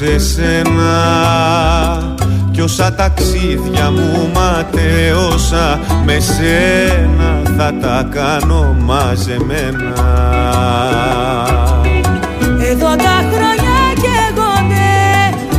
Σε 0.00 0.18
σένα. 0.18 0.92
Κι 2.50 2.60
όσα 2.60 2.94
ταξίδια 2.94 3.90
μου 3.90 4.30
ματέωσα 4.34 5.80
Με 6.04 6.18
σένα 6.18 7.42
θα 7.56 7.74
τα 7.80 8.08
κάνω 8.10 8.76
μαζεμένα. 8.78 9.94
Εδώ 12.70 12.88
τα 12.96 13.16
χρόνια 13.30 13.76
καίγονται 14.02 14.90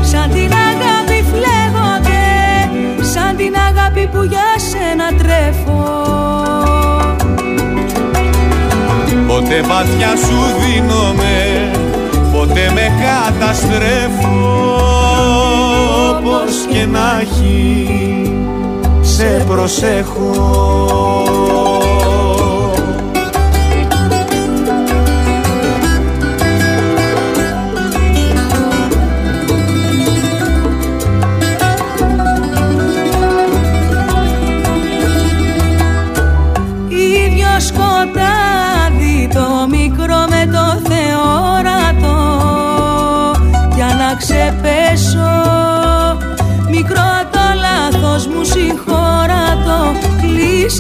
Σαν 0.02 0.30
την 0.30 0.52
αγάπη 0.70 1.26
φλέγονται 1.32 2.24
Σαν 3.14 3.36
την 3.36 3.54
αγάπη 3.70 4.10
που 4.12 4.24
για 4.24 4.50
σένα 4.70 5.08
τρέφω. 5.18 6.00
Ποτέ 9.28 9.62
βαθιά 9.62 10.10
σου 10.16 10.38
δίνομαι 10.60 11.81
Ποτέ 12.42 12.72
με 12.74 12.92
καταστρέφω 13.02 14.30
Όπως 16.10 16.66
και 16.70 16.86
να 16.86 17.20
έχει 17.22 17.86
Σε 19.02 19.44
προσέχω 19.48 20.32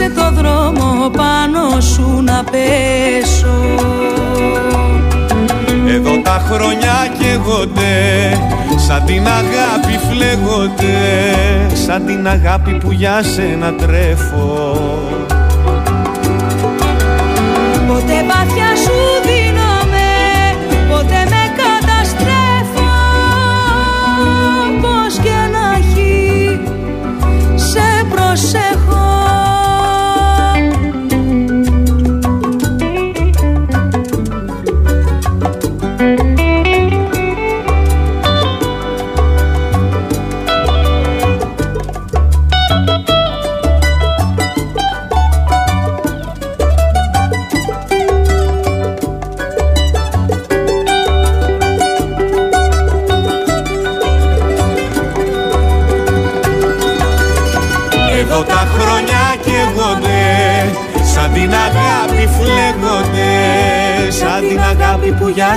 Κλείσε 0.01 0.13
το 0.15 0.31
δρόμο 0.31 1.09
πάνω 1.09 1.79
σου 1.79 2.21
να 2.23 2.43
πέσω. 2.51 3.55
Εδώ 5.87 6.21
τα 6.23 6.41
χρόνια 6.49 6.93
καίγονται 7.19 7.93
Σαν 8.87 9.05
την 9.05 9.27
αγάπη 9.27 9.99
φλέγονται 10.09 10.97
Σαν 11.85 12.05
την 12.05 12.27
αγάπη 12.27 12.71
που 12.71 12.91
για 12.91 13.23
σένα 13.23 13.73
τρέφω. 13.73 14.77
Ποτέ 17.87 18.23
βαθιά 18.27 18.60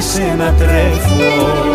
σένα 0.00 0.54
τρέφω 0.58 1.73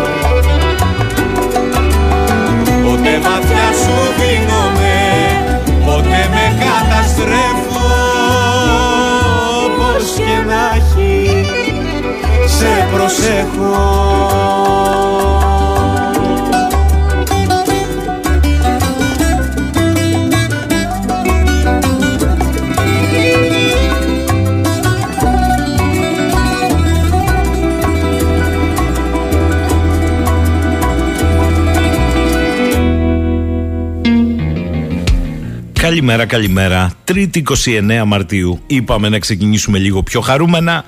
Καλημέρα, 36.00 36.26
καλημέρα. 36.26 36.92
Τρίτη 37.04 37.42
29 37.64 38.02
Μαρτίου. 38.06 38.60
Είπαμε 38.66 39.08
να 39.08 39.18
ξεκινήσουμε 39.18 39.78
λίγο 39.78 40.02
πιο 40.02 40.20
χαρούμενα. 40.20 40.84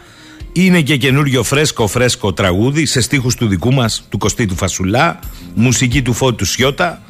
Είναι 0.52 0.80
και 0.80 0.96
καινούριο 0.96 1.42
φρέσκο 1.42 1.86
φρέσκο 1.86 2.32
τραγούδι 2.32 2.86
σε 2.86 3.00
στίχους 3.00 3.34
του 3.34 3.46
δικού 3.46 3.72
μας, 3.72 4.06
του 4.08 4.18
Κωστή 4.18 4.46
του 4.46 4.56
Φασουλά, 4.56 5.18
μουσική 5.54 6.02
του 6.02 6.12
Φώτου 6.12 6.44
Σιώτα 6.44 7.02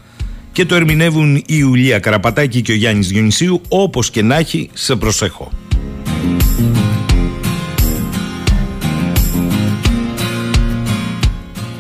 και 0.53 0.65
το 0.65 0.75
ερμηνεύουν 0.75 1.37
η 1.37 1.45
Ιουλία 1.47 1.99
Καραπατάκη 1.99 2.63
και 2.63 2.73
ο 2.73 2.75
Γιάννης 2.75 3.09
Διονυσίου 3.09 3.61
όπως 3.69 4.11
και 4.11 4.23
να 4.23 4.37
έχει 4.37 4.71
σε 4.73 4.97
προσέχω. 4.97 5.53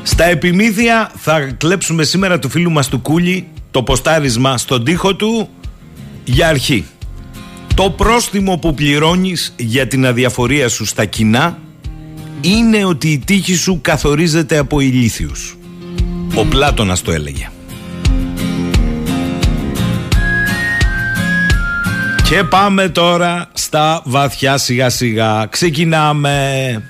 Στα 0.02 0.24
επιμήθεια 0.24 1.12
θα 1.16 1.40
κλέψουμε 1.40 2.04
σήμερα 2.04 2.38
του 2.38 2.48
φίλου 2.48 2.70
μας 2.70 2.88
του 2.88 3.00
Κούλη 3.00 3.46
το 3.70 3.82
ποστάρισμα 3.82 4.58
στον 4.58 4.84
τοίχο 4.84 5.14
του 5.14 5.48
για 6.24 6.48
αρχή. 6.48 6.84
Το 7.74 7.90
πρόστιμο 7.90 8.56
που 8.56 8.74
πληρώνεις 8.74 9.54
για 9.56 9.86
την 9.86 10.06
αδιαφορία 10.06 10.68
σου 10.68 10.84
στα 10.84 11.04
κοινά 11.04 11.58
είναι 12.40 12.84
ότι 12.84 13.08
η 13.08 13.18
τύχη 13.18 13.54
σου 13.54 13.78
καθορίζεται 13.82 14.58
από 14.58 14.80
ηλίθιους. 14.80 15.56
Ο 16.34 16.44
Πλάτωνας 16.44 17.02
το 17.02 17.12
έλεγε. 17.12 17.50
Και 22.28 22.44
πάμε 22.44 22.88
τώρα 22.88 23.48
στα 23.52 24.02
βαθιά 24.04 24.58
σιγά 24.58 24.88
σιγά. 24.88 25.46
Ξεκινάμε. 25.50 26.82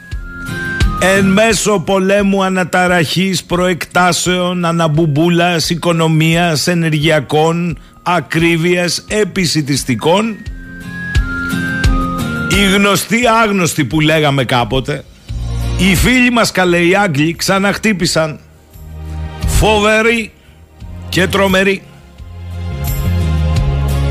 Εν 1.01 1.27
μέσω 1.27 1.79
πολέμου 1.79 2.45
αναταραχής 2.45 3.45
προεκτάσεων, 3.45 4.65
αναμπουμπούλας, 4.65 5.71
οικονομίας, 5.71 6.67
ενεργειακών, 6.67 7.79
ακρίβειας, 8.03 9.05
επισητιστικών. 9.09 10.37
Οι 12.51 12.75
γνωστοί 12.75 13.21
άγνωστοι 13.43 13.85
που 13.85 14.01
λέγαμε 14.01 14.45
κάποτε 14.45 15.05
οι 15.79 15.95
φίλοι 15.95 16.31
μας 16.31 16.53
καλέ 16.53 16.79
οι 16.79 16.95
Άγγλοι 16.95 17.35
ξαναχτύπησαν. 17.37 18.39
Φοβεροί 19.47 20.33
και 21.09 21.27
τρομεροί. 21.27 21.83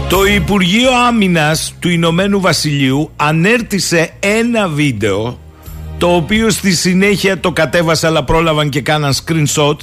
Το 0.09 0.25
Υπουργείο 0.25 0.89
Άμυνας 1.07 1.73
του 1.79 1.89
Ηνωμένου 1.89 2.41
Βασιλείου 2.41 3.11
ανέρτησε 3.15 4.13
ένα 4.19 4.67
βίντεο 4.67 5.39
το 5.97 6.15
οποίο 6.15 6.49
στη 6.49 6.73
συνέχεια 6.75 7.39
το 7.39 7.51
κατέβασε 7.51 8.07
αλλά 8.07 8.23
πρόλαβαν 8.23 8.69
και 8.69 8.81
κάναν 8.81 9.13
screenshot 9.13 9.77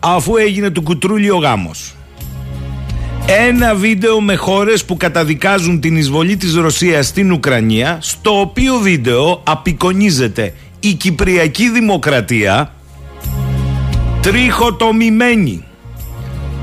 αφού 0.00 0.36
έγινε 0.36 0.70
του 0.70 0.82
κουτρούλι 0.82 1.30
ο 1.30 1.36
γάμος. 1.36 1.95
Ένα 3.26 3.74
βίντεο 3.74 4.20
με 4.20 4.34
χώρες 4.34 4.84
που 4.84 4.96
καταδικάζουν 4.96 5.80
την 5.80 5.96
εισβολή 5.96 6.36
της 6.36 6.54
Ρωσίας 6.54 7.06
στην 7.06 7.32
Ουκρανία 7.32 7.98
στο 8.00 8.40
οποίο 8.40 8.74
βίντεο 8.74 9.42
απεικονίζεται 9.46 10.54
η 10.80 10.92
Κυπριακή 10.92 11.70
Δημοκρατία 11.70 12.74
τριχοτομημένη 14.20 15.64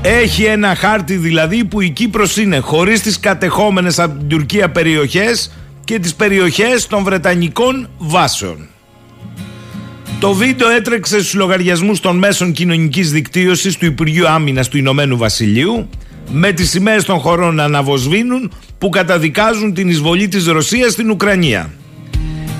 έχει 0.02 0.44
ένα 0.44 0.74
χάρτη 0.74 1.16
δηλαδή 1.16 1.64
που 1.64 1.80
η 1.80 1.90
Κύπρος 1.90 2.36
είναι 2.36 2.58
χωρίς 2.58 3.00
τις 3.00 3.20
κατεχόμενες 3.20 3.98
από 3.98 4.18
την 4.18 4.28
Τουρκία 4.28 4.70
περιοχές 4.70 5.52
και 5.84 5.98
τις 5.98 6.14
περιοχές 6.14 6.86
των 6.86 7.02
Βρετανικών 7.02 7.88
βάσεων. 7.98 8.68
Το 10.20 10.32
βίντεο 10.32 10.68
έτρεξε 10.68 11.18
στους 11.18 11.34
λογαριασμούς 11.34 12.00
των 12.00 12.18
μέσων 12.18 12.52
κοινωνικής 12.52 13.12
δικτύωσης 13.12 13.76
του 13.76 13.86
Υπουργείου 13.86 14.28
Άμυνας 14.28 14.68
του 14.68 14.78
Ηνωμένου 14.78 15.16
Βασιλείου 15.16 15.88
με 16.30 16.52
τις 16.52 16.70
σημαίες 16.70 17.04
των 17.04 17.18
χωρών 17.18 17.54
να 17.54 17.64
αναβοσβήνουν 17.64 18.52
που 18.78 18.88
καταδικάζουν 18.88 19.74
την 19.74 19.88
εισβολή 19.88 20.28
της 20.28 20.46
Ρωσίας 20.46 20.92
στην 20.92 21.10
Ουκρανία. 21.10 21.70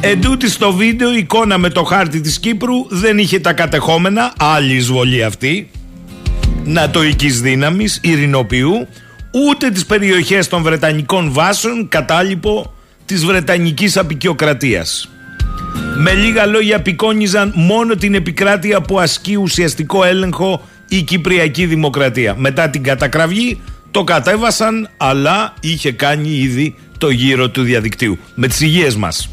Εντούτοι 0.00 0.50
στο 0.50 0.72
βίντεο 0.72 1.14
η 1.14 1.16
εικόνα 1.19 1.58
με 1.58 1.69
το 1.69 1.82
χάρτη 1.82 2.20
της 2.20 2.38
Κύπρου 2.38 2.75
δεν 2.88 3.19
είχε 3.19 3.40
τα 3.40 3.52
κατεχόμενα, 3.52 4.32
άλλη 4.38 4.75
εισβολή 4.75 5.25
αυτή, 5.25 5.70
νατοικής 6.64 7.40
δύναμης, 7.40 7.99
ειρηνοποιού, 8.02 8.88
ούτε 9.31 9.70
τις 9.70 9.87
περιοχές 9.87 10.49
των 10.49 10.62
Βρετανικών 10.62 11.32
βάσεων 11.32 11.88
κατάλοιπο 11.88 12.75
της 13.05 13.25
Βρετανικής 13.25 13.96
απεικιοκρατίας. 13.96 15.08
Με 15.96 16.12
λίγα 16.12 16.46
λόγια 16.46 16.76
απεικόνιζαν 16.76 17.52
μόνο 17.56 17.94
την 17.94 18.14
επικράτεια 18.14 18.81
που 18.81 19.00
ασκεί 19.00 19.37
ουσιαστικό 19.37 20.05
έλεγχο 20.05 20.62
η 20.88 21.02
Κυπριακή 21.02 21.66
Δημοκρατία. 21.66 22.34
Μετά 22.36 22.70
την 22.70 22.82
κατακραυγή 22.82 23.60
το 23.90 24.04
κατέβασαν 24.04 24.88
αλλά 24.96 25.54
είχε 25.60 25.92
κάνει 25.92 26.28
ήδη 26.28 26.75
το 26.98 27.10
γύρο 27.10 27.50
του 27.50 27.62
διαδικτύου. 27.62 28.19
Με 28.34 28.46
τις 28.46 28.60
υγείες 28.60 28.96
μας. 28.96 29.28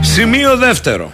Σημείο 0.00 0.56
δεύτερο. 0.56 1.12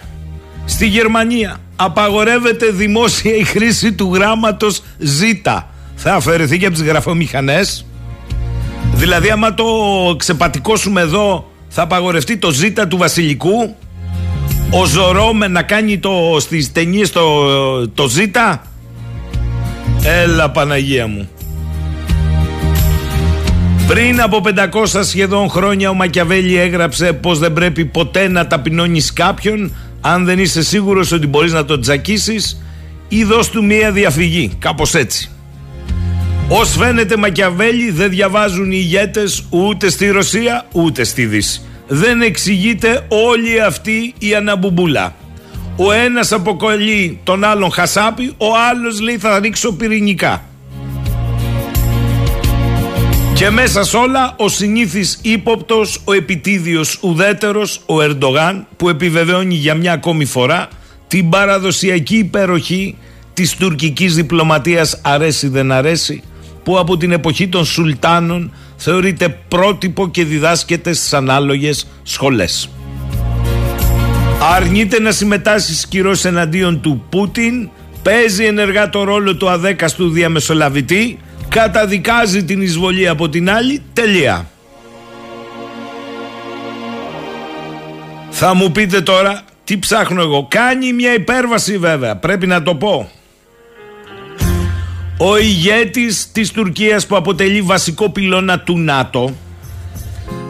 Στη 0.65 0.87
Γερμανία 0.87 1.57
απαγορεύεται 1.75 2.65
δημόσια 2.71 3.35
η 3.35 3.43
χρήση 3.43 3.93
του 3.93 4.11
γράμματος 4.13 4.81
Z. 4.99 5.61
Θα 5.95 6.13
αφαιρεθεί 6.13 6.57
και 6.57 6.65
από 6.65 6.75
τις 6.75 6.83
γραφομηχανές. 6.83 7.85
Δηλαδή 8.93 9.29
άμα 9.29 9.53
το 9.53 9.65
ξεπατικώσουμε 10.17 11.01
εδώ 11.01 11.51
θα 11.67 11.81
απαγορευτεί 11.81 12.37
το 12.37 12.49
Z 12.61 12.85
του 12.89 12.97
Βασιλικού. 12.97 13.75
Ο 14.77 14.85
Ζωρόμε 14.85 15.47
να 15.47 15.61
κάνει 15.61 15.97
το, 15.97 16.37
στις 16.39 16.71
ταινίες 16.71 17.11
το, 17.11 17.87
το 17.87 18.09
Z. 18.17 18.57
Έλα 20.03 20.51
Παναγία 20.51 21.07
μου. 21.07 21.29
Πριν 23.87 24.21
από 24.21 24.41
500 24.83 24.99
σχεδόν 25.03 25.49
χρόνια 25.49 25.89
ο 25.89 25.93
Μακιαβέλη 25.93 26.57
έγραψε 26.57 27.13
πως 27.13 27.39
δεν 27.39 27.53
πρέπει 27.53 27.85
ποτέ 27.85 28.27
να 28.27 28.47
ταπεινώνεις 28.47 29.13
κάποιον 29.13 29.75
αν 30.01 30.25
δεν 30.25 30.39
είσαι 30.39 30.63
σίγουρος 30.63 31.11
ότι 31.11 31.27
μπορείς 31.27 31.51
να 31.51 31.65
τον 31.65 31.81
τζακίσεις 31.81 32.61
ή 33.07 33.23
δώσ' 33.23 33.49
του 33.49 33.63
μία 33.63 33.91
διαφυγή, 33.91 34.51
κάπως 34.59 34.93
έτσι. 34.93 35.29
Ως 36.47 36.75
φαίνεται 36.77 37.17
Μακιαβέλη 37.17 37.91
δεν 37.91 38.09
διαβάζουν 38.09 38.71
οι 38.71 38.77
ηγέτες 38.79 39.43
ούτε 39.49 39.89
στη 39.89 40.07
Ρωσία 40.09 40.65
ούτε 40.71 41.03
στη 41.03 41.25
Δύση. 41.25 41.61
Δεν 41.87 42.21
εξηγείται 42.21 43.05
όλη 43.07 43.61
αυτή 43.61 44.13
η 44.19 44.35
αναμπουμπούλα. 44.35 45.15
Ο 45.77 45.91
ένας 45.91 46.31
αποκολλεί 46.31 47.19
τον 47.23 47.43
άλλον 47.43 47.71
χασάπι, 47.71 48.33
ο 48.37 48.45
άλλος 48.69 48.99
λέει 48.99 49.17
θα 49.17 49.39
ρίξω 49.39 49.73
πυρηνικά. 49.73 50.43
Και 53.35 53.49
μέσα 53.49 53.83
σ' 53.83 53.93
όλα 53.93 54.35
ο 54.37 54.47
συνήθις 54.47 55.19
ύποπτος, 55.21 56.01
ο 56.03 56.13
επιτίδιος 56.13 56.97
ουδέτερος, 57.01 57.81
ο 57.85 57.95
Ερντογάν 58.01 58.67
που 58.77 58.89
επιβεβαιώνει 58.89 59.55
για 59.55 59.75
μια 59.75 59.93
ακόμη 59.93 60.25
φορά 60.25 60.67
την 61.07 61.29
παραδοσιακή 61.29 62.17
υπεροχή 62.17 62.95
της 63.33 63.55
τουρκικής 63.55 64.15
διπλωματίας 64.15 64.99
αρέσει 65.03 65.47
δεν 65.47 65.71
αρέσει 65.71 66.23
που 66.63 66.79
από 66.79 66.97
την 66.97 67.11
εποχή 67.11 67.47
των 67.47 67.65
Σουλτάνων 67.65 68.53
θεωρείται 68.75 69.37
πρότυπο 69.47 70.07
και 70.09 70.23
διδάσκεται 70.23 70.93
στις 70.93 71.13
ανάλογες 71.13 71.87
σχολές. 72.03 72.69
Αρνείται 74.55 74.99
να 74.99 75.11
συμμετάσχει 75.11 75.73
στις 75.73 76.25
εναντίον 76.25 76.81
του 76.81 77.05
Πούτιν, 77.09 77.69
παίζει 78.01 78.45
ενεργά 78.45 78.89
το 78.89 79.03
ρόλο 79.03 79.35
του 79.35 79.49
αδέκαστου 79.49 80.09
διαμεσολαβητή 80.09 81.19
καταδικάζει 81.49 82.43
την 82.43 82.61
εισβολή 82.61 83.07
από 83.07 83.29
την 83.29 83.49
άλλη, 83.49 83.81
τελεία. 83.93 84.49
Θα 88.29 88.53
μου 88.53 88.71
πείτε 88.71 89.01
τώρα 89.01 89.41
τι 89.63 89.79
ψάχνω 89.79 90.21
εγώ. 90.21 90.47
Κάνει 90.49 90.93
μια 90.93 91.13
υπέρβαση 91.13 91.77
βέβαια, 91.77 92.15
πρέπει 92.15 92.47
να 92.47 92.63
το 92.63 92.75
πω. 92.75 93.11
Ο 95.17 95.37
ηγέτης 95.37 96.31
της 96.31 96.51
Τουρκίας 96.51 97.07
που 97.07 97.15
αποτελεί 97.15 97.61
βασικό 97.61 98.09
πυλώνα 98.09 98.59
του 98.59 98.77
ΝΑΤΟ 98.77 99.35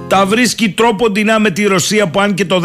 τα 0.07 0.25
βρίσκει 0.25 0.69
τρόπο 0.69 1.09
δεινά 1.09 1.39
με 1.39 1.51
τη 1.51 1.63
Ρωσία 1.63 2.07
που 2.07 2.19
αν 2.19 2.33
και 2.33 2.45
το 2.45 2.61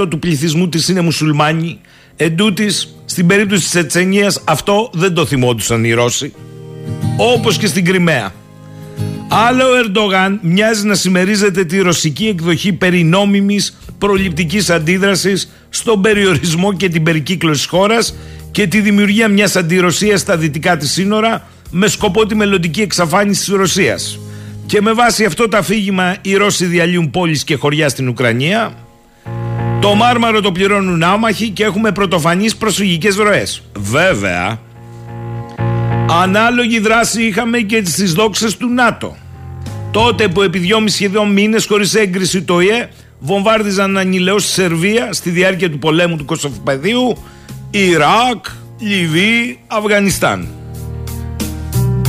10% 0.00 0.08
του 0.10 0.18
πληθυσμού 0.18 0.68
της 0.68 0.88
είναι 0.88 1.00
μουσουλμάνοι 1.00 1.80
εντούτοις 2.16 2.94
στην 3.04 3.26
περίπτωση 3.26 3.62
της 3.62 3.74
Ετσενίας 3.74 4.42
αυτό 4.44 4.90
δεν 4.92 5.14
το 5.14 5.26
θυμόντουσαν 5.26 5.84
οι 5.84 5.92
Ρώσοι 5.92 6.32
όπως 7.16 7.56
και 7.56 7.66
στην 7.66 7.84
Κρυμαία. 7.84 8.32
Άλλο 9.28 9.64
ο 9.64 9.76
Ερντογάν 9.84 10.38
μοιάζει 10.42 10.86
να 10.86 10.94
συμμερίζεται 10.94 11.64
τη 11.64 11.80
ρωσική 11.80 12.26
εκδοχή 12.26 12.72
περί 12.72 13.02
νόμιμης 13.02 13.76
προληπτικής 13.98 14.70
αντίδρασης 14.70 15.50
στον 15.68 16.00
περιορισμό 16.00 16.72
και 16.72 16.88
την 16.88 17.02
περικύκλωση 17.02 17.60
της 17.60 17.68
χώρας 17.70 18.14
και 18.54 18.66
τη 18.66 18.80
δημιουργία 18.80 19.28
μιας 19.28 19.56
αντιρωσίας 19.56 20.20
στα 20.20 20.36
δυτικά 20.36 20.76
της 20.76 20.92
σύνορα 20.92 21.46
με 21.70 21.86
σκοπό 21.86 22.26
τη 22.26 22.34
μελλοντική 22.34 22.80
εξαφάνιση 22.80 23.44
της 23.44 23.54
Ρωσίας. 23.54 24.18
Και 24.66 24.80
με 24.80 24.92
βάση 24.92 25.24
αυτό 25.24 25.48
το 25.48 25.56
αφήγημα 25.56 26.16
οι 26.20 26.34
Ρώσοι 26.34 26.64
διαλύουν 26.64 27.10
πόλεις 27.10 27.44
και 27.44 27.54
χωριά 27.56 27.88
στην 27.88 28.08
Ουκρανία. 28.08 28.72
Το 29.80 29.94
Μάρμαρο 29.94 30.40
το 30.40 30.52
πληρώνουν 30.52 31.02
άμαχοι 31.02 31.48
και 31.48 31.64
έχουμε 31.64 31.92
πρωτοφανείς 31.92 32.56
προσφυγικές 32.56 33.16
ροές. 33.16 33.62
Βέβαια, 33.78 34.58
Ανάλογη 36.22 36.78
δράση 36.78 37.22
είχαμε 37.22 37.58
και 37.58 37.82
στις 37.84 38.12
δόξες 38.12 38.56
του 38.56 38.68
ΝΑΤΟ. 38.68 39.16
Τότε 39.90 40.28
που 40.28 40.42
επί 40.42 40.58
δυόμιση 40.58 40.96
σχεδόν 40.96 41.32
μήνες 41.32 41.66
χωρίς 41.66 41.94
έγκριση 41.94 42.42
το 42.42 42.60
ΙΕ 42.60 42.88
βομβάρδιζαν 43.18 43.98
ανηλαιώς 43.98 44.42
στη 44.44 44.52
Σερβία 44.52 45.12
στη 45.12 45.30
διάρκεια 45.30 45.70
του 45.70 45.78
πολέμου 45.78 46.16
του 46.16 46.24
Κωσοφοπεδίου, 46.24 47.16
Ιράκ, 47.76 48.44
Λιβύη, 48.78 49.58
Αφγανιστάν. 49.66 50.48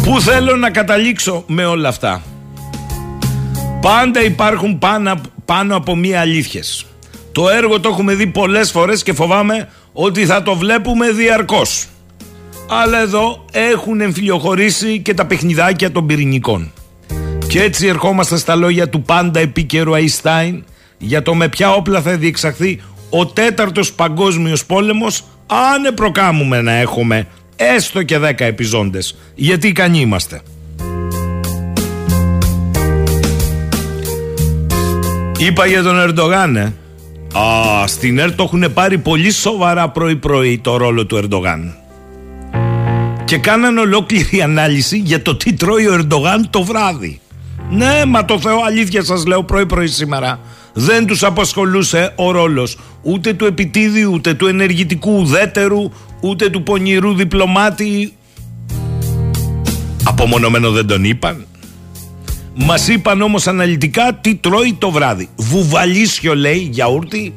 Πού 0.03 0.21
θέλω 0.21 0.55
να 0.55 0.69
καταλήξω 0.69 1.43
με 1.47 1.65
όλα 1.65 1.89
αυτά; 1.89 2.23
Πάντα 3.81 4.23
υπάρχουν 4.23 4.79
πάνω, 4.79 5.21
πάνω 5.45 5.75
από 5.75 5.95
μία 5.95 6.19
αλήθειες. 6.19 6.85
Το 7.31 7.49
έργο 7.49 7.79
το 7.79 7.89
έχουμε 7.89 8.13
δει 8.13 8.27
πολλές 8.27 8.71
φορές 8.71 9.03
και 9.03 9.13
φοβάμαι 9.13 9.69
ότι 9.93 10.25
θα 10.25 10.43
το 10.43 10.55
βλέπουμε 10.55 11.11
διαρκώς 11.11 11.87
αλλά 12.69 12.99
εδώ 12.99 13.45
έχουν 13.51 14.01
εμφυλιοχωρήσει 14.01 14.99
και 14.99 15.13
τα 15.13 15.25
παιχνιδάκια 15.25 15.91
των 15.91 16.05
πυρηνικών. 16.05 16.71
Και 17.47 17.61
έτσι 17.61 17.87
ερχόμαστε 17.87 18.37
στα 18.37 18.55
λόγια 18.55 18.89
του 18.89 19.01
πάντα 19.01 19.39
επίκαιρου 19.39 19.93
Αϊστάιν 19.93 20.63
για 20.97 21.21
το 21.21 21.35
με 21.35 21.47
ποια 21.47 21.73
όπλα 21.73 22.01
θα 22.01 22.17
διεξαχθεί 22.17 22.81
ο 23.09 23.25
τέταρτος 23.25 23.93
παγκόσμιος 23.93 24.65
πόλεμος 24.65 25.23
αν 25.47 25.93
προκάμουμε 25.93 26.61
να 26.61 26.71
έχουμε 26.71 27.27
έστω 27.55 28.03
και 28.03 28.17
δέκα 28.17 28.45
επιζώντες 28.45 29.17
γιατί 29.35 29.67
ικανοί 29.67 29.99
είμαστε. 29.99 30.41
Είπα 35.37 35.65
για 35.65 35.83
τον 35.83 35.99
Ερντογάν, 35.99 36.55
ε. 36.55 36.73
Α, 37.37 37.87
στην 37.87 38.19
ΕΡΤ 38.19 38.35
το 38.35 38.43
έχουν 38.43 38.73
πάρει 38.73 38.97
πολύ 38.97 39.31
σοβαρά 39.31 39.89
πρωί-πρωί 39.89 40.57
το 40.57 40.77
ρόλο 40.77 41.05
του 41.05 41.15
Ερντογάν 41.15 41.75
και 43.25 43.37
κάνανε 43.37 43.79
ολόκληρη 43.79 44.41
ανάλυση 44.41 44.97
για 44.97 45.21
το 45.21 45.35
τι 45.35 45.53
τρώει 45.53 45.87
ο 45.87 45.93
Ερντογάν 45.93 46.47
το 46.49 46.63
βράδυ. 46.63 47.19
Ναι, 47.69 48.05
μα 48.07 48.25
το 48.25 48.39
Θεό 48.39 48.61
αλήθεια 48.65 49.03
σας 49.03 49.25
λέω 49.25 49.43
πρωί 49.43 49.65
πρωί 49.65 49.87
σήμερα. 49.87 50.39
Δεν 50.77 51.05
τους 51.05 51.23
απασχολούσε 51.23 52.13
ο 52.15 52.31
ρόλος 52.31 52.77
ούτε 53.01 53.33
του 53.33 53.45
επιτίδιου, 53.45 54.11
ούτε 54.13 54.33
του 54.33 54.47
ενεργητικού 54.47 55.17
ουδέτερου, 55.19 55.91
ούτε 56.19 56.49
του 56.49 56.63
πονηρού 56.63 57.13
διπλωμάτη. 57.13 58.13
Απομονωμένο 60.03 60.71
δεν 60.71 60.87
τον 60.87 61.03
είπαν. 61.03 61.45
Μας 62.55 62.87
είπαν 62.87 63.21
όμως 63.21 63.47
αναλυτικά 63.47 64.13
τι 64.21 64.35
τρώει 64.35 64.75
το 64.79 64.91
βράδυ. 64.91 65.29
Βουβαλίσιο 65.35 66.35
λέει, 66.35 66.69
γιαούρτι 66.71 67.33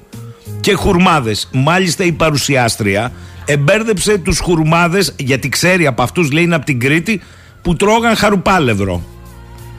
και 0.60 0.74
χουρμάδες. 0.74 1.48
Μάλιστα 1.52 2.04
η 2.04 2.12
παρουσιάστρια 2.12 3.12
Εμπέρδεψε 3.50 4.18
τους 4.18 4.38
χουρμάδες, 4.38 5.14
γιατί 5.18 5.48
ξέρει 5.48 5.86
από 5.86 6.02
αυτούς, 6.02 6.30
λέει 6.30 6.42
είναι 6.42 6.54
από 6.54 6.64
την 6.64 6.80
Κρήτη, 6.80 7.20
που 7.62 7.76
τρώγαν 7.76 8.16
χαρουπάλευρο. 8.16 9.02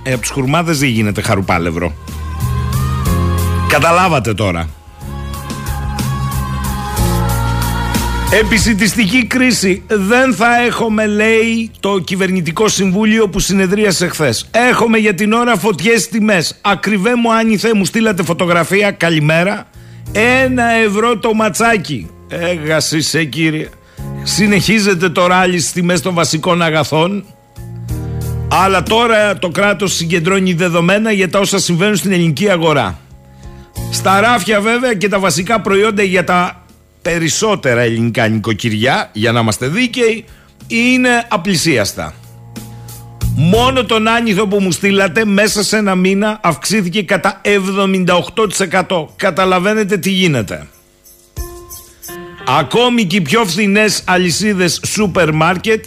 Ε, 0.04 0.12
από 0.12 0.22
τους 0.22 0.30
χουρμάδες 0.30 0.80
δεν 0.80 0.90
γίνεται 0.90 1.22
χαρουπάλευρο. 1.22 1.94
Καταλάβατε 3.70 4.34
τώρα. 4.34 4.70
Επισητιστική 8.32 9.26
κρίση 9.26 9.84
δεν 9.88 10.34
θα 10.34 10.62
έχουμε 10.66 11.06
λέει 11.08 11.72
το 11.80 12.00
κυβερνητικό 12.00 12.68
συμβούλιο 12.68 13.30
που 13.30 13.40
συνεδρίασε 13.40 14.08
χθες. 14.08 14.48
Έχουμε 14.52 14.98
για 14.98 15.14
την 15.14 15.34
ώρα 15.34 15.58
φωτιές 15.58 16.08
τιμές. 16.08 16.58
Ακριβέ 16.62 17.16
μου 17.16 17.34
άνιθε 17.34 17.74
μου 17.74 17.86
στείλατε 17.86 18.24
φωτογραφία. 18.24 18.92
Καλημέρα. 18.92 19.68
Ένα 20.12 20.72
ευρώ 20.72 21.18
το 21.18 21.34
ματσάκι. 21.34 22.10
Έγασισε 22.28 23.24
κύριε. 23.24 23.70
Συνεχίζεται 24.24 25.10
το 25.10 25.28
ράλι 25.28 25.60
στις 25.60 25.72
τιμές 25.72 26.02
των 26.02 26.14
βασικών 26.14 26.62
αγαθών. 26.62 27.26
Αλλά 28.52 28.84
τώρα 28.84 29.38
το 29.38 29.50
κράτος 29.50 29.94
συγκεντρώνει 29.94 30.54
δεδομένα 30.54 31.12
για 31.12 31.30
τα 31.30 31.40
όσα 31.40 31.60
συμβαίνουν 31.60 31.96
στην 31.96 32.12
ελληνική 32.12 32.50
αγορά. 32.50 33.00
Στα 33.92 34.20
ράφια 34.20 34.62
βέβαια 34.62 34.94
και 34.94 35.08
τα 35.08 35.20
βασικά 35.20 35.62
προϊόντα 35.62 36.04
για 36.04 36.24
τα 36.24 36.66
περισσότερα 37.02 37.82
ελληνικά 37.82 38.28
νοικοκυριά, 38.28 39.10
για 39.14 39.32
να 39.32 39.40
είμαστε 39.40 39.68
δίκαιοι, 39.68 40.26
είναι 40.68 41.26
απλησίαστα. 41.30 42.14
Μόνο 43.36 43.86
τον 43.86 44.08
άνηθο 44.08 44.48
που 44.48 44.60
μου 44.60 44.72
στείλατε 44.72 45.26
μέσα 45.26 45.64
σε 45.64 45.78
ένα 45.78 45.96
μήνα 45.96 46.40
αυξήθηκε 46.44 47.04
κατά 47.04 47.42
78%. 48.88 49.06
Καταλαβαίνετε 49.16 49.98
τι 49.98 50.10
γίνεται. 50.10 50.68
Ακόμη 52.48 53.06
και 53.06 53.16
οι 53.16 53.22
πιο 53.22 53.46
φθηνές 53.46 54.02
αλυσίδες 54.06 54.82
σούπερ 54.86 55.34
μάρκετ 55.34 55.86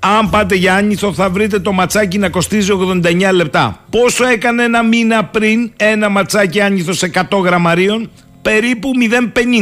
αν 0.00 0.30
πάτε 0.30 0.54
για 0.54 0.74
άνηθο 0.74 1.12
θα 1.12 1.30
βρείτε 1.30 1.58
το 1.58 1.72
ματσάκι 1.72 2.18
να 2.18 2.28
κοστίζει 2.28 2.70
89 3.02 3.30
λεπτά. 3.32 3.84
Πόσο 3.90 4.26
έκανε 4.26 4.62
ένα 4.62 4.82
μήνα 4.82 5.24
πριν 5.24 5.72
ένα 5.76 6.08
ματσάκι 6.08 6.60
άνηθο 6.60 6.92
100 7.30 7.42
γραμμαρίων; 7.44 8.10
Περίπου 8.42 8.90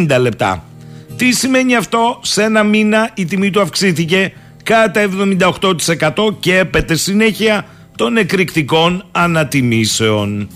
0,50 0.09 0.21
λεπτά. 0.21 0.65
Τι 1.17 1.33
σημαίνει 1.33 1.77
αυτό, 1.77 2.21
σε 2.23 2.43
ένα 2.43 2.63
μήνα 2.63 3.11
η 3.15 3.25
τιμή 3.25 3.51
του 3.51 3.61
αυξήθηκε 3.61 4.33
κατά 4.63 5.09
78% 5.61 6.35
και 6.39 6.59
έπεται 6.59 6.95
συνέχεια 6.95 7.67
των 7.97 8.17
εκρηκτικών 8.17 9.05
ανατιμήσεων. 9.13 10.49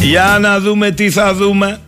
Για 0.00 0.38
να 0.40 0.60
δούμε 0.60 0.90
τι 0.90 1.10
θα 1.10 1.34
δούμε. 1.34 1.80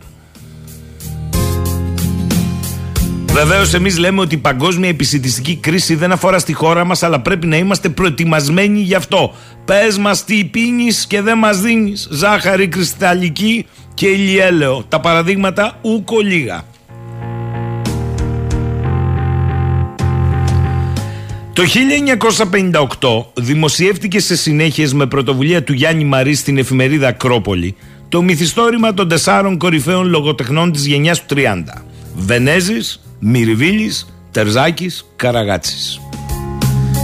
Βεβαίως, 3.32 3.75
εμείς 3.75 3.99
λέμε 3.99 4.20
ότι 4.20 4.35
η 4.35 4.38
παγκόσμια 4.38 4.88
επισητιστική 4.88 5.56
κρίση 5.56 5.94
δεν 5.94 6.12
αφορά 6.12 6.38
στη 6.38 6.52
χώρα 6.52 6.85
μας, 6.85 7.02
αλλά 7.02 7.20
πρέπει 7.20 7.47
να 7.47 7.56
είμαστε 7.56 7.88
προετοιμασμένοι 7.88 8.80
γι' 8.80 8.94
αυτό. 8.94 9.35
Πες 9.64 9.99
μας 9.99 10.25
τι 10.25 10.44
πίνεις 10.44 11.06
και 11.06 11.20
δεν 11.20 11.38
μας 11.38 11.61
δίνεις. 11.61 12.08
Ζάχαρη 12.11 12.68
κρυσταλλική 12.68 13.66
και 13.94 14.06
ηλιέλαιο. 14.06 14.85
Τα 14.88 15.00
παραδείγματα 15.00 15.78
ούκο 15.80 16.20
λίγα. 16.20 16.64
Το 21.52 21.64
1958 21.64 23.42
δημοσιεύτηκε 23.42 24.20
σε 24.20 24.37
συνέχειες 24.37 24.94
με 24.94 25.06
πρωτοβουλία 25.06 25.62
του 25.62 25.73
Γιάννη 25.73 26.04
Μαρή 26.04 26.35
στην 26.35 26.58
εφημερίδα 26.58 27.08
Ακρόπολη 27.08 27.76
το 28.08 28.23
μυθιστόρημα 28.23 28.94
των 28.94 29.08
τεσσάρων 29.08 29.58
κορυφαίων 29.58 30.08
λογοτεχνών 30.08 30.73
της 30.73 30.87
γενιάς 30.87 31.26
του 31.26 31.35
30. 31.37 31.85
Βενέζης, 32.14 33.00
Μυριβίλης, 33.18 34.14
Τερζάκης, 34.30 35.06
Καραγάτσης. 35.16 36.00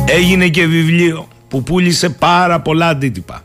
Έγινε 0.06 0.49
και 0.49 0.66
βιβλίο 0.66 1.28
που 1.49 1.62
πούλησε 1.62 2.09
πάρα 2.09 2.61
πολλά 2.61 2.88
αντίτυπα. 2.88 3.44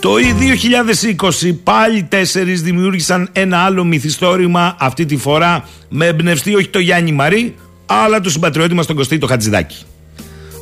Το 0.00 0.10
2020 0.16 1.52
πάλι 1.62 2.02
τέσσερις 2.02 2.62
δημιούργησαν 2.62 3.28
ένα 3.32 3.58
άλλο 3.58 3.84
μυθιστόρημα 3.84 4.76
αυτή 4.78 5.06
τη 5.06 5.16
φορά 5.16 5.68
με 5.88 6.06
εμπνευστή 6.06 6.54
όχι 6.54 6.68
το 6.68 6.78
Γιάννη 6.78 7.12
Μαρή 7.12 7.54
αλλά 7.86 8.20
το 8.20 8.30
συμπατριώτη 8.30 8.74
μας 8.74 8.86
τον 8.86 8.96
Κωστή 8.96 9.18
το 9.18 9.26
Χατζηδάκη. 9.26 9.76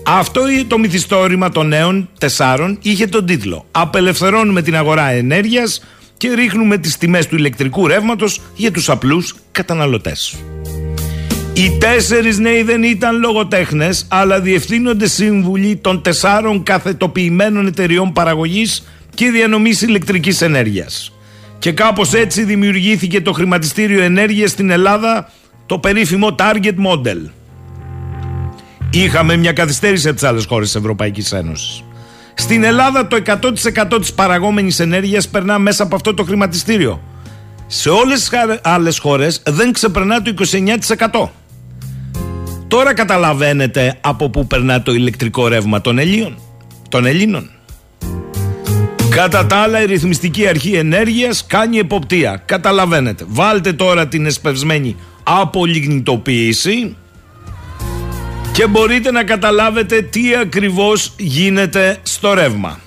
Αυτό 0.06 0.40
το 0.66 0.78
μυθιστόρημα 0.78 1.50
των 1.50 1.68
νέων 1.68 2.08
τεσσάρων 2.18 2.78
είχε 2.82 3.06
τον 3.06 3.26
τίτλο 3.26 3.66
«Απελευθερώνουμε 3.70 4.62
την 4.62 4.76
αγορά 4.76 5.10
ενέργειας 5.10 5.84
και 6.16 6.34
ρίχνουμε 6.34 6.78
τις 6.78 6.98
τιμές 6.98 7.26
του 7.26 7.36
ηλεκτρικού 7.36 7.86
ρεύματος 7.86 8.40
για 8.54 8.70
τους 8.70 8.88
απλούς 8.88 9.34
καταναλωτές». 9.52 10.36
Οι 11.58 11.78
τέσσερις 11.78 12.38
νέοι 12.38 12.62
δεν 12.62 12.82
ήταν 12.82 13.18
λογοτέχνες, 13.18 14.06
αλλά 14.08 14.40
διευθύνονται 14.40 15.06
σύμβουλοι 15.06 15.76
των 15.76 16.02
τεσσάρων 16.02 16.62
καθετοποιημένων 16.62 17.66
εταιριών 17.66 18.12
παραγωγής 18.12 18.86
και 19.14 19.30
διανομής 19.30 19.82
ηλεκτρικής 19.82 20.40
ενέργειας. 20.40 21.12
Και 21.58 21.72
κάπως 21.72 22.12
έτσι 22.12 22.44
δημιουργήθηκε 22.44 23.20
το 23.20 23.32
χρηματιστήριο 23.32 24.02
ενέργειας 24.02 24.50
στην 24.50 24.70
Ελλάδα, 24.70 25.30
το 25.66 25.78
περίφημο 25.78 26.34
Target 26.38 26.74
Model. 26.86 27.30
Είχαμε 28.90 29.36
μια 29.36 29.52
καθυστέρηση 29.52 30.08
από 30.08 30.16
τις 30.16 30.28
άλλες 30.28 30.44
χώρες 30.44 30.66
της 30.66 30.80
Ευρωπαϊκής 30.80 31.32
Ένωσης. 31.32 31.84
Στην 32.34 32.64
Ελλάδα 32.64 33.06
το 33.06 33.16
100% 33.16 34.00
της 34.00 34.12
παραγόμενης 34.12 34.80
ενέργειας 34.80 35.28
περνά 35.28 35.58
μέσα 35.58 35.82
από 35.82 35.94
αυτό 35.94 36.14
το 36.14 36.22
χρηματιστήριο. 36.22 37.02
Σε 37.66 37.88
όλες 37.88 38.18
τις 38.18 38.30
άλλες 38.62 38.98
χώρες 38.98 39.42
δεν 39.46 39.72
ξεπερνά 39.72 40.22
το 40.22 40.30
29%. 40.30 41.30
Τώρα 42.68 42.94
καταλαβαίνετε 42.94 43.98
από 44.00 44.30
πού 44.30 44.46
περνά 44.46 44.82
το 44.82 44.92
ηλεκτρικό 44.92 45.48
ρεύμα 45.48 45.80
των 45.80 45.98
Ελλήνων. 45.98 46.38
Των 46.88 47.06
Ελλήνων. 47.06 47.50
Κατά 49.10 49.46
τα 49.46 49.56
άλλα 49.56 49.82
η 49.82 49.86
ρυθμιστική 49.86 50.46
αρχή 50.46 50.74
ενέργειας 50.74 51.46
κάνει 51.46 51.78
εποπτεία. 51.78 52.42
Καταλαβαίνετε. 52.44 53.24
Βάλτε 53.28 53.72
τώρα 53.72 54.08
την 54.08 54.26
εσπευσμένη 54.26 54.96
απολιγνητοποίηση 55.22 56.96
και 58.52 58.66
μπορείτε 58.66 59.10
να 59.10 59.24
καταλάβετε 59.24 60.02
τι 60.02 60.34
ακριβώς 60.34 61.12
γίνεται 61.16 61.96
στο 62.02 62.34
ρεύμα. 62.34 62.78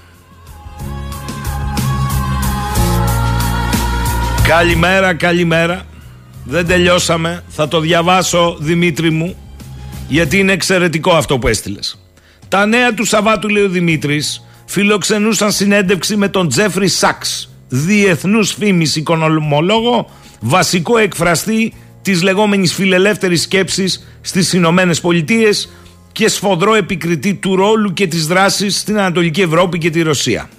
Καλημέρα, 4.47 5.13
καλημέρα. 5.13 5.81
Δεν 6.43 6.67
τελειώσαμε. 6.67 7.43
Θα 7.47 7.67
το 7.67 7.79
διαβάσω, 7.79 8.57
Δημήτρη 8.59 9.09
μου 9.09 9.35
γιατί 10.11 10.37
είναι 10.37 10.51
εξαιρετικό 10.51 11.11
αυτό 11.11 11.39
που 11.39 11.47
έστειλες. 11.47 11.99
Τα 12.47 12.65
νέα 12.65 12.93
του 12.93 13.05
Σαββάτου, 13.05 13.49
λέει 13.49 13.63
ο 13.63 13.69
Δημήτρης, 13.69 14.45
φιλοξενούσαν 14.65 15.51
συνέντευξη 15.51 16.15
με 16.15 16.27
τον 16.27 16.47
Τζέφρι 16.47 16.87
Σάξ, 16.87 17.49
διεθνούς 17.67 18.53
φήμης 18.53 18.95
οικονομολόγο, 18.95 20.09
βασικό 20.39 20.97
εκφραστή 20.97 21.73
της 22.01 22.21
λεγόμενης 22.21 22.73
φιλελεύθερης 22.73 23.41
σκέψης 23.41 24.07
στις 24.21 24.53
Ηνωμένες 24.53 25.01
Πολιτείες 25.01 25.71
και 26.11 26.27
σφοδρό 26.29 26.75
επικριτή 26.75 27.33
του 27.33 27.55
ρόλου 27.55 27.93
και 27.93 28.07
της 28.07 28.27
δράσης 28.27 28.79
στην 28.79 28.99
Ανατολική 28.99 29.41
Ευρώπη 29.41 29.77
και 29.77 29.89
τη 29.89 30.01
Ρωσία. 30.01 30.49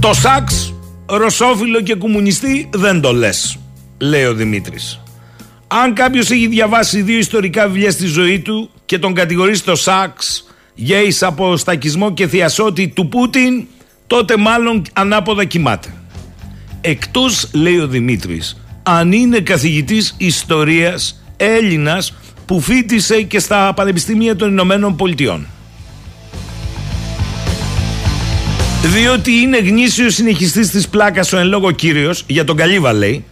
Το 0.00 0.12
Σάξ, 0.12 0.74
ρωσόφιλο 1.06 1.80
και 1.80 1.94
κομμουνιστή 1.94 2.68
δεν 2.72 3.00
το 3.00 3.12
λες, 3.12 3.58
λέει 3.98 4.24
ο 4.24 4.34
Δημήτρης. 4.34 5.00
Αν 5.68 5.94
κάποιος 5.94 6.30
έχει 6.30 6.46
διαβάσει 6.46 7.02
δύο 7.02 7.18
ιστορικά 7.18 7.66
βιβλία 7.68 7.90
στη 7.90 8.06
ζωή 8.06 8.40
του 8.40 8.70
και 8.86 8.98
τον 8.98 9.14
κατηγορεί 9.14 9.54
στο 9.54 9.74
Σάξ 9.74 10.46
για 10.74 11.02
εισαποστακισμό 11.02 12.12
και 12.12 12.26
θειασότη 12.26 12.88
του 12.88 13.08
Πούτιν, 13.08 13.66
τότε 14.06 14.36
μάλλον 14.36 14.82
ανάποδα 14.92 15.44
κοιμάται. 15.44 15.94
Εκτός, 16.80 17.48
λέει 17.52 17.78
ο 17.78 17.86
Δημήτρης, 17.86 18.62
αν 18.82 19.12
είναι 19.12 19.40
καθηγητής 19.40 20.14
ιστορίας 20.18 21.24
Έλληνας 21.36 22.14
που 22.46 22.60
φίτησε 22.60 23.22
και 23.22 23.38
στα 23.38 23.72
Πανεπιστήμια 23.74 24.36
των 24.36 24.50
Ηνωμένων 24.50 24.96
Πολιτειών. 24.96 25.46
Διότι 28.82 29.32
είναι 29.32 29.58
γνήσιος 29.58 30.14
συνεχιστής 30.14 30.70
της 30.70 30.88
πλάκας 30.88 31.32
ο 31.32 31.38
εν 31.38 31.46
λόγω 31.46 31.70
κύριος, 31.70 32.24
για 32.26 32.44
τον 32.44 32.56
Καλύβα 32.56 32.92
λέει, 32.92 33.24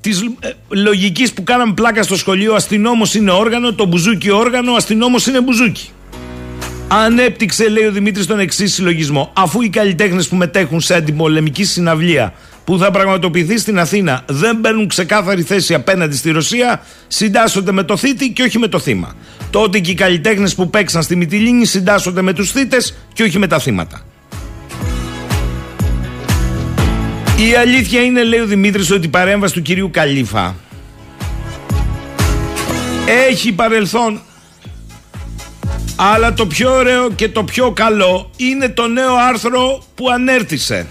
της 0.00 0.20
ε, 0.40 0.50
λογικής 0.68 1.32
που 1.32 1.42
κάναμε 1.42 1.72
πλάκα 1.74 2.02
στο 2.02 2.16
σχολείο, 2.16 2.54
αστυνόμος 2.54 3.14
είναι 3.14 3.30
όργανο, 3.30 3.72
το 3.72 3.86
μπουζούκι 3.86 4.30
όργανο, 4.30 4.72
αστυνόμος 4.72 5.26
είναι 5.26 5.40
μπουζούκι. 5.40 5.90
Ανέπτυξε, 6.88 7.68
λέει 7.68 7.84
ο 7.84 7.92
Δημήτρης, 7.92 8.26
τον 8.26 8.38
εξής 8.38 8.74
συλλογισμό. 8.74 9.32
Αφού 9.36 9.60
οι 9.60 9.68
καλλιτέχνες 9.68 10.28
που 10.28 10.36
μετέχουν 10.36 10.80
σε 10.80 10.94
αντιπολεμική 10.94 11.64
συναυλία 11.64 12.32
που 12.64 12.78
θα 12.78 12.90
πραγματοποιηθεί 12.90 13.58
στην 13.58 13.78
Αθήνα 13.78 14.24
δεν 14.28 14.60
παίρνουν 14.60 14.88
ξεκάθαρη 14.88 15.42
θέση 15.42 15.74
απέναντι 15.74 16.16
στη 16.16 16.30
Ρωσία, 16.30 16.82
συντάσσονται 17.06 17.72
με 17.72 17.82
το 17.82 17.96
θήτη 17.96 18.32
και 18.32 18.42
όχι 18.42 18.58
με 18.58 18.68
το 18.68 18.78
θύμα. 18.78 19.14
Τότε 19.50 19.78
και 19.78 19.90
οι 19.90 19.94
καλλιτέχνες 19.94 20.54
που 20.54 20.70
παίξαν 20.70 21.02
στη 21.02 21.16
Μυτιλίνη 21.16 21.64
συντάσσονται 21.64 22.22
με 22.22 22.32
τους 22.32 22.50
θήτες 22.50 22.94
και 23.12 23.22
όχι 23.22 23.38
με 23.38 23.46
τα 23.46 23.58
θύματα. 23.58 24.04
Η 27.48 27.54
αλήθεια 27.54 28.02
είναι, 28.02 28.24
λέει 28.24 28.40
ο 28.40 28.46
Δημήτρης, 28.46 28.90
ότι 28.90 29.06
η 29.06 29.10
παρέμβαση 29.10 29.54
του 29.54 29.62
κυρίου 29.62 29.90
Καλήφα 29.90 30.56
έχει 33.28 33.52
παρελθόν. 33.52 34.20
Αλλά 35.96 36.32
το 36.32 36.46
πιο 36.46 36.74
ωραίο 36.74 37.10
και 37.10 37.28
το 37.28 37.44
πιο 37.44 37.70
καλό 37.70 38.30
είναι 38.36 38.68
το 38.68 38.86
νέο 38.86 39.14
άρθρο 39.14 39.82
που 39.94 40.10
ανέρτησε. 40.10 40.86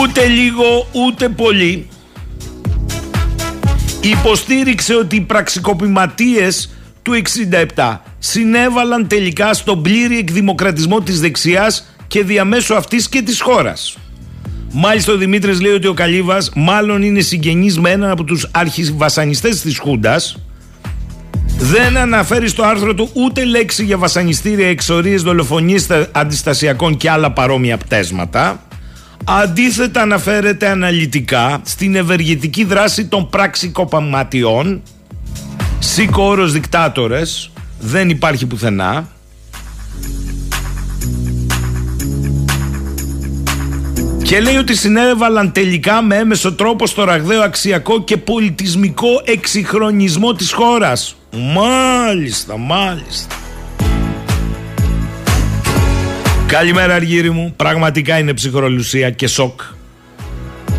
Ούτε 0.00 0.26
λίγο 0.26 0.88
ούτε 0.92 1.28
πολύ 1.28 1.88
υποστήριξε 4.00 4.94
ότι 4.94 5.16
οι 5.16 5.20
πραξικοπηματίες 5.20 6.70
του 7.02 7.22
67 7.76 7.96
συνέβαλαν 8.18 9.06
τελικά 9.06 9.54
στον 9.54 9.82
πλήρη 9.82 10.18
εκδημοκρατισμό 10.18 11.00
της 11.00 11.20
δεξιάς 11.20 11.94
και 12.10 12.24
διαμέσου 12.24 12.74
αυτής 12.74 13.08
και 13.08 13.22
της 13.22 13.40
χώρας. 13.40 13.96
Μάλιστα 14.72 15.12
ο 15.12 15.16
Δημήτρης 15.16 15.60
λέει 15.60 15.72
ότι 15.72 15.86
ο 15.86 15.94
Καλύβας 15.94 16.50
μάλλον 16.54 17.02
είναι 17.02 17.20
συγγενής 17.20 17.78
με 17.78 17.90
έναν 17.90 18.10
από 18.10 18.24
τους 18.24 18.48
αρχιβασανιστές 18.50 19.60
της 19.60 19.78
Χούντας 19.78 20.36
δεν 21.58 21.96
αναφέρει 21.96 22.48
στο 22.48 22.62
άρθρο 22.62 22.94
του 22.94 23.10
ούτε 23.12 23.44
λέξη 23.44 23.84
για 23.84 23.98
βασανιστήρια, 23.98 24.68
εξορίες, 24.68 25.22
δολοφονίες 25.22 25.86
αντιστασιακών 26.12 26.96
και 26.96 27.10
άλλα 27.10 27.32
παρόμοια 27.32 27.76
πτέσματα. 27.76 28.62
Αντίθετα 29.24 30.00
αναφέρεται 30.00 30.68
αναλυτικά 30.68 31.60
στην 31.64 31.94
ευεργετική 31.94 32.64
δράση 32.64 33.06
των 33.06 33.28
πραξικοπαματιών 33.28 34.82
Σήκω 35.78 36.22
όρος 36.22 36.52
δικτάτορες 36.52 37.50
Δεν 37.80 38.10
υπάρχει 38.10 38.46
πουθενά 38.46 39.08
Και 44.30 44.40
λέει 44.40 44.56
ότι 44.56 44.76
συνέβαλαν 44.76 45.52
τελικά 45.52 46.02
με 46.02 46.16
έμεσο 46.16 46.52
τρόπο 46.52 46.86
στο 46.86 47.04
ραγδαίο 47.04 47.42
αξιακό 47.42 48.04
και 48.04 48.16
πολιτισμικό 48.16 49.08
εξυγχρονισμό 49.24 50.32
της 50.32 50.52
χώρας. 50.52 51.16
Μάλιστα, 51.32 52.56
μάλιστα. 52.56 53.34
Καλημέρα 56.46 56.94
Αργύρι 56.94 57.30
μου, 57.30 57.52
πραγματικά 57.56 58.18
είναι 58.18 58.34
ψυχρολουσία 58.34 59.10
και 59.10 59.26
σοκ. 59.26 59.60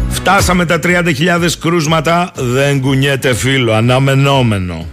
Φτάσαμε 0.10 0.66
τα 0.66 0.80
30.000 0.84 1.58
κρούσματα, 1.60 2.32
δεν 2.36 2.82
κουνιέται 2.82 3.34
φίλο, 3.34 3.74
αναμενόμενο. 3.74 4.86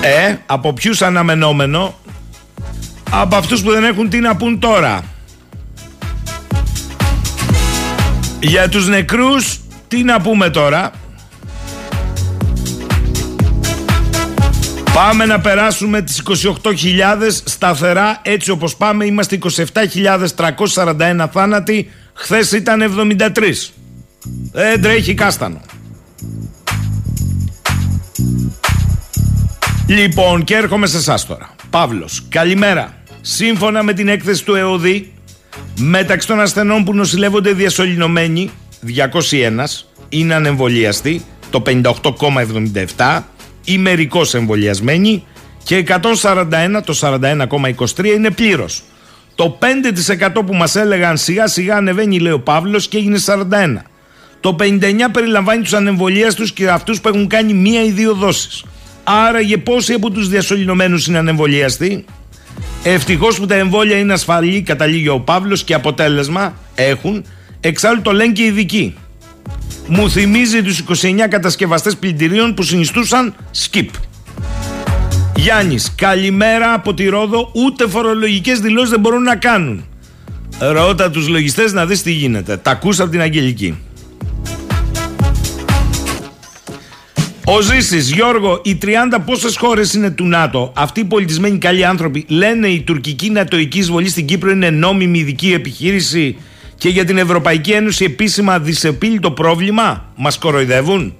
Ε, 0.00 0.36
από 0.46 0.72
ποιους 0.72 1.02
αναμενόμενο, 1.02 1.94
από 3.10 3.36
αυτούς 3.36 3.62
που 3.62 3.70
δεν 3.70 3.84
έχουν 3.84 4.08
τι 4.08 4.18
να 4.18 4.36
πούν 4.36 4.58
τώρα. 4.58 5.15
Για 8.46 8.68
τους 8.68 8.88
νεκρούς, 8.88 9.60
τι 9.88 10.02
να 10.02 10.20
πούμε 10.20 10.50
τώρα; 10.50 10.90
Πάμε 14.94 15.24
να 15.24 15.40
περάσουμε 15.40 16.02
τις 16.02 16.22
28.000 16.62 17.42
σταθερά 17.44 18.20
έτσι 18.22 18.50
όπως 18.50 18.76
πάμε 18.76 19.04
είμαστε 19.04 19.38
27.341 20.66 21.26
θάνατοι. 21.32 21.90
Χθες 22.12 22.52
ήταν 22.52 22.82
73 22.82 23.72
Δεν 24.52 24.82
τρέχει 24.82 25.14
κάστανο. 25.14 25.60
Λοιπόν 29.86 30.44
και 30.44 30.54
έρχομαι 30.54 30.86
σε 30.86 30.96
εσάς 30.96 31.26
τώρα. 31.26 31.54
Παύλος 31.70 32.22
καλημέρα. 32.28 32.94
Σύμφωνα 33.20 33.82
με 33.82 33.92
την 33.92 34.08
έκθεση 34.08 34.44
του 34.44 34.54
ΕΟΔΗ 34.54 35.15
Μεταξύ 35.78 36.26
των 36.26 36.40
ασθενών 36.40 36.84
που 36.84 36.94
νοσηλεύονται 36.94 37.52
διασωληνωμένοι 37.52 38.50
201 39.30 39.64
είναι 40.08 40.34
ανεμβολιαστοί 40.34 41.24
το 41.50 41.62
58,77 42.96 43.22
ή 43.64 43.78
μερικώ 43.78 44.20
εμβολιασμένοι 44.32 45.24
και 45.64 45.84
141 45.88 46.80
το 46.84 46.98
41,23 47.00 48.04
είναι 48.04 48.30
πλήρως. 48.30 48.82
Το 49.34 49.58
5% 50.34 50.42
που 50.46 50.54
μας 50.54 50.76
έλεγαν 50.76 51.16
σιγά 51.16 51.46
σιγά 51.46 51.76
ανεβαίνει 51.76 52.18
λέει 52.18 52.32
ο 52.32 52.40
Παύλος 52.40 52.88
και 52.88 52.96
έγινε 52.96 53.18
41. 53.26 53.42
Το 54.40 54.56
59 54.60 55.10
περιλαμβάνει 55.12 55.62
τους 55.62 55.74
ανεμβολίαστους 55.74 56.52
και 56.52 56.70
αυτούς 56.70 57.00
που 57.00 57.08
έχουν 57.08 57.26
κάνει 57.26 57.52
μία 57.52 57.84
ή 57.84 57.90
δύο 57.90 58.14
δόσεις. 58.14 58.64
Άρα 59.04 59.40
για 59.40 59.58
πόσοι 59.58 59.92
από 59.92 60.10
τους 60.10 60.28
διασωληνωμένους 60.28 61.06
είναι 61.06 61.18
ανεμβολίαστοι 61.18 62.04
Ευτυχώς 62.82 63.38
που 63.38 63.46
τα 63.46 63.54
εμβόλια 63.54 63.98
είναι 63.98 64.12
ασφαλή, 64.12 64.62
καταλήγει 64.62 65.08
ο 65.08 65.20
Παύλος 65.20 65.64
και 65.64 65.74
αποτέλεσμα 65.74 66.54
έχουν. 66.74 67.24
Εξάλλου 67.60 68.02
το 68.02 68.12
λένε 68.12 68.32
και 68.32 68.42
οι 68.42 68.46
ειδικοί. 68.46 68.94
Μου 69.86 70.10
θυμίζει 70.10 70.62
τους 70.62 70.82
29 71.02 71.28
κατασκευαστές 71.28 71.96
πλυντηρίων 71.96 72.54
που 72.54 72.62
συνιστούσαν 72.62 73.34
skip. 73.56 73.88
Γιάννης, 75.36 75.94
καλημέρα 75.96 76.72
από 76.72 76.94
τη 76.94 77.04
Ρόδο. 77.04 77.50
Ούτε 77.54 77.88
φορολογικές 77.88 78.60
δηλώσεις 78.60 78.90
δεν 78.90 79.00
μπορούν 79.00 79.22
να 79.22 79.36
κάνουν. 79.36 79.84
Ρώτα 80.58 81.10
τους 81.10 81.28
λογιστές 81.28 81.72
να 81.72 81.86
δεις 81.86 82.02
τι 82.02 82.10
γίνεται. 82.10 82.56
Τα 82.56 82.70
ακούσα 82.70 83.02
από 83.02 83.12
την 83.12 83.20
Αγγελική. 83.20 83.78
Ο 87.48 87.60
Ζήσης, 87.60 88.10
Γιώργο, 88.10 88.60
οι 88.64 88.78
30 88.82 88.86
πόσες 89.24 89.56
χώρες 89.56 89.94
είναι 89.94 90.10
του 90.10 90.26
ΝΑΤΟ; 90.26 90.72
Αυτοί 90.76 91.00
οι 91.00 91.04
πολιτισμένοι 91.04 91.58
καλοί 91.58 91.84
άνθρωποι 91.84 92.24
λένε 92.28 92.68
η 92.68 92.80
τουρκική 92.80 93.30
νατοική 93.30 93.78
εισβολή 93.78 94.08
στην 94.08 94.26
Κύπρο 94.26 94.50
είναι 94.50 94.70
νόμιμη 94.70 95.18
ειδική 95.18 95.52
επιχείρηση 95.52 96.36
και 96.78 96.88
για 96.88 97.04
την 97.04 97.18
Ευρωπαϊκή 97.18 97.70
Ένωση 97.70 98.04
επίσημα 98.04 98.58
δυσεπίλητο 98.58 99.30
πρόβλημα; 99.30 100.12
Μας 100.16 100.38
κοροϊδεύουν; 100.38 101.14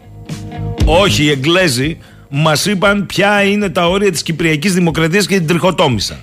Όχι, 0.85 1.23
οι 1.23 1.31
Εγγλέζοι 1.31 1.99
μας 2.29 2.67
είπαν 2.67 3.07
ποια 3.07 3.43
είναι 3.43 3.69
τα 3.69 3.89
όρια 3.89 4.11
της 4.11 4.23
Κυπριακής 4.23 4.75
Δημοκρατίας 4.75 5.27
και 5.27 5.37
την 5.37 5.47
τριχοτόμησαν. 5.47 6.19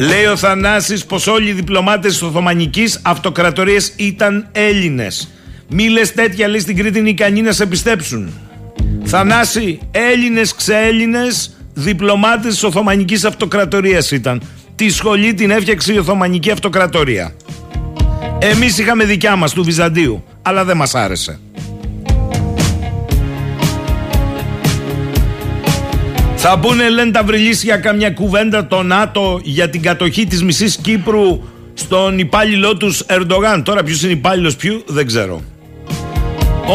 Λέει 0.00 0.24
ο 0.24 0.36
Θανάσης 0.36 1.04
πως 1.04 1.26
όλοι 1.26 1.48
οι 1.48 1.52
διπλωμάτες 1.52 2.12
της 2.12 2.22
Οθωμανικής 2.22 3.00
Αυτοκρατορίας 3.02 3.92
ήταν 3.96 4.48
Έλληνες. 4.52 5.28
Μη 5.68 5.88
λες 5.88 6.12
τέτοια 6.12 6.48
λέει 6.48 6.60
στην 6.60 6.76
Κρήτη 6.76 6.98
είναι 6.98 7.08
ικανοί 7.08 7.40
να 7.42 7.52
σε 7.52 7.66
πιστέψουν. 7.66 8.32
Θανάση, 9.04 9.78
Έλληνες 9.90 10.54
ξέλληνες 10.54 11.56
διπλωμάτες 11.74 12.52
της 12.52 12.62
Οθωμανικής 12.62 13.24
Αυτοκρατορίας 13.24 14.10
ήταν. 14.10 14.42
Τη 14.74 14.90
σχολή 14.90 15.34
την 15.34 15.50
έφτιαξε 15.50 15.92
η 15.92 15.98
Οθωμανική 15.98 16.50
Αυτοκρατορία. 16.50 17.34
Εμείς 18.38 18.78
είχαμε 18.78 19.04
δικιά 19.04 19.36
μας 19.36 19.52
του 19.52 19.64
Βυζαντίου, 19.64 20.24
αλλά 20.42 20.64
δεν 20.64 20.76
μας 20.76 20.94
άρεσε. 20.94 21.38
Θα 26.40 26.58
πούνε 26.58 26.88
λένε 26.88 27.10
τα 27.10 27.22
βρυλίσια 27.22 27.76
καμιά 27.76 28.10
κουβέντα 28.10 28.66
το 28.66 28.82
ΝΑΤΟ 28.82 29.40
για 29.42 29.70
την 29.70 29.82
κατοχή 29.82 30.26
της 30.26 30.42
μισής 30.42 30.76
Κύπρου 30.76 31.42
στον 31.74 32.18
υπάλληλό 32.18 32.76
τους 32.76 33.00
Ερντογάν. 33.06 33.62
Τώρα 33.62 33.82
ποιος 33.82 34.02
είναι 34.02 34.12
υπάλληλος 34.12 34.56
ποιου 34.56 34.82
δεν 34.86 35.06
ξέρω. 35.06 35.42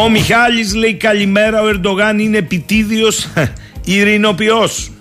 Ο 0.04 0.10
Μιχάλης 0.10 0.76
λέει 0.76 0.94
καλημέρα 0.94 1.62
ο 1.62 1.68
Ερντογάν 1.68 2.20
είναι 2.20 2.38
επιτίδιος 2.38 3.28
ειρηνοποιός. 3.86 4.92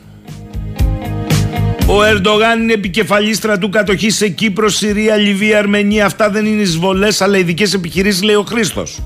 Ο 1.86 2.02
Ερντογάν 2.04 2.62
είναι 2.62 2.72
επικεφαλής 2.72 3.36
στρατού 3.36 3.68
κατοχής 3.68 4.16
σε 4.16 4.28
Κύπρο, 4.28 4.68
Συρία, 4.68 5.16
Λιβύη, 5.16 5.54
Αρμενία. 5.54 6.06
Αυτά 6.06 6.30
δεν 6.30 6.46
είναι 6.46 6.62
εισβολές 6.62 7.20
αλλά 7.20 7.38
ειδικές 7.38 7.74
επιχειρήσεις 7.74 8.22
λέει 8.22 8.34
ο 8.34 8.42
Χρήστος. 8.42 9.02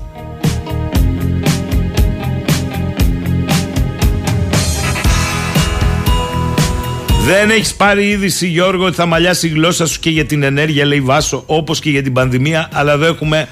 Δεν 7.27 7.49
έχεις 7.49 7.75
πάρει 7.75 8.07
είδηση, 8.07 8.47
Γιώργο, 8.47 8.85
ότι 8.85 8.95
θα 8.95 9.05
μαλλιάσει 9.05 9.47
η 9.47 9.49
γλώσσα 9.49 9.85
σου 9.85 9.99
και 9.99 10.09
για 10.09 10.25
την 10.25 10.43
ενέργεια, 10.43 10.85
λέει 10.85 11.01
Βάσο, 11.01 11.43
όπως 11.45 11.79
και 11.79 11.89
για 11.89 12.03
την 12.03 12.13
πανδημία. 12.13 12.69
Αλλά 12.73 12.91
εδώ 12.91 13.05
έχουμε. 13.05 13.47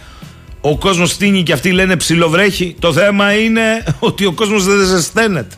Ο 0.61 0.77
κόσμος 0.77 1.09
στείνει 1.11 1.43
και 1.43 1.53
αυτοί 1.53 1.71
λένε 1.71 1.95
ψιλοβρέχει. 1.95 2.75
Το 2.79 2.93
θέμα 2.93 3.33
είναι 3.33 3.83
ότι 3.99 4.25
ο 4.25 4.31
κόσμος 4.31 4.65
δεν 4.65 4.85
ζεσταίνεται. 4.85 5.55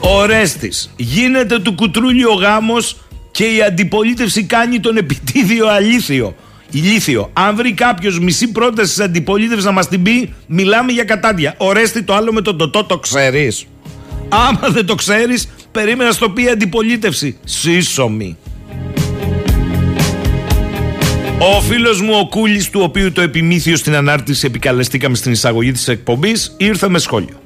Ο 0.00 0.24
Ρέστης. 0.26 0.92
Γίνεται 0.96 1.58
του 1.58 1.74
κουτρούλι 1.74 2.24
ο 2.24 2.32
γάμος 2.32 2.96
και 3.30 3.44
η 3.44 3.62
αντιπολίτευση 3.62 4.42
κάνει 4.42 4.80
τον 4.80 4.96
επιτίδιο 4.96 5.68
αλήθιο. 5.68 6.34
Ηλίθιο. 6.70 7.30
Αν 7.32 7.56
βρει 7.56 7.72
κάποιος 7.72 8.18
μισή 8.18 8.48
πρόταση 8.48 8.88
της 8.88 9.00
αντιπολίτευσης 9.00 9.64
να 9.64 9.72
μας 9.72 9.88
την 9.88 10.02
πει, 10.02 10.34
μιλάμε 10.46 10.92
για 10.92 11.04
κατάντια. 11.04 11.54
Ο 11.56 11.72
Ρέστη 11.72 12.02
το 12.02 12.14
άλλο 12.14 12.32
με 12.32 12.40
τον 12.40 12.56
τοτό 12.56 12.84
το 12.84 12.98
ξέρεις. 12.98 13.66
Άμα 14.28 14.68
δεν 14.68 14.86
το 14.86 14.94
ξέρεις, 14.94 15.48
περίμενα 15.72 16.12
στο 16.12 16.30
πει 16.30 16.48
αντιπολίτευση. 16.48 17.36
Σύσσωμη. 17.44 18.36
Ο 21.38 21.60
φίλος 21.60 22.00
μου 22.00 22.14
ο 22.20 22.28
Κούλης 22.28 22.70
του 22.70 22.80
οποίου 22.82 23.12
το 23.12 23.20
επιμήθειο 23.20 23.76
στην 23.76 23.94
ανάρτηση 23.94 24.46
επικαλεστήκαμε 24.46 25.16
στην 25.16 25.32
εισαγωγή 25.32 25.72
της 25.72 25.88
εκπομπής 25.88 26.54
ήρθε 26.56 26.88
με 26.88 26.98
σχόλιο. 26.98 27.42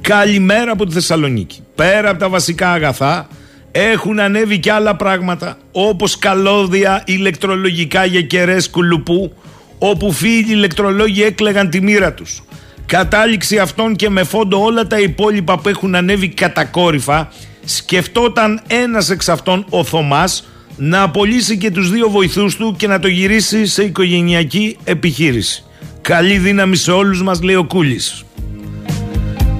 Καλημέρα 0.00 0.72
από 0.72 0.86
τη 0.86 0.92
Θεσσαλονίκη. 0.92 1.60
Πέρα 1.74 2.10
από 2.10 2.18
τα 2.18 2.28
βασικά 2.28 2.72
αγαθά 2.72 3.28
έχουν 3.72 4.20
ανέβει 4.20 4.58
και 4.58 4.72
άλλα 4.72 4.96
πράγματα 4.96 5.58
όπως 5.72 6.18
καλώδια 6.18 7.02
ηλεκτρολογικά 7.06 8.04
για 8.04 8.22
κεραίες 8.22 8.70
κουλουπού 8.70 9.32
όπου 9.78 10.12
φίλοι 10.12 10.52
ηλεκτρολόγοι 10.52 11.22
έκλεγαν 11.22 11.70
τη 11.70 11.80
μοίρα 11.80 12.14
τους. 12.14 12.42
Κατάληξη 12.88 13.58
αυτών 13.58 13.96
και 13.96 14.10
με 14.10 14.24
φόντο 14.24 14.62
όλα 14.62 14.86
τα 14.86 15.00
υπόλοιπα 15.00 15.58
που 15.58 15.68
έχουν 15.68 15.94
ανέβει 15.94 16.28
κατακόρυφα 16.28 17.28
σκεφτόταν 17.64 18.62
ένας 18.66 19.10
εξ 19.10 19.28
αυτών 19.28 19.66
ο 19.68 19.84
Θωμάς 19.84 20.48
να 20.76 21.02
απολύσει 21.02 21.58
και 21.58 21.70
τους 21.70 21.90
δύο 21.90 22.08
βοηθούς 22.08 22.56
του 22.56 22.74
και 22.78 22.86
να 22.86 22.98
το 22.98 23.08
γυρίσει 23.08 23.66
σε 23.66 23.82
οικογενειακή 23.82 24.76
επιχείρηση. 24.84 25.64
Καλή 26.00 26.38
δύναμη 26.38 26.76
σε 26.76 26.90
όλους 26.90 27.22
μας 27.22 27.42
λέει 27.42 27.54
ο 27.54 27.64
Κούλης. 27.64 28.24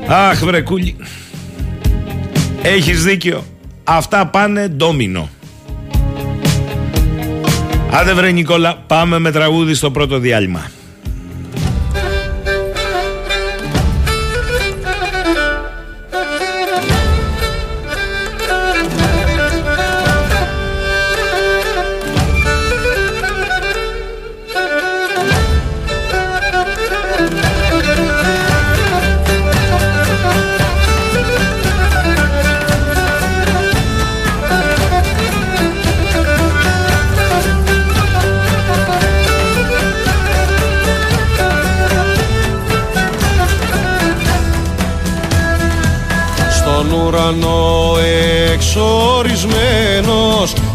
Αχ 0.07 0.45
βρε 0.45 0.61
Κούλη. 0.61 0.97
Έχεις 2.62 3.05
δίκιο. 3.05 3.45
Αυτά 3.85 4.27
πάνε 4.27 4.69
ντόμινο. 4.69 5.29
Άντε 7.91 8.12
βρε 8.12 8.31
Νικόλα, 8.31 8.77
πάμε 8.87 9.19
με 9.19 9.31
τραγούδι 9.31 9.75
στο 9.75 9.91
πρώτο 9.91 10.19
διάλειμμα. 10.19 10.71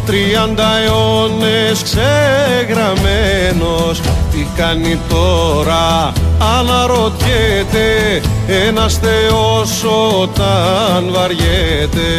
Τριάντα 0.05 0.77
αιώνες 0.77 1.83
ξεγραμμένος. 1.83 4.01
Τι 4.31 4.47
κάνει 4.55 4.99
τώρα 5.09 6.11
αναρωτιέται 6.59 8.21
Ένας 8.67 8.93
θεός 8.93 9.83
όταν 10.21 11.09
βαριέται. 11.11 12.11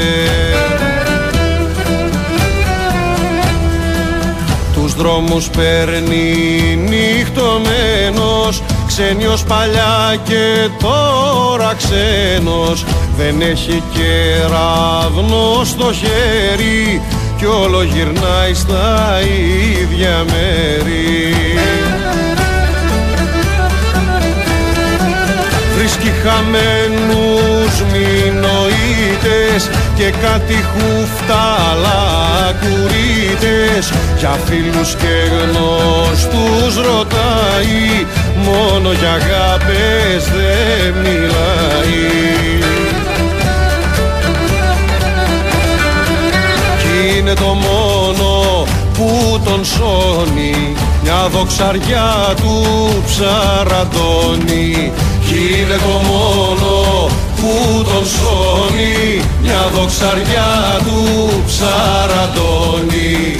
Τους 4.75 4.94
δρόμους 4.94 5.49
παίρνει 5.49 6.79
νυχτωμένος 6.88 8.62
Ξένιος 8.97 9.44
παλιά 9.44 10.16
και 10.25 10.68
τώρα 10.79 11.75
ξένος. 11.77 12.85
Δεν 13.16 13.40
έχει 13.40 13.83
κεραυνό 13.92 15.64
στο 15.64 15.92
χέρι 15.92 17.03
κι 17.44 17.50
όλο 17.50 17.83
γυρνάει 17.83 18.54
στα 18.54 19.18
ίδια 19.80 20.24
μέρη. 20.26 21.35
Βρίσκει 25.76 26.12
χαμένους 26.22 27.74
μηνοείτες 27.92 29.70
και 29.94 30.11
κάτι 30.11 30.54
χούφτα 30.54 31.76
κουρίτες 32.61 33.92
για 34.18 34.38
φίλους 34.44 34.94
και 34.94 35.14
γνωστούς 35.35 36.76
ρωτάει 36.76 38.07
μόνο 38.44 38.92
για 38.92 39.12
αγάπες 39.12 40.24
δεν 40.24 40.94
μιλάει 41.02 42.53
είναι 47.35 47.47
το 47.47 47.55
μόνο 47.55 48.64
που 48.94 49.40
τον 49.44 49.64
σώνει. 49.64 50.75
Μια 51.03 51.29
δοξαριά 51.33 52.35
του 52.37 52.64
ψαραντώνει. 53.07 54.92
Είναι 55.33 55.77
το 55.77 56.01
μόνο 56.11 57.09
που 57.37 57.83
τον 57.85 58.07
σώνει. 58.07 59.23
Μια 59.42 59.70
δοξαριά 59.75 60.81
του 60.85 60.99
ψαραντώνει 61.47 63.37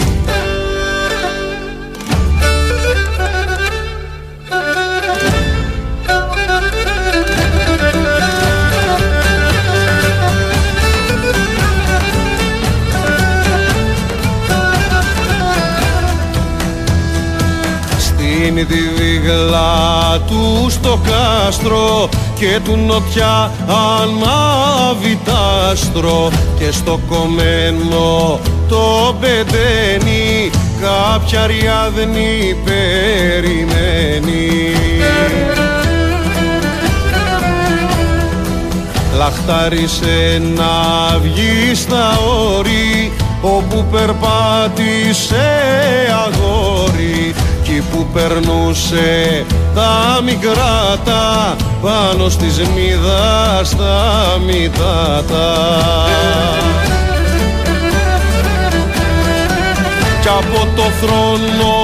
Δίνει 18.69 18.83
τη 18.83 18.89
βίγλα 19.03 20.19
του 20.27 20.67
στο 20.71 20.99
κάστρο 21.05 22.09
και 22.39 22.61
του 22.65 22.77
νοτιά 22.77 23.51
ανάβει 23.69 25.19
τάστρο 25.25 26.31
και 26.59 26.71
στο 26.71 27.01
κομμένο 27.09 28.41
το 28.69 29.15
πεντένι 29.21 30.51
κάποια 30.81 31.47
ριάδνη 31.47 32.57
περιμένει. 32.65 33.73
Λαχτάρισε 39.17 40.43
να 40.55 41.19
βγει 41.19 41.75
στα 41.75 42.19
όρη 42.57 43.13
όπου 43.43 43.85
περπάτησε 43.91 45.45
αγόρι. 46.27 47.35
εκεί 47.35 47.54
που 47.91 48.07
περνούσε 48.13 49.45
τα 49.75 50.21
μικρά 50.25 50.99
πάνω 51.83 52.29
στις 52.29 52.59
μύδα 52.59 53.61
στα 53.65 54.23
μητάτα 54.47 55.53
κι 60.21 60.29
από 60.29 60.69
το 60.77 60.83
θρόνο 60.83 61.75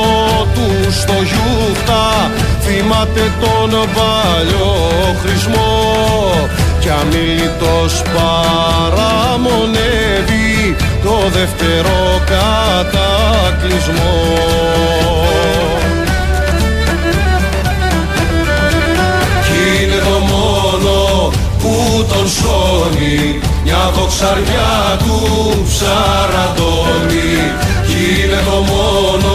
του 0.54 0.92
στο 0.92 1.12
γιούχτα 1.12 2.30
θυμάται 2.60 3.32
τον 3.40 3.70
παλιό 3.70 4.76
χρησμό 5.22 5.70
κι 6.80 6.88
αμήλυτος 6.88 8.02
παραμονεύει 8.14 9.50
το 11.02 11.28
δεύτερο 11.32 12.22
κατακλυσμό. 12.26 13.00
Τον 22.20 22.28
σώνει 22.28 23.40
μια 23.64 23.92
δοξαριά 23.96 24.98
του 24.98 25.18
ψαραντώνει 25.68 27.33
Κι 27.87 28.22
είναι 28.22 28.40
το 28.44 28.56
μόνο 28.72 29.33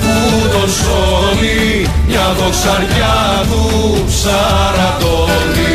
που 0.00 0.14
τον 0.52 0.68
σώνει 0.78 1.86
μια 2.06 2.34
δοξαριά 2.38 3.44
του 3.50 3.64
ψαραντώνει 4.06 5.72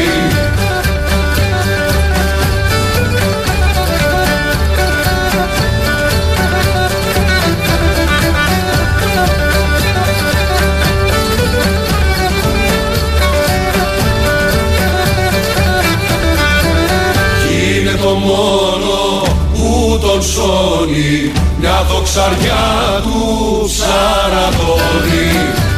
τον 20.57 20.87
σώνει 20.87 21.31
μια 21.59 21.85
δοξαριά 21.89 22.65
του 23.03 23.19
ψαρατώνει 23.67 25.27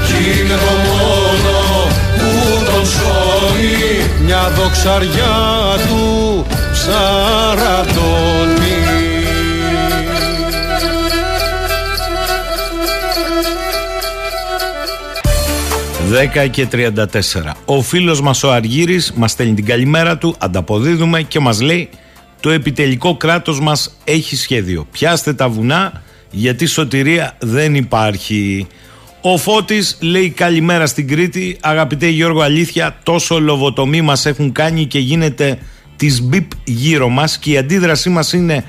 κι 0.06 0.40
είναι 0.40 0.56
το 0.56 0.74
μόνο 0.88 1.56
που 2.18 2.32
τον 2.66 2.86
σώνει 2.86 3.78
μια 4.26 4.52
δοξαριά 4.56 5.38
του 5.88 6.46
ψαρατώνει 6.72 7.78
10 16.46 16.50
και 16.50 16.68
34. 16.72 17.52
Ο 17.66 17.82
φίλος 17.82 18.22
μας 18.22 18.44
ο 18.44 18.52
Αργύρης 18.52 19.14
μας 19.16 19.32
στέλνει 19.32 19.54
την 19.54 19.66
καλημέρα 19.66 20.18
του, 20.18 20.36
ανταποδίδουμε 20.38 21.22
και 21.22 21.40
μας 21.40 21.62
λέει 21.62 21.90
το 22.40 22.50
επιτελικό 22.50 23.18
κράτος 23.18 23.60
μας 23.60 23.98
έχει 24.04 24.36
σχέδιο. 24.36 24.88
Πιάστε 24.92 25.34
τα 25.34 25.50
βουνά 25.50 26.04
γιατί 26.32 26.66
σωτηρία 26.66 27.36
δεν 27.40 27.76
υπάρχει. 27.76 28.68
Ο 29.22 29.38
Φώτης 29.38 29.98
λέει 30.02 30.30
καλημέρα 30.30 30.86
στην 30.86 31.08
Κρήτη. 31.08 31.58
Αγαπητέ 31.62 32.08
Γιώργο 32.08 32.42
αλήθεια 32.42 33.00
τόσο 33.04 33.40
λοβοτομή 33.40 34.02
μας 34.02 34.26
έχουν 34.26 34.52
κάνει 34.52 34.86
και 34.86 35.00
γίνεται 35.00 35.60
της 35.96 36.22
μπιπ 36.22 36.52
γύρω 36.64 37.10
μας 37.10 37.38
και 37.38 37.52
η 37.52 37.58
αντίδρασή 37.58 38.10
μας 38.10 38.34
είναι 38.34 38.64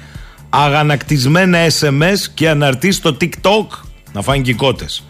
αγανακτισμένα 0.51 1.59
SMS 1.81 2.17
και 2.35 2.49
αναρτή 2.49 2.93
στο 2.93 3.17
TikTok 3.21 3.67
να 4.13 4.23
φάνε 4.23 4.43
και 4.43 4.55
κότες. 4.55 5.05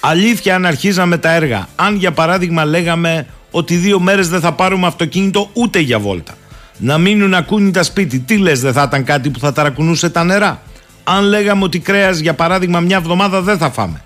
Αλήθεια 0.00 0.54
αν 0.54 0.66
αρχίζαμε 0.66 1.18
τα 1.18 1.32
έργα. 1.32 1.68
Αν 1.76 1.96
για 1.96 2.12
παράδειγμα 2.12 2.64
λέγαμε 2.64 3.26
ότι 3.50 3.74
δύο 3.74 4.00
μέρες 4.00 4.28
δεν 4.28 4.40
θα 4.40 4.52
πάρουμε 4.52 4.86
αυτοκίνητο 4.86 5.50
ούτε 5.52 5.78
για 5.78 5.98
βόλτα. 5.98 6.37
Να 6.78 6.98
μείνουν 6.98 7.34
ακούνητα 7.34 7.82
σπίτι. 7.82 8.18
Τι 8.18 8.36
λες 8.36 8.60
δεν 8.60 8.72
θα 8.72 8.82
ήταν 8.82 9.04
κάτι 9.04 9.30
που 9.30 9.38
θα 9.38 9.52
ταρακουνούσε 9.52 10.10
τα 10.10 10.24
νερά; 10.24 10.62
Αν 11.04 11.24
λέγαμε 11.24 11.64
ότι 11.64 11.78
κρέας 11.78 12.18
για 12.18 12.34
παράδειγμα 12.34 12.80
μια 12.80 12.96
εβδομάδα 12.96 13.42
δεν 13.42 13.58
θα 13.58 13.70
φάμε. 13.70 14.02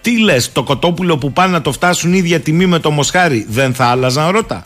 Τι 0.00 0.18
λες 0.18 0.52
το 0.52 0.62
κοτόπουλο 0.62 1.18
που 1.18 1.32
πάνε 1.32 1.52
να 1.52 1.60
το 1.60 1.72
φτάσουν 1.72 2.12
ίδια 2.12 2.40
τιμή 2.40 2.66
με 2.66 2.78
το 2.78 2.90
μοσχάρι 2.90 3.46
δεν 3.48 3.74
θα 3.74 3.84
άλλαζαν 3.84 4.30
ρώτα. 4.30 4.64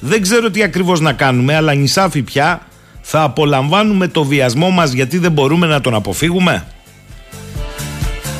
Δεν 0.00 0.22
ξέρω 0.22 0.50
τι 0.50 0.62
ακριβώς 0.62 1.00
να 1.00 1.12
κάνουμε 1.12 1.56
αλλά 1.56 1.74
νησάφι 1.74 2.22
πια 2.22 2.66
θα 3.00 3.22
απολαμβάνουμε 3.22 4.08
το 4.08 4.24
βιασμό 4.24 4.70
μας 4.70 4.92
γιατί 4.92 5.18
δεν 5.18 5.32
μπορούμε 5.32 5.66
να 5.66 5.80
τον 5.80 5.94
αποφύγουμε. 5.94 6.66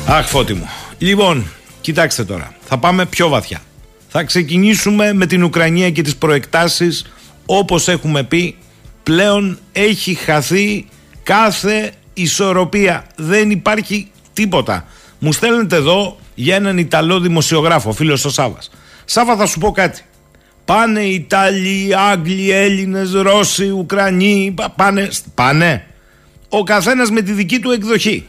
Αχ 0.07 0.27
φώτη 0.27 0.53
μου. 0.53 0.69
Λοιπόν, 0.97 1.45
κοιτάξτε 1.81 2.23
τώρα. 2.23 2.53
Θα 2.67 2.77
πάμε 2.77 3.05
πιο 3.05 3.27
βαθιά. 3.27 3.59
Θα 4.07 4.23
ξεκινήσουμε 4.23 5.13
με 5.13 5.25
την 5.25 5.43
Ουκρανία 5.43 5.89
και 5.89 6.01
τις 6.01 6.15
προεκτάσεις 6.15 7.05
όπως 7.51 7.87
έχουμε 7.87 8.23
πει 8.23 8.55
πλέον 9.03 9.59
έχει 9.71 10.13
χαθεί 10.13 10.87
κάθε 11.23 11.91
ισορροπία. 12.13 13.07
Δεν 13.15 13.51
υπάρχει 13.51 14.11
τίποτα. 14.33 14.85
Μου 15.19 15.31
στέλνετε 15.31 15.75
εδώ 15.75 16.17
για 16.35 16.55
έναν 16.55 16.77
Ιταλό 16.77 17.19
δημοσιογράφο, 17.19 17.91
φίλος 17.91 18.25
ο 18.25 18.29
Σάβας. 18.29 18.71
Σάβα 19.05 19.35
θα 19.35 19.45
σου 19.45 19.59
πω 19.59 19.71
κάτι. 19.71 20.01
Πάνε 20.65 21.01
Ιταλοί, 21.01 21.95
Άγγλοι, 21.95 22.51
Έλληνες, 22.51 23.11
Ρώσοι, 23.11 23.69
Ουκρανοί, 23.69 24.53
πάνε, 24.75 25.09
πάνε. 25.33 25.85
Ο 26.49 26.63
καθένας 26.63 27.11
με 27.11 27.21
τη 27.21 27.31
δική 27.31 27.59
του 27.59 27.71
εκδοχή. 27.71 28.27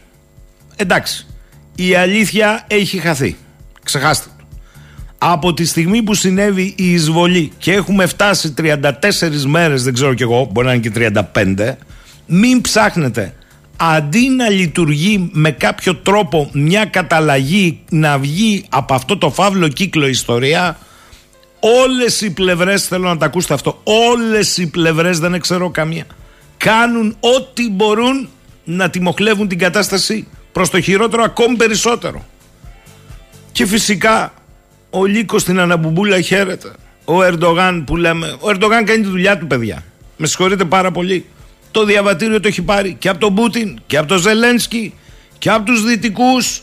Εντάξει, 0.77 1.27
η 1.75 1.95
αλήθεια 1.95 2.65
έχει 2.69 2.99
χαθεί. 2.99 3.37
Ξεχάστε 3.85 4.29
το. 4.37 4.40
Από 5.23 5.55
τη 5.55 5.65
στιγμή 5.65 6.03
που 6.03 6.15
συνέβη 6.15 6.75
η 6.77 6.93
εισβολή 6.93 7.53
και 7.59 7.73
έχουμε 7.73 8.07
φτάσει 8.07 8.55
34 8.59 8.83
μέρες, 9.47 9.83
δεν 9.83 9.95
ξέρω 9.95 10.15
κι 10.15 10.23
εγώ, 10.23 10.49
μπορεί 10.53 10.67
να 10.67 10.73
είναι 10.73 10.89
και 10.89 11.13
35, 11.35 11.77
μην 12.27 12.61
ψάχνετε. 12.61 13.35
Αντί 13.77 14.29
να 14.29 14.49
λειτουργεί 14.49 15.31
με 15.33 15.51
κάποιο 15.51 15.97
τρόπο 15.97 16.51
μια 16.53 16.85
καταλλαγή 16.85 17.81
να 17.91 18.19
βγει 18.19 18.65
από 18.69 18.95
αυτό 18.95 19.19
το 19.19 19.31
φαύλο 19.31 19.69
κύκλο 19.69 20.07
ιστορία, 20.07 20.79
Όλες 21.61 22.21
οι 22.21 22.31
πλευρές, 22.31 22.87
θέλω 22.87 23.09
να 23.09 23.17
τα 23.17 23.27
ακούσετε 23.27 23.55
αυτό, 23.55 23.81
όλες 23.85 24.57
οι 24.57 24.67
πλευρές, 24.67 25.19
δεν 25.19 25.41
ξέρω 25.41 25.71
καμία, 25.71 26.05
κάνουν 26.57 27.17
ό,τι 27.21 27.71
μπορούν 27.71 28.29
να 28.65 28.91
τιμοχλεύουν 28.91 29.49
την 29.49 29.59
κατάσταση 29.59 30.27
προς 30.53 30.71
το 30.71 30.81
χειρότερο 30.81 31.23
ακόμη 31.23 31.57
περισσότερο. 31.57 32.25
Και 33.53 33.67
φυσικά 33.67 34.33
ο 34.91 35.05
Λύκος 35.05 35.43
στην 35.43 35.61
Αναμπουμπούλα 35.61 36.21
χαίρεται. 36.21 36.73
Ο 37.05 37.23
Ερντογάν 37.23 37.85
που 37.87 37.97
λέμε, 37.97 38.37
ο 38.41 38.49
Ερντογάν 38.51 38.85
κάνει 38.85 39.03
τη 39.03 39.09
δουλειά 39.09 39.39
του 39.39 39.47
παιδιά. 39.47 39.85
Με 40.17 40.27
συγχωρείτε 40.27 40.65
πάρα 40.65 40.91
πολύ. 40.91 41.27
Το 41.71 41.85
διαβατήριο 41.85 42.41
το 42.41 42.49
έχει 42.49 42.63
πάρει 42.63 42.97
και 42.99 43.09
από 43.09 43.19
τον 43.19 43.35
Πούτιν 43.35 43.81
και 43.87 43.97
από 43.97 44.09
τον 44.09 44.19
Ζελένσκι 44.19 44.95
και 45.39 45.51
από 45.51 45.65
τους 45.65 45.85
δυτικούς 45.85 46.63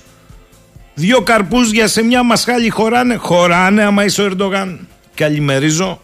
Δύο 1.00 1.22
καρπούζια 1.22 1.88
σε 1.88 2.04
μια 2.04 2.24
μασχάλη 2.24 2.70
χωράνε. 2.70 3.16
Χωράνε 3.16 3.84
άμα 3.84 4.04
είσαι 4.04 4.22
ο 4.22 4.26
Ερντογάν. 4.26 4.88
Καλημερίζω 5.13 6.02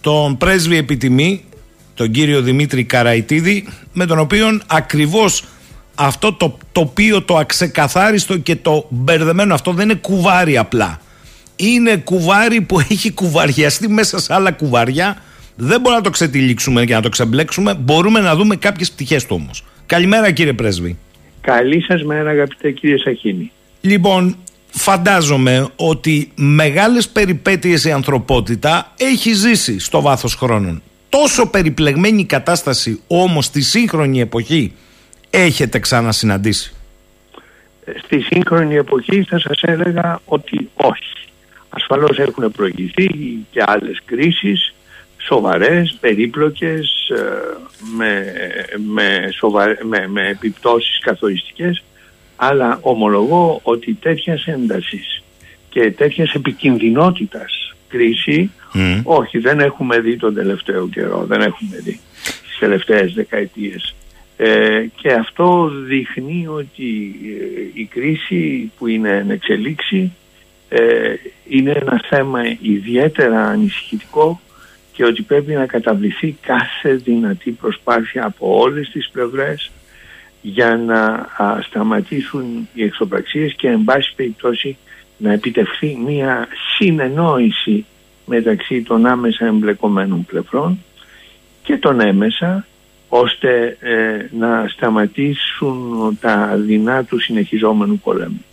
τον 0.00 0.36
πρέσβη 0.36 0.76
επιτιμή, 0.76 1.44
τον 1.94 2.10
κύριο 2.10 2.42
Δημήτρη 2.42 2.84
Καραϊτίδη, 2.84 3.68
με 3.92 4.06
τον 4.06 4.18
οποίο 4.18 4.60
ακριβώς 4.66 5.44
αυτό 5.94 6.32
το 6.32 6.58
τοπίο, 6.72 7.22
το 7.22 7.36
αξεκαθάριστο 7.36 8.36
και 8.38 8.56
το 8.56 8.86
μπερδεμένο 8.88 9.54
αυτό 9.54 9.72
δεν 9.72 9.88
είναι 9.88 9.98
κουβάρι 9.98 10.56
απλά. 10.58 11.00
Είναι 11.56 11.96
κουβάρι 11.96 12.60
που 12.60 12.80
έχει 12.80 13.12
κουβαριαστεί 13.12 13.88
μέσα 13.88 14.18
σε 14.18 14.34
άλλα 14.34 14.52
κουβάρια. 14.52 15.22
Δεν 15.56 15.80
μπορούμε 15.80 15.96
να 15.96 16.04
το 16.04 16.10
ξετυλίξουμε 16.10 16.84
και 16.84 16.94
να 16.94 17.02
το 17.02 17.08
ξεμπλέξουμε. 17.08 17.74
Μπορούμε 17.74 18.20
να 18.20 18.36
δούμε 18.36 18.56
κάποιες 18.56 18.90
πτυχές 18.90 19.26
του 19.26 19.36
όμως. 19.42 19.64
Καλημέρα 19.86 20.30
κύριε 20.30 20.52
πρέσβη. 20.52 20.98
Καλή 21.40 21.82
σας 21.82 22.02
μέρα 22.02 22.30
αγαπητέ 22.30 22.70
κύριε 22.70 22.98
Σαχίνη. 22.98 23.52
Λοιπόν, 23.80 24.36
φαντάζομαι 24.70 25.68
ότι 25.76 26.30
μεγάλες 26.34 27.08
περιπέτειες 27.08 27.84
η 27.84 27.92
ανθρωπότητα 27.92 28.92
έχει 28.96 29.32
ζήσει 29.32 29.78
στο 29.78 30.00
βάθος 30.00 30.34
χρόνων. 30.34 30.82
Τόσο 31.08 31.46
περιπλεγμένη 31.46 32.24
κατάσταση 32.24 33.00
όμως 33.06 33.44
στη 33.44 33.62
σύγχρονη 33.62 34.20
εποχή 34.20 34.72
έχετε 35.30 35.78
ξανασυναντήσει; 35.78 36.74
Στη 38.04 38.20
σύγχρονη 38.20 38.74
εποχή 38.74 39.22
θα 39.22 39.38
σας 39.38 39.62
έλεγα 39.62 40.20
ότι 40.24 40.70
όχι. 40.74 41.23
Ασφαλώς 41.76 42.18
έχουν 42.18 42.50
προηγηθεί 42.50 43.08
και 43.50 43.62
άλλες 43.66 44.02
κρίσεις 44.04 44.74
σοβαρές, 45.16 45.96
περίπλοκες, 46.00 47.08
ε, 47.08 47.22
με, 47.96 48.24
με, 48.92 49.32
με, 49.82 50.08
με 50.08 50.28
επιπτώσεις 50.28 51.00
καθοριστικές 51.00 51.82
αλλά 52.36 52.78
ομολογώ 52.82 53.60
ότι 53.62 53.94
τέτοιας 53.94 54.46
έντασης 54.46 55.22
και 55.68 55.90
τέτοιας 55.90 56.32
επικινδυνότητας 56.34 57.74
κρίση 57.88 58.50
όχι 59.02 59.38
δεν 59.38 59.60
έχουμε 59.60 60.00
δει 60.00 60.16
τον 60.16 60.34
τελευταίο 60.34 60.88
καιρό 60.88 61.24
δεν 61.24 61.40
έχουμε 61.40 61.76
δει 61.84 62.00
τις 62.22 62.58
τελευταίες 62.58 63.12
δεκαετίες. 63.12 63.94
Ε, 64.36 64.86
και 64.94 65.12
αυτό 65.12 65.70
δείχνει 65.86 66.46
ότι 66.46 67.14
ε, 67.24 67.80
η 67.80 67.84
κρίση 67.84 68.72
που 68.78 68.86
είναι 68.86 69.10
εν 69.10 69.30
εξελίξη 69.30 70.12
ε, 70.76 71.14
είναι 71.48 71.70
ένα 71.70 72.00
θέμα 72.08 72.40
ιδιαίτερα 72.60 73.46
ανησυχητικό 73.46 74.40
και 74.92 75.04
ότι 75.04 75.22
πρέπει 75.22 75.52
να 75.52 75.66
καταβληθεί 75.66 76.36
κάθε 76.40 76.94
δυνατή 76.94 77.50
προσπάθεια 77.50 78.24
από 78.24 78.58
όλες 78.58 78.88
τις 78.88 79.08
πλευρές 79.12 79.70
για 80.42 80.76
να 80.76 81.28
σταματήσουν 81.62 82.68
οι 82.74 82.82
εξωπραξίες 82.82 83.54
και 83.54 83.68
εν 83.68 83.84
πάση 83.84 84.12
περιπτώσει 84.16 84.76
να 85.16 85.32
επιτευχθεί 85.32 85.98
μια 86.06 86.48
συνεννόηση 86.76 87.84
μεταξύ 88.26 88.82
των 88.82 89.06
άμεσα 89.06 89.46
εμπλεκομένων 89.46 90.24
πλευρών 90.24 90.78
και 91.62 91.76
των 91.76 92.00
έμεσα 92.00 92.66
ώστε 93.08 93.76
ε, 93.80 94.28
να 94.30 94.68
σταματήσουν 94.68 96.18
τα 96.20 96.56
δεινά 96.56 97.04
του 97.04 97.20
συνεχιζόμενου 97.20 97.98
πολέμου. 97.98 98.44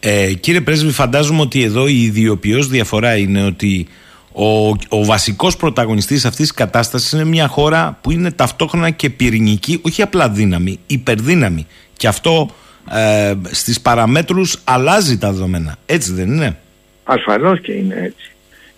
Ε, 0.00 0.32
κύριε 0.32 0.60
Πρέσβη, 0.60 0.90
φαντάζομαι 0.90 1.40
ότι 1.40 1.62
εδώ 1.62 1.86
η 1.86 2.02
ιδιοποιώς 2.02 2.68
διαφορά 2.68 3.16
είναι 3.16 3.44
ότι 3.44 3.86
ο, 4.32 4.68
ο 4.88 5.04
βασικός 5.04 5.56
πρωταγωνιστής 5.56 6.24
αυτής 6.24 6.48
της 6.48 6.56
κατάστασης 6.56 7.12
είναι 7.12 7.24
μια 7.24 7.48
χώρα 7.48 7.98
που 8.00 8.10
είναι 8.10 8.30
ταυτόχρονα 8.30 8.90
και 8.90 9.10
πυρηνική, 9.10 9.80
όχι 9.84 10.02
απλά 10.02 10.30
δύναμη, 10.30 10.78
υπερδύναμη. 10.86 11.66
Και 11.92 12.08
αυτό 12.08 12.50
ε, 12.90 13.34
στις 13.42 13.80
παραμέτρους 13.80 14.60
αλλάζει 14.64 15.18
τα 15.18 15.32
δεδομένα. 15.32 15.76
Έτσι 15.86 16.12
δεν 16.12 16.28
είναι; 16.28 16.56
Ασφαλώς 17.04 17.60
και 17.60 17.72
είναι 17.72 17.94
έτσι. 17.94 18.32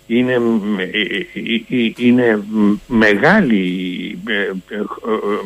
Είναι, 0.07 0.33
ε, 0.33 0.83
ε, 0.83 1.83
ε, 1.83 1.93
είναι 1.95 2.43
μεγάλη, 2.87 4.17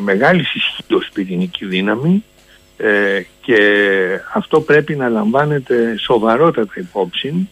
μεγάλης 0.03 0.55
ισχύος 0.55 1.09
πυρηνική 1.13 1.65
δύναμη 1.65 2.23
και 3.41 3.59
αυτό 4.33 4.61
πρέπει 4.61 4.95
να 4.95 5.09
λαμβάνεται 5.09 5.97
σοβαρότατα 5.97 6.73
υπόψη 6.75 7.49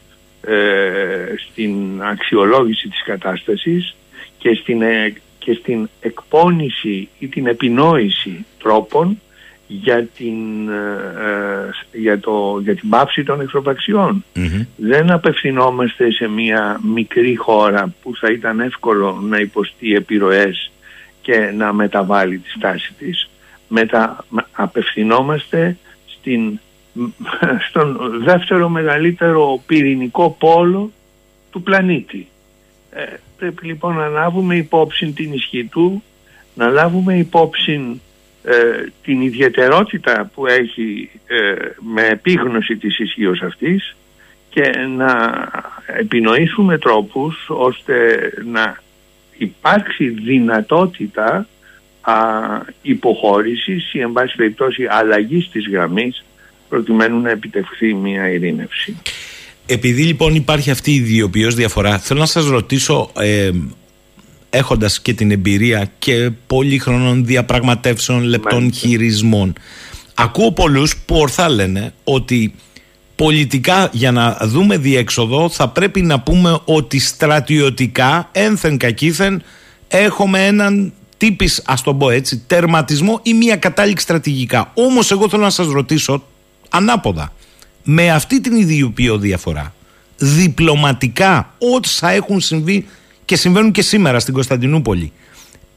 ε, 0.47 1.35
στην 1.37 2.01
αξιολόγηση 2.03 2.87
της 2.87 3.03
κατάστασης 3.03 3.95
και 4.37 4.53
στην, 4.53 4.81
ε, 4.81 5.13
και 5.39 5.53
στην 5.53 5.89
εκπόνηση 6.01 7.09
ή 7.19 7.27
την 7.27 7.47
επινόηση 7.47 8.45
τρόπων 8.59 9.21
για 9.67 10.07
την, 10.17 10.69
ε, 10.69 11.69
για 11.91 12.19
το, 12.19 12.59
για 12.63 12.75
την 12.75 12.89
πάυση 12.89 13.23
των 13.23 13.41
εχθροπαξιων 13.41 14.23
Δεν 14.75 15.11
απευθυνόμαστε 15.11 16.11
σε 16.11 16.27
μια 16.27 16.79
μικρή 16.93 17.35
χώρα 17.35 17.93
που 18.01 18.15
θα 18.15 18.31
ήταν 18.31 18.59
εύκολο 18.59 19.19
να 19.29 19.37
υποστεί 19.37 19.93
επιρροές 19.93 20.71
και 21.21 21.37
να 21.57 21.73
μεταβάλει 21.73 22.37
τη 22.37 22.49
στάση 22.49 22.93
της. 22.97 23.29
Μετα, 23.73 24.25
απευθυνόμαστε 24.51 25.77
στην 26.05 26.59
στον 27.69 28.21
δεύτερο 28.23 28.69
μεγαλύτερο 28.69 29.63
πυρηνικό 29.65 30.35
πόλο 30.39 30.91
του 31.51 31.61
πλανήτη. 31.61 32.27
Ε, 32.91 33.03
πρέπει 33.37 33.65
λοιπόν 33.65 33.95
να 33.95 34.07
λάβουμε 34.07 34.55
υπόψη 34.55 35.11
την 35.11 35.33
ισχύ 35.33 35.65
του, 35.65 36.03
να 36.53 36.67
λάβουμε 36.67 37.17
υπόψη 37.17 38.01
ε, 38.43 38.53
την 39.03 39.21
ιδιαιτερότητα 39.21 40.31
που 40.33 40.47
έχει 40.47 41.09
ε, 41.27 41.55
με 41.79 42.07
επίγνωση 42.07 42.77
της 42.77 42.99
ισχύως 42.99 43.41
αυτής 43.41 43.95
και 44.49 44.71
να 44.97 45.11
επινοήσουμε 45.85 46.77
τρόπους 46.77 47.45
ώστε 47.49 48.29
να 48.45 48.81
υπάρξει 49.37 50.09
δυνατότητα 50.09 51.47
α, 52.03 52.13
υποχώρησης 52.81 53.93
ή 53.93 53.99
εν 53.99 54.11
πάση 54.11 54.35
περιπτώσει 54.35 54.87
αλλαγής 54.89 55.49
της 55.49 55.67
γραμμής 55.71 56.23
προκειμένου 56.69 57.21
να 57.21 57.29
επιτευχθεί 57.29 57.93
μια 57.93 58.29
ειρήνευση. 58.29 58.97
Επειδή 59.65 60.03
λοιπόν 60.03 60.35
υπάρχει 60.35 60.71
αυτή 60.71 60.91
η 60.91 60.95
ιδιοποιώς 60.95 61.55
διαφορά 61.55 61.97
θέλω 61.97 62.19
να 62.19 62.25
σας 62.25 62.47
ρωτήσω 62.47 63.11
ε, 63.15 63.49
έχοντας 64.49 65.01
και 65.01 65.13
την 65.13 65.31
εμπειρία 65.31 65.91
και 65.99 66.31
πολύχρονων 66.47 67.25
διαπραγματεύσεων 67.25 68.23
λεπτών 68.23 68.73
χειρισμών 68.73 69.53
ακούω 70.13 70.51
πολλούς 70.51 70.97
που 70.97 71.15
ορθά 71.15 71.49
λένε 71.49 71.93
ότι 72.03 72.55
πολιτικά 73.15 73.89
για 73.91 74.11
να 74.11 74.37
δούμε 74.41 74.77
διέξοδο 74.77 75.49
θα 75.49 75.69
πρέπει 75.69 76.01
να 76.01 76.19
πούμε 76.19 76.59
ότι 76.65 76.99
στρατιωτικά 76.99 78.29
ένθεν 78.31 78.77
κακήθεν 78.77 79.43
έχουμε 79.87 80.45
έναν 80.45 80.93
τύπης 81.23 81.61
ας 81.65 81.81
το 81.81 81.93
πω 81.93 82.09
έτσι 82.09 82.37
τερματισμό 82.47 83.19
ή 83.23 83.33
μια 83.33 83.55
κατάληξη 83.55 84.03
στρατηγικά 84.03 84.71
όμως 84.73 85.11
εγώ 85.11 85.29
θέλω 85.29 85.43
να 85.43 85.49
σας 85.49 85.67
ρωτήσω 85.67 86.23
ανάποδα 86.69 87.33
με 87.83 88.11
αυτή 88.11 88.41
την 88.41 88.55
ιδιοποιώ 88.55 89.17
διαφορά 89.17 89.73
διπλωματικά 90.17 91.53
όσα 91.57 92.09
έχουν 92.09 92.41
συμβεί 92.41 92.85
και 93.25 93.35
συμβαίνουν 93.35 93.71
και 93.71 93.81
σήμερα 93.81 94.19
στην 94.19 94.33
Κωνσταντινούπολη 94.33 95.11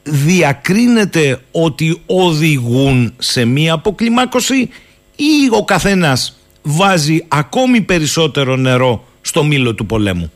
διακρίνεται 0.03 1.41
ότι 1.51 2.01
οδηγούν 2.07 3.15
σε 3.19 3.45
μία 3.45 3.73
αποκλιμάκωση 3.73 4.69
ή 5.17 5.49
ο 5.51 5.65
καθένας 5.65 6.39
βάζει 6.63 7.25
ακόμη 7.29 7.81
περισσότερο 7.81 8.57
νερό 8.57 9.05
στο 9.21 9.45
μήλο 9.45 9.75
του 9.75 9.87
πολέμου; 9.87 10.33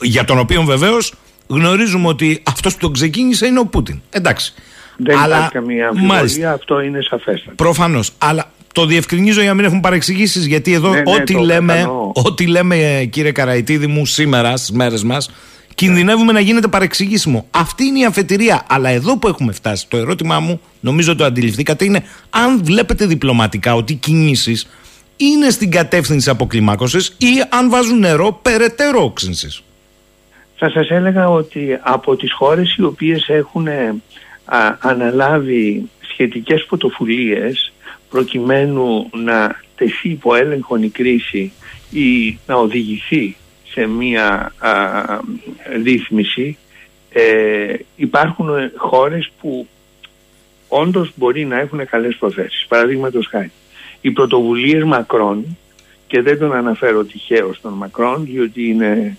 Για 0.00 0.24
τον 0.24 0.38
οποίο 0.38 0.62
βεβαίως 0.62 1.12
γνωρίζουμε 1.46 2.08
ότι 2.08 2.42
αυτός 2.46 2.72
που 2.72 2.80
τον 2.80 2.92
ξεκίνησε 2.92 3.46
είναι 3.46 3.58
ο 3.58 3.66
Πούτιν. 3.66 4.00
Εντάξει. 4.10 4.54
Δεν 4.96 5.18
αλλά, 5.18 5.36
υπάρχει 5.36 5.52
καμία 5.52 5.88
αμφιβολία, 5.88 6.52
αυτό 6.52 6.80
είναι 6.80 6.98
σαφέστατο. 7.00 7.54
Προφανώς. 7.56 8.12
Αλλά 8.18 8.50
το 8.72 8.86
διευκρινίζω 8.86 9.40
για 9.40 9.48
να 9.48 9.54
μην 9.54 9.64
έχουν 9.64 9.80
παρεξηγήσεις, 9.80 10.46
γιατί 10.46 10.72
εδώ 10.72 10.90
ναι, 10.90 11.00
ναι, 11.00 11.14
ό,τι, 11.14 11.34
λέμε, 11.34 11.86
ό,τι 12.12 12.46
λέμε, 12.46 13.08
κύριε 13.10 13.32
Καραϊτίδη 13.32 13.86
μου, 13.86 14.06
σήμερα 14.06 14.56
στις 14.56 14.70
μέρες 14.70 15.02
μας, 15.02 15.30
κινδυνεύουμε 15.74 16.32
να 16.32 16.40
γίνεται 16.40 16.68
παρεξηγήσιμο. 16.68 17.46
Αυτή 17.50 17.84
είναι 17.84 17.98
η 17.98 18.04
αφετηρία. 18.04 18.62
Αλλά 18.68 18.88
εδώ 18.88 19.18
που 19.18 19.28
έχουμε 19.28 19.52
φτάσει, 19.52 19.86
το 19.88 19.96
ερώτημά 19.96 20.40
μου, 20.40 20.60
νομίζω 20.80 21.16
το 21.16 21.24
αντιληφθήκατε, 21.24 21.84
είναι 21.84 22.04
αν 22.30 22.64
βλέπετε 22.64 23.06
διπλωματικά 23.06 23.74
ότι 23.74 23.92
οι 23.92 23.96
κινήσεις 23.96 24.68
είναι 25.16 25.50
στην 25.50 25.70
κατεύθυνση 25.70 26.30
αποκλιμάκωσης 26.30 27.14
ή 27.18 27.26
αν 27.48 27.70
βάζουν 27.70 27.98
νερό 27.98 28.38
περαιτέρω 28.42 29.04
όξυνσης. 29.04 29.62
Θα 30.56 30.70
σας 30.70 30.90
έλεγα 30.90 31.28
ότι 31.28 31.78
από 31.82 32.16
τις 32.16 32.32
χώρες 32.32 32.76
οι 32.76 32.82
οποίες 32.82 33.28
έχουν 33.28 33.68
αναλάβει 34.78 35.90
σχετικές 36.00 36.64
πρωτοβουλίες 36.64 37.72
προκειμένου 38.10 39.10
να 39.12 39.60
τεθεί 39.76 40.08
υπό 40.08 40.34
έλεγχο 40.34 40.76
η 40.76 40.88
κρίση 40.88 41.52
ή 41.90 42.38
να 42.46 42.54
οδηγηθεί 42.54 43.36
σε 43.64 43.86
μία 43.86 44.52
α, 44.58 44.70
ρύθμιση 45.82 46.58
ε, 47.12 47.74
υπάρχουν 47.96 48.48
χώρες 48.76 49.30
που 49.40 49.66
όντως 50.68 51.12
μπορεί 51.14 51.44
να 51.44 51.58
έχουν 51.58 51.86
καλές 51.86 52.16
προθέσεις. 52.16 52.66
Παραδείγματος 52.68 53.26
χάρη 53.26 53.50
οι 54.00 54.10
πρωτοβουλίες 54.10 54.84
Μακρόν 54.84 55.56
και 56.06 56.22
δεν 56.22 56.38
τον 56.38 56.52
αναφέρω 56.52 57.04
τυχαίο 57.04 57.52
στον 57.52 57.72
Μακρόν 57.72 58.24
διότι 58.24 58.68
είναι 58.68 59.16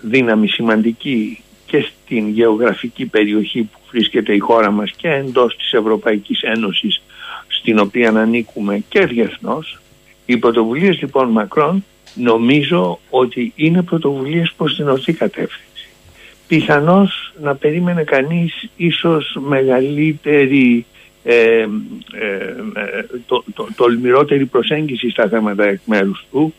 δύναμη 0.00 0.48
σημαντική 0.48 1.42
και 1.66 1.80
στην 1.80 2.28
γεωγραφική 2.28 3.06
περιοχή 3.06 3.62
που 3.62 3.78
βρίσκεται 3.90 4.34
η 4.34 4.38
χώρα 4.38 4.70
μας 4.70 4.90
και 4.96 5.08
εντός 5.08 5.56
της 5.56 5.72
Ευρωπαϊκής 5.72 6.42
Ένωσης 6.42 7.02
στην 7.48 7.78
οποία 7.78 8.08
ανήκουμε 8.10 8.82
και 8.88 9.06
διεθνώς 9.06 9.78
οι 10.26 10.36
πρωτοβουλίες 10.36 11.00
λοιπόν 11.00 11.28
Μακρόν 11.28 11.84
νομίζω 12.14 12.98
ότι 13.10 13.52
είναι 13.56 13.82
πρωτοβουλίες 13.82 14.52
προς 14.56 14.76
την 14.76 14.88
ορθή 14.88 15.12
κατεύθυνση. 15.12 15.88
Πιθανώς 16.48 17.32
να 17.40 17.54
περίμενε 17.54 18.02
κανείς 18.02 18.68
ίσως 18.76 19.36
μεγαλύτερη 19.40 20.86
ε, 21.24 21.60
ε, 21.60 21.66
το, 23.26 23.44
το, 23.54 23.68
τολμηρότερη 23.76 24.44
προσέγγιση 24.46 25.10
στα 25.10 25.28
θέματα 25.28 25.64
εκ 25.64 25.80
μέρους 25.84 26.26
του 26.30 26.54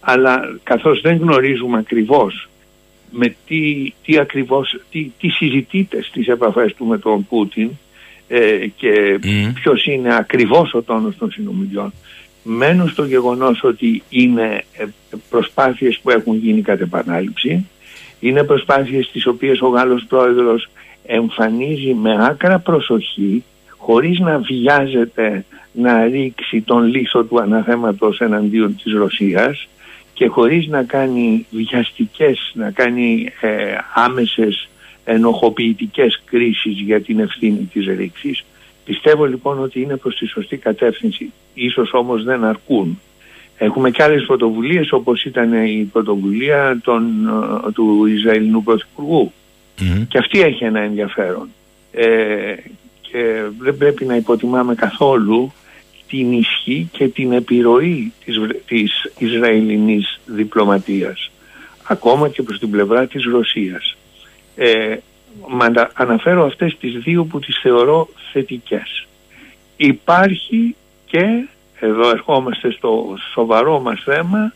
αλλά 0.00 0.58
καθώς 0.62 1.00
δεν 1.00 1.16
γνωρίζουμε 1.16 1.78
ακριβώς 1.78 2.48
με 3.16 3.36
τι, 3.46 3.92
τι 4.04 4.18
ακριβώς 4.18 4.80
τι, 4.90 5.10
τι 5.20 5.28
συζητείται 5.28 6.02
στις 6.02 6.26
επαφές 6.26 6.74
του 6.74 6.84
με 6.84 6.98
τον 6.98 7.26
Πούτιν 7.26 7.70
ε, 8.28 8.66
και 8.76 9.20
mm. 9.22 9.52
ποιος 9.54 9.86
είναι 9.86 10.16
ακριβώς 10.16 10.74
ο 10.74 10.82
τόνος 10.82 11.16
των 11.16 11.30
συνομιλιών. 11.30 11.92
Μένω 12.42 12.86
στο 12.86 13.04
γεγονός 13.04 13.62
ότι 13.62 14.02
είναι 14.08 14.64
ε, 14.72 14.84
προσπάθειες 15.30 15.98
που 16.02 16.10
έχουν 16.10 16.36
γίνει 16.36 16.62
κατ' 16.62 16.80
επανάληψη. 16.80 17.66
Είναι 18.20 18.42
προσπάθειες 18.42 19.10
τις 19.10 19.26
οποίες 19.26 19.60
ο 19.60 19.66
Γάλλος 19.66 20.04
πρόεδρος 20.08 20.68
εμφανίζει 21.06 21.94
με 21.94 22.26
άκρα 22.26 22.58
προσοχή 22.58 23.44
χωρίς 23.68 24.18
να 24.18 24.38
βιάζεται 24.38 25.44
να 25.72 26.04
ρίξει 26.04 26.60
τον 26.60 26.84
λίθο 26.84 27.22
του 27.24 27.40
αναθέματος 27.40 28.20
εναντίον 28.20 28.76
της 28.82 28.92
Ρωσίας 28.92 29.68
και 30.14 30.26
χωρίς 30.26 30.66
να 30.66 30.82
κάνει 30.82 31.46
βιαστικές, 31.50 32.52
να 32.54 32.70
κάνει 32.70 33.32
ε, 33.40 33.76
άμεσες 33.94 34.68
ενοχοποιητικές 35.04 36.22
κρίσεις 36.24 36.80
για 36.80 37.00
την 37.00 37.18
ευθύνη 37.18 37.68
της 37.72 37.86
ρήξης. 37.86 38.44
Πιστεύω 38.84 39.24
λοιπόν 39.24 39.62
ότι 39.62 39.80
είναι 39.80 39.96
προς 39.96 40.16
τη 40.16 40.26
σωστή 40.26 40.56
κατεύθυνση, 40.56 41.32
ίσως 41.54 41.92
όμως 41.92 42.24
δεν 42.24 42.44
αρκούν. 42.44 43.00
Έχουμε 43.58 43.90
και 43.90 44.02
άλλες 44.02 44.24
πρωτοβουλίες 44.26 44.92
όπως 44.92 45.24
ήταν 45.24 45.52
η 45.52 45.88
πρωτοβουλία 45.92 46.80
των, 46.84 47.28
ε, 47.66 47.72
του 47.72 48.06
Ισραηλινού 48.06 48.62
Πρωθυπουργού 48.62 49.32
και 50.08 50.18
αυτή 50.18 50.40
έχει 50.40 50.64
ένα 50.64 50.80
ενδιαφέρον. 50.80 51.48
Ε, 51.92 52.54
και 53.00 53.42
δεν 53.58 53.76
πρέπει 53.76 54.04
να 54.04 54.16
υποτιμάμε 54.16 54.74
καθόλου 54.74 55.52
την 56.08 56.32
ισχύ 56.32 56.88
και 56.92 57.08
την 57.08 57.32
επιρροή 57.32 58.12
της, 58.24 58.36
της 58.66 59.12
Ισραηλινής 59.18 60.20
διπλωματίας 60.26 61.30
ακόμα 61.88 62.28
και 62.28 62.42
προς 62.42 62.58
την 62.58 62.70
πλευρά 62.70 63.06
της 63.06 63.24
Ρωσίας. 63.24 63.96
Ε, 64.56 64.96
αναφέρω 65.92 66.44
αυτές 66.44 66.76
τις 66.78 66.92
δύο 66.92 67.24
που 67.24 67.38
τις 67.38 67.58
θεωρώ 67.62 68.08
θετικές. 68.32 69.06
Υπάρχει 69.76 70.76
και, 71.06 71.46
εδώ 71.80 72.10
ερχόμαστε 72.10 72.70
στο 72.70 73.18
σοβαρό 73.32 73.80
μας 73.80 74.02
θέμα, 74.04 74.54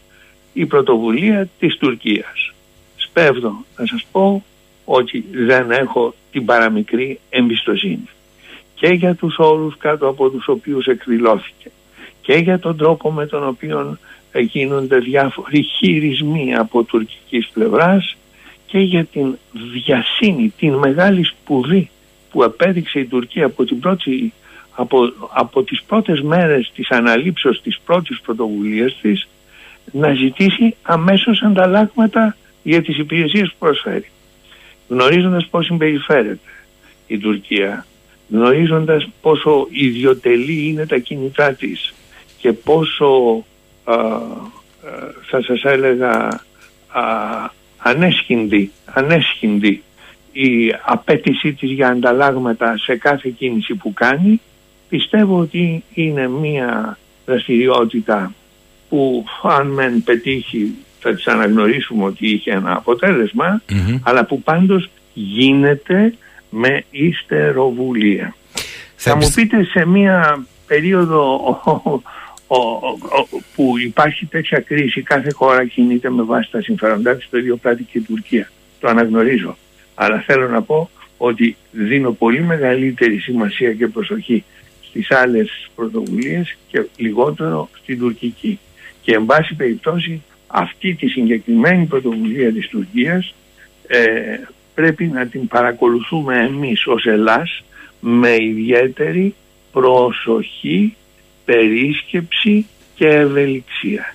η 0.52 0.66
πρωτοβουλία 0.66 1.48
της 1.58 1.76
Τουρκίας. 1.76 2.52
Σπέβδω 2.96 3.64
να 3.76 3.86
σας 3.86 4.06
πω 4.12 4.44
ότι 4.84 5.24
δεν 5.32 5.70
έχω 5.70 6.14
την 6.32 6.44
παραμικρή 6.44 7.20
εμπιστοσύνη 7.30 8.08
και 8.80 8.86
για 8.86 9.14
τους 9.14 9.36
όρους 9.38 9.76
κάτω 9.76 10.08
από 10.08 10.30
τους 10.30 10.48
οποίους 10.48 10.86
εκδηλώθηκε 10.86 11.70
και 12.20 12.32
για 12.32 12.58
τον 12.58 12.76
τρόπο 12.76 13.12
με 13.12 13.26
τον 13.26 13.46
οποίο 13.46 13.98
γίνονται 14.40 14.98
διάφοροι 14.98 15.62
χειρισμοί 15.62 16.54
από 16.54 16.82
τουρκικής 16.82 17.48
πλευράς 17.52 18.16
και 18.66 18.78
για 18.78 19.04
την 19.04 19.38
διασύνη, 19.72 20.52
την 20.58 20.74
μεγάλη 20.74 21.24
σπουδή 21.24 21.90
που 22.30 22.44
απέδειξε 22.44 22.98
η 22.98 23.04
Τουρκία 23.04 23.46
από, 23.46 23.64
την 23.64 23.80
πρώτη, 23.80 24.32
από, 24.74 25.12
από 25.32 25.62
τις 25.62 25.82
πρώτες 25.82 26.20
μέρες 26.20 26.72
της 26.74 26.90
αναλήψεως 26.90 27.62
της 27.62 27.78
πρώτης 27.84 28.20
πρωτοβουλίας 28.20 28.98
της 29.00 29.28
να 29.92 30.14
ζητήσει 30.14 30.76
αμέσως 30.82 31.42
ανταλλάγματα 31.42 32.36
για 32.62 32.82
τις 32.82 32.98
υπηρεσίες 32.98 33.48
που 33.48 33.56
προσφέρει. 33.58 34.10
Γνωρίζοντας 34.88 35.46
πώς 35.46 35.66
συμπεριφέρεται 35.66 36.50
η 37.06 37.18
Τουρκία 37.18 37.86
γνωρίζοντας 38.30 39.08
πόσο 39.20 39.66
ιδιωτελή 39.70 40.68
είναι 40.68 40.86
τα 40.86 40.98
κινητά 40.98 41.52
της 41.52 41.94
και 42.38 42.52
πόσο 42.52 43.44
α, 43.84 43.94
θα 45.30 45.42
σας 45.42 45.62
έλεγα 45.62 46.40
α, 46.88 47.02
ανέσχυντη, 47.78 48.70
ανέσχυντη 48.84 49.82
η 50.32 50.74
απέτησή 50.84 51.52
της 51.52 51.70
για 51.70 51.88
ανταλλάγματα 51.88 52.78
σε 52.78 52.96
κάθε 52.96 53.28
κίνηση 53.38 53.74
που 53.74 53.92
κάνει 53.92 54.40
πιστεύω 54.88 55.38
ότι 55.38 55.84
είναι 55.94 56.28
μια 56.28 56.98
δραστηριότητα 57.26 58.32
που 58.88 59.24
αν 59.42 59.66
μεν 59.66 60.02
πετύχει 60.02 60.74
θα 61.00 61.14
τις 61.14 61.26
αναγνωρίσουμε 61.26 62.04
ότι 62.04 62.28
είχε 62.28 62.50
ένα 62.50 62.76
αποτέλεσμα, 62.76 63.62
αλλά 64.02 64.24
που 64.24 64.42
πάντως 64.42 64.90
γίνεται 65.14 66.14
με 66.50 66.84
υστεροβουλία. 66.90 68.34
Θα, 68.96 69.16
μου 69.16 69.30
πείτε 69.34 69.64
σε 69.64 69.86
μια 69.86 70.46
περίοδο 70.66 71.62
που 73.54 73.78
υπάρχει 73.78 74.26
τέτοια 74.26 74.60
κρίση, 74.60 75.02
κάθε 75.02 75.32
χώρα 75.32 75.66
κινείται 75.66 76.10
με 76.10 76.22
βάση 76.22 76.50
τα 76.50 76.60
συμφέροντά 76.60 77.16
της, 77.16 77.28
το 77.30 77.38
ίδιο 77.38 77.56
πράττει 77.56 77.82
και 77.82 77.98
η 77.98 78.00
Τουρκία. 78.00 78.50
Το 78.80 78.88
αναγνωρίζω. 78.88 79.56
Αλλά 79.94 80.20
θέλω 80.26 80.48
να 80.48 80.62
πω 80.62 80.90
ότι 81.16 81.56
δίνω 81.70 82.12
πολύ 82.12 82.42
μεγαλύτερη 82.42 83.18
σημασία 83.18 83.72
και 83.72 83.86
προσοχή 83.86 84.44
στις 84.88 85.10
άλλες 85.10 85.70
πρωτοβουλίες 85.74 86.56
και 86.68 86.86
λιγότερο 86.96 87.68
στην 87.82 87.98
τουρκική. 87.98 88.58
Και 89.02 89.14
εν 89.14 89.26
πάση 89.26 89.54
περιπτώσει 89.54 90.22
αυτή 90.46 90.94
τη 90.94 91.08
συγκεκριμένη 91.08 91.84
πρωτοβουλία 91.84 92.52
της 92.52 92.68
Τουρκίας 92.68 93.34
ε, 93.86 93.98
πρέπει 94.78 95.06
να 95.06 95.26
την 95.26 95.48
παρακολουθούμε 95.48 96.38
εμείς 96.38 96.86
ως 96.86 97.06
Ελλάς 97.06 97.64
με 98.00 98.36
ιδιαίτερη 98.40 99.34
προσοχή, 99.72 100.96
περίσκεψη 101.44 102.66
και 102.94 103.08
ευελιξία. 103.08 104.14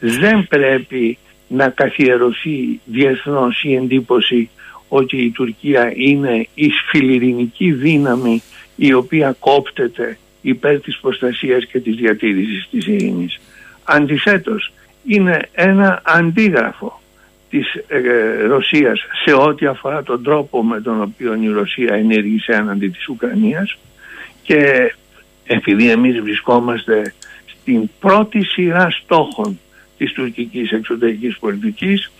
Δεν 0.00 0.46
πρέπει 0.48 1.18
να 1.48 1.68
καθιερωθεί 1.68 2.80
διεθνώς 2.84 3.62
η 3.62 3.74
εντύπωση 3.74 4.50
ότι 4.88 5.16
η 5.16 5.30
Τουρκία 5.30 5.92
είναι 5.96 6.46
η 6.54 6.70
σφιλιρινική 6.70 7.72
δύναμη 7.72 8.42
η 8.76 8.92
οποία 8.92 9.36
κόπτεται 9.38 10.18
υπέρ 10.40 10.80
της 10.80 10.98
προστασίας 10.98 11.66
και 11.66 11.80
της 11.80 11.96
διατήρησης 11.96 12.68
της 12.70 12.86
ειρήνης. 12.86 13.40
Αντιθέτως, 13.84 14.72
είναι 15.06 15.48
ένα 15.52 16.02
αντίγραφο 16.04 17.00
της 17.50 17.74
ε, 17.88 18.00
Ρωσίας 18.46 19.00
σε 19.24 19.34
ό,τι 19.34 19.66
αφορά 19.66 20.02
τον 20.02 20.22
τρόπο 20.22 20.64
με 20.64 20.80
τον 20.80 21.02
οποίο 21.02 21.34
η 21.34 21.48
Ρωσία 21.48 21.94
ενέργησε 21.94 22.52
έναντι 22.52 22.88
της 22.88 23.08
Ουκρανίας. 23.08 23.78
Και 24.42 24.92
επειδή 25.44 25.90
εμείς 25.90 26.20
βρισκόμαστε 26.20 27.14
στην 27.46 27.90
πρώτη 28.00 28.44
σειρά 28.44 28.90
στόχων 28.90 29.58
της 29.98 30.12
τουρκικής 30.12 30.72
εξωτερικής 30.72 31.38
πολιτικής 31.38 32.10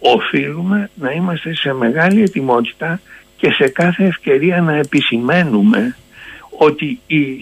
οφείλουμε 0.00 0.90
να 0.94 1.10
είμαστε 1.10 1.54
σε 1.54 1.72
μεγάλη 1.72 2.22
ετοιμότητα 2.22 3.00
και 3.36 3.50
σε 3.50 3.68
κάθε 3.68 4.04
ευκαιρία 4.04 4.60
να 4.60 4.76
επισημαίνουμε 4.76 5.96
ότι 6.58 7.00
η, 7.06 7.38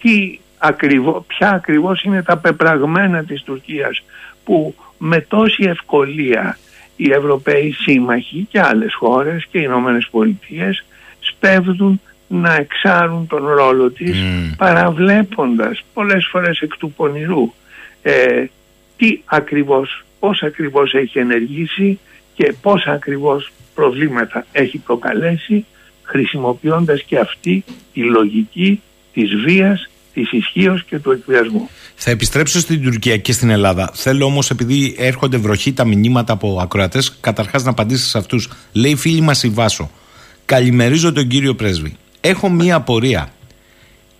τι 0.00 0.38
ακριβώς, 0.58 1.24
ποια 1.26 1.50
ακριβώς 1.50 2.02
είναι 2.02 2.22
τα 2.22 2.36
πεπραγμένα 2.36 3.24
της 3.24 3.42
Τουρκίας 3.42 4.02
που 4.44 4.74
με 4.98 5.20
τόση 5.20 5.62
ευκολία 5.62 6.58
οι 7.02 7.12
Ευρωπαίοι 7.12 7.70
σύμμαχοι 7.72 8.46
και 8.50 8.60
άλλες 8.60 8.94
χώρες 8.94 9.46
και 9.50 9.58
οι 9.58 9.62
Ηνωμένες 9.64 10.08
Πολιτείες 10.10 10.84
σπέβδουν 11.20 12.00
να 12.28 12.54
εξάρουν 12.54 13.26
τον 13.26 13.46
ρόλο 13.46 13.90
της 13.90 14.16
mm. 14.16 14.54
παραβλέποντας 14.56 15.82
πολλές 15.94 16.26
φορές 16.30 16.60
εκ 16.60 16.76
του 16.76 16.92
πονηρού 16.92 17.52
ε, 18.02 18.44
τι 18.96 19.20
ακριβώς, 19.24 20.04
πώς 20.18 20.42
ακριβώς 20.42 20.94
έχει 20.94 21.18
ενεργήσει 21.18 21.98
και 22.34 22.54
πόσα 22.62 22.92
ακριβώς 22.92 23.52
προβλήματα 23.74 24.46
έχει 24.52 24.78
προκαλέσει 24.78 25.64
χρησιμοποιώντας 26.02 27.02
και 27.02 27.18
αυτή 27.18 27.64
τη 27.92 28.02
λογική 28.02 28.82
της 29.12 29.34
βίας 29.34 29.89
της 30.14 30.32
ισχύως 30.32 30.84
και 30.84 30.98
του 30.98 31.10
εκβιασμού. 31.10 31.68
Θα 31.94 32.10
επιστρέψω 32.10 32.60
στην 32.60 32.82
Τουρκία 32.82 33.16
και 33.16 33.32
στην 33.32 33.50
Ελλάδα. 33.50 33.90
Θέλω 33.94 34.24
όμως, 34.24 34.50
επειδή 34.50 34.94
έρχονται 34.98 35.36
βροχή 35.36 35.72
τα 35.72 35.84
μηνύματα 35.84 36.32
από 36.32 36.58
ακροατές, 36.62 37.16
καταρχάς 37.20 37.62
να 37.64 37.70
απαντήσετε 37.70 38.08
σε 38.08 38.18
αυτούς. 38.18 38.48
Λέει 38.72 38.96
φίλη 38.96 39.20
μας 39.20 39.42
η 39.42 39.48
Βάσο. 39.48 39.90
Καλημερίζω 40.44 41.12
τον 41.12 41.26
κύριο 41.26 41.54
Πρέσβη. 41.54 41.96
Έχω 42.20 42.48
μία 42.48 42.74
απορία. 42.74 43.32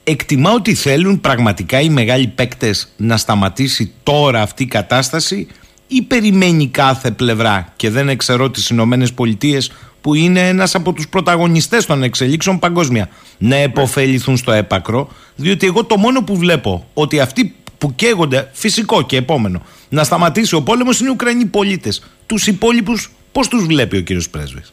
Εκτιμά 0.04 0.52
ότι 0.52 0.74
θέλουν 0.74 1.20
πραγματικά 1.20 1.80
οι 1.80 1.88
μεγάλοι 1.88 2.26
παίκτες 2.26 2.92
να 2.96 3.16
σταματήσει 3.16 3.92
τώρα 4.02 4.42
αυτή 4.42 4.62
η 4.62 4.66
κατάσταση 4.66 5.48
ή 5.86 6.02
περιμένει 6.02 6.68
κάθε 6.68 7.10
πλευρά 7.10 7.72
και 7.76 7.90
δεν 7.90 8.08
εξαιρώ 8.08 8.50
τις 8.50 8.68
Ηνωμένες 8.68 9.12
Πολιτείες 9.12 9.72
που 10.00 10.14
είναι 10.14 10.48
ένας 10.48 10.74
από 10.74 10.92
τους 10.92 11.08
πρωταγωνιστές 11.08 11.86
των 11.86 12.02
εξελίξεων 12.02 12.58
παγκόσμια 12.58 13.08
να 13.38 13.56
επωφεληθούν 13.56 14.36
στο 14.36 14.52
έπακρο 14.52 15.08
διότι 15.36 15.66
εγώ 15.66 15.84
το 15.84 15.96
μόνο 15.96 16.22
που 16.22 16.36
βλέπω 16.36 16.86
ότι 16.94 17.20
αυτοί 17.20 17.54
που 17.78 17.94
καίγονται 17.94 18.50
φυσικό 18.52 19.02
και 19.02 19.16
επόμενο 19.16 19.62
να 19.88 20.04
σταματήσει 20.04 20.54
ο 20.54 20.62
πόλεμος 20.62 21.00
είναι 21.00 21.08
οι 21.08 21.12
Ουκρανοί 21.12 21.46
πολίτες 21.46 22.04
τους 22.26 22.46
υπόλοιπους 22.46 23.10
πώς 23.32 23.48
τους 23.48 23.66
βλέπει 23.66 23.96
ο 23.96 24.00
κύριος 24.00 24.30
Πρέσβης; 24.30 24.72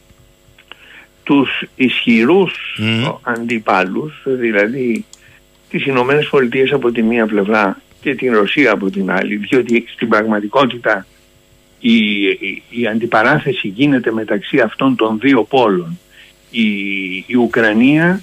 Τους 1.22 1.62
ισχυρούς 1.76 2.78
mm. 2.80 3.14
αντιπάλους 3.22 4.22
δηλαδή 4.24 5.04
τις 5.70 5.86
Ηνωμένες 5.86 6.28
Πολιτείες 6.28 6.72
από 6.72 6.92
τη 6.92 7.02
μία 7.02 7.26
πλευρά 7.26 7.80
και 8.00 8.14
την 8.14 8.34
Ρωσία 8.34 8.72
από 8.72 8.90
την 8.90 9.10
άλλη 9.10 9.36
διότι 9.36 9.84
στην 9.94 10.08
πραγματικότητα 10.08 11.06
η, 11.80 12.26
η, 12.70 12.86
αντιπαράθεση 12.90 13.68
γίνεται 13.68 14.12
μεταξύ 14.12 14.58
αυτών 14.58 14.96
των 14.96 15.18
δύο 15.20 15.42
πόλων. 15.44 15.98
Η, 16.50 16.68
η 17.26 17.36
Ουκρανία 17.36 18.22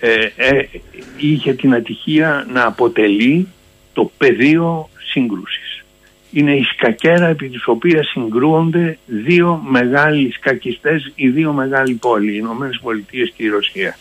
ε, 0.00 0.28
ε, 0.36 0.68
είχε 1.16 1.52
την 1.52 1.74
ατυχία 1.74 2.46
να 2.52 2.64
αποτελεί 2.64 3.48
το 3.92 4.10
πεδίο 4.18 4.88
σύγκρουσης. 5.10 5.84
Είναι 6.30 6.56
η 6.56 6.62
σκακέρα 6.62 7.26
επί 7.26 7.48
της 7.48 7.66
οποίας 7.66 8.08
συγκρούονται 8.08 8.98
δύο 9.06 9.62
μεγάλοι 9.68 10.32
σκακιστές, 10.32 11.12
οι 11.14 11.28
δύο 11.28 11.52
μεγάλοι 11.52 11.94
πόλοι, 11.94 12.32
οι 12.32 12.38
Ηνωμένες 12.38 12.80
Πολιτείες 12.82 13.32
και 13.36 13.42
η 13.42 13.48
Ρωσία. 13.48 13.96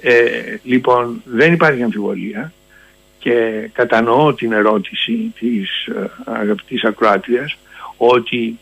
Ε, 0.00 0.56
λοιπόν, 0.62 1.22
δεν 1.24 1.52
υπάρχει 1.52 1.82
αμφιβολία 1.82 2.52
και 3.18 3.68
κατανοώ 3.72 4.34
την 4.34 4.52
ερώτηση 4.52 5.32
της 5.38 5.86
ε, 5.86 6.10
αγαπητής 6.24 6.84
ακροάτριας 6.84 7.56
ότι 7.96 8.58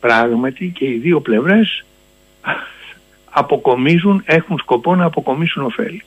πράγματι 0.00 0.72
και 0.74 0.84
οι 0.84 0.98
δύο 0.98 1.20
πλευρές 1.20 1.84
αποκομίζουν, 3.30 4.22
έχουν 4.24 4.58
σκοπό 4.58 4.94
να 4.94 5.04
αποκομίσουν 5.04 5.64
ωφέλη. 5.64 6.02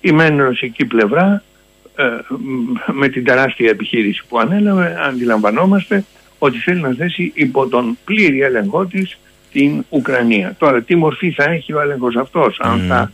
Η 0.00 0.12
μεν 0.12 0.42
ρωσική 0.42 0.84
πλευρά 0.84 1.42
ε, 1.96 2.04
με 2.92 3.08
την 3.08 3.24
τεράστια 3.24 3.70
επιχείρηση 3.70 4.22
που 4.28 4.38
ανέλαβε 4.38 4.96
αντιλαμβανόμαστε 5.06 6.04
ότι 6.38 6.58
θέλει 6.58 6.80
να 6.80 6.92
θέσει 6.92 7.32
υπό 7.34 7.68
τον 7.68 7.98
πλήρη 8.04 8.40
έλεγχό 8.40 8.86
της 8.86 9.18
την 9.52 9.84
Ουκρανία. 9.88 10.54
Τώρα 10.58 10.82
τι 10.82 10.96
μορφή 10.96 11.30
θα 11.30 11.44
έχει 11.44 11.72
ο 11.72 11.80
έλεγχος 11.80 12.16
αυτός, 12.16 12.60
αν 12.60 12.84
θα 12.88 13.12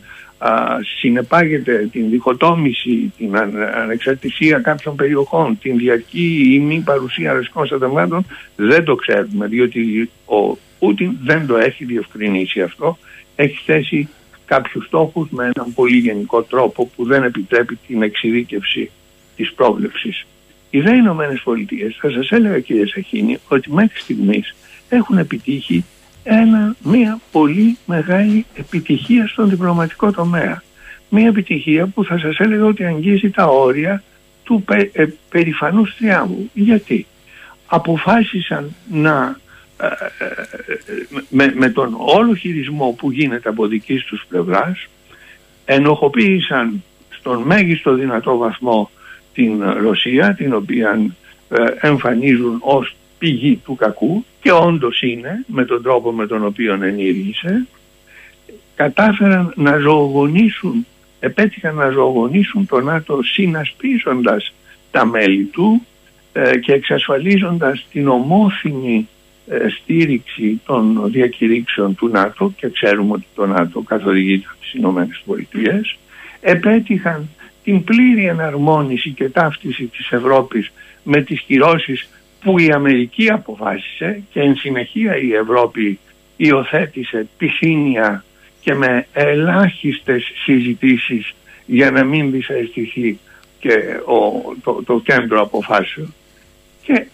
συνεπάγεται 0.99 1.88
την 1.93 2.11
διχοτόμηση, 2.11 3.12
την 3.18 3.36
ανεξαρτησία 3.74 4.59
κάποιων 4.59 4.97
περιοχών, 4.97 5.59
την 5.59 5.76
διαρκή 5.76 6.55
ή 6.55 6.59
μη 6.59 6.80
παρουσία 6.84 7.32
ρωσικών 7.32 7.66
στρατευμάτων, 7.66 8.26
δεν 8.57 8.84
το 8.84 8.95
ξέρουμε, 8.95 9.47
διότι 9.47 10.11
ο 10.24 10.59
Πούτιν 10.78 11.16
δεν 11.22 11.47
το 11.47 11.57
έχει 11.57 11.84
διευκρινίσει 11.84 12.62
αυτό. 12.62 12.99
Έχει 13.36 13.62
θέσει 13.64 14.09
κάποιους 14.45 14.86
στόχους 14.86 15.28
με 15.30 15.51
έναν 15.55 15.74
πολύ 15.74 15.97
γενικό 15.97 16.43
τρόπο 16.43 16.91
που 16.97 17.05
δεν 17.05 17.22
επιτρέπει 17.22 17.78
την 17.86 18.03
εξειδίκευση 18.03 18.91
της 19.36 19.53
πρόβλεψης. 19.53 20.26
Οι 20.70 20.80
δε 20.80 20.95
Ηνωμένες 20.95 21.41
Πολιτείες, 21.41 21.97
θα 22.01 22.11
σας 22.11 22.30
έλεγα 22.30 22.61
κύριε 22.61 22.86
Σαχίνη, 22.86 23.38
ότι 23.49 23.72
μέχρι 23.72 23.99
στιγμής 23.99 24.55
έχουν 24.88 25.18
επιτύχει 25.18 25.84
ένα, 26.23 26.77
μια 26.83 27.21
πολύ 27.33 27.79
μεγάλη 27.87 28.47
επιτυχία 28.55 29.27
στον 29.27 29.49
διπλωματικό 29.49 30.12
τομέα. 30.12 30.62
Μια 31.09 31.27
επιτυχία 31.27 31.87
που 31.87 32.05
θα 32.05 32.18
σας 32.18 32.39
έλεγα 32.39 32.64
ότι 32.64 32.85
αγγίζει 32.85 33.31
τα 33.31 33.45
όρια 33.45 34.03
του 34.45 34.62
πε, 34.62 34.91
ε, 34.93 35.07
περηφανού 35.31 35.87
θριάμβου. 35.87 36.51
Γιατί; 36.53 37.07
Αποφάσισαν 37.73 38.75
να 38.93 39.37
ε, 39.81 39.87
ε, 41.37 41.51
με, 41.55 41.68
τον 41.68 41.97
όλο 41.99 42.35
χειρισμό 42.35 42.95
που 42.99 43.11
γίνεται 43.11 43.49
από 43.49 43.66
δική 43.66 43.99
τους 43.99 44.25
πλευράς 44.29 44.89
ενοχοποίησαν 45.64 46.83
στον 47.11 47.43
μέγιστο 47.43 47.95
δυνατό 47.95 48.37
βαθμό 48.37 48.91
την 49.33 49.71
Ρωσία 49.71 50.35
την 50.35 50.55
οποία 50.55 51.01
εμφανίζουν 51.81 52.59
ως 52.61 52.95
πηγή 53.21 53.61
του 53.64 53.75
κακού 53.75 54.25
και 54.41 54.53
όντως 54.53 55.03
είναι 55.03 55.45
με 55.47 55.64
τον 55.64 55.83
τρόπο 55.83 56.12
με 56.12 56.27
τον 56.27 56.45
οποίο 56.45 56.79
ενήργησε 56.83 57.66
κατάφεραν 58.75 59.53
να 59.57 59.79
ζωογονήσουν 59.79 60.87
επέτυχαν 61.21 61.75
να 61.75 61.91
ζωογονήσουν 61.91 62.66
τον 62.66 62.85
ΝΑΤΟ 62.85 63.23
συνασπίζοντας 63.23 64.55
τα 64.91 65.05
μέλη 65.07 65.45
του 65.45 65.87
ε, 66.33 66.59
και 66.59 66.73
εξασφαλίζοντας 66.73 67.87
την 67.91 68.09
ομόφυνη 68.09 69.09
ε, 69.49 69.68
στήριξη 69.68 70.61
των 70.66 71.11
διακηρύξεων 71.11 71.95
του 71.95 72.09
ΝΑΤΟ 72.09 72.53
και 72.57 72.68
ξέρουμε 72.68 73.12
ότι 73.12 73.27
το 73.35 73.47
ΝΑΤΟ 73.47 73.81
καθοδηγείται 73.81 74.47
από 74.51 74.61
τις 74.61 74.73
Ηνωμένες 74.73 75.23
Πολιτείες 75.27 75.99
επέτυχαν 76.41 77.29
την 77.64 77.85
πλήρη 77.85 78.27
εναρμόνιση 78.27 79.11
και 79.11 79.29
ταύτιση 79.29 79.85
της 79.85 80.11
Ευρώπης 80.11 80.73
με 81.03 81.23
τις 81.23 81.41
κυρώσεις 81.41 82.09
που 82.41 82.59
η 82.59 82.70
Αμερική 82.72 83.30
αποφάσισε 83.30 84.22
και 84.32 84.41
εν 84.41 84.57
συνεχεία 84.57 85.16
η 85.16 85.32
Ευρώπη 85.32 85.99
υιοθέτησε 86.36 87.28
πισίνια 87.38 88.24
και 88.61 88.74
με 88.74 89.07
ελάχιστες 89.12 90.32
συζητήσεις 90.45 91.34
για 91.66 91.91
να 91.91 92.05
μην 92.05 92.30
δυσαρεστηθεί 92.30 93.18
και 93.59 93.72
ο, 94.05 94.55
το, 94.62 94.82
το 94.82 95.01
κέντρο 95.05 95.41
αποφάσεων. 95.41 96.14
Και 96.82 97.07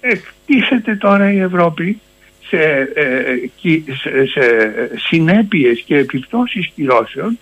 εκτίθεται 0.00 0.96
τώρα 0.96 1.32
η 1.32 1.38
Ευρώπη 1.38 2.00
σε, 2.46 2.88
ε, 2.94 3.50
σε, 3.94 4.26
σε 4.26 4.40
συνέπειες 5.08 5.80
και 5.80 5.96
επιπτώσεις 5.96 6.70
κυρώσεων 6.74 7.38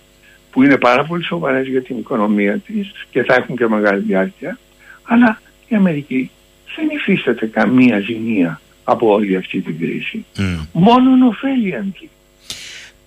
που 0.51 0.63
είναι 0.63 0.77
πάρα 0.77 1.03
πολύ 1.03 1.23
σοβαρές 1.23 1.67
για 1.67 1.81
την 1.81 1.97
οικονομία 1.97 2.57
της 2.57 2.91
και 3.11 3.23
θα 3.23 3.33
έχουν 3.33 3.57
και 3.57 3.67
μεγάλη 3.67 4.01
διάρκεια 4.01 4.57
αλλά 5.03 5.41
η 5.67 5.75
Αμερική 5.75 6.31
δεν 6.75 6.89
υφίσταται 6.89 7.45
καμία 7.45 7.99
ζημία 7.99 8.61
από 8.83 9.13
όλη 9.13 9.35
αυτή 9.35 9.61
την 9.61 9.79
κρίση. 9.79 10.25
Mm. 10.37 10.67
Μόνον 10.71 11.21
ωφέλει 11.21 11.75
αντί. 11.75 12.09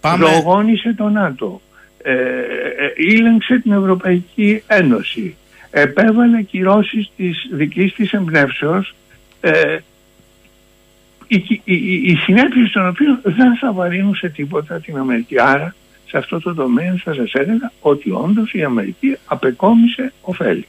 Πάμε... 0.00 0.26
το 0.96 1.08
ΝΑΤΟ, 1.08 1.60
ε, 2.02 2.12
ε, 2.12 2.92
ήλεγξε 2.96 3.58
την 3.58 3.72
Ευρωπαϊκή 3.72 4.62
Ένωση, 4.66 5.36
επέβαλε 5.70 6.42
κυρώσεις 6.42 7.10
της 7.16 7.48
δικής 7.52 7.94
της 7.94 8.12
εμπνεύσεως 8.12 8.94
ε, 9.40 9.78
οι, 11.26 11.60
οι, 11.64 11.94
οι 11.94 12.16
συνέπειες 12.16 12.70
των 12.70 12.88
οποίων 12.88 13.20
δεν 13.22 13.56
θα 13.56 13.72
βαρύνουν 13.72 14.14
σε 14.14 14.28
τίποτα 14.28 14.80
την 14.80 14.96
Αμερική. 14.96 15.40
Άρα 15.40 15.74
σε 16.06 16.16
αυτό 16.16 16.40
το 16.40 16.54
τομέα 16.54 17.00
θα 17.04 17.14
σας 17.14 17.32
έλεγα 17.32 17.72
ότι 17.80 18.10
όντως 18.10 18.52
η 18.52 18.62
Αμερική 18.62 19.16
απεκόμισε 19.24 20.12
ωφέλη. 20.20 20.66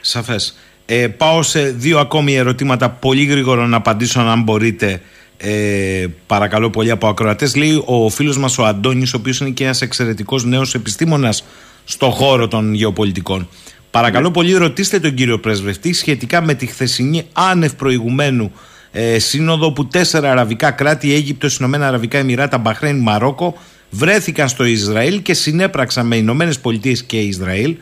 Σαφές. 0.00 0.58
Ε, 0.90 1.08
πάω 1.08 1.42
σε 1.42 1.62
δύο 1.62 1.98
ακόμη 1.98 2.34
ερωτήματα 2.34 2.90
πολύ 2.90 3.24
γρήγορα 3.24 3.66
να 3.66 3.76
απαντήσω 3.76 4.20
αν 4.20 4.42
μπορείτε 4.42 5.00
ε, 5.36 6.06
παρακαλώ 6.26 6.70
πολύ 6.70 6.90
από 6.90 7.08
ακροατές. 7.08 7.56
Λέει 7.56 7.82
ο 7.84 8.08
φίλος 8.08 8.38
μας 8.38 8.58
ο 8.58 8.64
Αντώνης, 8.64 9.14
ο 9.14 9.16
οποίος 9.16 9.40
είναι 9.40 9.50
και 9.50 9.64
ένας 9.64 9.82
εξαιρετικός 9.82 10.44
νέος 10.44 10.74
επιστήμονας 10.74 11.44
στον 11.84 12.10
χώρο 12.10 12.48
των 12.48 12.74
γεωπολιτικών. 12.74 13.48
Παρακαλώ 13.90 14.26
ναι. 14.26 14.32
πολύ, 14.32 14.54
ρωτήστε 14.54 15.00
τον 15.00 15.14
κύριο 15.14 15.38
Πρεσβευτή 15.38 15.92
σχετικά 15.92 16.42
με 16.42 16.54
τη 16.54 16.66
χθεσινή 16.66 17.26
άνευ 17.32 17.72
προηγουμένου 17.72 18.52
ε, 18.92 19.18
σύνοδο 19.18 19.72
που 19.72 19.86
τέσσερα 19.86 20.30
αραβικά 20.30 20.70
κράτη, 20.70 21.14
Αίγυπτος, 21.14 21.56
Ηνωμένα 21.56 21.86
Αραβικά 21.88 22.18
Εμμυράτα, 22.18 22.58
Μπαχρέιν, 22.58 22.98
Μαρόκο, 22.98 23.58
βρέθηκαν 23.90 24.48
στο 24.48 24.64
Ισραήλ 24.64 25.22
και 25.22 25.34
συνέπραξαν 25.34 26.06
με 26.06 26.16
Ηνωμένες 26.16 26.58
Πολιτείες 26.58 27.02
και 27.02 27.20
Ισραήλ. 27.20 27.76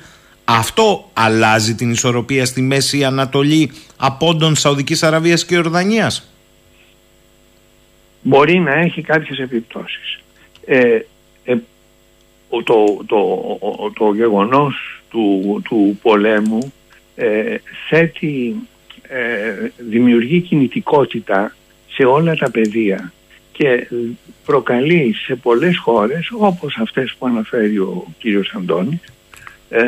Αυτό 0.49 1.11
αλλάζει 1.12 1.74
την 1.74 1.90
ισορροπία 1.90 2.44
στη 2.44 2.62
Μέση 2.62 3.05
Ανατολή 3.05 3.72
απόντων 3.97 4.57
Σαουδικής 4.57 5.03
Αραβίας 5.03 5.44
και 5.44 5.59
Ορδανίας 5.59 6.30
μπορεί 8.26 8.59
να 8.59 8.74
έχει 8.74 9.03
κάποιες 9.03 9.38
επιπτώσεις. 9.38 10.20
Ε, 10.64 10.99
ε, 11.44 11.57
το, 12.64 13.05
το, 13.07 13.92
το 13.94 14.12
γεγονός 14.14 15.03
του, 15.11 15.61
του 15.64 15.99
πολέμου 16.03 16.72
ε, 17.14 17.57
θέτει, 17.88 18.57
ε, 19.03 19.70
δημιουργεί 19.76 20.40
κινητικότητα 20.40 21.57
σε 21.88 22.05
όλα 22.05 22.36
τα 22.36 22.51
πεδία 22.51 23.12
και 23.53 23.88
προκαλεί 24.44 25.14
σε 25.14 25.34
πολλές 25.34 25.78
χώρες 25.78 26.28
όπως 26.38 26.76
αυτές 26.76 27.14
που 27.18 27.26
αναφέρει 27.26 27.78
ο 27.78 28.07
κύριος 28.18 28.53
Αντώνης 28.57 29.01
ε, 29.69 29.85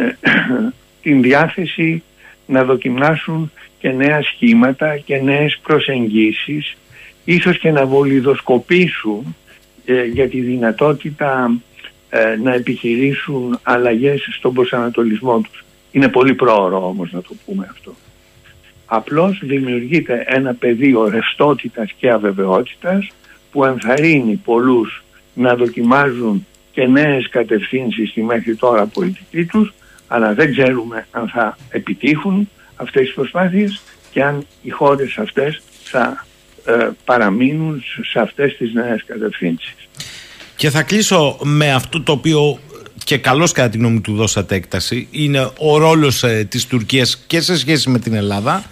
την 1.02 1.22
διάθεση 1.22 2.02
να 2.46 2.64
δοκιμάσουν 2.64 3.52
και 3.78 3.90
νέα 3.90 4.22
σχήματα 4.22 4.96
και 4.96 5.16
νέες 5.16 5.58
προσεγγίσεις 5.62 6.76
ίσως 7.24 7.58
και 7.58 7.70
να 7.70 7.86
βολιδοσκοπήσουν 7.86 9.36
ε, 9.84 10.04
για 10.04 10.28
τη 10.28 10.40
δυνατότητα 10.40 11.50
ε, 12.10 12.36
να 12.42 12.54
επιχειρήσουν 12.54 13.58
αλλαγές 13.62 14.28
στον 14.38 14.54
προσανατολισμό 14.54 15.40
τους. 15.40 15.64
Είναι 15.90 16.08
πολύ 16.08 16.34
πρόωρο 16.34 16.86
όμως 16.86 17.12
να 17.12 17.22
το 17.22 17.34
πούμε 17.46 17.68
αυτό. 17.70 17.94
Απλώς 18.86 19.40
δημιουργείται 19.42 20.24
ένα 20.26 20.54
πεδίο 20.54 21.08
ρευστότητας 21.08 21.92
και 21.98 22.10
αβεβαιότητας 22.10 23.08
που 23.52 23.64
ενθαρρύνει 23.64 24.40
πολλούς 24.44 25.04
να 25.34 25.54
δοκιμάζουν 25.54 26.46
και 26.78 26.86
νέες 26.86 27.28
κατευθύνσεις 27.28 28.10
στη 28.10 28.22
μέχρι 28.22 28.56
τώρα 28.56 28.86
πολιτική 28.86 29.44
τους 29.44 29.72
αλλά 30.08 30.34
δεν 30.34 30.52
ξέρουμε 30.52 31.06
αν 31.10 31.28
θα 31.28 31.58
επιτύχουν 31.68 32.48
αυτές 32.76 33.02
τις 33.02 33.14
προσπάθειες 33.14 33.80
και 34.10 34.22
αν 34.22 34.46
οι 34.62 34.70
χώρες 34.70 35.18
αυτές 35.18 35.62
θα 35.82 36.26
ε, 36.64 36.88
παραμείνουν 37.04 37.82
σε 38.10 38.18
αυτές 38.20 38.56
τις 38.56 38.72
νέες 38.72 39.04
κατευθύνσεις. 39.06 39.74
Και 40.56 40.70
θα 40.70 40.82
κλείσω 40.82 41.38
με 41.42 41.72
αυτό 41.72 42.02
το 42.02 42.12
οποίο 42.12 42.58
και 43.04 43.18
καλώς 43.18 43.52
κατά 43.52 43.68
τη 43.68 43.78
γνώμη 43.78 44.00
του 44.00 44.14
δώσατε 44.14 44.54
έκταση 44.54 45.08
είναι 45.10 45.50
ο 45.58 45.78
ρόλος 45.78 46.22
ε, 46.22 46.46
της 46.50 46.66
Τουρκίας 46.66 47.24
και 47.26 47.40
σε 47.40 47.58
σχέση 47.58 47.90
με 47.90 47.98
την 47.98 48.14
Ελλάδα 48.14 48.64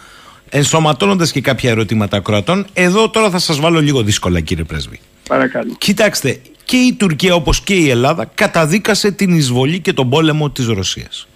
ενσωματώνοντας 0.50 1.32
και 1.32 1.40
κάποια 1.40 1.70
ερωτήματα 1.70 2.16
ακροατών 2.16 2.66
εδώ 2.72 3.10
τώρα 3.10 3.30
θα 3.30 3.38
σας 3.38 3.60
βάλω 3.60 3.80
λίγο 3.80 4.02
δύσκολα 4.02 4.40
κύριε 4.40 4.64
Πρέσβη 4.64 5.00
Παρακαλώ. 5.28 5.74
Κοιτάξτε 5.78 6.40
και 6.66 6.76
η 6.76 6.92
Τουρκία 6.92 7.34
όπως 7.34 7.60
και 7.60 7.74
η 7.74 7.90
Ελλάδα 7.90 8.30
καταδίκασε 8.34 9.10
την 9.10 9.36
εισβολή 9.36 9.80
και 9.80 9.92
τον 9.92 10.10
πόλεμο 10.10 10.50
της 10.50 10.66
ρωσιας 10.66 11.26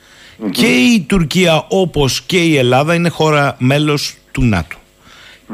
και 0.51 0.67
η 0.67 1.01
Τουρκία 1.01 1.65
όπως 1.69 2.23
και 2.23 2.45
η 2.45 2.57
Ελλάδα 2.57 2.95
είναι 2.95 3.09
χώρα 3.09 3.57
μέλος 3.59 4.15
του 4.33 4.45
ΝΑΤΟ 4.45 4.77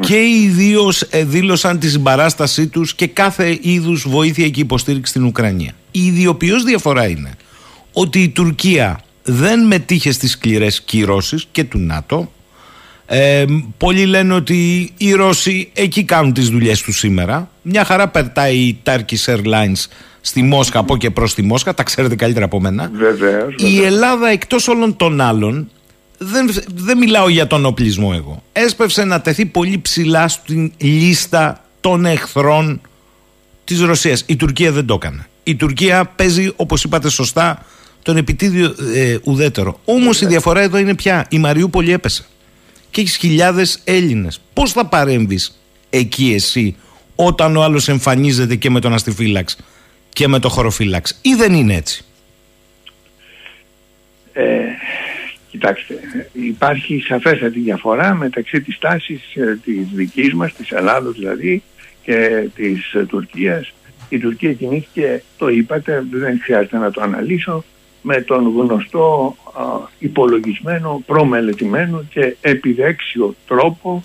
και 0.00 0.16
οι 0.16 0.48
δύο 0.48 0.92
ε, 1.10 1.24
δήλωσαν 1.24 1.78
τη 1.78 1.88
συμπαράστασή 1.90 2.66
τους 2.66 2.94
και 2.94 3.06
κάθε 3.06 3.58
είδους 3.60 4.08
βοήθεια 4.08 4.48
και 4.48 4.60
υποστήριξη 4.60 5.10
στην 5.10 5.24
Ουκρανία. 5.24 5.72
Η 5.90 6.04
ιδιοποιώς 6.04 6.64
διαφορά 6.64 7.08
είναι 7.08 7.34
ότι 7.92 8.22
η 8.22 8.28
Τουρκία 8.28 9.00
δεν 9.22 9.66
μετήχε 9.66 10.12
στις 10.12 10.30
σκληρές 10.30 10.80
κυρώσεις 10.80 11.46
και 11.52 11.64
του 11.64 11.78
ΝΑΤΟ. 11.78 12.32
Ε, 13.06 13.44
πολλοί 13.78 14.06
λένε 14.06 14.34
ότι 14.34 14.92
οι 14.96 15.12
Ρώσοι 15.12 15.70
εκεί 15.72 16.04
κάνουν 16.04 16.32
τις 16.32 16.48
δουλειές 16.48 16.82
τους 16.82 16.98
σήμερα. 16.98 17.50
Μια 17.62 17.84
χαρά 17.84 18.08
περτάει 18.08 18.56
η 18.56 18.78
Turkish 18.84 19.34
Airlines 19.34 19.84
στη 20.20 20.42
Μόσχα 20.42 20.78
από 20.78 20.96
και 20.96 21.10
προς 21.10 21.34
τη 21.34 21.42
Μόσχα, 21.42 21.74
τα 21.74 21.82
ξέρετε 21.82 22.16
καλύτερα 22.16 22.44
από 22.44 22.60
μένα. 22.60 22.90
Βεβαίως, 22.94 23.54
Η 23.56 23.84
Ελλάδα 23.84 24.28
εκτός 24.28 24.68
όλων 24.68 24.96
των 24.96 25.20
άλλων 25.20 25.70
δεν, 26.18 26.50
δεν 26.74 26.98
μιλάω 26.98 27.28
για 27.28 27.46
τον 27.46 27.66
οπλισμό 27.66 28.12
εγώ. 28.14 28.42
Έσπευσε 28.52 29.04
να 29.04 29.20
τεθεί 29.20 29.46
πολύ 29.46 29.78
ψηλά 29.78 30.28
στην 30.28 30.72
λίστα 30.76 31.64
των 31.80 32.04
εχθρών 32.04 32.80
της 33.64 33.80
Ρωσίας. 33.80 34.22
Η 34.26 34.36
Τουρκία 34.36 34.72
δεν 34.72 34.86
το 34.86 34.94
έκανε. 34.94 35.26
Η 35.42 35.54
Τουρκία 35.54 36.04
παίζει, 36.16 36.52
όπως 36.56 36.84
είπατε 36.84 37.08
σωστά, 37.08 37.64
τον 38.02 38.16
επιτίδιο 38.16 38.74
ε, 38.94 39.16
ουδέτερο. 39.22 39.80
Όμως 39.84 40.20
η 40.20 40.26
διαφορά 40.26 40.60
εδώ 40.60 40.78
είναι 40.78 40.94
πια. 40.94 41.26
Η 41.30 41.38
Μαριούπολη 41.38 41.92
έπεσε. 41.92 42.26
Και 42.90 43.00
έχεις 43.00 43.16
χιλιάδες 43.16 43.80
Έλληνες. 43.84 44.40
Πώς 44.52 44.72
θα 44.72 44.86
παρέμβεις 44.86 45.60
εκεί 45.90 46.32
εσύ 46.34 46.76
όταν 47.14 47.56
ο 47.56 47.62
άλλος 47.62 47.88
εμφανίζεται 47.88 48.56
και 48.56 48.70
με 48.70 48.80
τον 48.80 48.92
αστιφύλαξ 48.92 49.56
και 50.08 50.28
με 50.28 50.38
το 50.38 50.48
χωροφύλαξ. 50.48 51.18
Ή 51.22 51.34
δεν 51.34 51.52
είναι 51.52 51.74
έτσι; 51.74 52.04
Ε, 54.32 54.44
Κοιτάξτε, 55.56 55.94
υπάρχει 56.32 57.00
σαφέστατη 57.00 57.60
διαφορά 57.60 58.14
μεταξύ 58.14 58.60
της 58.60 58.78
τάσης 58.78 59.34
ε, 59.34 59.58
της 59.64 59.86
δικής 59.94 60.34
μας, 60.34 60.52
της 60.52 60.70
Ελλάδος 60.70 61.18
δηλαδή 61.18 61.62
και 62.02 62.48
της 62.54 62.92
ε, 62.92 63.04
Τουρκίας. 63.06 63.72
Η 64.08 64.18
Τουρκία 64.18 64.52
κινήθηκε, 64.52 65.22
το 65.36 65.48
είπατε, 65.48 66.04
δεν 66.10 66.40
χρειάζεται 66.42 66.78
να 66.78 66.90
το 66.90 67.00
αναλύσω, 67.00 67.64
με 68.08 68.20
τον 68.20 68.52
γνωστό 68.56 69.36
υπολογισμένο, 69.98 71.02
προμελετημένο 71.06 72.04
και 72.10 72.36
επιδέξιο 72.40 73.34
τρόπο 73.46 74.04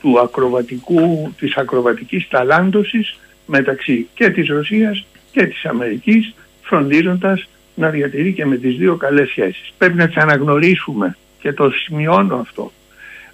του 0.00 0.20
ακροβατικού, 0.20 1.32
της 1.38 1.56
ακροβατικής 1.56 2.28
ταλάντωσης 2.28 3.18
μεταξύ 3.46 4.08
και 4.14 4.30
της 4.30 4.48
Ρωσίας 4.48 5.04
και 5.32 5.46
της 5.46 5.64
Αμερικής 5.64 6.34
φροντίζοντας 6.62 7.48
να 7.74 7.88
διατηρεί 7.90 8.32
και 8.32 8.46
με 8.46 8.56
τις 8.56 8.76
δύο 8.76 8.96
καλές 8.96 9.28
σχέσεις. 9.28 9.72
Πρέπει 9.78 9.96
να 9.96 10.06
τις 10.06 10.16
αναγνωρίσουμε 10.16 11.16
και 11.40 11.52
το 11.52 11.70
σημειώνω 11.70 12.36
αυτό 12.36 12.72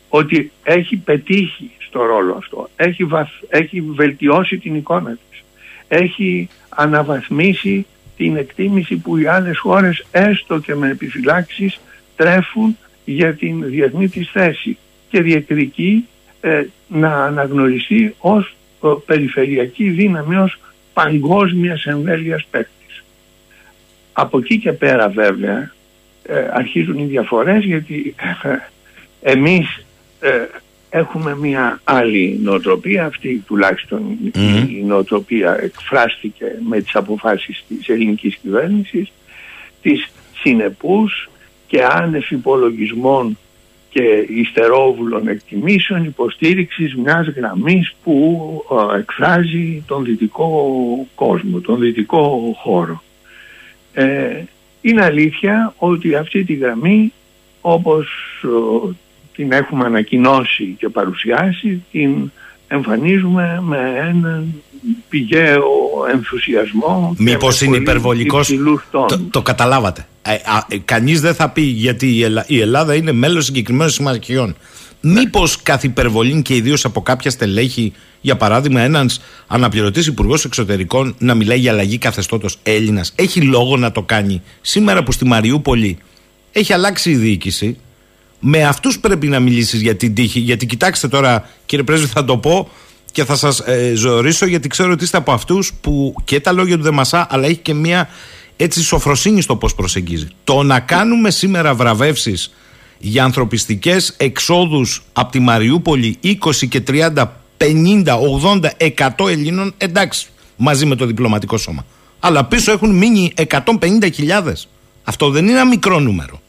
ότι 0.08 0.52
έχει 0.62 0.96
πετύχει 0.96 1.70
στο 1.78 2.04
ρόλο 2.04 2.34
αυτό, 2.34 2.68
έχει, 2.76 3.06
έχει 3.48 3.80
βελτιώσει 3.80 4.58
την 4.58 4.74
εικόνα 4.74 5.18
της, 5.30 5.44
έχει 5.88 6.48
αναβαθμίσει 6.68 7.86
την 8.16 8.36
εκτίμηση 8.36 8.96
που 8.96 9.16
οι 9.16 9.26
άλλες 9.26 9.58
χώρες 9.58 10.06
έστω 10.10 10.58
και 10.58 10.74
με 10.74 10.90
επιφυλάξεις 10.90 11.80
τρέφουν 12.16 12.76
για 13.04 13.34
την 13.34 13.64
διεθνή 13.64 14.08
της 14.08 14.30
θέση 14.32 14.78
και 15.08 15.22
διεκδικεί 15.22 16.06
ε, 16.40 16.64
να 16.88 17.24
αναγνωριστεί 17.24 18.14
ως 18.18 18.56
περιφερειακή 19.06 19.88
δύναμη, 19.88 20.36
ως 20.36 20.60
παγκόσμιας 20.92 21.84
εμβέλειας 21.84 22.46
παίκτης. 22.50 23.04
Από 24.12 24.38
εκεί 24.38 24.58
και 24.58 24.72
πέρα 24.72 25.08
βέβαια 25.08 25.72
ε, 26.22 26.48
αρχίζουν 26.52 26.98
οι 26.98 27.04
διαφορές 27.04 27.64
γιατί 27.64 28.14
ε, 28.42 29.30
εμείς 29.32 29.86
ε, 30.20 30.30
έχουμε 30.90 31.36
μια 31.36 31.80
άλλη 31.84 32.38
νοοτροπία, 32.42 33.04
αυτή 33.06 33.42
τουλάχιστον 33.46 34.18
η 34.68 34.82
νοοτροπία 34.86 35.58
εκφράστηκε 35.62 36.58
με 36.68 36.80
τις 36.80 36.94
αποφάσεις 36.94 37.64
της 37.68 37.88
ελληνικής 37.88 38.36
κυβέρνησης, 38.36 39.12
της 39.82 40.10
συνεπούς 40.34 41.30
και 41.66 41.84
άνευ 41.84 42.30
υπολογισμών 42.30 43.38
και 43.88 44.26
υστερόβουλων 44.28 45.28
εκτιμήσεων 45.28 46.04
υποστήριξης 46.04 46.94
μιας 46.94 47.26
γραμμής 47.28 47.94
που 48.02 48.40
ε, 48.94 48.98
εκφράζει 48.98 49.82
τον 49.86 50.04
δυτικό 50.04 51.06
κόσμο, 51.14 51.60
τον 51.60 51.80
δυτικό 51.80 52.54
χώρο. 52.62 53.02
Ε, 53.92 54.42
είναι 54.80 55.04
αλήθεια 55.04 55.74
ότι 55.78 56.14
αυτή 56.14 56.44
τη 56.44 56.54
γραμμή 56.54 57.12
όπως 57.60 58.08
ε, 58.44 58.90
την 59.36 59.52
έχουμε 59.52 59.84
ανακοινώσει 59.84 60.74
και 60.78 60.88
παρουσιάσει 60.88 61.82
την 61.92 62.30
εμφανίζουμε 62.68 63.62
με 63.62 63.92
έναν 64.08 64.54
πηγαίο 65.08 65.64
ενθουσιασμό 66.12 67.14
Μήπως 67.18 67.60
είναι 67.60 67.76
υπερβολικός; 67.76 68.54
το, 68.90 69.06
το 69.30 69.42
καταλάβατε. 69.42 70.06
Ε, 70.22 70.32
ε, 70.68 70.78
κανείς 70.84 71.20
δεν 71.20 71.34
θα 71.34 71.48
πει 71.48 71.60
γιατί 71.60 72.26
η, 72.46 72.60
Ελλάδα 72.60 72.94
είναι 72.94 73.12
μέλος 73.12 73.44
συγκεκριμένων 73.44 73.90
συμμαχιών. 73.90 74.56
Μήπως 75.00 75.62
καθ' 75.62 75.84
υπερβολή 75.84 76.42
και 76.42 76.54
ιδίως 76.54 76.84
από 76.84 77.02
κάποια 77.02 77.30
στελέχη, 77.30 77.92
για 78.20 78.36
παράδειγμα, 78.36 78.80
ένας 78.80 79.20
αναπληρωτής 79.46 80.06
υπουργός 80.06 80.44
εξωτερικών 80.44 81.14
να 81.18 81.34
μιλάει 81.34 81.58
για 81.58 81.72
αλλαγή 81.72 81.98
καθεστώτος 81.98 82.58
Έλληνας, 82.62 83.12
έχει 83.16 83.40
λόγο 83.40 83.76
να 83.76 83.92
το 83.92 84.02
κάνει 84.02 84.42
σήμερα 84.60 85.02
που 85.02 85.12
στη 85.12 85.24
Μαριούπολη 85.24 85.98
έχει 86.52 86.72
αλλάξει 86.72 87.10
η 87.10 87.16
διοίκηση 87.16 87.78
με 88.48 88.64
αυτούς 88.64 88.98
πρέπει 88.98 89.26
να 89.26 89.40
μιλήσεις 89.40 89.80
για 89.80 89.96
την 89.96 90.14
τύχη. 90.14 90.40
Γιατί 90.40 90.66
κοιτάξτε 90.66 91.08
τώρα, 91.08 91.48
κύριε 91.66 91.84
Πρέσβη, 91.84 92.06
θα 92.06 92.24
το 92.24 92.36
πω 92.36 92.68
και 93.12 93.24
θα 93.24 93.36
σας 93.36 93.58
ε, 93.58 93.92
ζωωρήσω 93.94 94.46
γιατί 94.46 94.68
ξέρω 94.68 94.92
ότι 94.92 95.04
είστε 95.04 95.16
από 95.16 95.32
αυτούς 95.32 95.72
που 95.80 96.14
και 96.24 96.40
τα 96.40 96.52
λόγια 96.52 96.76
του 96.76 96.82
δεν 96.82 96.94
μασά, 96.94 97.26
αλλά 97.30 97.46
έχει 97.46 97.56
και 97.56 97.74
μια 97.74 98.08
έτσι 98.56 98.82
σοφροσύνη 98.82 99.40
στο 99.40 99.56
πώς 99.56 99.74
προσεγγίζει. 99.74 100.28
Το 100.44 100.62
να 100.62 100.80
κάνουμε 100.80 101.30
σήμερα 101.30 101.74
βραβεύσεις 101.74 102.54
για 102.98 103.24
ανθρωπιστικές 103.24 104.14
εξόδους 104.16 105.02
από 105.12 105.30
τη 105.30 105.38
Μαριούπολη 105.38 106.18
20 106.22 106.36
και 106.68 106.82
30, 106.88 107.10
50, 107.58 108.04
80, 108.42 108.70
100 109.18 109.28
Ελλήνων, 109.28 109.74
εντάξει, 109.76 110.26
μαζί 110.56 110.86
με 110.86 110.94
το 110.94 111.06
διπλωματικό 111.06 111.56
σώμα. 111.56 111.86
Αλλά 112.20 112.44
πίσω 112.44 112.72
έχουν 112.72 112.90
μείνει 112.96 113.32
150.000. 113.36 114.52
Αυτό 115.04 115.30
δεν 115.30 115.44
είναι 115.44 115.52
ένα 115.52 115.66
μικρό 115.66 116.00
νούμερο. 116.00 116.40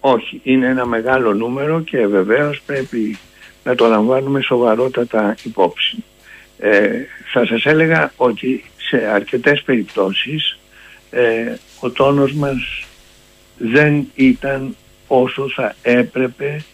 Όχι, 0.00 0.40
είναι 0.42 0.66
ένα 0.66 0.86
μεγάλο 0.86 1.34
νούμερο 1.34 1.80
και 1.80 2.06
βεβαίως 2.06 2.60
πρέπει 2.66 3.18
να 3.64 3.74
το 3.74 3.86
λαμβάνουμε 3.86 4.40
σοβαρότατα 4.40 5.36
υπόψη. 5.42 6.04
Ε, 6.58 6.90
θα 7.32 7.46
σας 7.46 7.64
έλεγα 7.64 8.12
ότι 8.16 8.64
σε 8.76 8.96
αρκετές 8.96 9.62
περιπτώσεις 9.62 10.58
ε, 11.10 11.54
ο 11.80 11.90
τόνος 11.90 12.32
μας 12.32 12.86
δεν 13.58 14.06
ήταν 14.14 14.76
όσο 15.06 15.48
θα 15.48 15.74
έπρεπε 15.82 16.64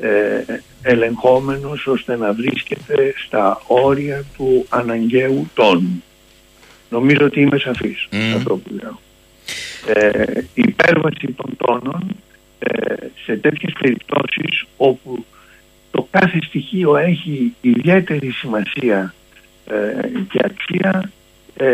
ε, 0.00 0.42
ελεγχόμενος 0.82 1.86
ώστε 1.86 2.16
να 2.16 2.32
βρίσκεται 2.32 3.14
στα 3.26 3.62
όρια 3.66 4.24
του 4.36 4.66
αναγκαίου 4.68 5.50
τόνου. 5.54 6.02
Νομίζω 6.88 7.24
ότι 7.24 7.40
είμαι 7.40 7.58
σαφής 7.58 8.08
mm. 8.12 8.16
αυτό 8.36 8.56
που 8.56 8.74
λέω. 8.80 9.00
Ε, 9.86 10.32
η 10.54 10.62
υπέρβαση 10.66 11.32
των 11.36 11.56
τόνων 11.56 12.02
ε, 12.10 12.33
σε 13.24 13.36
τέτοιες 13.36 13.72
περιπτώσεις 13.80 14.64
όπου 14.76 15.24
το 15.90 16.08
κάθε 16.10 16.38
στοιχείο 16.46 16.96
έχει 16.96 17.54
ιδιαίτερη 17.60 18.30
σημασία 18.30 19.14
ε, 19.66 19.74
και 20.30 20.40
αξία 20.44 21.10
ε, 21.56 21.70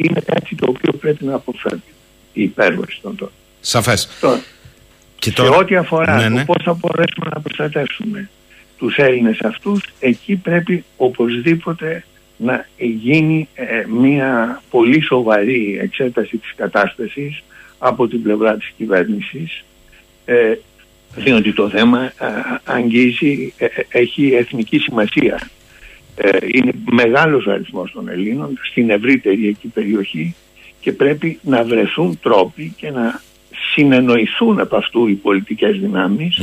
είναι 0.00 0.20
κάτι 0.26 0.54
το 0.54 0.66
οποίο 0.68 0.92
πρέπει 0.92 1.24
να 1.24 1.34
αποφεύγει 1.34 1.92
η 2.32 2.42
υπέρβαση 2.42 2.98
των 3.02 3.16
τόνων. 3.16 3.34
Σαφές. 3.60 4.08
και 5.18 5.30
σε 5.30 5.42
ό,τι 5.42 5.76
αφορά 5.76 6.16
ναι, 6.16 6.28
ναι. 6.28 6.38
το 6.38 6.52
πώς 6.52 6.64
θα 6.64 6.72
μπορέσουμε 6.72 7.26
να 7.34 7.40
προστατεύσουμε 7.40 8.30
τους 8.78 8.96
Έλληνες 8.96 9.40
αυτούς, 9.40 9.84
εκεί 10.00 10.36
πρέπει 10.36 10.84
οπωσδήποτε 10.96 12.04
να 12.36 12.66
γίνει 12.76 13.48
μια 13.88 14.62
πολύ 14.70 15.02
σοβαρή 15.02 15.78
εξέταση 15.80 16.36
της 16.36 16.54
κατάστασης 16.56 17.42
από 17.78 18.08
την 18.08 18.22
πλευρά 18.22 18.56
της 18.56 18.72
κυβέρνησης 18.76 19.64
ε, 20.24 20.54
διότι 21.16 21.52
το 21.52 21.68
θέμα 21.68 22.12
αγγίζει, 22.64 23.54
ε, 23.58 23.64
ε, 23.64 23.68
έχει 23.88 24.34
εθνική 24.34 24.78
σημασία. 24.78 25.50
Ε, 26.16 26.38
είναι 26.52 26.72
μεγάλος 26.90 27.46
ο 27.46 27.50
αριθμός 27.50 27.92
των 27.92 28.08
Ελλήνων 28.08 28.58
στην 28.70 28.90
ευρύτερη 28.90 29.48
εκεί 29.48 29.68
περιοχή 29.68 30.34
και 30.80 30.92
πρέπει 30.92 31.38
να 31.42 31.64
βρεθούν 31.64 32.18
τρόποι 32.22 32.74
και 32.76 32.90
να 32.90 33.20
συνεννοηθούν 33.74 34.60
από 34.60 34.76
αυτού 34.76 35.06
οι 35.06 35.14
πολιτικές 35.14 35.78
δυνάμεις 35.78 36.40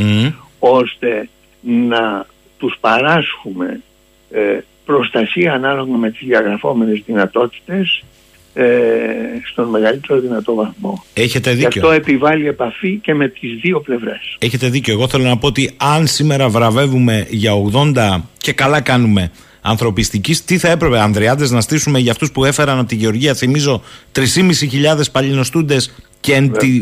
ώστε 0.59 1.29
να 1.61 2.25
τους 2.57 2.77
παράσχουμε 2.79 3.81
προστασία 4.85 5.53
ανάλογα 5.53 5.97
με 5.97 6.11
τις 6.11 6.27
διαγραφόμενες 6.27 7.03
δυνατότητες 7.05 8.03
ε, 8.53 8.65
στον 9.51 9.69
μεγαλύτερο 9.69 10.19
δυνατό 10.19 10.55
βαθμό. 10.55 11.03
Έχετε 11.13 11.51
δίκιο. 11.51 11.69
Και 11.69 11.79
αυτό 11.79 11.91
επιβάλλει 11.91 12.47
επαφή 12.47 12.99
και 13.03 13.13
με 13.13 13.27
τις 13.27 13.59
δύο 13.61 13.79
πλευρές. 13.79 14.35
Έχετε 14.39 14.69
δίκιο. 14.69 14.93
Εγώ 14.93 15.07
θέλω 15.07 15.23
να 15.23 15.37
πω 15.37 15.47
ότι 15.47 15.71
αν 15.77 16.07
σήμερα 16.07 16.49
βραβεύουμε 16.49 17.25
για 17.29 17.51
80 17.73 18.21
και 18.37 18.53
καλά 18.53 18.81
κάνουμε 18.81 19.31
ανθρωπιστικής, 19.61 20.45
τι 20.45 20.57
θα 20.57 20.69
έπρεπε, 20.69 20.99
Ανδριάδε, 20.99 21.47
να 21.49 21.61
στήσουμε 21.61 21.99
για 21.99 22.11
αυτούς 22.11 22.31
που 22.31 22.45
έφεραν 22.45 22.79
από 22.79 22.87
τη 22.87 22.95
Γεωργία, 22.95 23.33
θυμίζω, 23.33 23.81
3.500 24.15 24.21
παλινοστούντες 25.11 25.93
και 26.19 26.33
εν 26.33 26.51
τη, 26.51 26.81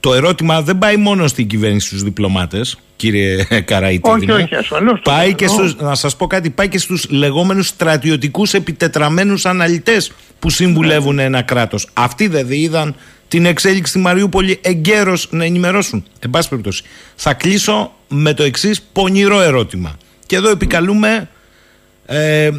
το 0.00 0.14
ερώτημα 0.14 0.62
δεν 0.62 0.78
πάει 0.78 0.96
μόνο 0.96 1.26
στην 1.26 1.46
κυβέρνηση 1.46 1.86
στους 1.86 2.02
διπλωμάτες, 2.02 2.78
κύριε 2.96 3.44
Καραϊτή. 3.64 4.10
Όχι, 4.10 4.30
όχι, 4.30 4.54
ασφαλώς. 4.54 5.00
Πάει 5.02 5.34
και 5.34 5.46
στους, 5.46 5.76
να 5.76 5.94
σας 5.94 6.16
πω 6.16 6.26
κάτι, 6.26 6.50
πάει 6.50 6.68
και 6.68 6.78
στους 6.78 7.06
λεγόμενους 7.10 7.66
στρατιωτικούς 7.66 8.54
επιτετραμένους 8.54 9.46
αναλυτές 9.46 10.12
που 10.38 10.50
συμβουλεύουν 10.50 11.14
ναι. 11.14 11.22
ένα 11.22 11.42
κράτος. 11.42 11.88
Αυτοί 11.92 12.26
δεν 12.26 12.46
είδαν 12.50 12.94
την 13.28 13.46
εξέλιξη 13.46 13.90
στη 13.90 14.00
Μαριούπολη 14.00 14.58
εγκαίρως 14.62 15.28
να 15.30 15.44
ενημερώσουν. 15.44 16.04
Εν 16.18 16.30
πάση 16.30 16.48
περιπτώσει. 16.48 16.82
Θα 17.14 17.34
κλείσω 17.34 17.92
με 18.08 18.34
το 18.34 18.42
εξής 18.42 18.82
πονηρό 18.92 19.40
ερώτημα. 19.40 19.96
Και 20.26 20.36
εδώ 20.36 20.50
επικαλούμε 20.50 21.28
ε, 22.06 22.50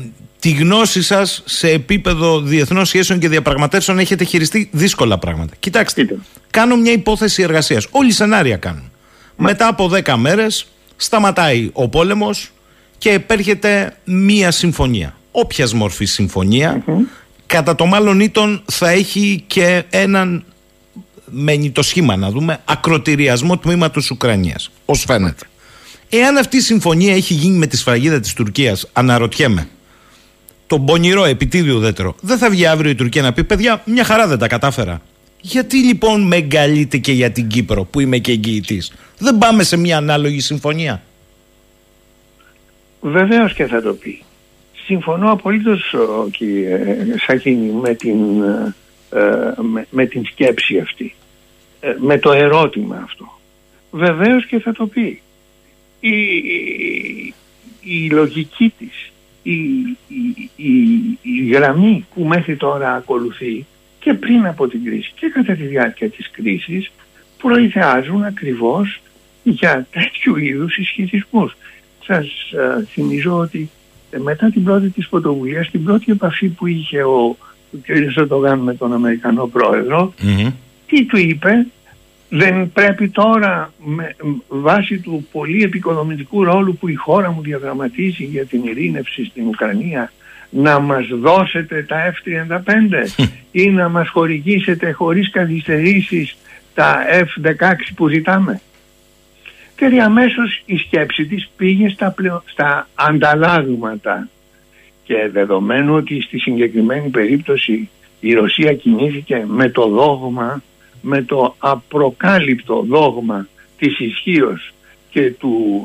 τη 0.44 0.52
γνώση 0.52 1.02
σας 1.02 1.42
σε 1.46 1.70
επίπεδο 1.70 2.42
διεθνών 2.42 2.86
σχέσεων 2.86 3.20
και 3.20 3.30
διαπραγματεύσεων 3.30 4.00
έχετε 4.00 4.24
χειριστεί 4.24 4.70
δύσκολα 4.72 5.18
πράγματα. 5.18 5.54
Κοιτάξτε, 5.60 6.18
κάνω 6.50 6.76
μια 6.76 6.92
υπόθεση 6.92 7.42
εργασίας. 7.42 7.88
Όλοι 7.92 8.12
σενάρια 8.12 8.58
κάνουν. 8.58 8.92
Μετά 9.36 9.68
από 9.68 9.92
10 10.04 10.16
μέρες 10.16 10.68
σταματάει 10.96 11.70
ο 11.74 11.90
πόλεμος 11.90 12.52
και 12.98 13.10
επέρχεται 13.10 13.98
μία 14.04 14.52
συμφωνία. 14.52 15.18
Όποιας 15.32 15.74
μορφής 15.74 16.22
κατά 17.46 17.76
το 17.76 17.86
μάλλον 17.86 18.20
ήτον 18.20 18.64
θα 18.66 18.90
έχει 18.90 19.44
και 19.48 19.84
έναν 19.90 20.44
μένει 21.26 21.72
το 21.72 21.82
σχήμα 21.82 22.16
να 22.16 22.32
δούμε 22.32 22.62
ακροτηριασμό 22.66 23.58
τμήματος 23.58 24.12
Ουκρανίας 24.12 24.72
ως 24.86 25.04
φαίνεται 25.08 25.46
εάν 26.10 26.38
αυτή 26.38 26.58
η 26.58 26.62
συμφωνία 26.62 27.16
έχει 27.16 27.34
γίνει 27.34 27.58
με 27.58 27.68
τη 27.68 27.78
σφραγίδα 27.78 28.20
της 28.20 28.34
Τουρκίας 28.34 28.90
αναρωτιέμαι 28.94 29.68
τον 30.68 30.86
πονηρό 30.86 31.26
επιτίδιο 31.26 31.80
δέντρο. 31.80 32.16
Δεν 32.22 32.38
θα 32.38 32.50
βγει 32.50 32.66
αύριο 32.66 32.92
η 32.92 32.96
Τουρκία 32.96 33.22
να 33.22 33.34
πει: 33.34 33.44
Παιδιά, 33.44 33.82
μια 33.86 34.04
χαρά 34.04 34.28
δεν 34.28 34.38
τα 34.38 34.48
κατάφερα. 34.48 35.02
Γιατί 35.42 35.78
λοιπόν 35.78 36.28
με 36.28 36.36
εγκαλείτε 36.36 36.98
και 36.98 37.12
για 37.12 37.32
την 37.32 37.48
Κύπρο 37.48 37.84
που 37.84 38.00
είμαι 38.00 38.18
και 38.18 38.32
εγγυητής; 38.32 38.94
Δεν 39.18 39.38
πάμε 39.38 39.64
σε 39.64 39.78
μια 39.78 39.98
ανάλογη 39.98 40.40
συμφωνία. 40.40 41.02
Βεβαίως 43.02 43.54
και 43.54 43.66
θα 43.66 43.82
το 43.82 43.94
πει. 43.94 44.24
Συμφωνώ 44.86 45.32
απολύτως, 45.32 45.96
κύριε 46.32 46.96
Σαχίνη, 47.26 47.72
με 47.72 47.94
την, 47.94 48.44
ε, 49.10 49.54
με, 49.90 50.06
την 50.06 50.26
σκέψη 50.26 50.78
αυτή. 50.78 51.16
Ε, 51.80 51.96
με 52.00 52.18
το 52.18 52.32
ερώτημα 52.32 53.02
αυτό. 53.04 53.40
Βεβαίως 53.92 54.46
και 54.46 54.60
θα 54.60 54.72
το 54.72 54.86
πει. 54.88 55.22
Η, 56.00 56.36
η, 56.36 57.34
η 57.82 58.10
λογική 58.10 58.74
της 58.78 59.13
η, 59.44 59.54
η, 60.56 61.18
η, 61.22 61.50
γραμμή 61.52 62.06
που 62.14 62.24
μέχρι 62.24 62.56
τώρα 62.56 62.94
ακολουθεί 62.94 63.66
και 64.00 64.14
πριν 64.14 64.46
από 64.46 64.68
την 64.68 64.84
κρίση 64.84 65.12
και 65.16 65.28
κατά 65.34 65.54
τη 65.54 65.64
διάρκεια 65.64 66.10
της 66.10 66.32
κρίσης 66.32 66.92
προειδεάζουν 67.38 68.24
ακριβώς 68.24 69.02
για 69.44 69.88
τέτοιου 69.92 70.38
είδους 70.38 70.78
ισχυρισμούς. 70.78 71.56
Σας 72.06 72.26
α, 72.26 72.84
θυμίζω 72.90 73.38
ότι 73.38 73.70
ε, 74.10 74.18
μετά 74.18 74.50
την 74.50 74.64
πρώτη 74.64 74.90
της 74.90 75.08
πρωτοβουλίας, 75.08 75.70
την 75.70 75.84
πρώτη 75.84 76.12
επαφή 76.12 76.48
που 76.48 76.68
είχε 76.68 77.04
ο, 77.04 77.38
ο 77.72 77.78
κ. 77.82 78.12
Σωτογάν 78.12 78.60
με 78.60 78.74
τον 78.74 78.94
Αμερικανό 78.94 79.48
τι 80.86 81.06
του 81.06 81.18
είπε, 81.18 81.66
δεν 82.36 82.72
πρέπει 82.72 83.10
τώρα 83.10 83.74
με 83.78 84.16
βάση 84.48 85.00
του 85.00 85.28
πολύ 85.32 85.64
επικοδομητικού 85.64 86.44
ρόλου 86.44 86.78
που 86.78 86.88
η 86.88 86.94
χώρα 86.94 87.32
μου 87.32 87.42
διαδραματίζει 87.42 88.24
για 88.24 88.46
την 88.46 88.64
ειρήνευση 88.64 89.26
στην 89.26 89.48
Ουκρανία 89.48 90.12
να 90.50 90.80
μας 90.80 91.08
δώσετε 91.08 91.86
τα 91.88 92.14
F-35 92.14 93.24
ή 93.62 93.70
να 93.70 93.90
μας 93.90 94.10
χορηγήσετε 94.10 94.92
χωρίς 94.92 95.30
καθυστερήσεις 95.32 96.36
τα 96.74 96.98
F-16 97.22 97.74
που 97.96 98.08
ζητάμε. 98.08 98.62
Και 99.76 100.02
αμέσως 100.02 100.62
η 100.66 100.78
σκέψη 100.78 101.26
της 101.26 101.50
πήγε 101.58 101.90
στα, 101.90 102.16
στα 102.46 102.88
ανταλλάγματα 102.96 104.28
και 105.04 105.30
δεδομένου 105.32 105.96
ότι 105.96 106.22
στη 106.22 106.40
συγκεκριμένη 106.40 107.10
περίπτωση 107.10 107.90
η 108.20 108.34
Ρωσία 108.34 108.74
κινήθηκε 108.74 109.44
με 109.48 109.70
το 109.70 109.88
δόγμα, 109.88 110.62
με 111.06 111.22
το 111.22 111.56
απροκάλυπτο 111.58 112.86
δόγμα 112.88 113.48
της 113.78 114.00
ισχύως 114.00 114.74
και 115.10 115.32
του 115.32 115.84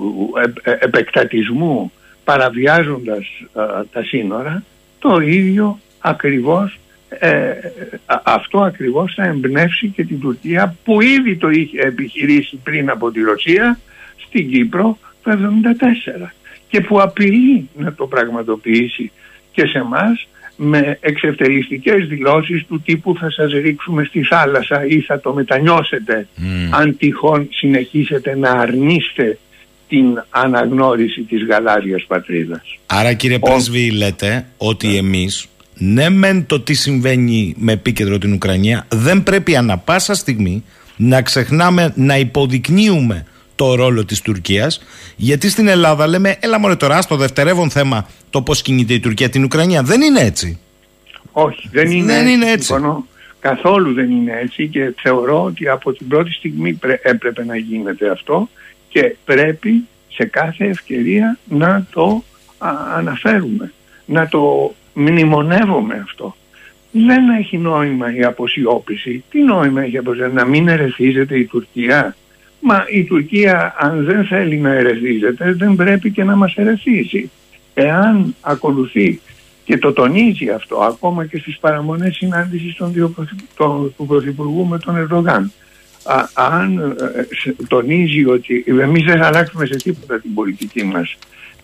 ε, 0.62 0.70
επεκτατισμού 0.70 1.92
παραβιάζοντας 2.24 3.26
τα 3.92 4.04
σύνορα, 4.04 4.62
το 4.98 5.20
ίδιο 5.20 5.78
ακριβώς 5.98 6.78
ε, 7.08 7.52
αυτό 8.22 8.60
ακριβώς 8.60 9.14
θα 9.14 9.24
εμπνεύσει 9.24 9.88
και 9.88 10.04
την 10.04 10.20
Τουρκία 10.20 10.76
που 10.84 11.00
ήδη 11.00 11.36
το 11.36 11.48
είχε 11.48 11.80
επιχειρήσει 11.80 12.56
πριν 12.56 12.90
από 12.90 13.10
τη 13.10 13.20
Ρωσία 13.20 13.78
στην 14.26 14.50
Κύπρο 14.50 14.98
το 15.22 15.30
1974 15.30 16.28
και 16.68 16.80
που 16.80 17.00
απειλεί 17.00 17.68
να 17.76 17.92
το 17.92 18.06
πραγματοποιήσει 18.06 19.10
και 19.52 19.66
σε 19.66 19.78
εμάς 19.78 20.28
με 20.60 20.98
εξευτελιστικές 21.00 22.06
δηλώσεις 22.06 22.64
του 22.66 22.82
τύπου 22.84 23.16
θα 23.16 23.30
σας 23.30 23.52
ρίξουμε 23.52 24.04
στη 24.04 24.22
θάλασσα 24.22 24.86
ή 24.86 25.00
θα 25.00 25.20
το 25.20 25.32
μετανιώσετε 25.32 26.28
αν 26.70 26.96
τυχόν 26.96 27.48
συνεχίσετε 27.50 28.36
να 28.36 28.50
αρνείστε 28.50 29.38
την 29.88 30.06
αναγνώριση 30.30 31.22
της 31.22 31.44
γαλάζιας 31.44 32.04
πατρίδας. 32.08 32.78
Άρα 32.86 33.12
κύριε 33.12 33.38
Πρέσβη 33.38 33.90
λέτε 33.90 34.46
ότι 34.56 34.86
ναι. 34.86 34.96
εμείς 34.96 35.48
ναι 35.74 36.08
μεν 36.08 36.46
το 36.46 36.60
τι 36.60 36.74
συμβαίνει 36.74 37.54
με 37.56 37.72
επίκεντρο 37.72 38.18
την 38.18 38.32
Ουκρανία 38.32 38.86
δεν 38.92 39.22
πρέπει 39.22 39.56
ανα 39.56 39.78
πάσα 39.78 40.14
στιγμή 40.14 40.64
να 40.96 41.22
ξεχνάμε 41.22 41.92
να 41.96 42.18
υποδεικνύουμε 42.18 43.26
το 43.58 43.74
ρόλο 43.74 44.04
της 44.04 44.20
Τουρκίας 44.20 44.80
γιατί 45.16 45.48
στην 45.48 45.68
Ελλάδα 45.68 46.06
λέμε 46.06 46.36
έλα 46.40 46.58
μωρέ 46.58 46.76
τώρα 46.76 47.00
στο 47.02 47.16
δευτερεύον 47.16 47.70
θέμα 47.70 48.06
το 48.30 48.42
πώς 48.42 48.62
κινείται 48.62 48.94
η 48.94 49.00
Τουρκία 49.00 49.28
την 49.28 49.44
Ουκρανία 49.44 49.82
δεν 49.82 50.00
είναι 50.00 50.20
έτσι. 50.20 50.58
Όχι 51.32 51.68
δεν 51.72 51.90
είναι, 51.90 52.12
δεν 52.12 52.26
είναι 52.26 52.50
έτσι. 52.50 52.74
καθόλου 53.40 53.92
δεν 53.92 54.10
είναι 54.10 54.38
έτσι 54.42 54.68
και 54.68 54.94
θεωρώ 55.00 55.44
ότι 55.44 55.68
από 55.68 55.92
την 55.92 56.08
πρώτη 56.08 56.32
στιγμή 56.32 56.78
έπρεπε 57.02 57.44
να 57.44 57.56
γίνεται 57.56 58.10
αυτό 58.10 58.48
και 58.88 59.16
πρέπει 59.24 59.86
σε 60.08 60.24
κάθε 60.24 60.64
ευκαιρία 60.64 61.38
να 61.48 61.86
το 61.90 62.22
αναφέρουμε 62.96 63.72
να 64.06 64.28
το 64.28 64.74
μνημονεύουμε 64.92 66.00
αυτό. 66.04 66.36
Δεν 66.90 67.28
έχει 67.28 67.58
νόημα 67.58 68.14
η 68.14 68.24
αποσιώπηση. 68.24 69.24
Τι 69.30 69.42
νόημα 69.42 69.82
έχει 69.82 69.98
αποσιώπηση; 69.98 70.36
Να 70.36 70.44
μην 70.44 70.68
ερεθίζεται 70.68 71.38
η 71.38 71.44
Τουρκία; 71.44 72.16
Μα 72.60 72.84
η 72.90 73.04
Τουρκία 73.04 73.74
αν 73.78 74.04
δεν 74.04 74.24
θέλει 74.24 74.56
να 74.56 74.72
ερεθίζεται 74.72 75.52
δεν 75.52 75.74
πρέπει 75.74 76.10
και 76.10 76.24
να 76.24 76.36
μας 76.36 76.54
ερεθίσει. 76.56 77.30
Εάν 77.74 78.34
ακολουθεί 78.40 79.20
και 79.64 79.78
το 79.78 79.92
τονίζει 79.92 80.50
αυτό 80.50 80.76
ακόμα 80.76 81.26
και 81.26 81.38
στις 81.38 81.58
παραμονές 81.58 82.16
συνάντησης 82.16 82.76
των 82.76 82.92
δύο, 82.92 83.14
του 83.96 84.06
Πρωθυπουργού 84.06 84.66
με 84.66 84.78
τον 84.78 84.96
Ερδογάν. 84.96 85.52
αν 86.34 86.78
ε, 86.78 87.52
τονίζει 87.68 88.26
ότι 88.26 88.64
εμείς 88.66 89.04
δεν 89.04 89.22
αλλάξουμε 89.22 89.66
σε 89.66 89.76
τίποτα 89.76 90.20
την 90.20 90.34
πολιτική 90.34 90.84
μας 90.84 91.16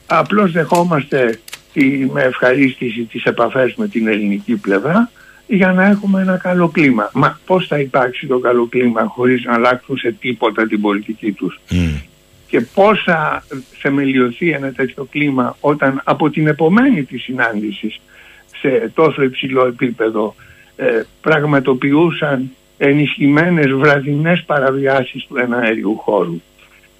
απλώς 0.07 0.53
δεχόμαστε 0.53 1.41
τη, 1.73 1.85
με 2.13 2.23
ευχαρίστηση 2.23 3.03
τις 3.03 3.25
επαφές 3.25 3.75
με 3.75 3.89
την 3.89 4.09
ελληνική 4.09 4.57
πλευρά 4.57 5.11
για 5.47 5.73
να 5.73 5.85
έχουμε 5.85 6.21
ένα 6.21 6.37
καλό 6.37 6.69
κλίμα. 6.69 7.11
Μα 7.13 7.39
πώς 7.47 7.67
θα 7.67 7.79
υπάρξει 7.79 8.27
το 8.27 8.39
καλό 8.39 8.67
κλίμα 8.67 9.05
χωρίς 9.05 9.45
να 9.45 9.55
αλλάξουν 9.55 9.97
σε 9.97 10.13
τίποτα 10.21 10.67
την 10.67 10.81
πολιτική 10.81 11.33
τους; 11.33 11.61
Και 12.49 12.61
πώς 12.61 13.03
θα 13.03 13.45
θεμελιωθεί 13.79 14.51
ένα 14.51 14.73
τέτοιο 14.73 15.05
κλίμα 15.11 15.57
όταν 15.61 16.01
από 16.05 16.31
την 16.31 16.47
επομένη 16.47 17.03
της 17.03 17.23
συνάντησης 17.23 18.01
σε 18.61 18.91
τόσο 18.95 19.23
υψηλό 19.23 19.67
επίπεδο 19.67 20.35
ε, 20.77 21.03
πραγματοποιούσαν 21.21 22.51
ενισχυμένες 22.79 23.73
βραδινές 23.73 24.43
παραβιάσεις 24.47 25.27
του 25.27 25.37
εναέριου 25.37 25.97
χώρου. 25.97 26.41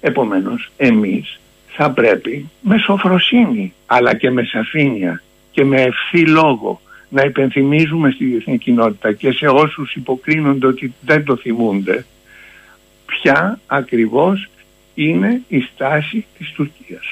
Επομένως, 0.01 0.71
εμείς 0.77 1.39
θα 1.67 1.91
πρέπει 1.91 2.49
με 2.61 2.77
σοφροσύνη 2.77 3.73
αλλά 3.85 4.15
και 4.15 4.31
με 4.31 4.43
σαφήνεια 4.43 5.23
και 5.51 5.63
με 5.63 5.81
ευθύ 5.81 6.27
λόγο 6.27 6.81
να 7.15 7.23
υπενθυμίζουμε 7.23 8.11
στη 8.11 8.25
διεθνή 8.25 8.57
κοινότητα 8.57 9.13
και 9.13 9.31
σε 9.31 9.45
όσους 9.47 9.93
υποκρίνονται 9.93 10.67
ότι 10.67 10.93
δεν 11.05 11.23
το 11.23 11.35
θυμούνται 11.35 12.05
ποια 13.05 13.59
ακριβώς 13.67 14.49
είναι 14.93 15.41
η 15.47 15.59
στάση 15.73 16.25
της 16.37 16.51
Τουρκίας. 16.51 17.05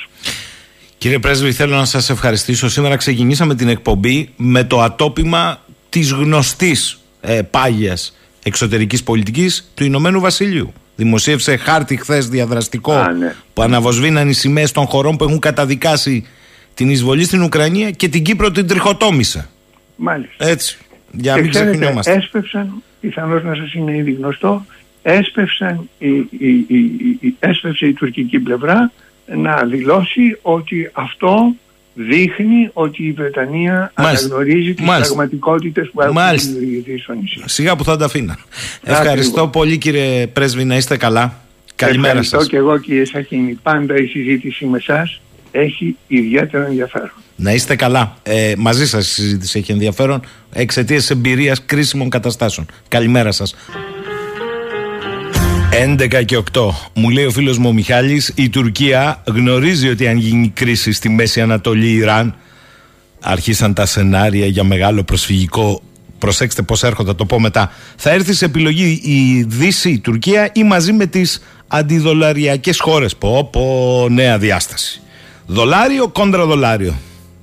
Κύριε 0.97 1.19
Πρέσβη, 1.19 1.51
θέλω 1.51 1.75
να 1.75 1.85
σας 1.85 2.09
ευχαριστήσω. 2.09 2.69
Σήμερα 2.69 2.95
ξεκινήσαμε 2.95 3.55
την 3.55 3.67
εκπομπή 3.67 4.29
με 4.37 4.63
το 4.63 4.81
ατόπιμα 4.81 5.61
της 5.89 6.11
γνωστής 6.11 6.99
ε, 7.21 7.41
πάγιας 7.41 8.17
εξωτερικής 8.43 9.03
πολιτικής 9.03 9.71
του 9.73 9.83
Ηνωμένου 9.83 10.19
Βασιλείου. 10.19 10.73
Δημοσίευσε 10.95 11.55
χάρτη 11.57 11.97
χθες 11.97 12.27
διαδραστικό 12.27 13.07
ναι. 13.07 13.35
που 13.53 13.61
αναβοσβήναν 13.61 14.29
οι 14.29 14.33
σημαίες 14.33 14.71
των 14.71 14.85
χωρών 14.85 15.17
που 15.17 15.23
έχουν 15.23 15.39
καταδικάσει 15.39 16.27
την 16.73 16.89
εισβολή 16.89 17.23
στην 17.23 17.41
Ουκρανία 17.41 17.91
και 17.91 18.07
την 18.07 18.23
Κύπρο 18.23 18.51
την 18.51 18.67
τριχοτόμησε. 18.67 19.47
Μάλιστα. 19.95 20.47
Έτσι. 20.47 20.77
Για 21.11 21.35
να 21.35 21.41
μην 21.41 21.49
ξεχνιόμαστε. 21.49 22.13
Έσπευσαν, 22.13 22.83
πιθανώς 23.01 23.43
να 23.43 23.55
σας 23.55 23.73
είναι 23.73 23.97
ήδη 23.97 24.11
γνωστό, 24.11 24.65
έσπευσαν 25.01 25.89
η, 25.97 26.07
η, 26.37 26.65
η, 27.19 27.35
έσπευσε 27.39 27.87
η 27.87 27.93
τουρκική 27.93 28.39
πλευρά 28.39 28.91
να 29.25 29.63
δηλώσει 29.65 30.37
ότι 30.41 30.89
αυτό 30.93 31.55
δείχνει 31.93 32.69
ότι 32.73 33.03
η 33.03 33.11
Βρετανία 33.11 33.91
Μάλιστα. 33.97 34.25
αναγνωρίζει 34.25 34.73
τις 34.73 34.85
Μάλιστα. 34.85 35.13
πραγματικότητες 35.13 35.89
που 35.93 36.01
έχουν 36.01 36.37
δημιουργηθεί 36.37 36.97
στο 36.97 37.13
νησί. 37.13 37.41
Σιγά 37.45 37.75
που 37.75 37.83
θα 37.83 37.97
τα 37.97 38.05
αφήνα. 38.05 38.37
Ευχαριστώ 38.83 39.47
πολύ 39.47 39.77
κύριε 39.77 40.27
Πρέσβη, 40.27 40.63
να 40.63 40.75
είστε 40.75 40.97
καλά. 40.97 41.41
Καλημέρα 41.75 42.13
σας. 42.15 42.25
Ευχαριστώ 42.25 42.49
και 42.49 42.57
εγώ 42.57 42.77
κύριε 42.77 43.05
Σαχίνη. 43.05 43.59
Πάντα 43.63 43.95
η 43.95 44.05
συζήτηση 44.05 44.65
με 44.65 44.77
εσά 44.77 45.09
έχει 45.51 45.97
ιδιαίτερο 46.07 46.63
ενδιαφέρον. 46.63 47.22
Να 47.35 47.53
είστε 47.53 47.75
καλά. 47.75 48.17
Ε, 48.23 48.53
μαζί 48.57 48.87
σας 48.87 49.07
η 49.07 49.13
συζήτηση 49.13 49.59
έχει 49.59 49.71
ενδιαφέρον 49.71 50.21
εξαιτίας 50.53 51.09
εμπειρίας 51.09 51.65
κρίσιμων 51.65 52.09
καταστάσεων. 52.09 52.67
Καλημέρα 52.87 53.31
σας. 53.31 53.55
11 55.71 56.23
και 56.25 56.37
8. 56.37 56.69
Μου 56.93 57.09
λέει 57.09 57.25
ο 57.25 57.31
φίλος 57.31 57.57
μου 57.57 57.69
ο 57.69 57.73
Μιχάλης, 57.73 58.31
η 58.35 58.49
Τουρκία 58.49 59.23
γνωρίζει 59.27 59.89
ότι 59.89 60.07
αν 60.07 60.17
γίνει 60.17 60.49
κρίση 60.49 60.91
στη 60.91 61.09
Μέση 61.09 61.41
Ανατολή 61.41 61.91
Ιράν, 61.91 62.35
αρχίσαν 63.21 63.73
τα 63.73 63.85
σενάρια 63.85 64.45
για 64.45 64.63
μεγάλο 64.63 65.03
προσφυγικό. 65.03 65.81
Προσέξτε 66.17 66.61
πώς 66.61 66.83
έρχονται, 66.83 67.09
θα 67.09 67.15
το 67.15 67.25
πω 67.25 67.39
μετά. 67.39 67.71
Θα 67.95 68.11
έρθει 68.11 68.33
σε 68.33 68.45
επιλογή 68.45 69.01
η 69.03 69.43
Δύση, 69.43 69.89
η 69.89 69.99
Τουρκία 69.99 70.49
ή 70.53 70.63
μαζί 70.63 70.93
με 70.93 71.05
τις 71.05 71.43
αντιδολαριακές 71.67 72.79
χώρες. 72.79 73.15
Πω, 73.15 73.49
πω, 73.51 74.07
νέα 74.09 74.37
διάσταση. 74.37 75.01
Δολάριο 75.45 76.07
κόντρα 76.07 76.45
δολάριο. 76.45 76.93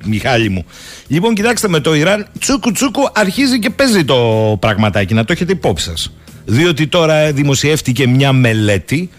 Μιχάλη 0.04 0.48
μου. 0.48 0.64
Λοιπόν, 1.06 1.34
κοιτάξτε 1.34 1.68
με 1.68 1.80
το 1.80 1.94
Ιράν, 1.94 2.26
τσούκου 2.38 2.72
τσούκου 2.72 3.02
αρχίζει 3.12 3.58
και 3.58 3.70
παίζει 3.70 4.04
το 4.04 4.16
πραγματάκι, 4.60 5.14
να 5.14 5.24
το 5.24 5.32
έχετε 5.32 5.52
υπόψη 5.52 5.84
σας. 5.84 6.12
Διότι 6.44 6.86
τώρα 6.86 7.32
δημοσιεύτηκε 7.32 8.06
μια 8.06 8.32
μελέτη 8.32 9.10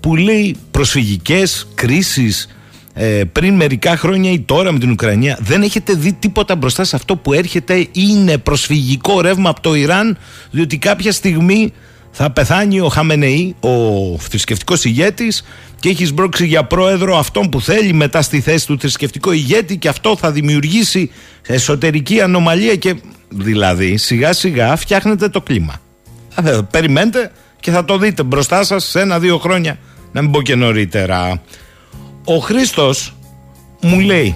που 0.00 0.16
λέει 0.16 0.56
προσφυγικές 0.70 1.68
κρίσεις 1.74 2.48
ε, 2.94 3.22
πριν 3.32 3.54
μερικά 3.54 3.96
χρόνια 3.96 4.30
ή 4.30 4.40
τώρα 4.40 4.72
με 4.72 4.78
την 4.78 4.90
Ουκρανία 4.90 5.38
δεν 5.40 5.62
έχετε 5.62 5.92
δει 5.92 6.12
τίποτα 6.12 6.56
μπροστά 6.56 6.84
σε 6.84 6.96
αυτό 6.96 7.16
που 7.16 7.32
έρχεται 7.32 7.86
είναι 7.92 8.38
προσφυγικό 8.38 9.20
ρεύμα 9.20 9.50
από 9.50 9.60
το 9.60 9.74
Ιράν 9.74 10.18
διότι 10.50 10.78
κάποια 10.78 11.12
στιγμή 11.12 11.72
θα 12.18 12.30
πεθάνει 12.30 12.80
ο 12.80 12.88
Χαμενεή, 12.88 13.56
ο 13.60 13.70
θρησκευτικός 14.18 14.84
ηγέτης, 14.84 15.44
και 15.86 15.92
έχεις 15.92 16.08
σμπρώξει 16.08 16.46
για 16.46 16.64
πρόεδρο 16.64 17.18
αυτόν 17.18 17.48
που 17.48 17.60
θέλει 17.60 17.92
μετά 17.92 18.22
στη 18.22 18.40
θέση 18.40 18.66
του 18.66 18.78
θρησκευτικό 18.78 19.32
ηγέτη 19.32 19.76
και 19.76 19.88
αυτό 19.88 20.16
θα 20.16 20.32
δημιουργήσει 20.32 21.10
εσωτερική 21.46 22.20
ανομαλία 22.20 22.76
και 22.76 22.94
δηλαδή 23.28 23.96
σιγά 23.96 24.32
σιγά 24.32 24.76
φτιάχνετε 24.76 25.28
το 25.28 25.40
κλίμα. 25.40 25.80
Ε, 26.44 26.58
περιμένετε 26.70 27.32
και 27.60 27.70
θα 27.70 27.84
το 27.84 27.98
δείτε 27.98 28.22
μπροστά 28.22 28.64
σας 28.64 28.84
σε 28.84 29.00
ένα-δύο 29.00 29.38
χρόνια, 29.38 29.78
να 30.12 30.22
μην 30.22 30.30
πω 30.30 30.42
και 30.42 30.54
νωρίτερα. 30.54 31.42
Ο 32.24 32.36
Χρήστος 32.36 33.16
μου 33.80 34.00
λέει 34.00 34.34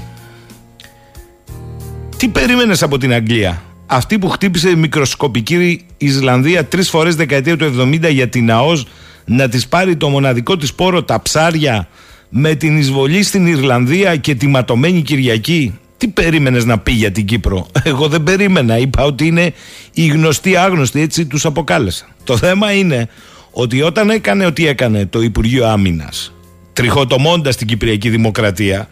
τι 2.17 2.29
περίμενες 2.29 2.83
από 2.83 2.99
την 2.99 3.13
Αγγλία; 3.13 3.63
Αυτή 3.87 4.19
που 4.19 4.29
χτύπησε 4.29 4.69
η 4.71 4.77
μικροσκοπική 4.77 5.87
Ισλανδία 5.97 6.65
τρεις 6.65 6.91
φορές 6.91 7.15
δεκαετία 7.15 7.57
του 7.57 7.75
70 7.81 8.11
για 8.11 8.29
την 8.29 8.51
ΑΟΣ 8.51 8.87
να 9.33 9.49
της 9.49 9.69
πάρει 9.69 9.97
το 9.97 10.09
μοναδικό 10.09 10.57
της 10.57 10.75
πόρο 10.75 11.03
τα 11.03 11.23
ψάρια 11.23 11.89
με 12.29 12.55
την 12.55 12.79
εισβολή 12.79 13.23
στην 13.23 13.47
Ιρλανδία 13.47 14.17
και 14.17 14.35
τη 14.35 14.47
ματωμένη 14.47 15.03
Κυριακή. 15.03 15.79
Τι 15.97 16.09
περίμενες 16.09 16.65
να 16.65 16.79
πει 16.79 16.93
για 16.93 17.11
την 17.11 17.25
Κύπρο; 17.25 17.67
Εγώ 17.83 18.09
δεν 18.09 18.23
περίμενα. 18.23 18.79
Είπα 18.79 19.05
ότι 19.05 19.27
είναι 19.27 19.53
οι 19.93 20.07
γνωστοί 20.07 20.57
άγνωστοι, 20.57 21.01
έτσι 21.01 21.27
τους 21.27 21.45
αποκάλεσα. 21.45 22.09
Το 22.25 22.37
θέμα 22.37 22.73
είναι 22.73 23.09
ότι 23.51 23.83
όταν 23.83 24.11
έκανε 24.11 24.47
ό,τι 24.47 24.67
έκανε 24.67 25.07
το 25.07 25.21
Υπουργείο 25.23 25.67
Άμυνας, 25.67 26.33
τριχοτομώντας 26.73 27.57
την 27.57 27.67
Κυπριακή 27.67 28.09
Δημοκρατία 28.09 28.89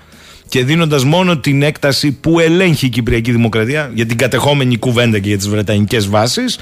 και 0.49 0.64
δίνοντας 0.64 1.05
μόνο 1.05 1.39
την 1.39 1.62
έκταση 1.62 2.12
που 2.12 2.41
ελέγχει 2.41 2.86
η 2.86 2.89
Κυπριακή 2.89 3.32
Δημοκρατία 3.32 3.91
για 3.95 4.07
την 4.07 4.16
κατεχόμενη 4.16 4.76
κουβέντα 4.76 5.18
και 5.18 5.28
για 5.28 5.36
τις 5.36 5.49
Βρετανικές 5.49 6.09
βάσεις, 6.09 6.59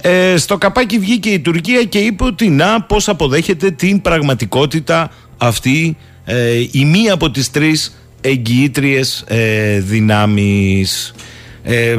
ε, 0.00 0.36
στο 0.36 0.58
καπάκι 0.58 0.98
βγήκε 0.98 1.28
η 1.28 1.40
Τουρκία 1.40 1.84
και 1.84 1.98
είπε 1.98 2.24
ότι 2.24 2.48
να 2.48 2.82
πώς 2.82 3.08
αποδέχεται 3.08 3.70
την 3.70 4.00
πραγματικότητα 4.00 5.10
αυτή 5.38 5.96
ε, 6.24 6.64
η 6.70 6.84
μία 6.84 7.12
από 7.12 7.30
τις 7.30 7.50
τρεις 7.50 7.98
εγγυήτριες 8.20 9.24
ε, 9.26 9.80
δυνάμεις 9.80 11.14
ε, 11.62 11.96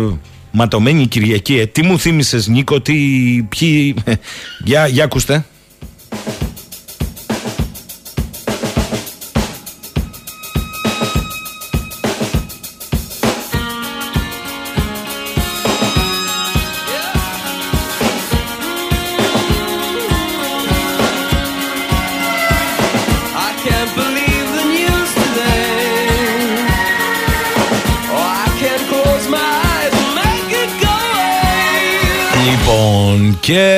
ματωμένη 0.51 1.07
Κυριακή 1.07 1.57
ε, 1.59 1.65
τι 1.65 1.83
μου 1.83 1.99
θύμισες 1.99 2.47
Νίκο 2.47 2.81
τι, 2.81 2.93
ποιοι, 3.49 3.95
για, 4.65 4.87
για 4.87 5.03
ακούστε 5.03 5.45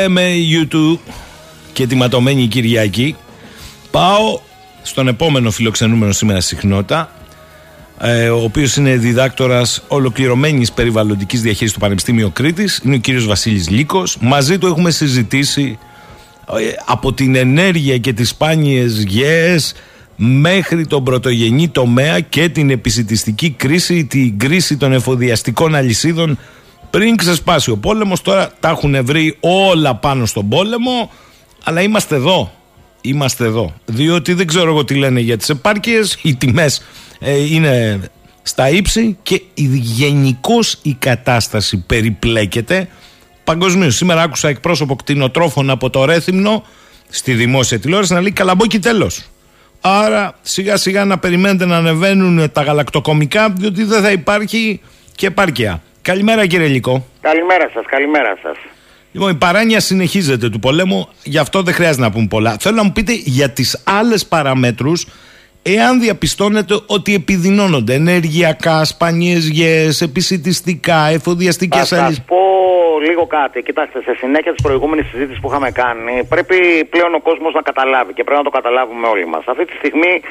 με 0.07 0.31
YouTube 0.51 0.99
και 1.73 1.87
τη 1.87 1.95
ματωμένη 1.95 2.47
Κυριακή 2.47 3.15
πάω 3.91 4.39
στον 4.81 5.07
επόμενο 5.07 5.51
φιλοξενούμενο 5.51 6.11
σήμερα 6.11 6.41
συχνότητα 6.41 7.11
ε, 8.03 8.29
ο 8.29 8.43
οποίος 8.43 8.75
είναι 8.75 8.95
διδάκτορας 8.95 9.83
ολοκληρωμένης 9.87 10.71
περιβαλλοντικής 10.71 11.41
διαχείρισης 11.41 11.73
του 11.73 11.79
Πανεπιστήμιου 11.79 12.31
Κρήτης. 12.33 12.81
Είναι 12.85 12.95
ο 12.95 12.97
κύριος 12.97 13.25
Βασίλης 13.25 13.69
Λίκο. 13.69 14.03
Μαζί 14.19 14.57
του 14.57 14.67
έχουμε 14.67 14.91
συζητήσει 14.91 15.77
ε, 16.59 16.73
από 16.85 17.13
την 17.13 17.35
ενέργεια 17.35 17.97
και 17.97 18.13
τις 18.13 18.29
σπάνιες 18.29 19.03
γέες 19.03 19.73
μέχρι 20.15 20.87
τον 20.87 21.03
πρωτογενή 21.03 21.69
τομέα 21.69 22.19
και 22.19 22.49
την 22.49 22.69
επισητιστική 22.69 23.49
κρίση, 23.49 24.05
την 24.05 24.39
κρίση 24.39 24.77
των 24.77 24.93
εφοδιαστικών 24.93 25.75
αλυσίδων 25.75 26.37
πριν 26.91 27.15
ξεσπάσει 27.15 27.71
ο 27.71 27.77
πόλεμος. 27.77 28.21
Τώρα 28.21 28.51
τα 28.59 28.69
έχουν 28.69 29.05
βρει 29.05 29.37
όλα 29.39 29.95
πάνω 29.95 30.25
στον 30.25 30.49
πόλεμο, 30.49 31.11
αλλά 31.63 31.81
είμαστε 31.81 32.15
εδώ. 32.15 32.51
Είμαστε 33.01 33.45
εδώ. 33.45 33.73
Διότι 33.85 34.33
δεν 34.33 34.47
ξέρω 34.47 34.69
εγώ 34.69 34.85
τι 34.85 34.95
λένε 34.95 35.19
για 35.19 35.37
τις 35.37 35.49
επάρκειες. 35.49 36.17
Οι 36.21 36.35
τιμές 36.35 36.83
ε, 37.19 37.53
είναι 37.53 37.99
στα 38.41 38.69
ύψη 38.69 39.17
και 39.23 39.41
γενικώς 39.53 40.77
η 40.81 40.93
κατάσταση 40.93 41.77
περιπλέκεται 41.77 42.87
παγκοσμίως. 43.43 43.95
Σήμερα 43.95 44.21
άκουσα 44.21 44.47
εκπρόσωπο 44.47 44.95
κτηνοτρόφων 44.95 45.69
από 45.69 45.89
το 45.89 46.05
Ρέθυμνο 46.05 46.63
στη 47.09 47.33
δημόσια 47.33 47.79
τηλεόραση 47.79 48.13
να 48.13 48.21
λέει 48.21 48.31
καλαμπόκι 48.31 48.79
τέλος. 48.79 49.21
Άρα 49.81 50.35
σιγά 50.41 50.77
σιγά 50.77 51.05
να 51.05 51.17
περιμένετε 51.17 51.65
να 51.65 51.77
ανεβαίνουν 51.77 52.51
τα 52.51 52.61
γαλακτοκομικά 52.61 53.49
διότι 53.49 53.83
δεν 53.83 54.01
θα 54.01 54.11
υπάρχει 54.11 54.81
και 55.15 55.27
επάρκεια. 55.27 55.81
Καλημέρα 56.01 56.45
κύριε 56.47 56.67
Λικό. 56.67 57.05
Καλημέρα 57.21 57.69
σας, 57.73 57.85
καλημέρα 57.85 58.37
σας. 58.41 58.57
Λοιπόν, 59.11 59.29
η 59.29 59.35
παράνοια 59.35 59.79
συνεχίζεται 59.79 60.49
του 60.49 60.59
πολέμου, 60.59 61.09
γι' 61.23 61.37
αυτό 61.37 61.61
δεν 61.61 61.73
χρειάζεται 61.73 62.01
να 62.01 62.11
πούμε 62.11 62.27
πολλά. 62.29 62.55
Θέλω 62.59 62.75
να 62.75 62.83
μου 62.83 62.91
πείτε 62.91 63.13
για 63.13 63.49
τις 63.49 63.83
άλλες 63.85 64.25
παραμέτρους, 64.25 65.07
εάν 65.63 65.99
διαπιστώνετε 65.99 66.79
ότι 66.85 67.13
επιδεινώνονται 67.13 67.93
ενεργειακά, 67.93 68.83
σπανιές 68.85 69.47
γέες, 69.47 70.01
επισητιστικά, 70.01 71.07
εφοδιαστικές 71.07 71.89
Θα 71.89 71.95
σας 71.95 72.23
πω 72.27 72.37
λίγο 73.07 73.27
κάτι. 73.27 73.63
Κοιτάξτε, 73.63 74.01
σε 74.01 74.15
συνέχεια 74.15 74.51
της 74.53 74.61
προηγούμενης 74.61 75.07
συζήτησης 75.09 75.41
που 75.41 75.49
είχαμε 75.49 75.71
κάνει, 75.71 76.23
πρέπει 76.29 76.85
πλέον 76.89 77.13
ο 77.13 77.19
κόσμος 77.19 77.53
να 77.53 77.61
καταλάβει 77.61 78.13
και 78.13 78.23
πρέπει 78.23 78.37
να 78.37 78.43
το 78.43 78.49
καταλάβουμε 78.49 79.07
όλοι 79.07 79.25
μας. 79.27 79.43
Αυτή 79.45 79.65
τη 79.65 79.75
στιγμή 79.75 80.21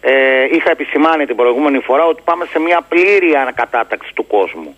ε, 0.00 0.12
είχα 0.56 0.70
επισημάνει 0.70 1.26
την 1.26 1.36
προηγούμενη 1.36 1.78
φορά 1.78 2.04
ότι 2.04 2.22
πάμε 2.24 2.44
σε 2.50 2.58
μια 2.58 2.80
πλήρη 2.88 3.34
ανακατάταξη 3.34 4.10
του 4.14 4.26
κόσμου. 4.26 4.74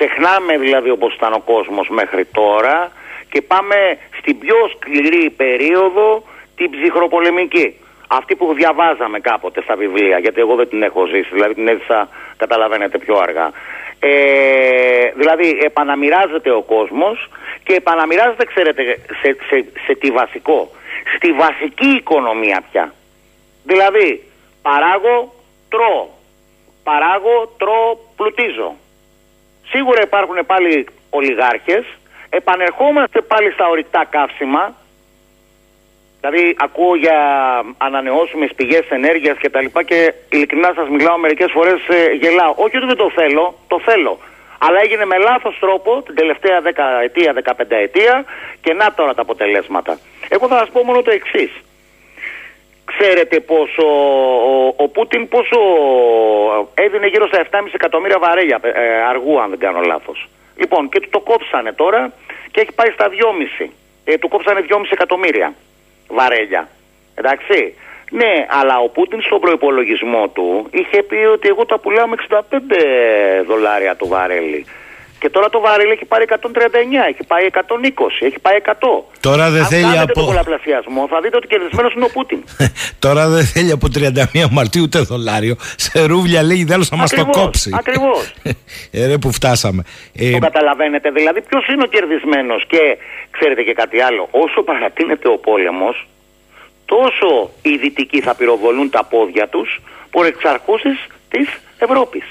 Ξεχνάμε 0.00 0.58
δηλαδή 0.58 0.90
όπως 0.90 1.14
ήταν 1.14 1.32
ο 1.32 1.40
κόσμος 1.40 1.88
μέχρι 1.88 2.24
τώρα 2.24 2.92
και 3.30 3.42
πάμε 3.42 3.98
στην 4.18 4.38
πιο 4.38 4.56
σκληρή 4.74 5.30
περίοδο 5.30 6.22
την 6.56 6.70
ψυχροπολεμική. 6.70 7.74
Αυτή 8.08 8.36
που 8.36 8.54
διαβάζαμε 8.54 9.20
κάποτε 9.20 9.62
στα 9.62 9.76
βιβλία, 9.76 10.18
γιατί 10.18 10.40
εγώ 10.40 10.54
δεν 10.54 10.68
την 10.68 10.82
έχω 10.82 11.06
ζήσει, 11.06 11.28
δηλαδή 11.32 11.54
την 11.54 11.68
έζησα, 11.68 12.08
καταλαβαίνετε, 12.36 12.98
πιο 12.98 13.16
αργά. 13.16 13.52
Ε, 13.98 15.10
δηλαδή 15.14 15.58
επαναμοιράζεται 15.62 16.50
ο 16.50 16.62
κόσμος 16.62 17.28
και 17.62 17.74
επαναμοιράζεται, 17.74 18.44
ξέρετε, 18.44 18.82
σε, 19.20 19.36
σε, 19.48 19.64
σε 19.86 19.94
τι 19.94 20.10
βασικό. 20.10 20.70
Στη 21.16 21.32
βασική 21.32 21.88
οικονομία 21.88 22.62
πια. 22.70 22.94
Δηλαδή, 23.64 24.22
παράγω, 24.62 25.34
τρώω. 25.68 26.06
Παράγω, 26.82 27.54
τρώω, 27.58 27.96
πλουτίζω. 28.16 28.74
Σίγουρα 29.70 30.00
υπάρχουν 30.02 30.38
πάλι 30.46 30.86
ολιγάρχες. 31.10 31.84
Επανερχόμαστε 32.30 33.20
πάλι 33.20 33.50
στα 33.50 33.68
ορυκτά 33.68 34.06
καύσιμα. 34.10 34.74
Δηλαδή 36.20 36.56
ακούω 36.58 36.94
για 36.96 37.18
ανανεώσιμες 37.78 38.50
πηγές 38.56 38.86
ενέργειας 38.88 39.36
και 39.38 39.50
τα 39.50 39.60
λοιπά 39.60 39.82
και 39.82 40.14
ειλικρινά 40.28 40.72
σας 40.74 40.88
μιλάω 40.88 41.18
μερικές 41.18 41.50
φορές 41.52 41.80
ε, 41.88 42.12
γελάω. 42.12 42.54
Όχι 42.56 42.76
ότι 42.76 42.86
δεν 42.86 42.96
το 42.96 43.10
θέλω, 43.10 43.58
το 43.68 43.80
θέλω. 43.80 44.18
Αλλά 44.58 44.80
έγινε 44.80 45.04
με 45.04 45.18
λάθος 45.18 45.56
τρόπο 45.60 46.02
την 46.02 46.14
τελευταία 46.14 46.60
10 46.62 46.66
ετία, 47.02 47.34
15 47.44 47.64
ετία 47.68 48.24
και 48.60 48.72
να 48.72 48.94
τώρα 48.94 49.14
τα 49.14 49.22
αποτελέσματα. 49.22 49.98
Εγώ 50.28 50.48
θα 50.48 50.58
σας 50.58 50.70
πω 50.70 50.84
μόνο 50.84 51.02
το 51.02 51.10
εξής. 51.10 51.50
Ξέρετε 53.00 53.40
πόσο 53.40 53.84
ο, 54.52 54.74
ο 54.76 54.88
Πούτιν 54.88 55.28
πόσο 55.28 55.58
έδινε 56.74 57.06
γύρω 57.06 57.26
στα 57.26 57.42
7,5 57.50 57.66
εκατομμύρια 57.72 58.18
βαρέλια 58.18 58.60
ε, 58.62 59.02
αργού 59.08 59.40
αν 59.40 59.50
δεν 59.50 59.58
κάνω 59.58 59.80
λάθος. 59.80 60.28
Λοιπόν 60.56 60.88
και 60.88 61.00
του 61.00 61.08
το 61.10 61.20
κόψανε 61.20 61.72
τώρα 61.72 62.12
και 62.50 62.60
έχει 62.60 62.72
πάει 62.72 62.90
στα 62.90 63.08
2,5. 63.60 63.68
Ε, 64.04 64.18
του 64.18 64.28
κόψανε 64.28 64.64
2,5 64.68 64.76
εκατομμύρια 64.90 65.54
βαρέλια. 66.08 66.68
Εντάξει. 67.14 67.74
Ναι, 68.10 68.46
αλλά 68.48 68.78
ο 68.78 68.88
Πούτιν 68.88 69.22
στον 69.22 69.40
προπολογισμό 69.40 70.28
του 70.28 70.68
είχε 70.70 71.02
πει 71.02 71.16
ότι 71.16 71.48
εγώ 71.48 71.66
τα 71.66 71.78
πουλάω 71.78 72.08
με 72.08 72.16
65 72.28 72.42
δολάρια 73.46 73.96
το 73.96 74.06
βαρέλι. 74.06 74.66
Και 75.20 75.30
τώρα 75.30 75.48
το 75.48 75.60
βαρέλι 75.60 75.90
έχει 75.90 76.04
πάρει 76.04 76.24
139, 76.28 76.34
έχει 77.08 77.24
πάει 77.26 77.46
120, 77.52 77.58
έχει 78.20 78.38
πάει 78.38 78.56
100. 78.64 78.72
Τώρα 79.20 79.50
δεν 79.50 79.60
Αν 79.62 79.66
θέλει 79.66 79.82
κάνετε 79.82 80.02
από. 80.02 80.12
τον 80.12 80.24
πολλαπλασιασμό, 80.24 81.06
θα 81.10 81.20
δείτε 81.20 81.36
ότι 81.36 81.46
κερδισμένος 81.46 81.92
είναι 81.94 82.04
ο 82.04 82.08
Πούτιν. 82.12 82.44
Τώρα 83.04 83.28
δεν 83.28 83.44
θέλει 83.44 83.70
από 83.70 83.86
31 83.94 84.46
Μαρτίου 84.50 84.82
ούτε 84.82 84.98
δολάριο. 84.98 85.54
Σε 85.76 86.04
ρούβλια 86.04 86.42
λέει 86.42 86.64
τέλο 86.64 86.84
να 86.90 86.96
μας 86.96 87.10
το 87.10 87.20
Ακριβώς, 87.20 87.42
κόψει. 87.44 87.70
ακριβώς. 87.74 88.32
ε, 88.98 89.06
ρε 89.06 89.18
που 89.18 89.32
φτάσαμε. 89.32 89.82
Ε, 90.14 90.30
Το 90.30 90.38
καταλαβαίνετε. 90.38 91.10
Δηλαδή, 91.10 91.40
ποιος 91.40 91.66
είναι 91.68 91.82
ο 91.82 91.86
κερδισμένος. 91.86 92.64
Και 92.66 92.98
ξέρετε 93.30 93.62
και 93.62 93.72
κάτι 93.72 94.00
άλλο. 94.00 94.28
Όσο 94.30 94.62
παρατείνεται 94.62 95.28
ο 95.28 95.38
πόλεμος, 95.38 96.06
τόσο 96.84 97.50
οι 97.62 97.76
δυτικοί 97.76 98.20
θα 98.20 98.34
πυροβολούν 98.34 98.90
τα 98.90 99.04
πόδια 99.04 99.48
τους 99.48 99.80
προ 100.10 100.24
εξαρχώσει 100.24 100.88
της 101.30 101.48
Ευρώπης. 101.78 102.24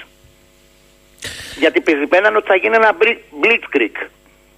Γιατί 1.58 1.80
περιμέναν 1.80 2.36
ότι 2.36 2.46
θα 2.46 2.54
γίνει 2.54 2.74
ένα 2.74 2.92
μπρι- 2.92 3.22
blitzkrieg. 3.40 4.06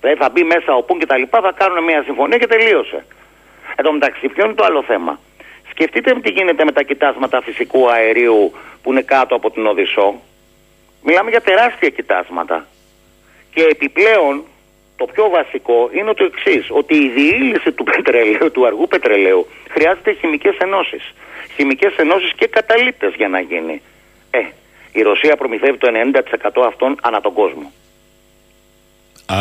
Δηλαδή 0.00 0.20
θα 0.20 0.28
μπει 0.28 0.42
μέσα 0.44 0.74
ο 0.74 0.82
Πουν 0.82 0.98
και 0.98 1.06
τα 1.06 1.16
λοιπά, 1.16 1.40
θα 1.40 1.52
κάνουν 1.52 1.84
μια 1.84 2.02
συμφωνία 2.02 2.38
και 2.38 2.46
τελείωσε. 2.46 3.04
Εν 3.76 3.84
τω 3.84 3.92
μεταξύ, 3.92 4.28
ποιο 4.28 4.44
είναι 4.44 4.54
το 4.54 4.64
άλλο 4.64 4.82
θέμα; 4.82 5.20
Σκεφτείτε 5.70 6.14
τι 6.20 6.30
γίνεται 6.30 6.64
με 6.64 6.72
τα 6.72 6.82
κοιτάσματα 6.82 7.42
φυσικού 7.42 7.90
αερίου 7.90 8.52
που 8.82 8.90
είναι 8.90 9.02
κάτω 9.02 9.34
από 9.34 9.50
την 9.50 9.66
Οδυσσό. 9.66 10.20
Μιλάμε 11.02 11.30
για 11.30 11.40
τεράστια 11.40 11.88
κοιτάσματα. 11.88 12.66
Και 13.54 13.62
επιπλέον, 13.62 14.44
το 14.96 15.04
πιο 15.12 15.28
βασικό 15.28 15.90
είναι 15.92 16.14
το 16.14 16.24
εξής: 16.24 16.66
ότι 16.70 16.94
η 16.94 17.08
διήλυση 17.08 17.72
του 17.72 17.84
πετρελαίου, 17.84 18.50
του 18.50 18.66
αργού 18.66 18.86
πετρελαίου, 18.86 19.46
χρειάζεται 19.68 20.12
χημικές 20.12 20.56
ενώσεις. 20.56 21.14
Χημικές 21.54 21.96
ενώσεις 21.96 22.32
και 22.36 22.46
καταλήπτε 22.46 23.12
για 23.16 23.28
να 23.28 23.40
γίνει. 23.40 23.82
Ε, 24.30 24.38
η 24.92 25.02
Ρωσία 25.02 25.36
προμηθεύει 25.36 25.78
το 25.78 25.88
90% 26.62 26.66
αυτών 26.66 26.96
ανά 27.02 27.20
τον 27.20 27.32
κόσμο. 27.32 27.72
α, 29.26 29.38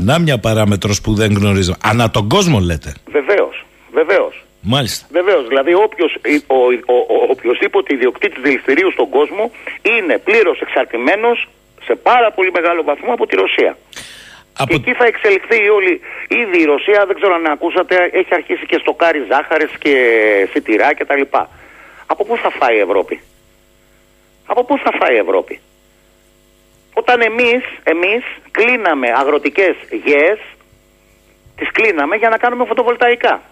να 0.00 0.18
μια 0.18 0.38
παράμετρος 0.38 1.00
που 1.00 1.14
δεν 1.14 1.32
γνωρίζω. 1.32 1.74
Ανά 1.82 2.10
τον 2.10 2.28
κόσμο 2.28 2.58
λέτε. 2.58 2.92
Βεβαίως, 3.06 3.64
βεβαίως. 3.92 4.44
Μάλιστα. 4.66 5.06
Βεβαίως, 5.10 5.46
δηλαδή 5.48 5.74
όποιος, 5.74 6.16
ο, 6.46 6.56
ο, 6.94 6.96
ο, 6.96 7.16
οποιοδήποτε 7.34 7.94
ιδιοκτήτης 7.94 8.42
δηληστηρίου 8.42 8.90
στον 8.92 9.08
κόσμο 9.08 9.50
είναι 9.82 10.18
πλήρως 10.18 10.60
εξαρτημένος 10.60 11.48
σε 11.86 11.94
πάρα 11.94 12.32
πολύ 12.32 12.50
μεγάλο 12.50 12.82
βαθμό 12.82 13.12
από 13.12 13.26
τη 13.26 13.36
Ρωσία. 13.36 13.76
Από... 14.56 14.68
Και 14.68 14.74
εκεί 14.74 14.92
θα 15.00 15.06
εξελιχθεί 15.12 15.56
η 15.64 15.68
όλη. 15.68 16.00
Ήδη 16.42 16.58
η 16.62 16.64
Ρωσία, 16.64 17.04
δεν 17.06 17.16
ξέρω 17.16 17.34
αν 17.34 17.46
ακούσατε, 17.46 17.94
έχει 18.12 18.34
αρχίσει 18.34 18.66
και 18.66 18.78
στοκάρει 18.80 19.20
ζάχαρε 19.30 19.66
και 19.78 19.94
σιτηρά 20.52 20.94
κτλ. 20.94 21.22
Από 22.06 22.24
πού 22.24 22.36
θα 22.36 22.50
φάει 22.58 22.76
η 22.76 22.80
Ευρώπη; 22.80 23.20
Από 24.46 24.64
πού 24.64 24.78
θα 24.78 24.90
φάει 25.00 25.14
η 25.14 25.18
Ευρώπη; 25.18 25.60
Όταν 26.94 27.20
εμείς, 27.20 27.62
εμείς 27.82 28.24
κλείναμε 28.50 29.12
αγροτικές 29.16 29.74
γέες, 30.04 30.38
τις 31.56 31.70
κλείναμε 31.70 32.16
για 32.16 32.28
να 32.28 32.38
κάνουμε 32.38 32.64
φωτοβολταϊκά. 32.64 33.42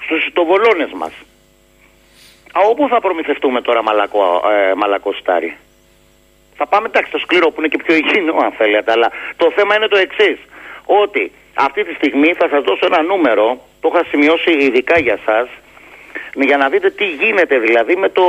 Στους 0.00 0.26
ιστοβολώνες 0.26 0.92
μας. 0.92 1.12
Α, 2.52 2.60
όπου 2.68 2.88
θα 2.88 3.00
προμηθευτούμε 3.00 3.60
τώρα 3.60 3.82
μαλακό, 3.82 4.42
ε, 4.50 4.74
μαλακό 4.74 5.12
στάρι; 5.12 5.56
Θα 6.56 6.66
πάμε 6.66 6.86
εντάξει 6.86 7.08
στο 7.08 7.18
σκληρό 7.18 7.50
που 7.50 7.60
είναι 7.60 7.68
και 7.68 7.82
πιο 7.84 7.94
υγιεινό 7.94 8.36
αν 8.36 8.52
θέλετε. 8.52 8.92
Αλλά 8.92 9.10
το 9.36 9.52
θέμα 9.56 9.76
είναι 9.76 9.88
το 9.88 9.96
εξής. 9.96 10.38
Ότι 10.84 11.32
αυτή 11.54 11.84
τη 11.84 11.94
στιγμή 11.94 12.32
θα 12.32 12.48
σας 12.48 12.62
δώσω 12.62 12.86
ένα 12.86 13.02
νούμερο, 13.02 13.60
το 13.80 13.90
είχα 13.92 14.04
σημειώσει 14.08 14.50
ειδικά 14.50 14.98
για 14.98 15.18
σας, 15.24 15.48
για 16.34 16.56
να 16.56 16.68
δείτε 16.68 16.90
τι 16.90 17.04
γίνεται 17.04 17.58
δηλαδή 17.58 17.96
με 17.96 18.08
το... 18.08 18.24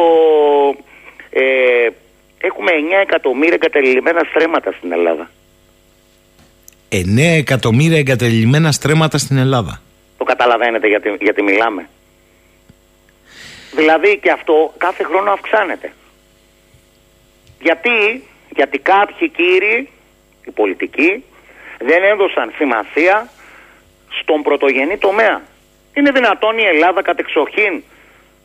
Ε, 1.38 1.90
έχουμε 2.38 2.72
9 2.72 3.02
εκατομμύρια 3.02 3.54
εγκαταλειμμένα 3.54 4.24
στρέμματα 4.30 4.72
στην 4.72 4.92
Ελλάδα. 4.92 5.30
9 6.90 6.98
εκατομμύρια 7.38 7.98
εγκαταλειμμένα 7.98 8.72
στρέμματα 8.72 9.18
στην 9.18 9.38
Ελλάδα. 9.38 9.82
Το 10.18 10.24
καταλαβαίνετε 10.24 10.88
γιατί, 10.88 11.18
γιατί 11.20 11.42
μιλάμε. 11.42 11.90
Δηλαδή 13.76 14.20
και 14.22 14.32
αυτό 14.32 14.74
κάθε 14.78 15.04
χρόνο 15.04 15.32
αυξάνεται. 15.32 15.92
Γιατί, 17.62 18.24
γιατί 18.56 18.78
κάποιοι 18.78 19.30
κύριοι, 19.30 19.90
οι 20.46 20.52
πολιτικοί, 20.52 21.24
δεν 21.80 22.04
έδωσαν 22.04 22.54
σημασία 22.58 23.30
στον 24.22 24.42
πρωτογενή 24.42 24.98
τομέα. 24.98 25.42
Είναι 25.94 26.12
δυνατόν 26.12 26.58
η 26.58 26.64
Ελλάδα 26.64 27.02
κατεξοχήν 27.02 27.84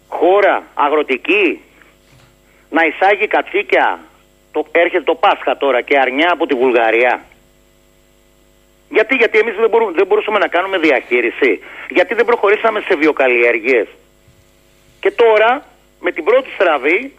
χώρα 0.08 0.62
αγροτική 0.74 1.60
να 2.70 2.82
εισάγει 2.84 3.26
κατσίκια, 3.26 4.00
το, 4.52 4.66
έρχεται 4.70 5.02
το 5.02 5.14
Πάσχα 5.14 5.56
τώρα 5.56 5.80
και 5.80 5.98
αρνιά 5.98 6.28
από 6.32 6.46
τη 6.46 6.54
Βουλγαρία. 6.54 7.24
Γιατί, 8.88 9.14
γιατί 9.14 9.38
εμείς 9.38 9.54
δεν, 9.54 9.70
μπορούμε, 9.70 9.92
δεν 9.92 10.06
μπορούσαμε 10.06 10.38
να 10.38 10.48
κάνουμε 10.48 10.78
διαχείριση. 10.78 11.60
Γιατί 11.90 12.14
δεν 12.14 12.24
προχωρήσαμε 12.24 12.80
σε 12.80 12.94
βιοκαλλιέργειες. 12.96 13.86
Και 15.00 15.10
τώρα 15.10 15.64
με 16.00 16.12
την 16.12 16.24
πρώτη 16.24 16.48
στραβή 16.54 17.12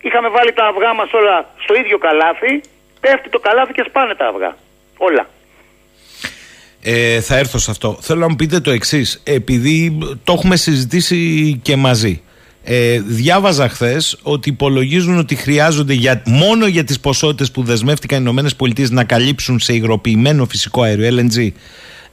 είχαμε 0.00 0.28
βάλει 0.28 0.52
τα 0.52 0.64
αυγά 0.66 0.94
μας 0.94 1.12
όλα 1.12 1.54
στο 1.64 1.74
ίδιο 1.74 1.98
καλάθι, 1.98 2.60
πέφτει 3.00 3.28
το 3.28 3.38
καλάθι 3.38 3.72
και 3.72 3.84
σπάνε 3.88 4.14
τα 4.14 4.26
αυγά. 4.26 4.56
Όλα. 4.98 5.28
Ε, 6.82 7.20
θα 7.20 7.36
έρθω 7.36 7.58
σε 7.58 7.70
αυτό. 7.70 7.98
Θέλω 8.00 8.20
να 8.20 8.28
μου 8.28 8.36
πείτε 8.36 8.60
το 8.60 8.70
εξής. 8.70 9.22
Επειδή 9.24 9.98
το 10.24 10.32
έχουμε 10.32 10.56
συζητήσει 10.56 11.18
και 11.62 11.76
μαζί. 11.76 12.22
Ε, 12.70 13.00
διάβαζα 13.00 13.68
χθες 13.68 14.18
ότι 14.22 14.48
υπολογίζουν 14.48 15.18
ότι 15.18 15.34
χρειάζονται 15.34 15.92
για, 15.92 16.22
μόνο 16.26 16.66
για 16.66 16.84
τις 16.84 17.00
ποσότητες 17.00 17.50
που 17.50 17.62
δεσμεύτηκαν 17.62 18.26
οι 18.26 18.32
ΗΠΑ 18.60 18.86
να 18.90 19.04
καλύψουν 19.04 19.58
σε 19.58 19.74
υγροποιημένο 19.74 20.46
φυσικό 20.46 20.82
αέριο 20.82 21.18
LNG 21.18 21.48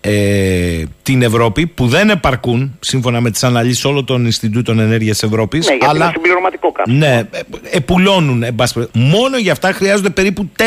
ε, 0.01 0.83
την 1.03 1.21
Ευρώπη 1.21 1.67
που 1.67 1.87
δεν 1.87 2.09
επαρκούν 2.09 2.77
σύμφωνα 2.79 3.21
με 3.21 3.31
τις 3.31 3.43
αναλύσεις 3.43 3.85
όλων 3.85 4.05
των 4.05 4.25
Ινστιτούτων 4.25 4.79
Ενέργειας 4.79 5.23
Ευρώπης 5.23 5.67
ναι, 5.67 5.77
αλλά, 5.81 6.05
είναι 6.05 6.13
συμπληρωματικό 6.13 6.71
κάποιο. 6.71 6.93
Ναι, 6.93 7.15
ε, 7.31 7.39
επουλώνουν 7.71 8.45
μόνο 8.93 9.37
για 9.37 9.51
αυτά 9.51 9.71
χρειάζονται 9.71 10.09
περίπου 10.09 10.49
4.500 10.57 10.63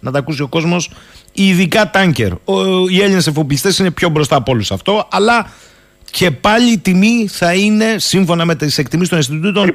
να 0.00 0.10
τα 0.10 0.18
ακούσει 0.18 0.42
ο 0.42 0.48
κόσμος 0.48 0.90
ειδικά 1.32 1.90
τάνκερ 1.90 2.32
ο, 2.32 2.88
οι 2.88 3.02
Έλληνες 3.02 3.26
εφοπλιστές 3.26 3.78
είναι 3.78 3.90
πιο 3.90 4.08
μπροστά 4.08 4.36
από 4.36 4.52
όλους 4.52 4.70
αυτό 4.70 5.08
αλλά 5.10 5.46
και 6.18 6.30
πάλι 6.30 6.72
η 6.72 6.78
τιμή 6.78 7.28
θα 7.28 7.54
είναι 7.54 7.98
σύμφωνα 7.98 8.44
με 8.44 8.54
τις 8.54 8.78
εκτιμήσεις 8.78 9.08
των 9.08 9.18
Ινστιτούτων 9.18 9.74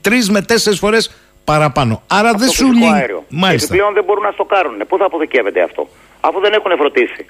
τρεις 0.00 0.30
με 0.30 0.42
τέσσερις 0.42 0.78
φορές 0.78 1.16
παραπάνω. 1.44 2.02
Άρα 2.06 2.32
δεν 2.32 2.48
σου 2.48 2.72
λέει. 2.72 2.90
Μάλιστα. 3.28 3.66
Επιπλέον 3.66 3.94
δεν 3.94 4.04
μπορούν 4.04 4.22
να 4.22 4.30
στο 4.30 4.44
κάνουν. 4.44 4.86
Πού 4.88 4.96
θα 4.98 5.04
αποθηκεύεται 5.04 5.62
αυτό, 5.62 5.88
αφού 6.20 6.40
δεν 6.40 6.52
έχουν 6.52 6.70
φροντίσει 6.76 7.26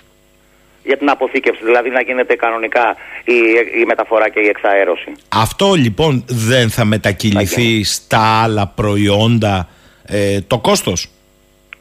για 0.84 0.96
την 0.96 1.10
αποθήκευση, 1.10 1.64
δηλαδή 1.64 1.90
να 1.90 2.00
γίνεται 2.00 2.34
κανονικά 2.34 2.96
η, 3.24 3.34
η 3.80 3.84
μεταφορά 3.86 4.28
και 4.28 4.40
η 4.40 4.46
εξαέρωση. 4.46 5.12
Αυτό 5.28 5.74
λοιπόν 5.74 6.24
δεν 6.28 6.70
θα 6.70 6.84
μετακυληθεί 6.84 7.84
στα 7.84 8.42
άλλα 8.42 8.66
προϊόντα 8.66 9.68
ε, 10.06 10.40
το 10.40 10.58
κόστος; 10.58 11.08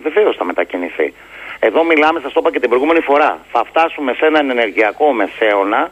Βεβαίως 0.04 0.36
θα 0.36 0.46
μετακινηθεί. 0.46 1.14
Εδώ 1.60 1.84
μιλάμε, 1.84 2.20
σας 2.20 2.34
το 2.34 2.40
είπα 2.40 2.52
και 2.52 2.60
την 2.60 2.70
προηγούμενη 2.70 3.00
φορά, 3.00 3.40
θα 3.52 3.64
φτάσουμε 3.70 4.14
σε 4.14 4.26
έναν 4.26 4.50
ενεργειακό 4.50 5.12
μεσαίωνα 5.12 5.92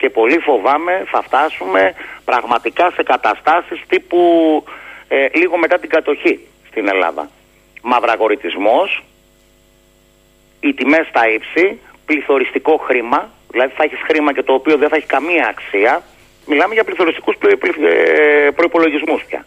και 0.00 0.10
πολύ 0.10 0.38
φοβάμαι 0.38 1.04
θα 1.06 1.22
φτάσουμε 1.22 1.94
πραγματικά 2.24 2.90
σε 2.90 3.02
καταστάσεις 3.02 3.80
τύπου 3.88 4.20
ε, 5.08 5.28
λίγο 5.32 5.56
μετά 5.56 5.78
την 5.78 5.88
κατοχή 5.88 6.46
στην 6.68 6.88
Ελλάδα. 6.88 7.30
Μαυραγορητισμός, 7.82 9.02
οι 10.60 10.74
τιμές 10.74 11.06
στα 11.06 11.28
ύψη, 11.30 11.80
πληθωριστικό 12.06 12.76
χρήμα, 12.76 13.30
δηλαδή 13.50 13.72
θα 13.76 13.82
έχεις 13.82 13.98
χρήμα 14.08 14.32
και 14.32 14.42
το 14.42 14.52
οποίο 14.52 14.76
δεν 14.76 14.88
θα 14.88 14.96
έχει 14.96 15.06
καμία 15.06 15.46
αξία. 15.46 16.02
Μιλάμε 16.46 16.74
για 16.74 16.84
πληθωριστικούς 16.84 17.34
ε, 17.34 18.50
προϋπολογισμούς 18.50 19.24
πια. 19.24 19.46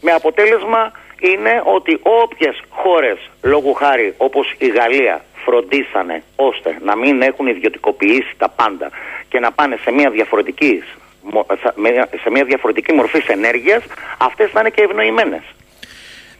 Με 0.00 0.10
αποτέλεσμα 0.12 0.92
είναι 1.20 1.62
ότι 1.76 2.00
όποιες 2.22 2.62
χώρες 2.68 3.18
λόγου 3.42 3.72
χάρη 3.72 4.14
όπως 4.16 4.54
η 4.58 4.66
Γαλλία 4.66 5.24
φροντίσανε 5.44 6.22
ώστε 6.36 6.78
να 6.84 6.96
μην 6.96 7.22
έχουν 7.22 7.46
ιδιωτικοποιήσει 7.46 8.34
τα 8.38 8.48
πάντα 8.48 8.90
και 9.28 9.38
να 9.38 9.52
πάνε 9.52 9.76
σε 9.84 9.90
μια 9.90 10.10
διαφορετική 10.10 10.82
σε 12.22 12.30
μια 12.30 12.44
διαφορετική 12.44 12.92
μορφή 12.92 13.22
ενέργεια, 13.26 13.82
αυτές 14.18 14.50
θα 14.50 14.60
είναι 14.60 14.70
και 14.70 14.82
ευνοημένες. 14.82 15.42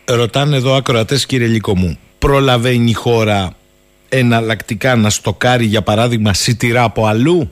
Ρωτάνε 0.05 0.57
εδώ 0.57 0.74
ακροατές, 0.74 1.26
κύριε 1.26 1.47
Λίκο 1.47 1.76
μου, 1.76 1.99
προλαβαίνει 2.18 2.91
η 2.91 2.93
χώρα 2.93 3.57
εναλλακτικά 4.09 4.97
να 4.97 5.11
στοκάρει 5.11 5.64
για 5.64 5.83
παράδειγμα 5.83 6.35
σιτηρά 6.35 6.83
από 6.83 7.07
αλλού; 7.07 7.51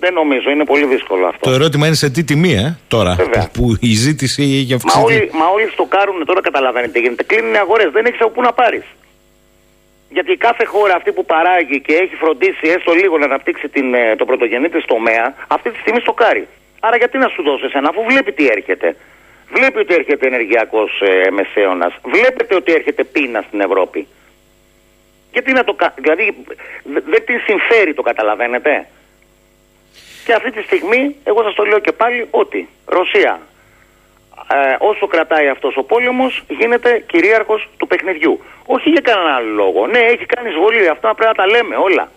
Δεν 0.00 0.12
νομίζω, 0.12 0.50
είναι 0.50 0.64
πολύ 0.64 0.84
δύσκολο 0.84 1.26
αυτό. 1.26 1.40
Το 1.48 1.50
ερώτημα 1.50 1.86
είναι 1.86 1.94
σε 1.94 2.10
τι 2.10 2.24
τιμή, 2.24 2.52
ε, 2.52 2.78
τώρα, 2.88 3.16
που 3.52 3.76
η 3.80 3.92
ζήτηση 3.94 4.42
έχει 4.42 4.74
αυξηθεί. 4.74 4.98
Μα 4.98 5.04
όλοι, 5.04 5.30
μα 5.32 5.46
όλοι 5.46 5.68
στοκάρουν 5.68 6.24
τώρα, 6.24 6.40
καταλαβαίνετε 6.40 6.92
τι 6.92 7.00
γίνεται. 7.00 7.22
Κλείνουν 7.22 7.54
οι 7.54 7.56
αγορές, 7.56 7.90
δεν 7.90 8.04
έχεις 8.04 8.20
από 8.20 8.30
πού 8.30 8.42
να 8.42 8.52
πάρεις. 8.52 8.84
Γιατί 10.10 10.36
κάθε 10.36 10.64
χώρα 10.64 10.94
αυτή 10.94 11.12
που 11.12 11.24
παράγει 11.24 11.80
και 11.80 11.94
έχει 11.94 12.14
φροντίσει 12.14 12.68
έστω 12.76 12.92
λίγο 12.92 13.18
να 13.18 13.24
αναπτύξει 13.24 13.68
την, 13.68 13.94
ε, 13.94 14.16
το 14.16 14.24
πρωτογενή 14.24 14.68
τη 14.68 14.84
τομέα, 14.84 15.34
αυτή 15.46 15.70
τη 15.70 15.78
στιγμή 15.78 16.00
στοκάρει. 16.00 16.48
Άρα 16.80 16.96
γιατί 16.96 17.18
να 17.18 17.28
σου 17.28 17.42
δώσει 17.42 17.64
ένα, 17.72 17.88
αφού 17.88 18.02
βλέπει 18.08 18.32
τι 18.32 18.46
έρχεται. 18.46 18.96
Βλέπει 19.52 19.78
ότι 19.78 19.94
έρχεται 19.94 20.26
ενεργειακός 20.26 20.90
ε, 21.00 21.30
μεσαίωνας. 21.30 21.94
Βλέπετε 22.04 22.54
ότι 22.54 22.72
έρχεται 22.72 23.04
πείνα 23.04 23.44
στην 23.46 23.60
Ευρώπη. 23.60 24.06
Γιατί 25.32 25.52
να 25.52 25.64
το 25.64 25.74
κάνει. 25.74 25.94
Δηλαδή 25.96 26.36
δεν 26.84 27.24
την 27.26 27.38
συμφέρει, 27.46 27.94
το 27.94 28.02
καταλαβαίνετε. 28.02 28.86
Και 30.26 30.34
αυτή 30.34 30.50
τη 30.50 30.62
στιγμή, 30.62 31.16
εγώ 31.24 31.42
σας 31.42 31.54
το 31.54 31.64
λέω 31.64 31.78
και 31.78 31.92
πάλι, 31.92 32.28
ότι 32.30 32.68
Ρωσία, 32.86 33.40
ε, 34.52 34.76
όσο 34.78 35.06
κρατάει 35.06 35.48
αυτός 35.48 35.76
ο 35.76 35.82
πόλεμος, 35.82 36.44
γίνεται 36.48 37.04
κυρίαρχος 37.06 37.68
του 37.76 37.86
παιχνιδιού. 37.86 38.40
Όχι 38.66 38.88
για 38.90 39.00
κανέναν 39.00 39.34
άλλο 39.34 39.52
λόγο. 39.54 39.86
Ναι, 39.86 39.98
έχει 39.98 40.26
κάνει 40.26 40.48
εισβολή. 40.48 40.88
Αυτά 40.88 41.14
πρέπει 41.14 41.36
να 41.36 41.44
τα 41.44 41.46
λέμε 41.46 41.76
όλα. 41.76 42.10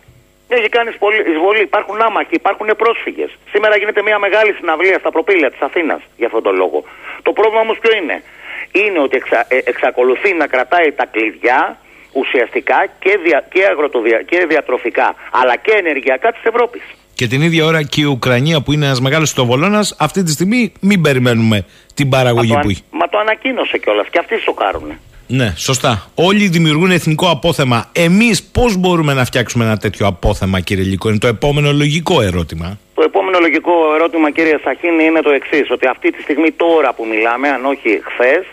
Έχει 0.47 0.69
κάνει 0.69 0.89
εισβολή. 1.33 1.61
Υπάρχουν 1.61 2.01
άμαχοι, 2.01 2.35
υπάρχουν 2.35 2.69
πρόσφυγες. 2.77 3.31
Σήμερα 3.51 3.77
γίνεται 3.77 4.01
μια 4.01 4.19
μεγάλη 4.19 4.53
συναυλία 4.53 4.99
στα 4.99 5.11
προπήλαια 5.11 5.51
της 5.51 5.61
Αθήνας 5.61 6.01
για 6.17 6.27
αυτόν 6.27 6.43
τον 6.43 6.55
λόγο. 6.55 6.83
Το 7.21 7.31
πρόβλημα 7.33 7.61
όμως 7.61 7.79
ποιο 7.79 7.95
είναι; 7.95 8.23
Είναι 8.71 8.99
ότι 8.99 9.15
εξα, 9.17 9.45
ε, 9.47 9.57
εξακολουθεί 9.63 10.33
να 10.33 10.47
κρατάει 10.47 10.91
τα 10.91 11.05
κλειδιά 11.05 11.77
ουσιαστικά 12.13 12.85
και, 12.99 13.17
δια, 13.23 13.45
και, 13.51 13.65
αγροτοδια, 13.65 14.21
και 14.21 14.45
διατροφικά 14.45 15.15
αλλά 15.31 15.55
και 15.55 15.71
ενεργειακά 15.71 16.31
της 16.31 16.43
Ευρώπης. 16.43 16.83
Και 17.19 17.27
την 17.27 17.41
ίδια 17.41 17.65
ώρα 17.65 17.83
και 17.83 18.01
η 18.01 18.03
Ουκρανία 18.03 18.61
που 18.61 18.71
είναι 18.73 18.85
ένας 18.85 19.01
μεγάλος 19.01 19.29
στοβολώνα, 19.29 19.81
αυτή 19.97 20.23
τη 20.23 20.31
στιγμή 20.31 20.71
μην 20.79 21.01
περιμένουμε 21.01 21.65
την 21.93 22.09
παραγωγή 22.09 22.53
μα 22.53 22.59
που 22.59 22.69
έχει. 22.69 22.83
Μα 22.91 23.09
το 23.09 23.17
ανακοίνωσε 23.17 23.77
κιόλας 23.77 24.07
και 24.11 24.19
αυτοί 24.19 24.35
σοκάρουν. 24.37 24.91
Ναι, 25.27 25.53
σωστά. 25.57 26.09
Όλοι 26.15 26.47
δημιουργούν 26.47 26.91
εθνικό 26.91 27.29
απόθεμα. 27.29 27.89
Εμείς 27.91 28.43
πώς 28.43 28.77
μπορούμε 28.77 29.13
να 29.13 29.25
φτιάξουμε 29.25 29.63
ένα 29.65 29.77
τέτοιο 29.77 30.07
απόθεμα, 30.07 30.59
κύριε 30.59 30.83
Λίκο, 30.83 31.09
είναι 31.09 31.17
το 31.17 31.27
επόμενο 31.27 31.71
λογικό 31.71 32.21
ερώτημα. 32.21 32.77
Το 32.93 33.03
επόμενο 33.05 33.37
λογικό 33.39 33.71
ερώτημα, 33.95 34.31
κύριε 34.31 34.57
Σαχίνη, 34.63 35.03
είναι 35.03 35.21
το 35.21 35.29
εξής: 35.29 35.71
Ότι 35.71 35.87
αυτή 35.87 36.11
τη 36.11 36.21
στιγμή, 36.21 36.51
τώρα 36.51 36.93
που 36.93 37.05
μιλάμε, 37.05 37.47
αν 37.49 37.65
όχι 37.65 38.01
χθες, 38.03 38.45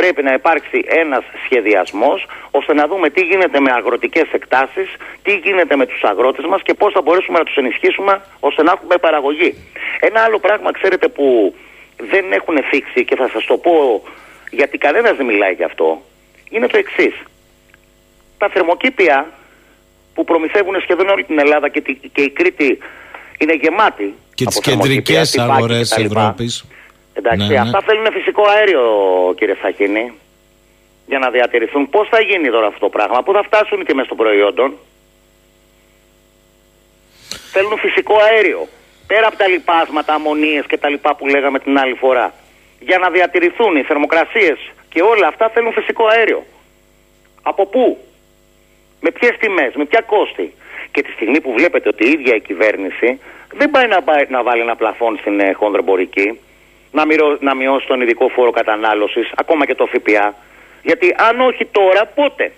πρέπει 0.00 0.22
να 0.22 0.32
υπάρξει 0.32 0.78
ένας 1.02 1.24
σχεδιασμός 1.44 2.26
ώστε 2.50 2.72
να 2.74 2.86
δούμε 2.86 3.10
τι 3.10 3.22
γίνεται 3.30 3.60
με 3.60 3.70
αγροτικές 3.72 4.28
εκτάσεις, 4.32 4.88
τι 5.22 5.32
γίνεται 5.36 5.76
με 5.76 5.86
τους 5.86 6.02
αγρότες 6.02 6.44
μας 6.44 6.62
και 6.62 6.74
πώς 6.74 6.92
θα 6.92 7.00
μπορέσουμε 7.02 7.38
να 7.38 7.44
τους 7.44 7.56
ενισχύσουμε 7.56 8.22
ώστε 8.40 8.62
να 8.62 8.72
έχουμε 8.72 8.96
παραγωγή. 8.96 9.50
Ένα 10.00 10.20
άλλο 10.20 10.38
πράγμα 10.38 10.70
ξέρετε 10.72 11.08
που 11.08 11.54
δεν 12.12 12.32
έχουν 12.32 12.56
θίξει 12.70 13.04
και 13.04 13.16
θα 13.16 13.28
σας 13.32 13.44
το 13.44 13.56
πω 13.56 14.02
γιατί 14.50 14.78
κανένας 14.78 15.16
δεν 15.16 15.26
μιλάει 15.26 15.52
γι' 15.52 15.64
αυτό 15.64 16.02
είναι 16.50 16.66
το 16.66 16.76
εξής. 16.76 17.14
Τα 18.38 18.48
θερμοκήπια 18.48 19.32
που 20.14 20.24
προμηθεύουν 20.24 20.80
σχεδόν 20.80 21.08
όλη 21.08 21.24
την 21.24 21.38
Ελλάδα 21.38 21.68
και, 21.68 21.80
και 22.12 22.22
η 22.22 22.30
Κρήτη 22.30 22.78
είναι 23.38 23.54
γεμάτη. 23.54 24.14
Και 24.34 24.44
τις 24.44 24.60
κεντρικές 24.60 25.38
αγορές 25.38 25.96
Ευρώπης. 25.96 26.64
Εντάξει, 27.14 27.46
ναι, 27.46 27.54
ναι. 27.54 27.60
αυτά 27.60 27.80
θέλουν 27.80 28.12
φυσικό 28.12 28.42
αέριο, 28.48 28.82
κύριε 29.36 29.56
Σαχίνη, 29.62 30.12
για 31.06 31.18
να 31.18 31.30
διατηρηθούν. 31.30 31.90
Πώς 31.90 32.08
θα 32.08 32.20
γίνει 32.20 32.50
τώρα 32.50 32.66
αυτό 32.66 32.78
το 32.78 32.88
πράγμα, 32.88 33.22
πού 33.22 33.32
θα 33.32 33.42
φτάσουν 33.42 33.84
και 33.84 33.94
μέσα 33.94 34.08
των 34.08 34.16
προϊόντων; 34.16 34.78
Θέλουν 37.52 37.78
φυσικό 37.78 38.14
αέριο. 38.16 38.68
Πέρα 39.06 39.26
από 39.26 39.36
τα 39.36 39.46
λοιπάσματα, 39.46 40.14
αμμονίες 40.14 40.66
και 40.66 40.78
τα 40.78 40.88
λοιπά 40.88 41.16
που 41.16 41.26
λέγαμε 41.26 41.58
την 41.58 41.78
άλλη 41.78 41.94
φορά. 41.94 42.34
Για 42.80 42.98
να 42.98 43.10
διατηρηθούν 43.10 43.76
οι 43.76 43.82
θερμοκρασίες 43.82 44.58
και 44.88 45.02
όλα 45.02 45.26
αυτά 45.26 45.48
θέλουν 45.48 45.72
φυσικό 45.72 46.06
αέριο. 46.06 46.42
Από 47.42 47.66
πού, 47.66 47.98
με 49.00 49.10
ποιες 49.10 49.36
τιμές, 49.38 49.74
με 49.74 49.84
ποια 49.84 50.00
κόστη; 50.00 50.54
Και 50.90 51.02
τη 51.02 51.10
στιγμή 51.10 51.40
που 51.40 51.52
βλέπετε 51.52 51.88
ότι 51.88 52.06
η 52.06 52.10
ίδια 52.10 52.34
η 52.34 52.40
κυβέρνηση 52.40 53.20
δεν 53.52 53.70
πάει 53.70 53.86
να, 53.86 54.02
πάει, 54.02 54.26
να 54.28 54.42
βάλει 54.42 54.60
ένα 54.60 54.76
πλαφόν 54.76 55.18
στην 55.18 55.40
ε, 55.40 55.52
χονδρομπορική, 55.52 56.38
να, 56.90 57.02
να 57.40 57.54
μειώσει 57.54 57.86
τον 57.86 58.00
ειδικό 58.00 58.28
φόρο 58.28 58.50
κατανάλωσης, 58.50 59.30
ακόμα 59.36 59.66
και 59.66 59.74
το 59.74 59.86
ΦΠΑ. 59.86 60.34
Γιατί 60.82 61.14
αν 61.28 61.40
όχι 61.40 61.64
τώρα, 61.64 62.06
πότε; 62.06 62.52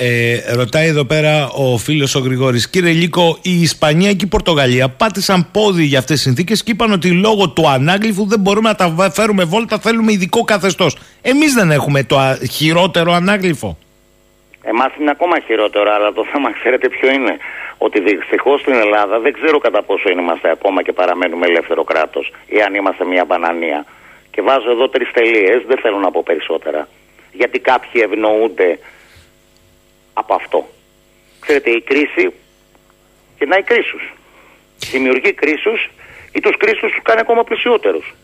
Ε, 0.00 0.54
ρωτάει 0.54 0.86
εδώ 0.86 1.04
πέρα 1.04 1.48
ο 1.48 1.76
φίλος 1.76 2.14
ο 2.14 2.18
Γρηγόρης. 2.18 2.70
Κύριε 2.70 2.92
Λίκο, 2.92 3.38
η 3.42 3.60
Ισπανία 3.60 4.12
και 4.12 4.24
η 4.24 4.28
Πορτογαλία 4.28 4.88
πάτησαν 4.88 5.50
πόδι 5.52 5.84
για 5.84 5.98
αυτές 5.98 6.14
τις 6.16 6.24
συνθήκες 6.24 6.62
και 6.62 6.70
είπαν 6.70 6.92
ότι 6.92 7.10
λόγω 7.10 7.48
του 7.48 7.68
ανάγλυφου 7.68 8.26
δεν 8.26 8.40
μπορούμε 8.40 8.68
να 8.68 8.74
τα 8.74 9.10
φέρουμε 9.10 9.44
βόλτα, 9.44 9.78
θέλουμε 9.78 10.12
ειδικό 10.12 10.44
καθεστώς. 10.44 10.96
Εμείς 11.22 11.54
δεν 11.54 11.70
έχουμε 11.70 12.02
το 12.04 12.16
χειρότερο 12.50 13.12
ανάγλυφο. 13.12 13.78
Εμάς 14.62 14.92
είναι 15.00 15.10
ακόμα 15.10 15.36
χειρότερο, 15.46 15.94
αλλά 15.94 16.12
το 16.12 16.24
θέμα 16.32 16.52
ξέρετε 16.52 16.88
ποιο 16.88 17.10
είναι. 17.10 17.36
Ότι 17.78 18.00
δυστυχώς 18.00 18.60
στην 18.60 18.74
Ελλάδα 18.74 19.18
δεν 19.18 19.32
ξέρω 19.32 19.58
κατά 19.58 19.82
πόσο 19.82 20.08
είμαστε 20.10 20.50
ακόμα 20.50 20.82
και 20.82 20.92
παραμένουμε 20.92 21.46
ελεύθερο 21.46 21.84
κράτος 21.84 22.32
ή 22.46 22.60
αν 22.60 22.74
είμαστε 22.74 23.04
μια 23.04 23.24
μπανανία. 23.24 23.84
Και 24.30 24.42
βάζω 24.42 24.70
εδώ 24.70 24.88
τρεις 24.88 25.10
τελείες, 25.12 25.62
δεν 25.66 25.78
θέλω 25.78 25.98
να 25.98 26.10
πω 26.10 26.22
περισσότερα. 26.22 26.88
Γιατί 27.32 27.58
κάποιοι 27.58 28.02
ευνοούνται 28.04 28.78
από 30.12 30.34
αυτό. 30.34 30.68
Ξέρετε, 31.40 31.70
η 31.70 31.80
κρίση 31.80 32.34
κοινάει 33.38 33.62
κρίσους. 33.62 34.12
Δημιουργεί 34.90 35.32
κρίσους 35.32 35.90
ή 36.32 36.40
τους 36.40 36.56
κρίσους 36.56 36.92
τους 36.92 37.02
κάνει 37.02 37.20
ακόμα 37.20 37.44
πλησιότερους. 37.44 38.14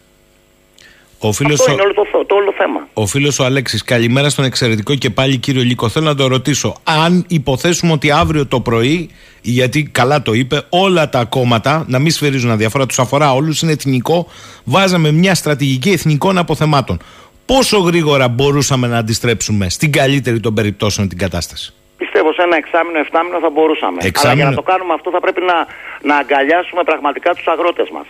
Ο 1.29 1.33
φίλος 1.33 1.61
Αυτό 1.61 1.73
είναι 1.73 1.83
όλο 1.83 1.95
το, 1.95 2.25
το 2.27 2.35
όλο 2.35 2.53
θέμα. 2.53 2.89
Ο 2.95 3.07
φίλος 3.07 3.39
ο 3.39 3.45
Αλέξης, 3.45 3.85
καλημέρα 3.85 4.29
στον 4.29 4.45
εξαιρετικό 4.45 4.95
και 4.95 5.11
πάλι 5.11 5.37
κύριο 5.37 5.63
Λίκο. 5.63 5.89
Θέλω 5.89 6.07
να 6.07 6.15
το 6.15 6.27
ρωτήσω. 6.27 6.75
Αν 6.85 7.25
υποθέσουμε 7.29 7.93
ότι 7.93 8.11
αύριο 8.11 8.47
το 8.47 8.61
πρωί, 8.61 9.11
γιατί 9.43 9.83
καλά 9.83 10.23
το 10.23 10.33
είπε, 10.33 10.63
όλα 10.69 11.09
τα 11.09 11.25
κόμματα, 11.25 11.85
να 11.89 11.99
μην 11.99 12.11
σφυρίζουν 12.11 12.51
αδιαφορά, 12.51 12.87
τους 12.87 12.99
αφορά 12.99 13.33
όλους, 13.33 13.63
είναι 13.63 13.73
εθνικό, 13.73 14.27
βάζαμε 14.65 15.13
μια 15.13 15.35
στρατηγική 15.35 15.91
εθνικών 15.91 16.39
αποθεμάτων. 16.39 16.99
Πόσο 17.47 17.79
γρήγορα 17.79 18.29
μπορούσαμε 18.29 18.87
να 18.87 18.99
αντιστρέψουμε 18.99 19.69
στην 19.69 19.93
καλύτερη 19.93 20.41
των 20.41 20.55
περιπτώσεων 20.55 21.09
την 21.09 21.19
κατάσταση; 21.19 21.75
Πιστεύω 21.97 22.33
σε 22.33 22.43
ένα 22.43 22.57
εξάμεινο, 22.57 22.99
εφτάμινο 22.99 23.39
θα 23.39 23.51
μπορούσαμε. 23.51 23.99
Εξάμηνο... 24.01 24.33
Αλλά 24.33 24.51
για 24.51 24.51
να 24.51 24.63
το 24.63 24.71
κάνουμε 24.73 24.93
αυτό 24.95 25.11
θα 25.11 25.21
πρέπει 25.21 25.41
να, 25.41 25.67
να 26.03 26.17
αγκαλιάσουμε 26.17 26.83
πραγματικά 26.83 27.35
τους 27.35 27.47
αγρότες 27.47 27.91
μας. 27.91 28.07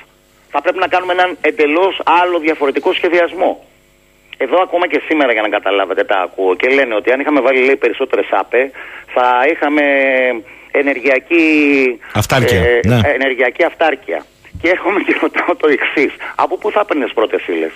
Θα 0.56 0.62
πρέπει 0.62 0.78
να 0.78 0.88
κάνουμε 0.88 1.12
έναν 1.12 1.36
εντελώς 1.40 2.00
άλλο 2.04 2.38
διαφορετικό 2.38 2.92
σχεδιασμό. 2.92 3.64
Εδώ 4.36 4.58
ακόμα 4.62 4.88
και 4.88 5.00
σήμερα 5.06 5.32
για 5.32 5.42
να 5.42 5.48
καταλάβετε 5.48 6.04
τα 6.04 6.18
ακούω 6.26 6.54
και 6.54 6.68
λένε 6.68 6.94
ότι 6.94 7.12
αν 7.12 7.20
είχαμε 7.20 7.40
βάλει 7.40 7.64
λέει, 7.64 7.76
περισσότερες 7.76 8.26
ΑΠΕ 8.30 8.70
θα 9.14 9.26
είχαμε 9.52 9.82
ενεργειακή 10.70 11.46
αυτάρκεια. 12.12 12.58
Ε, 12.58 12.80
ναι. 12.86 13.00
ενεργειακή 13.04 13.64
αυτάρκεια. 13.64 14.24
Και 14.60 14.68
έρχομαι 14.68 15.00
και 15.00 15.16
ρωτάω 15.20 15.56
το 15.56 15.68
εξής. 15.68 16.12
Από 16.34 16.56
πού 16.58 16.70
θα 16.70 16.80
έπαιρνες 16.80 17.12
πρώτες 17.14 17.46
ύλε. 17.46 17.70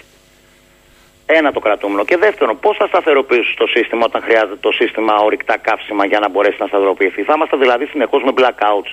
Ένα 1.26 1.52
το 1.52 1.60
κρατούμενο. 1.60 2.04
Και 2.04 2.16
δεύτερον, 2.16 2.58
πώς 2.60 2.76
θα 2.76 2.86
σταθεροποιήσεις 2.86 3.54
το 3.54 3.66
σύστημα 3.66 4.04
όταν 4.04 4.22
χρειάζεται 4.22 4.56
το 4.60 4.72
σύστημα 4.72 5.14
ορυκτά 5.16 5.56
καύσιμα 5.56 6.04
για 6.04 6.18
να 6.18 6.28
μπορέσει 6.28 6.56
να 6.58 6.66
σταθεροποιηθεί; 6.66 7.22
Θα 7.22 7.32
είμαστε 7.36 7.56
δηλαδή 7.56 7.84
συνεχώς 7.86 8.22
με 8.22 8.32
blackouts. 8.38 8.90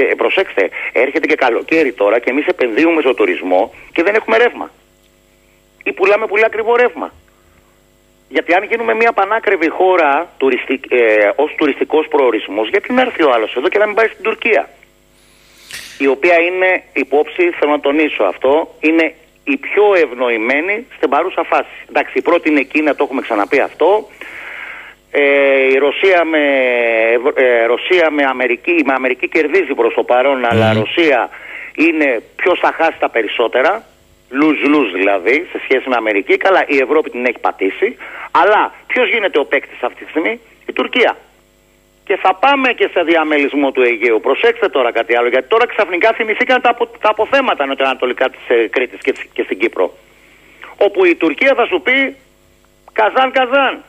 Και 0.00 0.16
προσέξτε, 0.16 0.70
έρχεται 0.92 1.26
και 1.26 1.34
καλοκαίρι 1.34 1.92
τώρα 1.92 2.18
και 2.18 2.30
εμείς 2.30 2.46
επενδύουμε 2.46 3.00
στο 3.00 3.14
τουρισμό 3.14 3.74
και 3.92 4.02
δεν 4.02 4.14
έχουμε 4.14 4.36
ρεύμα. 4.36 4.70
Ή 5.84 5.92
πουλάμε 5.92 6.26
πολύ 6.26 6.44
ακριβό 6.44 6.76
ρεύμα. 6.76 7.12
Γιατί 8.28 8.54
αν 8.54 8.64
γίνουμε 8.64 8.94
μια 8.94 9.12
πανάκριβη 9.12 9.68
χώρα 9.68 10.32
τουριστικ, 10.36 10.84
ε, 10.92 11.30
ως 11.36 11.54
τουριστικός 11.56 12.08
προορισμός, 12.08 12.68
γιατί 12.68 12.92
να 12.92 13.00
έρθει 13.00 13.22
ο 13.22 13.30
άλλος 13.34 13.56
εδώ 13.56 13.68
και 13.68 13.78
να 13.78 13.86
μην 13.86 13.94
πάει 13.94 14.06
στην 14.06 14.24
Τουρκία; 14.24 14.68
Η 15.98 16.06
οποία 16.06 16.36
είναι 16.40 16.82
υπόψη, 16.92 17.50
θέλω 17.58 17.70
να 17.70 17.80
τονίσω 17.80 18.22
αυτό, 18.22 18.74
είναι 18.80 19.14
η 19.44 19.56
πιο 19.56 19.94
ευνοημένη 19.94 20.86
στην 20.96 21.08
παρούσα 21.08 21.42
φάση. 21.44 21.76
Εντάξει, 21.88 22.18
η 22.18 22.22
πρώτη 22.22 22.48
είναι 22.48 22.62
Κίνα, 22.62 22.94
το 22.94 23.04
έχουμε 23.04 23.20
ξαναπεί 23.20 23.60
αυτό. 23.60 24.08
Ε, 25.10 25.22
η 25.72 25.78
Ρωσία 25.78 26.24
με, 26.24 26.44
ε, 27.34 27.64
Ρωσία 27.64 28.10
με 28.10 28.24
Αμερική, 28.24 28.82
με 28.84 28.92
Αμερική 28.92 29.28
κερδίζει 29.28 29.74
προς 29.74 29.94
το 29.94 30.02
παρόν, 30.02 30.44
αλλά 30.44 30.72
η 30.72 30.78
Ρωσία 30.78 31.30
είναι 31.74 32.22
ποιος 32.36 32.58
θα 32.58 32.72
χάσει 32.72 32.98
τα 32.98 33.08
περισσότερα. 33.08 33.84
Lose-lose 34.32 34.92
δηλαδή 34.94 35.46
σε 35.52 35.60
σχέση 35.62 35.88
με 35.88 35.96
Αμερική. 35.96 36.36
Καλά, 36.36 36.64
η 36.66 36.76
Ευρώπη 36.78 37.10
την 37.10 37.24
έχει 37.26 37.38
πατήσει. 37.38 37.96
Αλλά 38.30 38.74
ποιος 38.86 39.08
γίνεται 39.08 39.38
ο 39.38 39.44
παίκτης 39.44 39.82
αυτή 39.82 40.04
τη 40.04 40.10
στιγμή, 40.10 40.40
η 40.66 40.72
Τουρκία. 40.72 41.16
Και 42.04 42.16
θα 42.16 42.34
πάμε 42.34 42.72
και 42.72 42.88
σε 42.92 43.02
διαμελισμό 43.02 43.70
του 43.70 43.82
Αιγαίου. 43.82 44.20
Προσέξτε 44.20 44.68
τώρα 44.68 44.92
κάτι 44.92 45.16
άλλο, 45.16 45.28
γιατί 45.28 45.48
τώρα 45.48 45.66
ξαφνικά 45.66 46.12
θυμηθήκαν 46.12 46.60
τα, 46.60 46.70
απο, 46.70 46.86
τα 46.86 47.08
αποθέματα 47.08 47.66
νοτιοανατολικά 47.66 48.30
της 48.30 48.40
ε, 48.48 48.66
Κρήτης 48.66 49.00
και, 49.00 49.14
και 49.32 49.42
στην 49.42 49.58
Κύπρο. 49.58 49.94
Όπου 50.76 51.04
η 51.04 51.14
Τουρκία 51.14 51.54
θα 51.54 51.66
σου 51.66 51.80
πει 51.80 52.16
Καζάν, 52.92 53.30
Καζάν. 53.32 53.84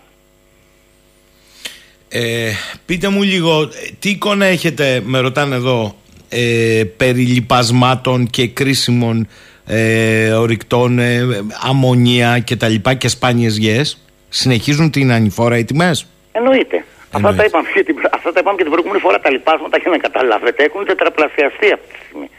Ε, 2.14 2.52
πείτε 2.86 3.08
μου 3.10 3.22
λίγο, 3.22 3.70
τι 4.00 4.10
εικόνα 4.10 4.46
έχετε, 4.46 5.02
με 5.06 5.20
ρωτάνε 5.20 5.56
εδώ, 5.56 5.96
ε, 6.30 6.84
περί 6.98 7.22
λιπασμάτων 7.22 8.28
και 8.28 8.48
κρίσιμων 8.48 9.28
ε, 9.68 10.32
ορυκτών, 10.32 11.00
ε, 11.00 11.28
αμμονία 11.62 12.40
και 12.40 12.56
τα 12.56 12.68
λοιπά 12.68 12.94
και 12.94 13.08
σπάνιες 13.08 13.58
γεές. 13.58 14.06
Συνεχίζουν 14.30 14.92
την 14.92 15.12
ανηφόρα 15.12 15.58
οι 15.58 15.64
τιμές; 15.64 16.08
Εννοείται. 16.32 16.86
Αυτά 17.12 17.36
τα, 17.36 17.44
είπαμε 17.44 17.68
και 17.74 17.84
την, 17.84 17.96
αυτά 18.14 18.32
τα 18.34 18.40
είπαμε 18.40 18.58
και 18.58 18.64
την 18.64 18.72
προηγούμενη 18.72 19.02
φορά. 19.02 19.20
Τα 19.20 19.32
λοιπάσματα 19.32 19.78
για 19.78 19.90
να 19.90 19.98
καταλάβετε 19.98 20.64
έχουν 20.64 20.86
τετραπλασιαστεί 20.86 21.72
αυτή 21.72 21.88
τη 21.94 21.98
στιγμή. 22.06 22.30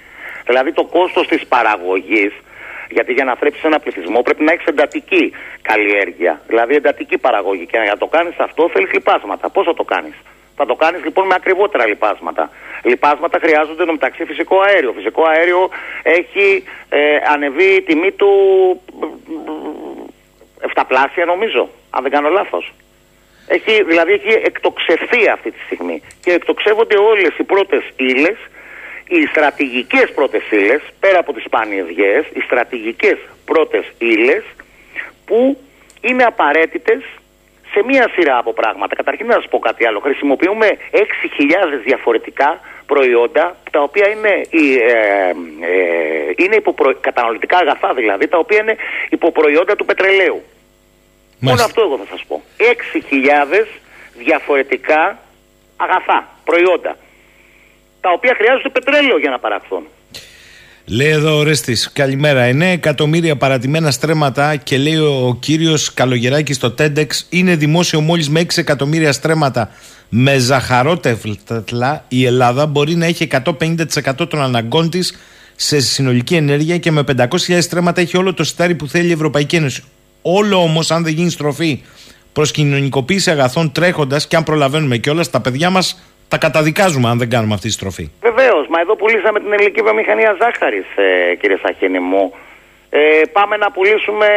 Δηλαδή 0.46 0.72
το 0.72 0.84
κόστος 0.84 1.26
της 1.26 1.46
παραγωγής 1.46 2.32
γιατί 2.92 3.12
για 3.12 3.24
να 3.24 3.34
θρέψεις 3.34 3.64
ένα 3.64 3.78
πληθυσμό 3.78 4.22
πρέπει 4.22 4.44
να 4.44 4.52
έχεις 4.52 4.66
εντατική 4.66 5.32
καλλιέργεια. 5.62 6.40
Δηλαδή 6.46 6.74
εντατική 6.74 7.18
παραγωγή. 7.18 7.66
Και 7.66 7.78
για 7.82 7.92
να 7.92 7.98
το 7.98 8.06
κάνεις 8.06 8.38
αυτό 8.38 8.70
θέλεις 8.72 8.92
λοιπάσματα. 8.92 9.48
Πώ 9.50 9.64
θα 9.64 9.74
το 9.74 9.84
κάνεις; 9.84 10.14
Θα 10.56 10.66
το 10.66 10.74
κάνεις 10.74 11.04
λοιπόν 11.04 11.26
με 11.26 11.34
ακριβότερα 11.34 11.86
λοιπάσματα. 11.86 12.50
Λοιπάσματα 12.82 13.38
χρειάζονται 13.38 13.84
μεταξύ 13.84 14.24
φυσικό 14.24 14.60
αέριο. 14.60 14.92
Φυσικό 14.92 15.22
αέριο 15.28 15.70
έχει 16.02 16.64
ε, 16.88 17.16
ανεβεί 17.34 17.70
η 17.74 17.82
τιμή 17.82 18.12
του 18.12 18.30
εφταπλάσια 20.60 21.24
νομίζω, 21.24 21.68
αν 21.90 22.02
δεν 22.02 22.10
κάνω 22.10 22.28
λάθος. 22.28 22.72
Έχει, 23.46 23.82
δηλαδή 23.82 24.12
έχει 24.12 24.32
εκτοξευθεί 24.44 25.28
αυτή 25.28 25.50
τη 25.50 25.58
στιγμή. 25.66 26.02
Και 26.20 26.32
εκτοξεύονται 26.32 26.98
όλες 26.98 27.38
οι 27.38 27.42
πρώτες 27.42 27.82
ύλες 27.96 28.36
οι 29.14 29.26
στρατηγικές 29.26 30.12
πρώτες 30.14 30.42
ύλες, 30.50 30.82
πέρα 31.00 31.18
από 31.18 31.32
τις 31.32 31.44
σπάνιες 31.44 31.88
γέες, 31.88 32.24
οι 32.34 32.40
στρατηγικές 32.40 33.18
πρώτες 33.44 33.84
ύλες 33.98 34.44
που 35.24 35.58
είναι 36.00 36.24
απαραίτητες 36.24 37.02
σε 37.72 37.82
μία 37.86 38.08
σειρά 38.14 38.38
από 38.38 38.52
πράγματα. 38.52 38.94
Καταρχήν 38.94 39.26
να 39.26 39.32
σας 39.34 39.48
πω 39.48 39.58
κάτι 39.58 39.86
άλλο. 39.86 40.00
Χρησιμοποιούμε 40.00 40.66
6.000 40.90 40.98
διαφορετικά 41.84 42.60
προϊόντα 42.86 43.56
τα 43.70 43.80
οποία 43.82 44.08
είναι, 44.08 44.28
ε, 44.28 45.28
ε, 45.60 46.32
είναι 46.36 46.56
υποπρο... 46.56 46.94
καταναλωτικά 47.00 47.58
αγαθά 47.58 47.94
δηλαδή, 47.94 48.28
τα 48.28 48.38
οποία 48.38 48.58
είναι 48.58 48.76
υποπροϊόντα 49.08 49.76
του 49.76 49.84
πετρελαίου. 49.84 50.42
Μόνο 51.38 51.62
αυτό 51.62 51.80
εγώ 51.82 51.96
θα 51.96 52.06
σας 52.10 52.24
πω. 52.28 52.42
6.000 52.58 53.66
διαφορετικά 54.18 55.18
αγαθά, 55.76 56.28
προϊόντα 56.44 56.96
τα 58.02 58.10
οποία 58.16 58.34
χρειάζονται 58.38 58.68
πετρέλαιο 58.68 59.18
για 59.18 59.30
να 59.30 59.38
παραχθούν. 59.38 59.82
Λέει 60.86 61.08
εδώ 61.08 61.36
ο 61.36 61.42
Ρέστης, 61.42 61.92
καλημέρα. 61.92 62.50
9 62.50 62.60
εκατομμύρια 62.60 63.36
παρατημένα 63.36 63.90
στρέμματα 63.90 64.56
και 64.56 64.78
λέει 64.78 64.96
ο 64.96 65.36
κύριος 65.40 65.94
Καλογεράκης 65.94 66.56
στο 66.56 66.74
TEDx 66.78 67.06
είναι 67.28 67.56
δημόσιο 67.56 68.00
μόλις 68.00 68.28
με 68.28 68.40
6 68.40 68.46
εκατομμύρια 68.56 69.12
στρέμματα. 69.12 69.70
Με 70.08 70.38
ζαχαρότευλα 70.38 72.04
η 72.08 72.24
Ελλάδα 72.24 72.66
μπορεί 72.66 72.94
να 72.94 73.06
έχει 73.06 73.28
150% 73.44 74.28
των 74.28 74.42
αναγκών 74.42 74.90
της 74.90 75.18
σε 75.56 75.80
συνολική 75.80 76.34
ενέργεια 76.34 76.78
και 76.78 76.90
με 76.90 77.04
500.000 77.16 77.26
στρέμματα 77.60 78.00
έχει 78.00 78.16
όλο 78.16 78.34
το 78.34 78.44
στάρι 78.44 78.74
που 78.74 78.88
θέλει 78.88 79.08
η 79.08 79.12
Ευρωπαϊκή 79.12 79.56
Ένωση. 79.56 79.82
Όλο 80.22 80.62
όμως, 80.62 80.90
αν 80.90 81.02
δεν 81.04 81.12
γίνει 81.12 81.30
στροφή 81.30 81.82
προς 82.32 82.50
κοινωνικοποίηση 82.50 83.30
αγαθών 83.30 83.72
τρέχοντας 83.72 84.26
και 84.26 84.36
αν 84.36 84.42
προλαβαίνουμε 84.44 84.96
κιόλας, 84.96 85.30
τα 85.30 85.40
παιδιά 85.40 85.70
μας 85.70 86.02
τα 86.32 86.38
καταδικάζουμε 86.46 87.08
αν 87.12 87.18
δεν 87.22 87.30
κάνουμε 87.34 87.54
αυτή 87.58 87.68
τη 87.70 87.76
στροφή. 87.78 88.06
Βεβαίως, 88.28 88.64
μα 88.72 88.78
εδώ 88.84 88.94
πουλήσαμε 89.00 89.38
την 89.44 89.52
ελληνική 89.52 89.80
βιομηχανία 89.88 90.30
ζάχαρη, 90.40 90.80
ε, 91.04 91.34
κύριε 91.40 91.58
Σαχίνη 91.64 92.00
μου. 92.10 92.24
Ε, 92.90 93.00
πάμε 93.38 93.54
να 93.64 93.68
πουλήσουμε, 93.74 94.28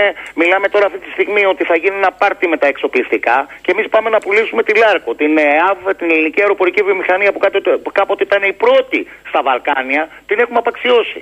μιλάμε 0.42 0.68
τώρα 0.74 0.86
αυτή 0.90 1.00
τη 1.06 1.10
στιγμή 1.16 1.44
ότι 1.54 1.64
θα 1.70 1.76
γίνει 1.82 1.96
ένα 2.02 2.12
πάρτι 2.22 2.46
με 2.54 2.58
τα 2.62 2.68
εξοπλιστικά 2.74 3.38
και 3.64 3.72
εμείς 3.76 3.86
πάμε 3.96 4.10
να 4.16 4.20
πουλήσουμε 4.26 4.62
τη 4.68 4.74
Λάρκο, 4.82 5.16
την 5.22 5.38
ΕΑΒ, 5.38 5.80
την 6.00 6.08
ελληνική 6.12 6.42
αεροπορική 6.42 6.82
βιομηχανία 6.88 7.32
που 7.84 7.92
κάποτε 8.00 8.24
ήταν 8.30 8.44
η 8.52 8.54
πρώτη 8.64 9.00
στα 9.30 9.40
Βαλκάνια, 9.48 10.04
την 10.30 10.38
έχουμε 10.44 10.58
απαξιώσει. 10.64 11.22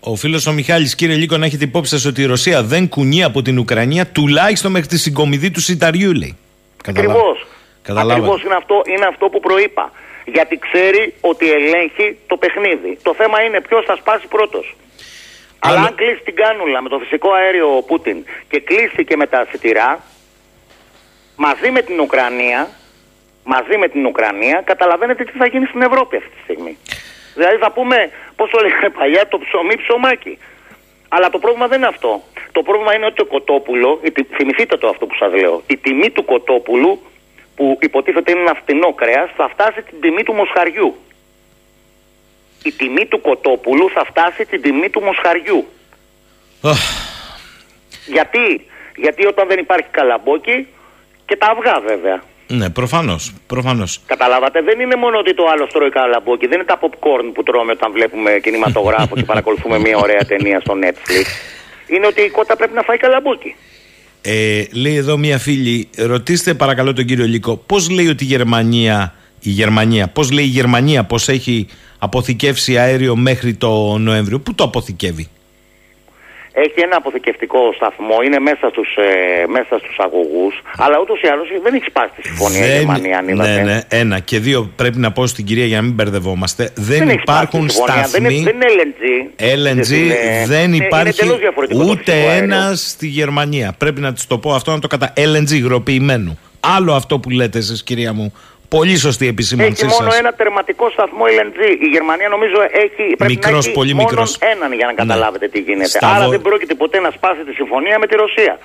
Ο 0.00 0.14
φίλος 0.14 0.46
ο 0.46 0.52
Μιχάλης, 0.52 0.94
κύριε 0.94 1.16
Λίκο, 1.16 1.36
να 1.36 1.46
έχετε 1.46 1.64
υπόψη 1.64 1.90
σας 1.90 2.04
ότι 2.10 2.20
η 2.22 2.28
Ρωσία 2.34 2.62
δεν 2.62 2.88
κουνεί 2.88 3.20
από 3.24 3.42
την 3.42 3.58
Ουκρανία 3.58 4.06
τουλάχιστον 4.06 4.70
μέχρι 4.70 4.88
τη 4.88 4.98
συγκομιδή 4.98 5.50
του 5.50 5.60
Σιταριού, 5.60 6.12
λέει. 6.12 6.36
Ακριβώς. 6.88 7.46
Ακριβώς 7.96 8.42
είναι 8.42 8.54
αυτό, 8.54 8.82
είναι 8.86 9.06
αυτό 9.06 9.28
που 9.28 9.40
προείπα. 9.40 9.92
Γιατί 10.24 10.58
ξέρει 10.58 11.14
ότι 11.20 11.50
ελέγχει 11.50 12.18
το 12.26 12.36
παιχνίδι. 12.36 12.98
Το 13.02 13.14
θέμα 13.14 13.42
είναι 13.42 13.60
ποιος 13.60 13.84
θα 13.84 13.96
σπάσει 13.96 14.26
πρώτος. 14.26 14.76
Αλλά 15.58 15.80
αν 15.80 15.94
κλείσει 15.94 16.22
την 16.24 16.34
κάνουλα 16.34 16.82
με 16.82 16.88
το 16.88 16.98
φυσικό 16.98 17.32
αέριο 17.32 17.76
ο 17.76 17.82
Πούτιν 17.82 18.24
και 18.48 18.60
κλείσει 18.60 19.04
και 19.04 19.16
με 19.16 19.26
τα 19.26 19.46
σιτηρά, 19.50 20.00
μαζί 21.36 21.70
με 21.70 21.82
την 21.82 22.00
Ουκρανία, 22.00 22.68
μαζί 23.44 23.76
με 23.76 23.88
την 23.88 24.06
Ουκρανία, 24.06 24.62
καταλαβαίνετε 24.64 25.24
τι 25.24 25.32
θα 25.38 25.46
γίνει 25.46 25.66
στην 25.66 25.82
Ευρώπη 25.82 26.16
αυτή 26.16 26.30
τη 26.30 26.40
στιγμή. 26.42 26.78
Δηλαδή 27.34 27.56
θα 27.56 27.70
πούμε, 27.72 28.10
πώς 28.36 28.50
το 28.50 28.58
λέγανε 28.62 28.90
παλιά, 28.90 29.28
το 29.28 29.38
ψωμί 29.38 29.76
ψωμάκι. 29.76 30.38
Αλλά 31.08 31.30
το 31.30 31.38
πρόβλημα 31.38 31.66
δεν 31.66 31.78
είναι 31.78 31.86
αυτό. 31.86 32.22
Το 32.52 32.62
πρόβλημα 32.62 32.94
είναι 32.94 33.06
ότι 33.06 33.14
το 33.14 33.24
κοτόπουλο, 33.24 34.00
θυμηθείτε 34.36 34.76
το 34.76 34.88
αυτό 34.88 35.06
που 35.06 35.14
σας 35.14 35.32
λέω, 35.32 35.62
η 35.66 35.76
τιμή 35.76 36.10
του 36.10 36.24
κοτόπουλου 36.24 37.02
που 37.60 37.78
υποτίθεται 37.80 38.30
είναι 38.32 38.40
ένα 38.40 38.54
φτηνό 38.62 38.92
κρέας, 38.92 39.30
θα 39.36 39.48
φτάσει 39.48 39.82
την 39.82 40.00
τιμή 40.00 40.22
του 40.22 40.32
μοσχαριού. 40.32 40.96
Η 42.62 42.72
τιμή 42.72 43.06
του 43.06 43.20
κοτόπουλου 43.20 43.90
θα 43.90 44.04
φτάσει 44.10 44.44
την 44.44 44.62
τιμή 44.62 44.88
του 44.90 45.00
μοσχαριού. 45.00 45.66
Γιατί; 48.06 48.66
Γιατί 48.96 49.26
όταν 49.26 49.48
δεν 49.48 49.58
υπάρχει 49.58 49.88
καλαμπόκι 49.90 50.66
και 51.26 51.36
τα 51.36 51.46
αυγά 51.46 51.80
βέβαια. 51.80 52.22
Ναι, 52.46 52.70
προφανώς. 52.70 53.34
Προφανώς. 53.46 54.00
Καταλάβατε, 54.06 54.62
δεν 54.62 54.80
είναι 54.80 54.96
μόνο 54.96 55.18
ότι 55.18 55.34
το 55.34 55.44
άλλο 55.52 55.66
τρώει 55.66 55.90
καλαμπόκι, 55.90 56.46
δεν 56.46 56.58
είναι 56.58 56.68
τα 56.74 56.78
popcorn 56.82 57.30
που 57.34 57.42
τρώμε 57.42 57.72
όταν 57.72 57.92
βλέπουμε 57.92 58.30
κινηματογράφο 58.42 59.14
και 59.14 59.24
παρακολουθούμε 59.24 59.78
μια 59.86 59.96
ωραία 59.96 60.24
ταινία 60.24 60.60
στο 60.60 60.74
Netflix. 60.82 61.26
Είναι 61.86 62.06
ότι 62.06 62.20
η 62.22 62.30
κότα 62.30 62.56
πρέπει 62.56 62.74
να 62.74 62.82
φάει 62.82 62.96
καλαμπόκι. 62.96 63.56
Ε, 64.22 64.62
λέει 64.72 64.94
εδώ 64.94 65.16
μια 65.16 65.38
φίλη, 65.38 65.88
ρωτήστε 65.96 66.54
παρακαλώ 66.54 66.92
τον 66.92 67.04
κύριο 67.04 67.26
Λίκο, 67.26 67.56
πώς 67.56 67.90
λέει 67.90 68.08
ότι 68.08 68.24
η 68.24 68.26
Γερμανία, 68.26 69.14
η 69.40 69.50
Γερμανία, 69.50 70.08
πώς 70.08 70.30
λέει 70.30 70.44
η 70.44 70.48
Γερμανία 70.48 71.04
πώς 71.04 71.28
έχει 71.28 71.66
αποθηκεύσει 71.98 72.78
αέριο 72.78 73.16
μέχρι 73.16 73.54
το 73.54 73.98
Νοέμβριο, 73.98 74.40
πού 74.40 74.54
το 74.54 74.64
αποθηκεύει; 74.64 75.28
Έχει 76.64 76.80
ένα 76.86 76.96
αποθηκευτικό 76.96 77.58
σταθμό, 77.76 78.16
είναι 78.26 78.38
μέσα 78.38 78.68
στους 78.72 78.88
ε, 78.96 79.46
μέσα 79.56 79.78
στους 79.78 79.96
αγωγούς, 79.98 80.54
αλλά 80.76 80.96
ούτως 81.02 81.20
ή 81.22 81.28
άλλως 81.32 81.48
δεν 81.62 81.74
έχει 81.74 81.84
σπάσει 81.88 82.12
τη 82.16 82.22
συμφωνία 82.28 82.66
η 82.66 82.76
Γερμανία, 82.76 83.18
αν 83.18 83.28
είδατε. 83.28 83.54
Ναι, 83.54 83.62
ναι, 83.62 83.80
ένα. 83.88 84.18
Και 84.18 84.38
δύο, 84.38 84.70
πρέπει 84.76 84.98
να 84.98 85.12
πω 85.12 85.26
στην 85.26 85.44
κυρία 85.44 85.64
για 85.64 85.76
να 85.76 85.82
μην 85.82 85.92
μπερδευόμαστε. 85.92 86.70
Δεν, 86.74 86.98
Δεν 86.98 87.08
έχει 87.08 87.18
υπάρχουν 87.22 87.70
σπάσει 87.70 88.02
τη 88.02 88.08
συμφωνία, 88.08 88.08
σταθμοί. 88.08 88.42
Δεν 88.42 88.56
είναι, 88.56 88.66
δεν 89.38 89.54
είναι 89.64 89.76
LNG. 89.86 89.88
LNG 89.88 89.90
Είναι- 89.96 90.44
δεν 90.46 90.72
είναι- 90.72 90.84
υπάρχει 90.84 91.06
είναι 91.08 91.14
εντελώς 91.18 91.38
διαφορετικό 91.38 91.78
το 91.84 91.90
ούτε 91.90 92.12
φυσικό 92.12 92.28
αέριο. 92.28 92.44
ένα 92.44 92.74
στη 92.74 93.06
Γερμανία. 93.06 93.74
Πρέπει 93.78 94.00
να 94.00 94.12
της 94.12 94.26
το 94.26 94.38
πω 94.38 94.52
αυτό 94.54 94.70
να 94.70 94.78
το 94.78 94.86
κατά 94.86 95.12
LNG 95.16 95.50
υγροποιημένου. 95.50 96.38
Άλλο 96.76 96.92
αυτό 96.94 97.18
που 97.18 97.30
λέτε 97.30 97.58
εσείς, 97.58 97.82
κυρία 97.82 98.12
μου. 98.12 98.32
Πολύ 98.76 98.96
σωστή 98.96 99.24
Έχει 99.24 99.32
επισήμανσή 99.34 99.84
μόνο 99.86 100.10
σας. 100.10 100.18
ένα 100.18 100.32
τερματικό 100.32 100.90
σταθμό 100.90 101.24
LNG. 101.36 101.60
Η 101.86 101.88
Γερμανία 101.94 102.28
νομίζω 102.28 102.58
έχει 102.84 103.04
πρέπει 103.16 103.32
Μικρός, 103.34 103.52
να 103.52 103.58
έχει 103.58 103.72
πολύ 103.72 103.94
μόνο 103.94 104.08
μικρός. 104.08 104.38
έναν 104.52 104.72
για 104.72 104.86
να 104.86 104.92
Ναι. 104.92 104.98
καταλάβετε 105.02 105.48
τι 105.48 105.60
γίνεται. 105.60 105.88
Στα 105.88 106.08
Άρα 106.14 106.24
βο- 106.24 106.30
δεν 106.30 106.40
πρόκειται 106.40 106.74
ποτέ 106.74 106.98
να 107.00 107.10
σπάσει 107.10 107.42
τη 107.48 107.52
συμφωνία 107.52 107.98
με 107.98 108.06
τη 108.06 108.14
Ρωσία. 108.16 108.58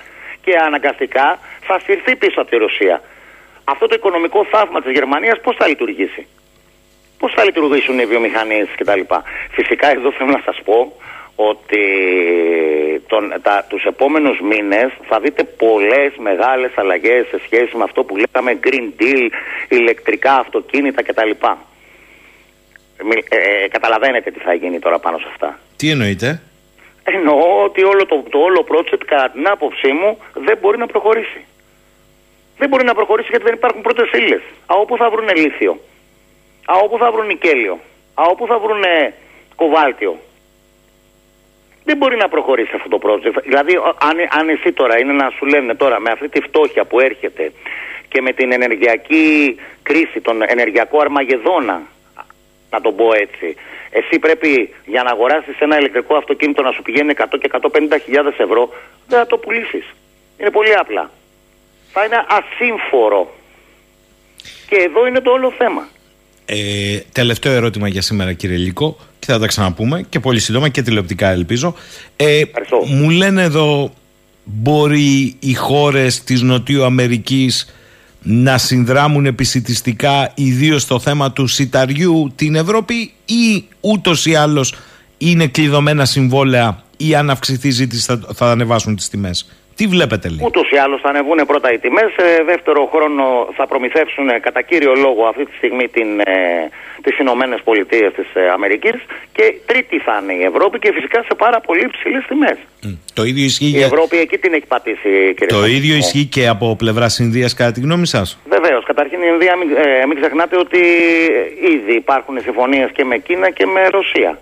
Και 0.44 0.52
αναγκαστικά 0.66 1.38
θα 1.66 1.78
στηριχθεί 1.82 2.16
πίσω 2.16 2.40
από 2.40 2.50
τη 2.50 2.56
Ρωσία. 2.56 3.02
Αυτό 3.64 3.86
το 3.86 3.94
οικονομικό 3.94 4.46
θαύμα 4.50 4.82
της 4.82 4.92
Γερμανίας 4.92 5.40
πώς 5.40 5.56
θα 5.58 5.66
λειτουργήσει; 5.68 6.26
Πώς 7.18 7.32
θα 7.36 7.44
λειτουργήσουν 7.44 7.98
οι 7.98 8.06
βιομηχανίες 8.06 8.68
κτλ. 8.78 9.00
Φυσικά 9.50 9.90
εδώ 9.90 10.12
θέλω 10.12 10.30
να 10.30 10.42
σας 10.44 10.58
πω 10.64 10.92
ότι 11.36 11.82
τον, 13.06 13.32
τα, 13.42 13.64
τους 13.68 13.84
επόμενους 13.84 14.40
μήνες 14.40 14.92
θα 15.08 15.20
δείτε 15.20 15.44
πολλές 15.44 16.12
μεγάλες 16.18 16.70
αλλαγές 16.74 17.26
σε 17.26 17.40
σχέση 17.44 17.76
με 17.76 17.82
αυτό 17.82 18.04
που 18.04 18.16
λέγαμε 18.16 18.58
Green 18.64 19.02
Deal, 19.02 19.28
ηλεκτρικά 19.68 20.34
αυτοκίνητα 20.34 21.02
κτλ. 21.02 21.30
Μι- 23.04 23.24
Ε, 23.28 23.64
ε, 23.64 23.68
καταλαβαίνετε 23.68 24.30
τι 24.30 24.38
θα 24.38 24.54
γίνει 24.54 24.78
τώρα 24.78 24.98
πάνω 24.98 25.18
σε 25.18 25.26
αυτά. 25.30 25.58
Τι 25.76 25.90
εννοείτε; 25.90 26.42
Εννοώ 27.04 27.62
ότι 27.64 27.84
όλο 27.84 28.06
το, 28.06 28.24
το 28.30 28.38
όλο 28.38 28.66
project 28.70 29.02
κατά 29.06 29.30
την 29.30 29.48
άποψή 29.48 29.92
μου 29.92 30.18
δεν 30.34 30.58
μπορεί 30.60 30.78
να 30.78 30.86
προχωρήσει. 30.86 31.44
Δεν 32.58 32.68
μπορεί 32.68 32.84
να 32.84 32.94
προχωρήσει 32.94 33.28
γιατί 33.30 33.44
δεν 33.44 33.54
υπάρχουν 33.54 33.80
πρώτες 33.82 34.10
ύλες. 34.12 34.40
Α, 34.66 34.74
όπου 34.80 34.96
θα 34.96 35.10
βρουν 35.10 35.28
λίθιο. 35.36 35.80
Α, 36.64 36.74
όπου 36.84 36.98
θα 36.98 37.10
βρουν 37.10 37.26
νικέλιο. 37.26 37.78
Α, 38.14 38.22
όπου 38.30 38.46
θα 38.46 38.58
βρουν 38.58 38.82
κοβάλτιο. 39.56 40.18
Δεν 41.88 41.96
μπορεί 41.96 42.16
να 42.16 42.28
προχωρήσει 42.28 42.72
αυτό 42.74 42.88
το 42.88 42.98
project. 43.06 43.42
Δηλαδή, 43.44 43.76
ο- 43.76 43.96
αν, 44.08 44.16
αν 44.38 44.48
εσύ 44.48 44.72
τώρα 44.72 44.98
είναι 45.00 45.12
να 45.12 45.30
σου 45.36 45.44
λένε 45.46 45.74
τώρα 45.74 46.00
με 46.00 46.10
αυτή 46.10 46.28
τη 46.28 46.40
φτώχεια 46.40 46.84
που 46.84 47.00
έρχεται 47.00 47.52
και 48.08 48.20
με 48.22 48.32
την 48.32 48.52
ενεργειακή 48.52 49.56
κρίση, 49.82 50.20
τον 50.20 50.36
ενεργειακό 50.46 51.00
αρμαγεδόνα, 51.00 51.82
να 52.70 52.80
το 52.80 52.92
πω 52.92 53.06
έτσι. 53.14 53.56
Εσύ 53.90 54.18
πρέπει 54.18 54.74
για 54.86 55.02
να 55.02 55.10
αγοράσεις 55.10 55.58
ένα 55.58 55.78
ηλεκτρικό 55.78 56.16
αυτοκίνητο 56.16 56.62
να 56.62 56.72
σου 56.72 56.82
πηγαίνει 56.82 57.12
100 57.16 57.24
και 57.40 57.50
150 57.52 57.98
χιλιάδες 58.04 58.34
ευρώ, 58.38 58.72
δεν 59.08 59.18
θα 59.18 59.26
το 59.26 59.36
πουλήσεις. 59.38 59.84
Είναι 60.38 60.50
πολύ 60.50 60.74
απλά. 60.74 61.10
Θα 61.92 62.04
είναι 62.04 62.24
ασύμφορο. 62.28 63.34
Και 64.68 64.76
εδώ 64.76 65.06
είναι 65.06 65.20
το 65.20 65.30
όλο 65.30 65.50
θέμα. 65.58 65.88
Ε, 66.46 66.56
τελευταίο 67.12 67.52
ερώτημα 67.52 67.88
για 67.88 68.02
σήμερα, 68.02 68.32
κύριε 68.32 68.56
Λίκο, 68.56 68.96
και 69.26 69.32
θα 69.32 69.38
τα 69.38 69.46
ξαναπούμε 69.46 70.02
και 70.08 70.20
πολύ 70.20 70.40
σύντομα 70.40 70.68
και 70.68 70.82
τηλεοπτικά, 70.82 71.28
ελπίζω. 71.28 71.74
Ε, 72.16 72.38
Ευχαριστώ. 72.40 72.76
μου 72.86 73.10
λένε 73.10 73.42
εδώ, 73.42 73.92
μπορεί 74.44 75.36
οι 75.38 75.54
χώρες 75.54 76.24
της 76.24 76.42
Νοτιού 76.42 76.84
Αμερικής 76.84 77.66
να 78.22 78.58
συνδράμουν 78.58 79.26
επισητιστικά 79.26 80.32
ιδίως 80.34 80.82
στο 80.82 80.98
θέμα 80.98 81.32
του 81.32 81.46
σιταριού 81.46 82.32
την 82.36 82.54
Ευρώπη 82.54 83.12
ή 83.24 83.64
ούτως 83.80 84.26
ή 84.26 84.34
άλλως 84.34 84.74
είναι 85.18 85.46
κλειδωμένα 85.46 86.04
συμβόλαια 86.04 86.82
ή 86.96 87.14
αν 87.14 87.30
αυξηθεί 87.30 87.68
η 87.68 87.70
ζήτηση 87.70 88.02
θα, 88.02 88.20
θα 88.34 88.50
ανεβάσουν 88.50 88.96
τις 88.96 89.08
τιμές; 89.08 89.48
Τι 89.76 89.86
βλέπετε 89.86 90.28
λίγο. 90.28 90.44
Ούτως 90.46 90.70
ή 90.70 90.76
άλλως 90.76 91.00
θα 91.00 91.08
ανεβούν 91.08 91.38
πρώτα 91.46 91.72
οι 91.72 91.78
τιμές. 91.78 92.08
Σε 92.18 92.42
δεύτερο 92.46 92.88
χρόνο 92.94 93.24
θα 93.56 93.66
προμηθεύσουν 93.66 94.28
ε, 94.28 94.38
κατά 94.38 94.62
κύριο 94.62 94.92
λόγο 94.94 95.22
αυτή 95.26 95.44
τη 95.44 95.54
στιγμή 95.56 95.88
την, 95.88 96.20
ε, 96.20 96.34
τις 97.02 97.18
Ηνωμένες 97.18 97.60
Πολιτείες 97.64 98.12
της 98.12 98.26
ε, 98.34 98.48
Αμερικής. 98.48 98.94
Και 99.32 99.54
τρίτη 99.66 99.98
θα 99.98 100.20
είναι 100.22 100.32
η 100.32 100.44
Ευρώπη 100.44 100.78
και 100.78 100.92
φυσικά 100.94 101.22
σε 101.22 101.34
πάρα 101.36 101.60
πολύ 101.60 101.88
ψηλέ 101.92 102.20
τιμές. 102.28 102.56
Μ, 102.82 102.88
Το 103.14 103.24
ίδιο 103.24 103.44
ισχύει, 103.44 103.64
Η 103.64 103.68
για... 103.68 103.86
Ευρώπη 103.86 104.16
εκεί 104.18 104.38
την 104.38 104.52
έχει 104.52 104.66
πατήσει, 104.66 105.10
κύριε 105.36 105.46
το 105.48 105.60
Σάκη. 105.60 105.74
ίδιο 105.74 105.94
ισχύει 105.96 106.24
και 106.24 106.46
από 106.48 106.76
πλευράς 106.76 107.18
Ινδίας 107.18 107.54
κατά 107.54 107.72
τη 107.72 107.80
γνώμη 107.80 108.06
σας; 108.06 108.38
Βεβαίως. 108.48 108.84
Καταρχήν 108.84 109.18
η 109.22 109.28
Ινδία, 109.32 109.56
μην, 109.56 109.68
ε, 109.76 110.06
μην 110.06 110.20
ξεχνάτε 110.20 110.56
ότι 110.56 110.78
ε, 111.66 111.70
ήδη 111.74 111.94
υπάρχουν 111.94 112.40
συμφωνίες 112.42 112.90
και 112.92 113.04
με 113.04 113.18
Κίνα 113.18 113.50
και 113.50 113.66
με 113.66 113.88
Ρωσία. 113.88 114.38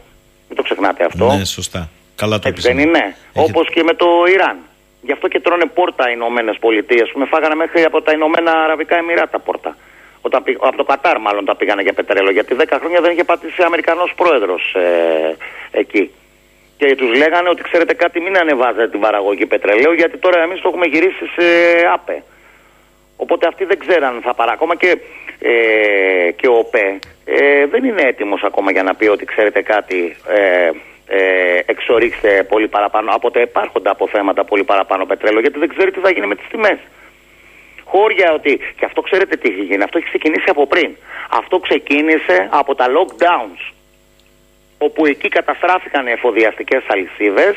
Μην 0.49 0.57
το 0.57 0.63
ξεχνάτε 0.63 1.05
αυτό. 1.05 1.33
Ναι, 1.33 1.45
σωστά. 1.45 1.91
Καλά 2.17 2.39
το 2.39 2.49
Έτσι 2.49 2.61
δεν 2.63 2.71
επισημαίνετε. 2.79 3.05
είναι. 3.05 3.17
Έχετε- 3.33 3.57
Όπως 3.57 3.71
και 3.75 3.83
με 3.83 3.95
το 3.95 4.07
Ιράν. 4.35 4.57
Γι' 5.05 5.13
αυτό 5.13 5.29
και 5.29 5.41
τρώνε 5.41 5.67
πόρτα 5.67 6.05
οι 6.09 6.13
Ηνωμένες 6.15 6.57
Πολιτείες. 6.61 7.13
Με 7.15 7.25
φάγανε 7.27 7.55
μέχρι 7.55 7.83
από 7.83 8.03
τα 8.03 8.13
Ηνωμένα 8.13 8.53
Αραβικά 8.65 8.97
Εμμυράτα 8.97 9.39
πόρτα. 9.39 9.77
Όταν, 10.21 10.43
πη- 10.43 10.59
από 10.61 10.77
το 10.77 10.85
Κατάρ, 10.85 11.19
μάλλον 11.21 11.45
τα 11.45 11.57
πήγανε 11.57 11.83
για 11.83 11.93
πετρέλαιο. 11.93 12.33
Γιατί 12.33 12.55
10 12.55 12.65
χρόνια 12.81 13.01
δεν 13.01 13.11
είχε 13.13 13.25
πατήσει 13.25 13.63
Αμερικανός 13.63 14.13
πρόεδρος 14.17 14.75
ε, 14.75 15.37
εκεί. 15.71 16.11
Και 16.77 16.95
τους 16.95 17.17
λέγανε 17.17 17.49
ότι 17.49 17.63
ξέρετε 17.63 17.95
κάτι, 17.95 18.21
μην 18.21 18.37
ανεβάζετε 18.39 18.89
την 18.89 19.01
παραγωγή 19.01 19.47
πετρελαίου, 19.47 19.93
γιατί 19.93 20.17
τώρα 20.19 20.43
εμείς 20.43 20.61
το 20.61 20.69
έχουμε 20.69 20.87
γυρίσει 20.87 21.25
σε 21.37 21.45
ΑΠΕ. 21.93 22.23
Οπότε 23.17 23.47
αυτοί 23.47 23.65
δεν 23.65 23.79
ξέραν 23.79 24.21
θα 24.23 24.35
παρά. 24.35 24.53
Ακόμα 24.53 24.77
και, 24.77 24.99
ε, 25.39 26.31
και 26.37 26.47
ο 26.49 26.59
ΟΠΕ 26.59 26.99
ε, 27.25 27.67
δεν 27.67 27.85
είναι 27.85 28.03
έτοιμος 28.03 28.43
ακόμα 28.43 28.71
για 28.73 28.83
να 28.83 28.95
πει 28.95 29.07
ότι 29.09 29.25
ξέρετε 29.25 29.63
κάτι, 29.63 30.17
ε, 30.29 30.71
ε, 31.95 32.07
εξορίξετε 32.07 32.45
πολύ 32.45 32.69
παραπάνω 32.69 33.11
από 33.15 33.31
τα 33.31 33.41
υπάρχοντα 33.41 33.91
αποθέματα 33.91 34.45
πολύ 34.45 34.65
παραπάνω 34.65 35.07
πετρέλαιο, 35.07 35.41
γιατί 35.41 35.59
δεν 35.59 35.69
ξέρει 35.69 35.91
τι 35.91 36.01
θα 36.01 36.11
γίνει 36.11 36.27
με 36.27 36.35
τις 36.35 36.47
τιμές. 36.49 36.79
Χώρια 37.85 38.33
ότι, 38.33 38.61
και 38.77 38.85
αυτό 38.85 39.01
ξέρετε 39.01 39.37
τι 39.37 39.49
έχει 39.49 39.63
γίνει, 39.63 39.83
αυτό 39.83 39.99
έχει 39.99 40.07
ξεκινήσει 40.07 40.45
από 40.47 40.67
πριν. 40.67 40.97
Αυτό 41.31 41.59
ξεκίνησε 41.59 42.49
από 42.51 42.75
τα 42.75 42.87
lockdowns, 42.87 43.73
όπου 44.79 45.07
εκεί 45.07 45.29
καταστράφηκαν 45.29 46.07
οι 46.07 46.11
εφοδιαστικές 46.11 46.83
αλυσίδες, 46.87 47.57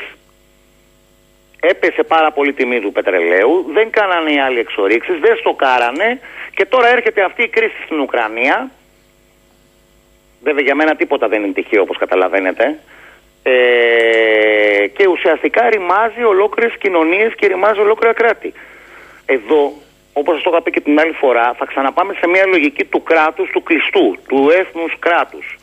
έπεσε 1.60 2.02
πάρα 2.02 2.30
πολύ 2.32 2.52
τιμή 2.52 2.80
του 2.80 2.92
πετρελαίου, 2.92 3.66
δεν 3.72 3.90
κάνανε 3.90 4.32
οι 4.32 4.40
άλλοι 4.40 4.58
εξορίξεις, 4.58 5.18
δεν 5.18 5.36
στοκάρανε 5.36 6.20
και 6.54 6.66
τώρα 6.66 6.88
έρχεται 6.88 7.22
αυτή 7.22 7.42
η 7.42 7.48
κρίση 7.48 7.82
στην 7.84 8.00
Ουκρανία. 8.00 8.70
Βέβαια 10.42 10.62
για 10.62 10.74
μένα 10.74 10.96
τίποτα 10.96 11.28
δεν 11.28 11.42
είναι 11.42 11.52
τυχαίο 11.52 11.82
όπως 11.82 11.98
καταλαβαίνετε. 11.98 12.78
Ε, 13.42 14.86
και 14.96 15.06
ουσιαστικά 15.06 15.68
ρημάζει 15.70 16.22
ολόκληρες 16.22 16.74
κοινωνίες 16.78 17.34
και 17.34 17.46
ρημάζει 17.46 17.80
ολόκληρα 17.80 18.14
κράτη. 18.14 18.52
Εδώ, 19.26 19.72
όπως 20.12 20.34
σας 20.34 20.42
το 20.42 20.50
είχα 20.52 20.62
πει 20.62 20.70
και 20.70 20.80
την 20.80 21.00
άλλη 21.00 21.12
φορά, 21.12 21.54
θα 21.58 21.64
ξαναπάμε 21.66 22.14
σε 22.20 22.26
μια 22.26 22.46
λογική 22.46 22.84
του 22.84 23.02
κράτους, 23.02 23.50
του 23.50 23.62
κλειστού, 23.62 24.16
του 24.28 24.50
έθνους 24.60 24.92
κράτους. 24.98 25.56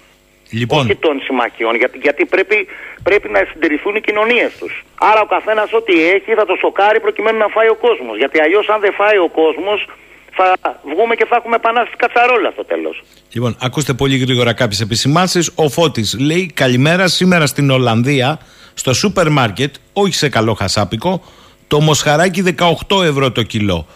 Λοιπόν, 0.51 0.79
Όχι 0.79 0.95
των 0.95 1.21
συμμαχιών, 1.21 1.75
γιατί, 1.75 1.97
γιατί 1.97 2.25
πρέπει, 2.25 2.67
πρέπει 3.03 3.29
να 3.29 3.39
συντηρηθούν 3.51 3.95
οι 3.95 4.01
κοινωνίες 4.01 4.57
τους. 4.57 4.83
Άρα 4.99 5.21
ο 5.21 5.25
καθένας 5.25 5.73
ό,τι 5.73 6.09
έχει 6.09 6.33
θα 6.33 6.45
το 6.45 6.55
σοκάρει 6.55 6.99
προκειμένου 6.99 7.37
να 7.37 7.47
φάει 7.47 7.69
ο 7.69 7.75
κόσμος. 7.75 8.17
Γιατί 8.17 8.41
αλλιώς, 8.41 8.69
αν 8.69 8.79
δεν 8.81 8.93
φάει 8.93 9.17
ο 9.17 9.29
κόσμος, 9.29 9.87
θα 10.35 10.79
βγούμε 10.93 11.15
και 11.15 11.25
θα 11.29 11.35
έχουμε 11.35 11.55
επανάσταση 11.55 11.95
κατσαρόλα 11.97 12.51
στο 12.51 12.65
τέλος. 12.65 13.03
λοιπόν, 13.31 13.55
ακούστε 13.59 13.93
πολύ 13.93 14.17
γρήγορα 14.17 14.53
κάποιες 14.53 14.81
επισημάνσεις. 14.81 15.51
Ο 15.55 15.69
Φώτης 15.69 16.19
λέει 16.19 16.51
καλημέρα 16.53 17.07
σήμερα 17.07 17.45
στην 17.45 17.69
Ολλανδία, 17.69 18.39
στο 18.73 18.93
σούπερ 18.93 19.29
μάρκετ, 19.29 19.75
όχι 19.93 20.13
σε 20.13 20.29
καλό 20.29 20.53
χασάπικο, 20.53 21.23
το 21.67 21.81
μοσχαράκι 21.81 22.41
18 22.41 23.03
ευρώ 23.03 23.31
το 23.31 23.43
κιλό. 23.43 23.87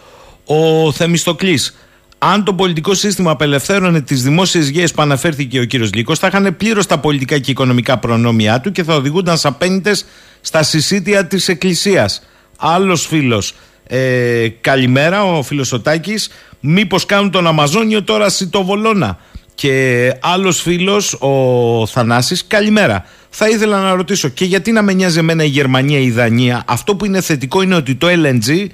Ο 0.44 0.92
Θεμιστοκλής, 0.92 1.78
αν 2.18 2.44
το 2.44 2.54
πολιτικό 2.54 2.94
σύστημα 2.94 3.30
απελευθέρωνε 3.30 4.00
τις 4.00 4.22
δημόσιες 4.22 4.68
υγείε 4.68 4.86
που 4.86 5.02
αναφέρθηκε 5.02 5.60
ο 5.60 5.64
κύριος 5.64 5.92
Λίκο, 5.92 6.14
θα 6.14 6.26
είχαν 6.26 6.56
πλήρως 6.56 6.86
τα 6.86 6.98
πολιτικά 6.98 7.38
και 7.38 7.50
οικονομικά 7.50 7.98
προνόμια 7.98 8.60
του 8.60 8.72
και 8.72 8.82
θα 8.82 8.94
οδηγούνταν 8.94 9.38
σαν 9.38 9.58
πέντε 9.58 9.92
στα 10.40 10.62
συσίτια 10.62 11.26
της 11.26 11.48
Εκκλησίας. 11.48 12.22
Άλλος 12.58 13.06
φίλος, 13.06 13.54
ε, 13.92 14.48
καλημέρα, 14.60 15.24
ο 15.24 15.42
φίλος 15.42 15.72
ο 15.72 15.80
Τάκης, 15.80 16.30
Μήπως 16.60 17.06
κάνουν 17.06 17.30
τον 17.30 17.46
Αμαζόνιο 17.46 18.02
τώρα 18.02 18.28
σιτοβολώνα. 18.28 19.18
Και 19.54 20.12
άλλος 20.20 20.60
φίλος, 20.60 21.16
ο 21.20 21.86
Θανάσης, 21.86 22.46
καλημέρα. 22.46 23.04
Θα 23.30 23.48
ήθελα 23.48 23.80
να 23.80 23.94
ρωτήσω 23.94 24.28
και 24.28 24.44
γιατί 24.44 24.72
να 24.72 24.82
με 24.82 24.92
νοιάζει 24.92 25.18
εμένα 25.18 25.44
η 25.44 25.48
Γερμανία 25.48 25.98
ή 25.98 26.04
η 26.04 26.10
Δανία. 26.10 26.62
Αυτό 26.66 26.96
που 26.96 27.04
είναι 27.04 27.20
θετικό 27.20 27.62
είναι 27.62 27.74
ότι 27.74 27.94
το 27.94 28.06
LNG 28.10 28.66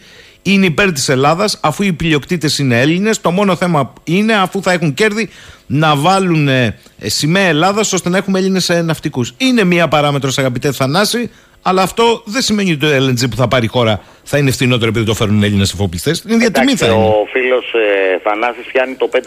είναι 0.43 0.67
υπέρ 0.67 0.93
της 0.93 1.09
Ελλάδας, 1.09 1.59
αφού 1.63 1.83
οι 1.83 1.93
πλειοκτήτες 1.93 2.59
είναι 2.59 2.81
Έλληνες. 2.81 3.21
Το 3.21 3.31
μόνο 3.31 3.57
θέμα 3.57 3.93
είναι, 4.05 4.35
αφού 4.35 4.63
θα 4.63 4.73
έχουν 4.73 4.95
κέρδη, 4.95 5.29
να 5.67 5.97
βάλουν 5.97 6.49
ε, 6.49 6.79
σημαία 7.03 7.47
Ελλάδας 7.47 7.93
ώστε 7.93 8.09
να 8.09 8.17
έχουμε 8.17 8.39
Έλληνες 8.39 8.69
ναυτικούς. 8.85 9.35
Είναι 9.37 9.65
μία 9.65 9.89
παράμετρος, 9.89 10.39
αγαπητέ 10.39 10.73
Θανάση, 10.73 11.31
αλλά 11.69 11.83
αυτό 11.83 12.23
δεν 12.25 12.43
σημαίνει 12.43 12.71
ότι 12.71 12.81
το 12.81 12.91
LNG 13.05 13.31
που 13.31 13.37
θα 13.37 13.49
πάρει 13.49 13.65
η 13.65 13.69
χώρα 13.77 13.95
θα 14.23 14.39
είναι 14.39 14.51
φθηνότερο 14.51 14.89
επειδή 14.89 15.05
το 15.05 15.15
φέρνουν 15.15 15.43
Έλληνες 15.43 15.73
εφοπλιστές. 15.73 16.25
Είναι 16.29 16.37
διατιμή 16.37 16.77
θα 16.77 16.87
είναι. 16.87 17.05
Ο 17.05 17.27
φίλος 17.33 17.67
ε, 17.75 18.19
Θανάσης 18.25 18.67
πιάνει 18.73 18.95
το 18.95 19.09
5% 19.13 19.19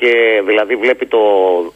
και 0.00 0.12
δηλαδή 0.46 0.76
βλέπει 0.76 1.06
το, 1.06 1.18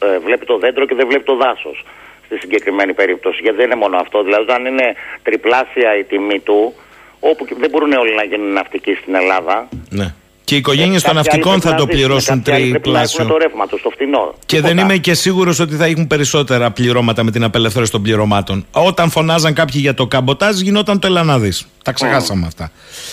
ε, 0.07 0.19
βλέπει 0.19 0.45
το 0.45 0.57
δέντρο 0.57 0.85
και 0.85 0.95
δεν 0.95 1.07
βλέπει 1.07 1.23
το 1.23 1.35
δάσος 1.35 1.85
στη 2.25 2.37
συγκεκριμένη 2.37 2.93
περίπτωση. 2.93 3.39
Γιατί 3.41 3.57
δεν 3.57 3.65
είναι 3.65 3.75
μόνο 3.75 3.97
αυτό. 3.97 4.23
Δηλαδή, 4.23 4.51
αν 4.51 4.65
είναι 4.65 4.87
τριπλάσια 5.23 5.97
η 5.97 6.03
τιμή 6.03 6.39
του, 6.39 6.73
όπου 7.19 7.45
και 7.45 7.55
δεν 7.59 7.69
μπορούν 7.69 7.91
όλοι 7.93 8.15
να 8.15 8.23
γίνουν 8.23 8.53
ναυτικοί 8.53 8.93
στην 9.01 9.15
Ελλάδα. 9.15 9.69
Ναι. 9.89 10.13
Και 10.53 10.59
οι 10.59 10.61
οικογένειες 10.61 11.01
των 11.03 11.13
Κάποιοι 11.15 11.29
άλλοι 11.31 11.39
ναυτικών 11.39 11.59
πρέπει 11.59 11.65
θα 11.67 11.71
να 11.71 11.77
το 11.77 11.83
ζήσουν, 11.91 11.99
πληρώσουν 12.07 12.43
κάποιοι 12.43 12.53
άλλοι 12.53 12.71
πρέπει 12.71 12.89
να 12.89 12.99
έχουν 12.99 13.09
τριπλάσιο. 13.11 13.25
το 13.25 13.37
ρεύμα 13.37 13.67
τους 13.67 13.79
στο 13.79 13.89
φτηνό. 13.89 14.33
Και 14.45 14.59
δεν 14.61 14.69
Τίποτα. 14.69 14.81
είμαι 14.93 14.97
και 14.97 15.13
σίγουρος 15.13 15.59
ότι 15.59 15.75
θα 15.75 15.85
έχουν 15.85 16.07
περισσότερα 16.07 16.71
πληρώματα 16.71 17.23
με 17.23 17.31
την 17.31 17.43
απελευθέρωση 17.43 17.91
των 17.91 18.01
πληρωμάτων. 18.01 18.65
Όταν 18.71 19.09
φωνάζαν 19.09 19.53
κάποιοι 19.53 19.75
για 19.83 19.93
το 19.93 20.07
καμποτάζ, 20.07 20.59
γινόταν 20.59 20.99
το 20.99 21.07
Ελανάδη. 21.07 21.51
Τα 21.83 21.91
ξεχάσαμε 21.91 22.45
αυτά. 22.47 22.71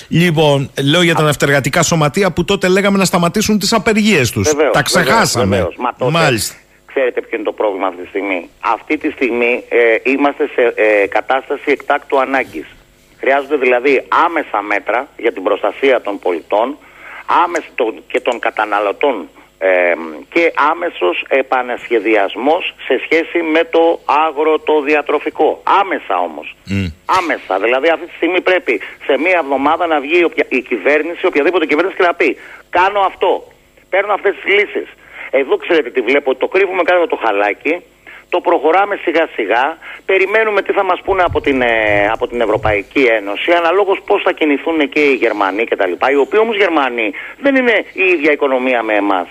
Λοιπόν, 0.09 0.71
λέω 0.85 1.03
για 1.03 1.15
τα 1.15 1.23
ναυτεργατικά 1.23 1.83
σωματεία 1.83 2.31
που 2.33 2.45
τότε 2.45 2.69
λέγαμε 2.69 2.99
να 2.99 3.05
σταματήσουν 3.05 3.59
τις 3.59 3.73
απεργίες 3.73 4.31
τους. 4.31 4.49
Βεβαίως, 4.51 4.73
Τα 4.73 4.83
ξεχάσαμε. 4.83 5.45
βεβαίως, 5.45 5.75
βεβαίως. 5.77 5.77
Μα 5.79 5.95
τότε, 5.99 6.11
Μάλιστα. 6.11 6.55
Ξέρετε 6.87 7.21
ποιο 7.21 7.31
είναι 7.37 7.45
το 7.45 7.53
πρόβλημα 7.53 7.87
αυτή 7.87 8.03
τη 8.03 8.09
στιγμή. 8.09 8.49
Αυτή 8.61 8.99
τη 8.99 9.11
στιγμή 9.11 9.65
ε, 9.69 10.11
είμαστε 10.13 10.45
σε 10.55 10.63
ε, 10.77 11.07
κατάσταση 11.07 11.71
εκτάκτου 11.71 12.21
ανάγκης. 12.21 12.67
Χρειάζονται 13.21 13.57
δηλαδή 13.57 13.93
άμεσα 14.27 14.63
μέτρα 14.63 15.09
για 15.17 15.33
την 15.33 15.43
προστασία 15.43 16.01
των 16.01 16.19
πολιτών 16.19 16.77
άμεσα 17.45 17.67
των- 17.75 18.03
και 18.07 18.21
των 18.21 18.39
καταναλωτών 18.39 19.29
ε, 19.63 19.95
και 20.33 20.53
άμεσος 20.71 21.25
επανασχεδιασμός 21.29 22.75
σε 22.87 23.01
σχέση 23.05 23.39
με 23.43 23.65
το 23.65 24.01
αγροτοδιατροφικό. 24.05 25.61
Άμεσα 25.81 26.19
όμως. 26.19 26.57
Άμεσα. 27.19 27.59
Δηλαδή 27.59 27.89
αυτή 27.89 28.07
τη 28.07 28.15
στιγμή 28.15 28.41
πρέπει 28.41 28.81
σε 29.07 29.19
μία 29.19 29.39
εβδομάδα 29.43 29.87
να 29.87 30.01
βγει 30.01 30.25
οποια- 30.25 30.47
η 30.49 30.61
κυβέρνηση, 30.61 31.27
οποιαδήποτε 31.27 31.67
κυβέρνηση 31.67 31.97
και 31.97 32.03
να 32.03 32.15
πει 32.15 32.37
κάνω 32.71 33.01
αυτό. 33.01 33.47
Παίρνω 33.91 34.13
αυτές 34.13 34.35
τις 34.35 34.45
λύσεις. 34.55 34.89
Εδώ 35.31 35.57
ξέρετε 35.57 35.91
τι 35.91 36.01
βλέπω, 36.01 36.35
το 36.35 36.49
κρύβουμε 36.49 36.83
κάτω 36.83 36.99
από 37.01 37.09
το 37.09 37.21
χαλάκι, 37.25 37.81
το 38.31 38.41
προχωράμε 38.41 38.97
σιγά 39.05 39.29
σιγά, 39.35 39.79
περιμένουμε 40.05 40.63
τι 40.63 40.73
θα 40.73 40.85
μας 40.85 41.01
πούνε 41.05 41.23
από 41.23 41.41
την, 41.41 41.63
ε, 41.63 42.09
από 42.13 42.27
την 42.27 42.41
Ευρωπαϊκή 42.41 43.03
Ένωση, 43.03 43.53
αναλόγως 43.53 43.99
πώς 44.07 44.23
θα 44.23 44.33
κινηθούν 44.33 44.89
και 44.89 45.01
οι 45.01 45.15
Γερμανοί 45.15 45.65
κτλ. 45.65 45.93
Οι 46.13 46.17
οποίοι 46.17 46.41
όμως 46.43 46.57
Γερμανοί 46.57 47.13
δεν 47.41 47.55
είναι 47.57 47.85
η 47.93 48.05
ίδια 48.05 48.33
οικονομία 48.33 48.83
με 48.83 48.95
εμάς. 48.95 49.29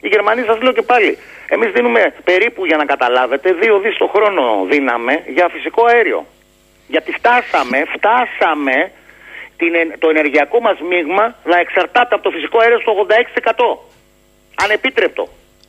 Οι 0.00 0.08
Γερμανοί 0.08 0.42
σας 0.42 0.60
λέω 0.62 0.72
και 0.72 0.82
πάλι, 0.82 1.18
εμείς 1.48 1.70
δίνουμε 1.72 2.14
περίπου 2.24 2.66
για 2.66 2.76
να 2.76 2.84
καταλάβετε 2.84 3.52
δύο 3.52 3.78
δις 3.78 3.96
το 3.96 4.06
χρόνο 4.06 4.66
δίναμε 4.70 5.22
για 5.26 5.48
φυσικό 5.48 5.84
αέριο. 5.84 6.26
Γιατί 6.88 7.12
φτάσαμε, 7.12 7.84
φτάσαμε 7.94 8.92
την, 9.56 9.74
ε- 9.74 9.96
το 9.98 10.08
ενεργειακό 10.08 10.60
μας 10.60 10.78
μείγμα 10.80 11.34
να 11.44 11.58
εξαρτάται 11.58 12.14
από 12.14 12.24
το 12.24 12.30
φυσικό 12.30 12.58
αέριο 12.58 12.80
στο 12.80 12.92
86%. 12.92 13.88
Ανεπίτρεπτο. 14.64 15.28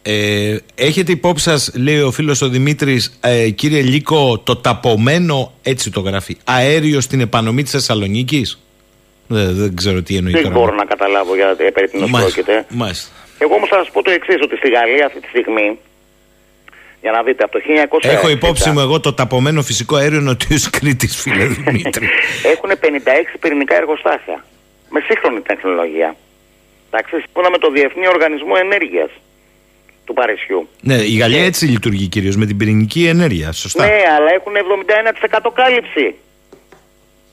Ε, 0.10 0.58
έχετε 0.76 1.12
υπόψη 1.12 1.44
σας, 1.44 1.72
λέει 1.76 2.02
ο 2.02 2.12
φίλος 2.12 2.42
ο 2.42 2.50
Δημήτρης, 2.50 3.20
ε, 3.22 3.50
κύριε 3.50 3.82
Λίκο, 3.82 4.40
το 4.40 4.56
ταπωμένο, 4.56 5.54
έτσι 5.64 5.92
το 5.92 6.00
γράφει, 6.00 6.38
αέριο 6.44 7.02
στην 7.02 7.20
επανομή 7.22 7.64
της 7.64 7.72
Θεσσαλονίκης; 7.72 8.62
Δεν, 9.28 9.56
δεν 9.56 9.76
ξέρω 9.76 10.02
τι 10.02 10.16
εννοεί 10.16 10.32
Δεν 10.32 10.44
τώρα. 10.44 10.56
μπορώ 10.56 10.76
να 10.76 10.86
καταλάβω 10.86 11.36
για 11.36 11.56
ε, 11.58 11.70
περί 11.70 11.88
τίνος 11.88 12.10
Μάλιστα. 12.10 12.42
πρόκειται. 12.44 12.66
Μάλιστα. 12.70 13.10
Εγώ 13.38 13.56
όμως 13.56 13.70
θα 13.70 13.76
σας 13.78 13.90
πω 13.92 14.02
το 14.04 14.12
εξής, 14.12 14.36
ότι 14.42 14.56
στη 14.56 14.70
Γαλλία 14.70 15.06
αυτή 15.06 15.20
τη 15.20 15.28
στιγμή, 15.28 15.78
για 17.02 17.12
να 17.12 17.24
δείτε, 17.24 17.44
από 17.44 17.52
το 17.52 17.60
1960... 18.02 18.10
Έχω 18.10 18.30
υπόψη 18.30 18.70
μου 18.70 18.80
εγώ 18.80 19.00
το 19.00 19.14
ταπωμένο 19.14 19.62
φυσικό 19.62 19.96
αέριο 19.96 20.20
νοτιούς 20.20 20.70
Κρήτης, 20.70 21.16
φίλε 21.22 21.46
Δημήτρη. 21.46 22.10
Έχουν 22.54 22.70
56 22.70 22.76
πυρηνικά 23.40 23.76
εργοστάσια, 23.76 24.46
με 24.90 25.00
σύγχρονη 25.08 25.40
τεχνολογία. 25.42 26.16
Εντάξει, 26.92 27.16
σύμφωνα 27.24 27.50
με 27.50 27.58
το 27.58 27.72
Διεθνή 27.72 28.08
Οργανισμό 28.08 28.54
Ενέργειας 28.58 29.10
του 30.08 30.14
Παρισιού. 30.14 30.70
ναι, 30.82 30.94
η 30.94 31.16
Γαλλία 31.18 31.44
έτσι 31.44 31.66
λειτουργεί 31.66 32.08
κυρίως 32.08 32.36
με 32.36 32.46
την 32.46 32.58
πυρηνική 32.58 33.08
ενέργεια. 33.08 33.52
Σωστά. 33.52 33.86
Ναι, 33.86 34.00
αλλά 34.18 34.30
έχουν 34.38 34.54
71% 35.48 35.52
κάλυψη. 35.54 36.16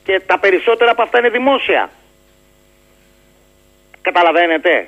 Και 0.03 0.21
τα 0.25 0.39
περισσότερα 0.39 0.91
από 0.91 1.01
αυτά 1.01 1.19
είναι 1.19 1.29
δημόσια. 1.29 1.89
Καταλαβαίνετε. 4.01 4.87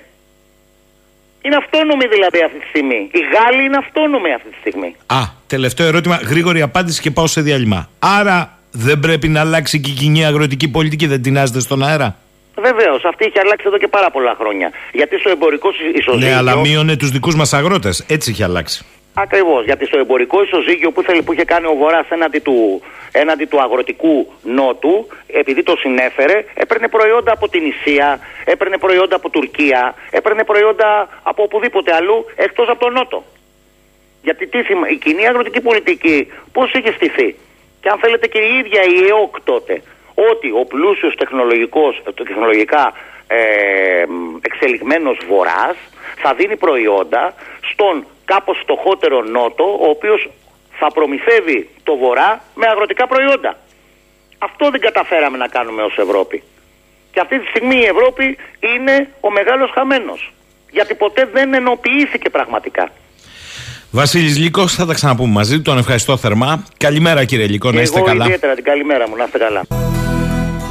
Είναι 1.41 1.55
αυτόνομοι 1.55 2.07
δηλαδή 2.07 2.39
αυτή 2.45 2.59
τη 2.59 2.67
στιγμή. 2.67 3.09
Οι 3.11 3.19
Γάλλοι 3.33 3.63
είναι 3.63 3.77
αυτόνομοι 3.77 4.33
αυτή 4.33 4.49
τη 4.49 4.55
στιγμή. 4.59 4.95
Α, 5.05 5.19
τελευταίο 5.47 5.87
ερώτημα. 5.87 6.15
Γρήγορη 6.15 6.61
απάντηση 6.61 7.01
και 7.01 7.11
πάω 7.11 7.27
σε 7.27 7.41
διάλειμμα. 7.41 7.89
Άρα 7.99 8.59
δεν 8.71 8.99
πρέπει 8.99 9.27
να 9.27 9.39
αλλάξει 9.39 9.79
και 9.81 9.89
η 9.89 9.93
κοινή 9.93 10.25
αγροτική 10.25 10.67
πολιτική, 10.67 11.07
δεν 11.07 11.21
τεινάζεται 11.21 11.59
στον 11.59 11.83
αέρα; 11.83 12.17
Βεβαίως, 12.61 13.03
αυτή 13.05 13.25
έχει 13.25 13.39
αλλάξει 13.39 13.65
εδώ 13.67 13.77
και 13.77 13.87
πάρα 13.87 14.11
πολλά 14.11 14.35
χρόνια. 14.39 14.71
Γιατί 14.93 15.17
στο 15.19 15.29
εμπορικό 15.29 15.71
συ- 15.71 15.95
ισοζύγιο. 15.97 16.27
Ναι, 16.29 16.35
αλλά 16.35 16.55
μείωνε 16.57 16.95
τους 16.95 17.09
δικούς 17.11 17.35
μας 17.35 17.53
αγρότες. 17.53 18.05
Έτσι 18.09 18.31
έχει 18.31 18.43
αλλάξει. 18.43 18.85
Ακριβώς. 19.13 19.65
Γιατί 19.65 19.85
στο 19.85 19.97
εμπορικό 19.97 20.43
ισοζύγιο 20.43 20.91
που, 20.91 21.01
θέλει, 21.01 21.21
που 21.23 21.33
είχε 21.33 21.43
κάνει 21.43 21.65
ο 21.65 21.73
Βορράς 21.75 22.05
έναντι 22.09 22.39
του, 22.39 22.81
έναντι 23.11 23.45
του 23.45 23.61
αγροτικού 23.61 24.31
νότου, 24.43 25.07
επειδή 25.27 25.63
το 25.63 25.75
συνέφερε, 25.75 26.45
έπαιρνε 26.53 26.87
προϊόντα 26.87 27.31
από 27.31 27.49
την 27.49 27.63
Ισία, 27.65 28.19
έπαιρνε 28.45 28.77
προϊόντα 28.77 29.15
από 29.15 29.29
Τουρκία, 29.29 29.95
έπαιρνε 30.09 30.43
προϊόντα 30.43 31.09
από 31.23 31.43
οπουδήποτε 31.43 31.93
αλλού 31.93 32.25
εκτός 32.35 32.67
από 32.69 32.79
τον 32.79 32.93
νότο. 32.93 33.23
Γιατί 34.23 34.47
τι 34.47 34.63
θυμα- 34.63 34.89
η 34.89 34.95
κοινή 34.95 35.27
αγροτική 35.27 35.61
πολιτική 35.61 36.27
πώς 36.51 36.73
είχε 36.73 36.91
στηθεί; 36.91 37.35
Και 37.81 37.89
αν 37.89 37.97
θέλετε 37.99 38.27
και 38.27 38.37
η 38.39 38.57
ίδια 38.57 38.81
η 38.83 39.07
ΕΟΚ 39.07 39.35
τότε, 39.43 39.81
ότι 40.31 40.49
ο 40.61 40.65
πλούσιος 40.65 41.15
τεχνολογικός, 41.15 42.01
ε, 42.07 42.11
τεχνολογικά 42.23 42.93
ε, 43.27 43.37
μ, 44.07 44.35
εξελιγμένος 44.41 45.17
βορράς 45.29 45.77
θα 46.23 46.33
δίνει 46.33 46.57
προϊόντα 46.57 47.33
στον 47.71 48.05
κάπως 48.25 48.57
φτωχότερο 48.63 49.21
νότο, 49.21 49.63
ο 49.63 49.89
οποίος 49.89 50.29
θα 50.79 50.87
προμηθεύει 50.91 51.69
το 51.83 51.95
βορρά 51.97 52.41
με 52.55 52.65
αγροτικά 52.67 53.07
προϊόντα. 53.07 53.57
Αυτό 54.37 54.69
δεν 54.69 54.81
καταφέραμε 54.81 55.37
να 55.37 55.47
κάνουμε 55.47 55.81
ως 55.83 55.97
Ευρώπη. 55.97 56.43
Και 57.11 57.19
αυτή 57.19 57.39
τη 57.39 57.45
στιγμή 57.45 57.75
η 57.75 57.85
Ευρώπη 57.85 58.37
είναι 58.59 59.09
ο 59.19 59.31
μεγάλος 59.31 59.71
χαμένος. 59.73 60.33
Γιατί 60.71 60.93
ποτέ 60.95 61.29
δεν 61.33 61.53
ενοποιήθηκε 61.53 62.29
πραγματικά. 62.29 62.89
Βασίλης 63.91 64.37
Λύκος, 64.37 64.75
θα 64.75 64.85
τα 64.85 64.93
ξαναπούμε 64.93 65.31
μαζί. 65.31 65.61
Τον 65.61 65.77
ευχαριστώ 65.77 66.17
θερμά. 66.17 66.63
Καλημέρα 66.77 67.23
κύριε 67.25 67.47
Λύκο, 67.47 67.71
να 67.71 67.81
είστε 67.81 67.97
Εγώ 67.97 68.07
καλά. 68.07 68.25
ιδιαίτερα 68.25 68.53
την 68.55 68.63
καλημέρα 68.63 69.09
μου, 69.09 69.15
να 69.15 69.23
είστε 69.23 69.37
καλά. 69.37 69.61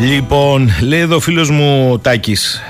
Λοιπόν, 0.01 0.70
λέει 0.81 1.01
εδώ 1.01 1.16
ο 1.16 1.20
φίλος 1.20 1.51
μου 1.51 1.98
Τάκης 1.98 2.60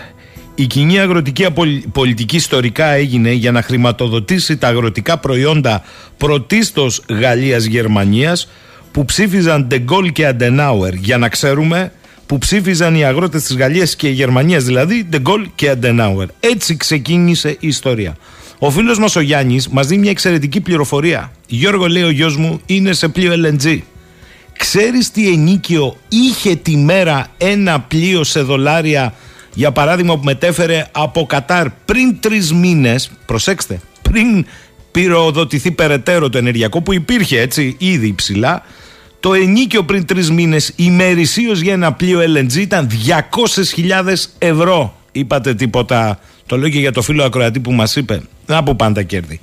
η 0.55 0.67
κοινή 0.67 0.99
αγροτική 1.01 1.45
απολ- 1.45 1.83
πολιτική 1.93 2.37
ιστορικά 2.37 2.87
έγινε 2.87 3.31
για 3.33 3.53
να 3.53 3.63
χρηματοδοτήσει 3.63 4.57
τα 4.57 4.69
αγροτικά 4.69 5.19
προϊόντα 5.19 5.83
πρωτίστως 6.17 7.03
Γαλλίας-Γερμανίας 7.09 8.49
που 8.93 9.05
ψήφιζαν 9.05 9.67
Ντεγκόλ 9.67 10.13
και 10.13 10.27
Αντενάουερ 10.27 10.95
για 10.95 11.19
να 11.19 11.29
ξέρουμε 11.29 11.93
που 12.27 12.39
ψήφιζαν 12.39 12.95
οι 12.95 13.05
αγρότες 13.05 13.43
της 13.43 13.57
Γαλλίας 13.57 13.97
και 13.97 14.09
Γερμανίας 14.09 14.65
δηλαδή 14.65 15.05
Ντεγκόλ 15.11 15.47
και 15.55 15.71
Αντενάουερ. 15.71 16.27
Έτσι 16.41 16.77
ξεκίνησε 16.77 17.49
η 17.49 17.67
ιστορία. 17.67 18.17
Ο 18.59 18.71
φίλος 18.71 18.99
μας 18.99 19.17
ο 19.17 19.21
Γιάννης 19.21 19.69
μας 19.69 19.87
δίνει 19.87 20.01
μια 20.01 20.11
εξαιρετική 20.11 20.61
πληροφορία. 20.61 21.33
Γιώργο 21.47 21.87
λέει 21.87 22.03
ο 22.03 22.11
γιος 22.11 22.37
μου 22.37 22.61
είναι 22.67 22.93
σε 22.93 23.09
πλοίο 23.09 23.33
LNG. 23.33 23.79
Ξέρεις 24.57 25.11
τι 25.11 25.29
ενίκιο 25.29 25.97
είχε 26.09 26.57
τη 26.57 26.77
μέρα 26.77 27.27
ένα 27.39 27.81
πλοίο 27.81 28.25
σε 28.25 28.41
δολάρια 28.41 29.15
για 29.55 29.73
παράδειγμα 29.73 30.17
που 30.17 30.25
μετέφερε 30.25 30.87
από 30.93 31.27
Κατάρ 31.27 31.71
πριν 31.71 32.21
τρεις 32.21 32.53
μήνες, 32.53 33.11
προσέξτε, 33.27 33.81
πριν 34.03 34.47
πυροδοτηθεί 34.91 35.71
περαιτέρω 35.71 36.29
το 36.29 36.39
ενεργειακό 36.39 36.83
που 36.83 36.93
υπήρχε 36.93 37.41
έτσι 37.41 37.77
ήδη 37.79 38.07
υψηλά, 38.07 38.63
το 39.21 39.35
ενίκιο 39.35 39.85
πριν 39.85 40.07
τρεις 40.07 40.31
μήνες 40.31 40.73
ημερησίως 40.77 41.61
για 41.61 41.73
ένα 41.73 41.93
πλοίο 41.93 42.21
LNG 42.21 42.55
ήταν 42.55 42.89
200.000 44.05 44.15
ευρώ. 44.39 44.97
Είπατε 45.13 45.55
τίποτα, 45.55 46.19
το 46.47 46.57
λέω 46.57 46.69
και 46.69 46.79
για 46.79 46.93
το 46.93 47.03
φίλο 47.03 47.25
ακροατή 47.25 47.61
που 47.61 47.73
μας 47.73 47.97
είπε, 47.97 48.23
να 48.47 48.63
που 48.63 48.77
πάντα 48.77 49.03
κέρδη. 49.03 49.41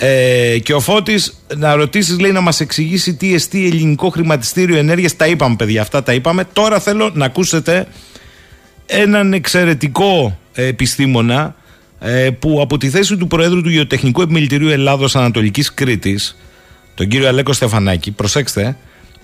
Ε, 0.00 0.58
και 0.58 0.74
ο 0.74 0.80
Φώτης 0.80 1.44
να 1.56 1.74
ρωτήσεις, 1.74 2.18
λέει, 2.18 2.32
να 2.32 2.40
μας 2.40 2.60
εξηγήσει 2.60 3.14
τι 3.14 3.34
εστί 3.34 3.66
ελληνικό 3.66 4.08
χρηματιστήριο 4.08 4.76
ενέργειας. 4.76 5.16
Τα 5.16 5.26
είπαμε, 5.26 5.56
παιδιά, 5.56 5.82
αυτά 5.82 6.02
τα 6.02 6.12
είπαμε. 6.14 6.44
Τώρα 6.52 6.80
θέλω 6.80 7.10
να 7.14 7.24
ακούσετε 7.24 7.86
έναν 8.86 9.32
εξαιρετικό 9.32 10.38
ε, 10.52 10.66
επιστήμονα 10.66 11.54
ε, 12.00 12.30
που 12.30 12.60
από 12.60 12.78
τη 12.78 12.90
θέση 12.90 13.16
του 13.16 13.26
Προέδρου 13.26 13.62
του 13.62 13.70
Γεωτεχνικού 13.70 14.22
Επιμελητηρίου 14.22 14.68
Ελλάδος 14.68 15.16
Ανατολικής 15.16 15.74
Κρήτης 15.74 16.36
τον 16.98 17.08
κύριο 17.08 17.28
Αλέκο 17.28 17.52
Στεφανάκη, 17.52 18.10
προσέξτε, 18.10 18.76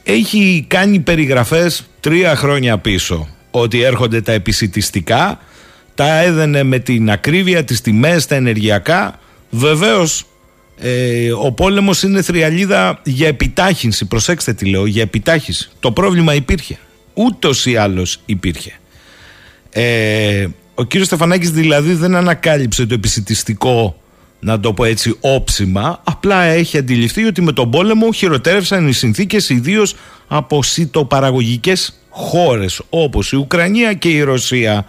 έχει 0.02 0.64
κάνει 0.68 0.98
περιγραφές 0.98 1.86
τρία 2.00 2.36
χρόνια 2.36 2.78
πίσω 2.78 3.28
ότι 3.50 3.82
έρχονται 3.82 4.20
τα 4.20 4.32
επισητιστικά, 4.32 5.38
τα 5.94 6.20
έδαινε 6.20 6.62
με 6.62 6.78
την 6.78 7.10
ακρίβεια, 7.10 7.64
τις 7.64 7.80
τιμές, 7.80 8.26
τα 8.26 8.34
ενεργειακά. 8.34 9.18
Βεβαίως 9.50 10.26
ε, 10.78 11.32
ο 11.32 11.52
πόλεμος 11.52 12.02
είναι 12.02 12.22
θριαλίδα 12.22 13.00
για 13.04 13.28
επιτάχυνση, 13.28 14.04
προσέξτε 14.04 14.52
τι 14.52 14.66
λέω, 14.66 14.86
για 14.86 15.02
επιτάχυνση. 15.02 15.70
Το 15.80 15.92
πρόβλημα 15.92 16.34
υπήρχε, 16.34 16.78
ούτως 17.14 17.66
ή 17.66 17.76
άλλως 17.76 18.20
υπήρχε. 18.26 18.72
Ε, 19.70 20.46
ο 20.74 20.84
κύριος 20.84 21.06
Στεφανάκης 21.06 21.50
δηλαδή 21.50 21.92
δεν 21.92 22.14
ανακάλυψε 22.14 22.86
το 22.86 22.94
επισητιστικό 22.94 23.96
να 24.40 24.60
το 24.60 24.72
πω 24.72 24.84
έτσι 24.84 25.16
όψιμα. 25.20 26.00
Απλά 26.04 26.42
έχει 26.42 26.78
αντιληφθεί 26.78 27.24
ότι 27.24 27.42
με 27.42 27.52
τον 27.52 27.70
πόλεμο 27.70 28.12
χειροτέρευσαν 28.12 28.88
οι 28.88 28.92
συνθήκες 28.92 29.48
ιδίως 29.48 29.94
από 30.28 30.62
σιτοπαραγωγικές 30.62 32.00
χώρες 32.08 32.82
όπως 32.88 33.32
η 33.32 33.36
Ουκρανία 33.36 33.92
και 33.92 34.08
η 34.08 34.22
Ρωσία. 34.22 34.86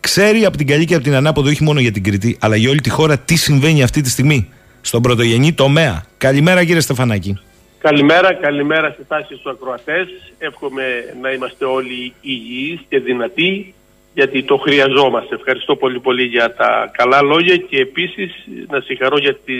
Ξέρει 0.00 0.44
από 0.44 0.56
την 0.56 0.66
καλή 0.66 0.84
και 0.84 0.94
από 0.94 1.04
την 1.04 1.14
ανάποδο 1.14 1.48
όχι 1.48 1.62
μόνο 1.62 1.80
για 1.80 1.92
την 1.92 2.02
Κρήτη 2.02 2.36
αλλά 2.40 2.56
για 2.56 2.70
όλη 2.70 2.80
τη 2.80 2.90
χώρα 2.90 3.18
τι 3.18 3.36
συμβαίνει 3.36 3.82
αυτή 3.82 4.00
τη 4.00 4.10
στιγμή 4.10 4.48
στον 4.84 5.02
πρωτογενή 5.02 5.52
τομέα. 5.52 6.04
Καλημέρα 6.18 6.64
κύριε 6.64 6.80
Στεφανάκη. 6.80 7.38
Καλημέρα, 7.78 8.34
καλημέρα 8.34 8.90
στις 8.90 9.06
τάσεις 9.08 9.38
τους 9.40 9.52
ακροατές. 9.52 10.06
Εύχομαι 10.38 10.84
να 11.22 11.30
είμαστε 11.30 11.64
όλοι 11.64 12.12
υγιείς 12.20 12.80
και 12.88 12.98
δυνατοί 12.98 13.74
γιατί 14.14 14.42
το 14.42 14.56
χρειαζόμαστε. 14.56 15.34
Ευχαριστώ 15.34 15.76
πολύ 15.76 16.00
πολύ 16.00 16.22
για 16.24 16.54
τα 16.54 16.90
καλά 16.92 17.22
λόγια 17.22 17.56
και 17.56 17.76
επίσης 17.76 18.30
να 18.68 18.80
συγχαρώ 18.80 19.18
για, 19.18 19.34
τη, 19.34 19.52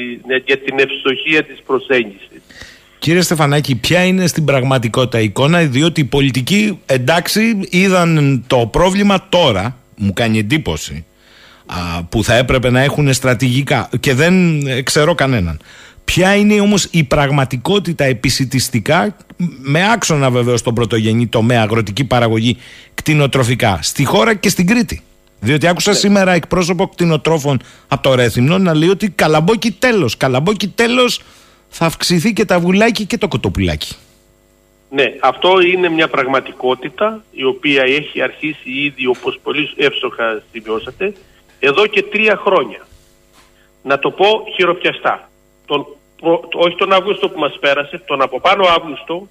για 0.45 0.59
την 0.59 0.79
ευστοχία 0.79 1.43
της 1.45 1.63
προσέγγισης. 1.67 2.43
Κύριε 2.99 3.21
Στεφανάκη, 3.21 3.77
ποια 3.77 4.05
είναι 4.05 4.27
στην 4.27 4.45
πραγματικότητα 4.45 5.21
η 5.21 5.25
εικόνα, 5.25 5.61
διότι 5.65 6.01
οι 6.01 6.05
πολιτικοί 6.05 6.81
εντάξει 6.87 7.61
είδαν 7.71 8.45
το 8.47 8.67
πρόβλημα 8.67 9.27
τώρα, 9.29 9.77
μου 9.97 10.13
κάνει 10.13 10.39
εντύπωση, 10.39 10.95
α, 10.95 11.14
που 12.09 12.25
θα 12.25 12.35
έπρεπε 12.35 12.71
να 12.71 12.81
έχουν 12.81 13.13
στρατηγικά 13.13 13.89
και 14.01 14.15
δεν 14.15 14.67
ε, 14.67 14.83
ξέρω 14.83 15.15
κανέναν. 15.15 15.61
Ποια 16.05 16.35
είναι 16.35 16.61
όμως 16.61 16.89
η 16.91 17.05
πραγματικότητα 17.05 18.05
επισητιστικά 18.05 19.17
με 19.61 19.93
άξονα 19.93 20.31
βεβαίως 20.31 20.61
στον 20.61 20.75
πρωτογενή 20.75 21.27
τομέα 21.27 21.63
αγροτική 21.63 22.05
παραγωγή 22.05 22.57
κτηνοτροφικά 22.95 23.79
στη 23.83 24.05
χώρα 24.05 24.35
και 24.35 24.49
στην 24.49 24.67
Κρήτη; 24.67 25.03
Διότι 25.41 25.67
άκουσα 25.67 25.93
σήμερα 25.93 26.33
εκπρόσωπο 26.33 26.89
κτηνοτρόφων 26.89 27.61
από 27.89 28.03
το 28.03 28.15
Ρέθυμνο 28.15 28.59
να 28.59 28.75
λέει 28.75 28.89
ότι 28.89 29.11
καλαμπόκι 29.11 29.71
τέλος, 29.71 30.17
καλαμπόκι 30.17 30.69
τέλος 30.69 31.21
θα 31.69 31.87
αυξηθεί 31.87 32.33
και 32.33 32.45
τα 32.45 32.61
βουλάκι 32.61 33.07
και 33.07 33.19
το 33.19 33.29
κοτοπουλάκι. 33.29 33.95
Ναι, 34.91 35.05
αυτό 35.21 35.61
είναι 35.61 35.89
μια 35.89 36.09
πραγματικότητα 36.09 37.25
η 37.31 37.45
οποία 37.45 37.83
έχει 37.83 38.23
αρχίσει 38.23 38.71
ήδη 38.71 39.07
όπως 39.07 39.39
πολύ 39.43 39.71
εύστοχα 39.77 40.43
σημειώσατε 40.53 41.13
εδώ 41.65 41.87
και 41.87 42.03
τρία 42.03 42.37
χρόνια. 42.37 42.87
Να 43.83 43.99
το 43.99 44.11
πω 44.11 44.27
χειροπιαστά. 44.55 45.29
Τον, 45.67 45.87
προ- 46.21 46.49
το- 46.49 46.59
όχι 46.59 46.77
τον 46.77 46.93
Αύγουστο 46.93 47.29
που 47.29 47.39
μας 47.39 47.59
πέρασε, 47.61 47.99
τον 47.99 48.23
από 48.23 48.41
πάνω 48.41 48.67
Αύγουστο 48.67 49.29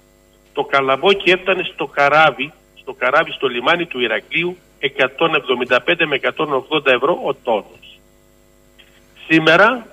το 0.52 0.64
καλαμπόκι 0.64 1.30
έφτανε 1.30 1.62
στο 1.74 1.86
καράβι, 1.86 2.52
στο 2.74 2.92
καράβι 2.92 3.30
στο 3.32 3.46
λιμάνι 3.46 3.86
του 3.86 4.00
Ηρακλείου 4.00 4.56
175 4.78 6.06
με 6.06 6.16
180 6.16 6.86
ευρώ 6.86 7.20
ο 7.24 7.34
τόνος. 7.34 7.98
Σήμερα 9.28 9.86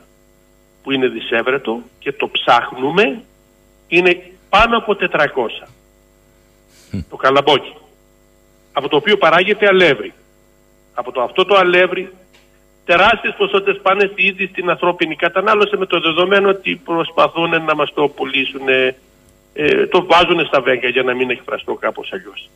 που 0.84 0.91
είναι 0.91 1.07
δισεύρετο 1.07 1.80
και 1.99 2.11
το 2.11 2.30
ψάχνουμε 2.30 3.23
είναι 3.88 4.31
πάνω 4.49 4.77
από 4.77 4.95
400 4.99 5.68
το 7.09 7.15
καλαμπόκι 7.15 7.73
από 8.73 8.88
το 8.88 8.95
οποίο 8.95 9.18
παράγεται 9.18 9.68
αλεύρι. 9.68 10.13
Από 10.93 11.11
το 11.11 11.22
αυτό 11.22 11.45
το 11.45 11.55
αλεύρι 11.55 12.13
τεράστιες 12.85 13.33
ποσότητες 13.37 13.81
πάνε 13.81 14.11
ήδη 14.15 14.47
στην 14.47 14.69
ανθρώπινη 14.69 15.15
κατανάλωση 15.15 15.77
με 15.77 15.85
το 15.85 15.99
δεδομένο 15.99 16.49
ότι 16.49 16.75
προσπαθούν 16.75 17.49
να 17.49 17.75
μας 17.75 17.93
το 17.93 18.07
πουλήσουν, 18.07 18.67
ε, 19.53 19.87
το 19.87 20.05
βάζουν 20.05 20.45
στα 20.45 20.61
βέγγια 20.61 20.89
για 20.89 21.03
να 21.03 21.13
μην 21.13 21.29
εκφραστώ 21.29 21.73
κάπως 21.73 22.13
αλλιώς. 22.13 22.49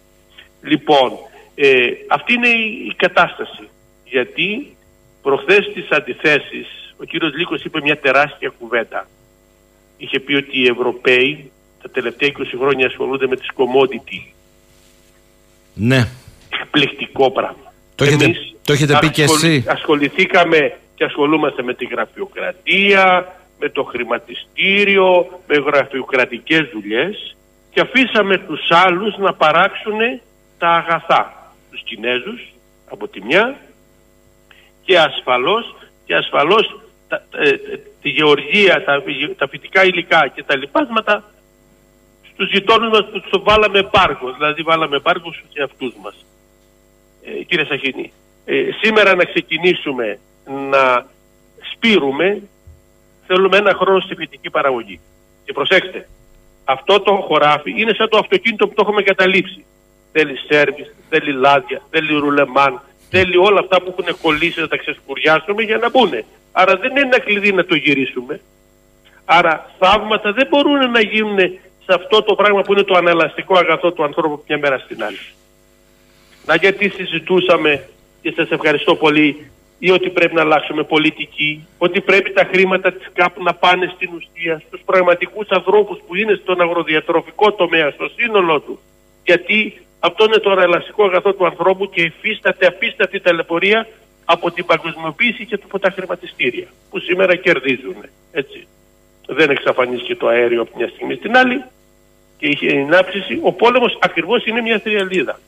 Λοιπόν, 0.61 1.11
ε, 1.55 1.87
αυτή 2.07 2.33
είναι 2.33 2.47
η, 2.47 2.85
η 2.89 2.93
κατάσταση. 2.95 3.69
Γιατί 4.05 4.77
προχθές 5.21 5.65
στις 5.65 5.89
αντιθέσεις 5.89 6.85
ο 6.97 7.03
κύριος 7.03 7.33
Λύκος 7.35 7.63
είπε 7.63 7.81
μια 7.81 7.99
τεράστια 7.99 8.53
κουβέντα. 8.59 9.07
Είχε 9.97 10.19
πει 10.19 10.33
ότι 10.33 10.59
οι 10.59 10.67
Ευρωπαίοι 10.67 11.51
τα 11.81 11.89
τελευταία 11.89 12.29
20 12.37 12.57
χρόνια 12.59 12.85
ασχολούνται 12.85 13.27
με 13.27 13.35
τις 13.35 13.49
commodity. 13.55 14.33
Ναι. 15.73 16.07
Εκπληκτικό 16.61 17.31
πράγμα. 17.31 17.64
Το 17.95 18.03
έχετε, 18.03 18.23
Εμείς 18.23 18.55
το 18.65 18.73
έχετε 18.73 18.97
πει 18.99 19.09
και 19.09 19.23
ασχολη- 19.23 19.43
εσύ; 19.43 19.65
Ασχοληθήκαμε 19.67 20.77
και 20.95 21.03
ασχολούμαστε 21.03 21.63
με 21.63 21.73
τη 21.73 21.85
γραφειοκρατία, 21.85 23.35
με 23.59 23.69
το 23.69 23.83
χρηματιστήριο, 23.83 25.27
με 25.47 25.55
γραφειοκρατικές 25.57 26.69
δουλειές 26.73 27.35
και 27.71 27.79
αφήσαμε 27.81 28.37
τους 28.37 28.61
άλλους 28.69 29.17
να 29.17 29.33
παράξουν 29.33 29.99
τα 30.57 30.69
αγαθά. 30.69 31.51
Τους 31.71 31.81
Κινέζους 31.83 32.41
από 32.89 33.07
τη 33.07 33.21
μια 33.23 33.55
και 34.83 34.99
ασφαλώς, 34.99 35.75
και 36.05 36.15
ασφαλώς 36.15 36.79
τα, 37.07 37.23
ε, 37.37 37.49
ε, 37.49 37.55
τη 38.01 38.09
γεωργία, 38.09 38.83
τα, 38.83 39.03
τα 39.37 39.47
φυτικά 39.47 39.83
υλικά 39.85 40.27
και 40.27 40.43
τα 40.43 40.57
λοιπάσματα 40.57 41.23
στους 42.33 42.49
γειτόνους 42.51 42.89
μας 42.89 43.05
που 43.11 43.19
τους 43.19 43.41
βάλαμε 43.43 43.83
πάρκο, 43.83 44.31
δηλαδή 44.33 44.61
βάλαμε 44.61 44.99
πάρκο 44.99 45.33
στους 45.33 45.49
εαυτούς 45.53 45.93
μας. 46.03 46.25
Ε, 47.25 47.43
κύριε 47.43 47.65
Σαχίνη, 47.65 48.11
ε, 48.45 48.69
σήμερα 48.81 49.15
να 49.15 49.23
ξεκινήσουμε 49.23 50.19
να 50.71 51.05
σπείρουμε, 51.73 52.41
θέλουμε 53.27 53.57
ένα 53.57 53.73
χρόνο 53.73 53.99
στη 53.99 54.15
φυτική 54.15 54.49
παραγωγή. 54.49 54.99
Και 55.45 55.53
προσέξτε, 55.53 56.07
αυτό 56.63 56.99
το 56.99 57.11
χωράφι 57.15 57.73
είναι 57.81 57.93
σαν 57.93 58.09
το 58.09 58.17
αυτοκίνητο 58.17 58.67
που 58.67 58.73
το 58.73 58.81
έχουμε 58.85 59.01
καταλήψει. 59.01 59.65
Θέλει 60.11 60.37
σέρβις, 60.47 60.95
θέλει 61.09 61.31
λάδια, 61.31 61.81
θέλει 61.89 62.13
ρουλεμάν, 62.13 62.81
θέλει 63.09 63.37
όλα 63.37 63.59
αυτά 63.59 63.81
που 63.81 63.95
έχουν 63.97 64.17
κολλήσει 64.21 64.59
να 64.59 64.67
τα 64.67 64.77
ξεσκουριάσουμε 64.77 65.63
για 65.63 65.77
να 65.77 65.89
μπουν. 65.89 66.11
Άρα 66.51 66.75
δεν 66.75 66.91
είναι 66.91 66.99
ένα 66.99 67.19
κλειδί 67.19 67.53
να 67.53 67.65
το 67.65 67.75
γυρίσουμε. 67.75 68.41
Άρα 69.25 69.69
θαύματα 69.79 70.31
δεν 70.33 70.47
μπορούν 70.47 70.91
να 70.91 71.01
γίνουν 71.01 71.37
σε 71.85 71.93
αυτό 71.93 72.23
το 72.23 72.35
πράγμα 72.35 72.61
που 72.61 72.73
είναι 72.73 72.83
το 72.83 72.95
ανελαστικό 72.95 73.57
αγαθό 73.57 73.91
του 73.91 74.03
ανθρώπου 74.03 74.43
μια 74.47 74.57
μέρα 74.57 74.77
στην 74.77 75.03
άλλη. 75.03 75.17
Να 76.45 76.55
γιατί 76.55 76.89
συζητούσαμε 76.89 77.87
και 78.21 78.33
σας 78.35 78.49
ευχαριστώ 78.49 78.95
πολύ 78.95 79.49
ή 79.79 79.91
ότι 79.91 80.09
πρέπει 80.09 80.33
να 80.33 80.41
αλλάξουμε 80.41 80.83
πολιτική, 80.83 81.67
ότι 81.77 82.01
πρέπει 82.01 82.31
τα 82.31 82.43
χρήματα 82.51 82.91
της 82.93 83.09
ΚΑΠ 83.13 83.39
να 83.39 83.53
πάνε 83.53 83.91
στην 83.95 84.09
ουσία 84.15 84.61
στους 84.67 84.81
πραγματικούς 84.85 85.47
ανθρώπους 85.49 85.99
που 86.07 86.15
είναι 86.15 86.39
στον 86.41 86.61
αγροδιατροφικό 86.61 87.51
τομέα, 87.51 87.91
στο 87.91 88.09
σύνολό 88.15 88.59
του. 88.59 88.79
Γιατί 89.23 89.79
αυτό 89.99 90.25
είναι 90.25 90.37
το 90.37 90.51
ελαστικό 90.51 91.03
αγαθό 91.03 91.33
του 91.33 91.45
ανθρώπου 91.45 91.89
και 91.89 92.01
υφίσταται 92.01 92.65
απίστατη 92.65 93.19
ταλαιπωρία 93.19 93.87
από 94.25 94.51
την 94.51 94.65
παγκοσμιοποίηση 94.65 95.45
και 95.45 95.59
από 95.63 95.79
τα 95.79 95.89
χρηματιστήρια 95.89 96.67
που 96.89 96.99
σήμερα 96.99 97.35
κερδίζουν. 97.35 97.95
Έτσι. 98.31 98.67
Δεν 99.27 99.49
εξαφανίστηκε 99.49 100.15
το 100.15 100.27
αέριο 100.27 100.61
από 100.61 100.77
μια 100.77 100.87
στιγμή 100.87 101.15
στην 101.15 101.37
άλλη 101.37 101.63
και 102.37 102.47
είχε 102.47 102.67
ενάψηση. 102.67 103.39
Ο 103.41 103.51
πόλεμος 103.51 103.97
ακριβώς 104.01 104.45
είναι 104.45 104.61
μια 104.61 104.79
θριαλίδα. 104.79 105.39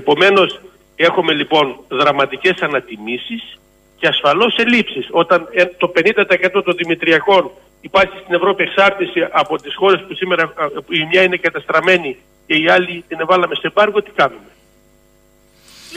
Επομένως 0.00 0.60
έχουμε 0.96 1.32
λοιπόν 1.32 1.76
δραματικές 1.88 2.58
ανατιμήσεις 2.60 3.58
και 3.96 4.06
ασφαλώς 4.06 4.56
ελλείψεις. 4.58 5.08
Όταν 5.10 5.48
ε, 5.52 5.64
το 5.64 5.92
50% 5.96 6.62
των 6.64 6.74
δημητριακών 6.76 7.50
υπάρχει 7.80 8.16
στην 8.22 8.34
Ευρώπη 8.34 8.62
εξάρτηση 8.62 9.28
από 9.32 9.56
τις 9.56 9.74
χώρες 9.74 10.04
που 10.08 10.14
σήμερα 10.14 10.52
η 10.88 11.04
μια 11.10 11.22
είναι 11.22 11.36
καταστραμμένη 11.36 12.16
και 12.46 12.54
η 12.54 12.68
άλλη 12.68 13.04
την 13.08 13.20
εβάλαμε 13.20 13.54
σε 13.54 13.70
πάργο, 13.70 14.02
τι 14.02 14.10
κάνουμε; 14.10 14.50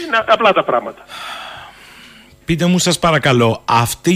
Είναι 0.05 0.23
απλά 0.27 0.51
τα 0.53 0.63
πράγματα. 0.63 1.05
Πείτε 2.45 2.65
μου 2.65 2.79
σας 2.79 2.99
παρακαλώ, 2.99 3.61
αυτή 3.65 4.15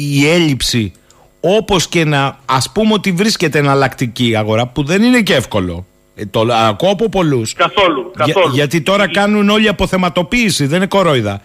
η 0.00 0.28
έλλειψη 0.28 0.92
όπως 1.40 1.88
και 1.88 2.04
να 2.04 2.38
ας 2.46 2.72
πούμε 2.72 2.92
ότι 2.92 3.12
βρίσκεται 3.12 3.58
εναλλακτική 3.58 4.36
αγορά 4.36 4.66
που 4.66 4.84
δεν 4.84 5.02
είναι 5.02 5.22
και 5.22 5.34
εύκολο 5.34 5.86
ε, 6.14 6.26
το 6.26 6.40
ακούω 6.52 6.90
από 6.90 7.08
πολλούς. 7.08 7.52
Καθόλου. 7.52 8.10
καθόλου. 8.16 8.54
γιατί 8.54 8.80
τώρα 8.80 9.10
κάνουν 9.10 9.48
όλη 9.48 9.68
αποθεματοποίηση, 9.68 10.66
δεν 10.66 10.76
είναι 10.76 10.86
κορόιδα. 10.86 11.42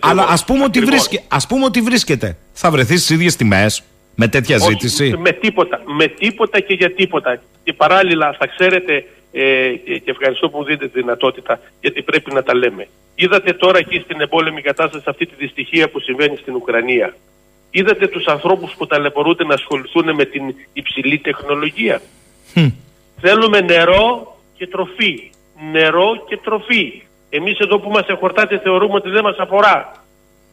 Αλλά 0.00 0.26
ας 0.28 0.44
πούμε, 0.44 0.64
ότι 0.64 0.80
βρίσκε, 0.80 1.22
ας 1.28 1.46
πούμε 1.46 1.64
ότι 1.64 1.80
βρίσκεται. 1.80 2.36
Θα 2.52 2.70
βρεθείς 2.70 3.02
στις 3.02 3.16
ίδιες 3.16 3.36
τιμές 3.36 3.82
με 4.14 4.28
τέτοια 4.28 4.56
Όχι, 4.56 4.64
ζήτηση; 4.64 5.14
Με 5.18 5.32
τίποτα. 5.32 5.80
Με 5.86 6.06
τίποτα 6.06 6.60
και 6.60 6.74
για 6.74 6.92
τίποτα. 6.92 7.42
Και 7.64 7.72
παράλληλα, 7.72 8.36
θα 8.38 8.46
ξέρετε, 8.46 9.04
ε, 9.32 9.72
και 9.98 10.10
ευχαριστώ 10.10 10.48
που 10.48 10.58
μου 10.58 10.64
δίνετε 10.64 10.88
τη 10.88 11.00
δυνατότητα, 11.00 11.60
γιατί 11.80 12.02
πρέπει 12.02 12.32
να 12.32 12.42
τα 12.42 12.54
λέμε. 12.54 12.88
Είδατε 13.14 13.52
τώρα 13.52 13.78
εκεί 13.78 13.98
στην 13.98 14.20
εμπόλεμη 14.20 14.62
κατάσταση 14.62 15.04
αυτή 15.06 15.26
τη 15.26 15.34
δυστυχία 15.38 15.90
που 15.90 16.00
συμβαίνει 16.00 16.36
στην 16.36 16.54
Ουκρανία. 16.54 17.16
Είδατε 17.70 18.06
τους 18.06 18.26
ανθρώπους 18.26 18.74
που 18.78 18.86
ταλαιπωρούνται 18.86 19.44
να 19.44 19.54
ασχοληθούν 19.54 20.14
με 20.14 20.24
την 20.24 20.42
υψηλή 20.72 21.18
τεχνολογία; 21.18 22.00
Θέλουμε 23.20 23.60
νερό 23.60 24.36
και 24.56 24.66
τροφή. 24.66 25.30
Νερό 25.72 26.24
και 26.28 26.36
τροφή. 26.36 27.02
Εμείς 27.30 27.58
εδώ 27.58 27.78
που 27.78 27.90
μας 27.90 28.06
εχορτάτε 28.06 28.58
θεωρούμε 28.58 28.94
ότι 28.94 29.10
δεν 29.10 29.22
μας 29.22 29.36
αφορά. 29.38 29.92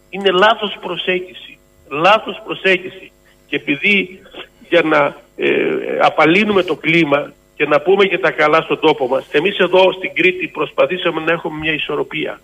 Είναι 0.10 0.32
λάθος 0.32 0.78
προσέγγιση. 0.82 1.58
Λάθος 1.90 2.42
προσέγγιση. 2.46 3.12
Και 3.48 3.56
επειδή 3.56 4.22
για 4.70 4.82
να 4.82 5.16
ε, 5.36 5.52
απαλύνουμε 6.02 6.64
το 6.64 6.76
κλίμα 6.76 7.34
και 7.56 7.66
να 7.66 7.82
πούμε 7.82 8.06
και 8.06 8.18
τα 8.18 8.32
καλά 8.32 8.62
στον 8.62 8.80
τόπο 8.80 9.08
μας, 9.08 9.28
εμείς 9.32 9.58
εδώ 9.58 9.92
στην 9.92 10.14
Κρήτη 10.14 10.48
προσπαθήσαμε 10.48 11.22
να 11.22 11.32
έχουμε 11.32 11.60
μια 11.60 11.74
ισορροπία. 11.74 12.40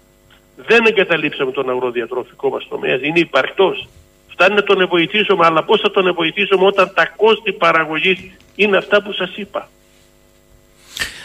Δεν 0.56 0.86
εγκαταλείψαμε 0.86 1.52
τον 1.52 1.70
αγροδιατροφικό 1.70 2.50
μας 2.50 2.68
τομέα, 2.68 3.00
είναι 3.02 3.20
υπαρκτός. 3.20 3.88
Φτάνει 4.28 4.56
να 4.56 4.64
τον 4.64 4.88
βοηθήσουμε, 4.88 5.46
αλλά 5.46 5.64
πώς 5.64 5.82
θα 5.82 5.92
τον 5.92 6.14
βοηθήσουμε 6.14 6.66
όταν 6.66 6.92
τα 6.96 7.06
κόστη 7.06 7.52
παραγωγής 7.52 8.20
είναι 8.56 8.78
αυτά 8.78 9.02
που 9.02 9.12
σας 9.12 9.36
είπα. 9.36 9.70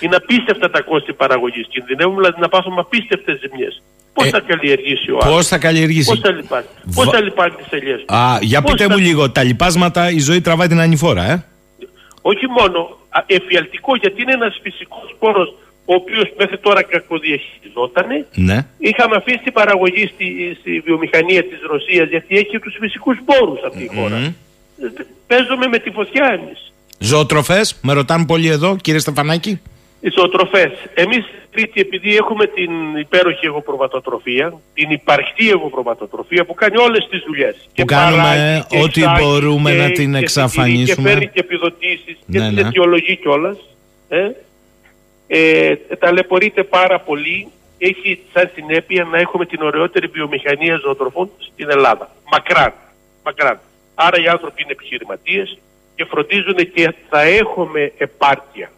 Είναι 0.01 0.17
απίστευτα 0.17 0.71
τα 0.71 0.81
κόστη 0.81 1.13
παραγωγή. 1.13 1.67
Κινδυνεύουμε 1.69 2.21
δηλαδή 2.21 2.41
να 2.41 2.49
πάθουμε 2.49 2.81
απίστευτε 2.81 3.39
ζημιέ. 3.43 3.69
Πώ 4.13 4.25
ε, 4.25 4.29
θα 4.29 4.41
καλλιεργήσει 4.41 5.11
ο 5.11 5.19
άλλο. 5.23 5.35
Πώ 5.35 5.43
θα 5.43 5.59
καλλιεργήσει. 5.59 6.11
Πώ 6.15 6.17
θα 6.17 6.31
λιπάνει. 6.31 6.67
Πώ 6.95 7.05
θα 7.05 7.21
λιπάνει 7.21 7.55
τι 7.55 7.77
ελιέ 7.77 7.95
Α, 8.07 8.39
για 8.41 8.63
πείτε 8.63 8.85
θα... 8.85 8.91
μου 8.91 8.99
λίγο, 8.99 9.31
τα 9.31 9.43
λιπάσματα 9.43 10.11
η 10.11 10.19
ζωή 10.19 10.41
τραβάει 10.41 10.69
την 10.69 10.81
ανηφόρα, 10.81 11.25
ε. 11.31 11.45
Όχι 12.21 12.47
μόνο 12.59 12.99
εφιαλτικό, 13.27 13.97
γιατί 13.97 14.23
είναι 14.23 14.33
ένα 14.33 14.53
φυσικό 14.63 15.01
πόρο 15.19 15.45
ο 15.85 15.95
οποίο 15.95 16.23
μέχρι 16.39 16.59
τώρα 16.59 16.83
κακοδιαχειριζόταν. 16.83 18.07
Ναι. 18.35 18.67
Είχαμε 18.79 19.17
αφήσει 19.17 19.39
την 19.39 19.53
παραγωγή 19.53 20.11
στη, 20.15 20.57
στη 20.61 20.81
βιομηχανία 20.81 21.43
τη 21.43 21.55
Ρωσία, 21.71 22.05
γιατί 22.05 22.37
έχει 22.37 22.59
του 22.59 22.71
φυσικού 22.81 23.15
πόρου 23.25 23.55
αυτή 23.67 23.83
η 23.83 23.91
χώρα. 23.97 24.19
Mm. 24.27 24.33
Παίζουμε 25.27 25.67
με 25.67 25.79
τη 25.79 25.91
φωτιά 25.91 26.27
εμεί. 26.33 26.53
Ζωοτροφέ, 26.99 27.61
με 27.83 27.93
ρωτάνε 27.93 28.27
πολύ 28.27 28.49
εδώ, 28.49 28.77
κύριε 28.77 29.01
Στεφανάκη. 29.01 29.61
Οι 30.07 30.11
ζωοτροφέ. 30.15 30.73
Εμείς 30.95 31.25
Τρίτη, 31.57 31.81
επειδή 31.81 32.17
έχουμε 32.17 32.47
την 32.47 32.97
υπέροχη 32.97 33.47
εγωπροβατοτροφία, 33.47 34.61
την 34.75 34.91
υπαρχτή 34.91 35.51
εγωπροβατοτροφία 35.51 36.45
που 36.45 36.55
κάνει 36.55 36.77
όλες 36.77 37.07
τις 37.11 37.23
δουλειές. 37.27 37.69
Που 37.75 37.85
κάνουμε 37.85 38.65
ό,τι 38.83 39.03
μπορούμε 39.19 39.73
να 39.73 39.91
την 39.91 40.15
εξαφανίσουμε. 40.15 41.09
Και 41.09 41.15
φέρνει 41.15 41.29
και 41.29 41.41
επιδοτήσεις 41.41 42.17
και 42.31 42.39
ναι, 42.39 42.47
την 42.47 42.55
ναι. 42.55 42.61
αιτιολογεί 42.61 43.17
κιόλας. 43.17 43.59
Ε, 44.09 44.31
ε, 45.27 45.75
ταλαιπωρείται 45.99 46.63
πάρα 46.63 47.01
πολύ. 47.01 47.49
Έχει 47.79 48.21
σαν 48.33 48.51
συνέπεια 48.55 49.05
να 49.05 49.19
έχουμε 49.19 49.47
την 49.47 49.63
ωραιότερη 49.63 50.07
βιομηχανία 50.07 50.77
ζωοτροφών 50.85 51.31
στην 51.39 51.71
Ελλάδα. 51.71 52.11
Μακράν. 52.31 52.73
Μακράν. 53.25 53.61
Άρα 53.95 54.23
οι 54.23 54.29
άνθρωποι 54.29 54.63
είναι 54.63 54.73
επιχειρηματίες 54.73 55.59
και 55.95 56.05
φροντίζουν 56.05 56.57
και 56.75 56.95
θα 57.09 57.21
έχουμε 57.21 57.93
επάρκεια. 57.99 58.71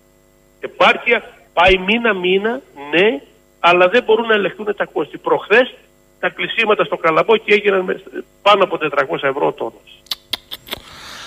Επάρκεια 0.61 1.23
πάει 1.53 1.79
μήνα-μήνα, 1.79 2.61
ναι, 2.91 3.21
αλλά 3.61 3.89
δεν 3.89 4.03
μπορούν 4.03 4.27
να 4.27 4.35
ελεγχθούν 4.35 4.75
τα 4.77 4.85
κόστη. 4.85 5.19
Προχθές 5.19 5.75
τα 6.21 6.29
κλεισίματα 6.29 6.85
στο 6.85 6.97
Καλαμπόκι 6.97 7.53
έγιναν 7.53 8.03
πάνω 8.43 8.65
από 8.65 8.79
400 8.79 9.23
ευρώ 9.23 9.53
τόνος. 9.53 10.03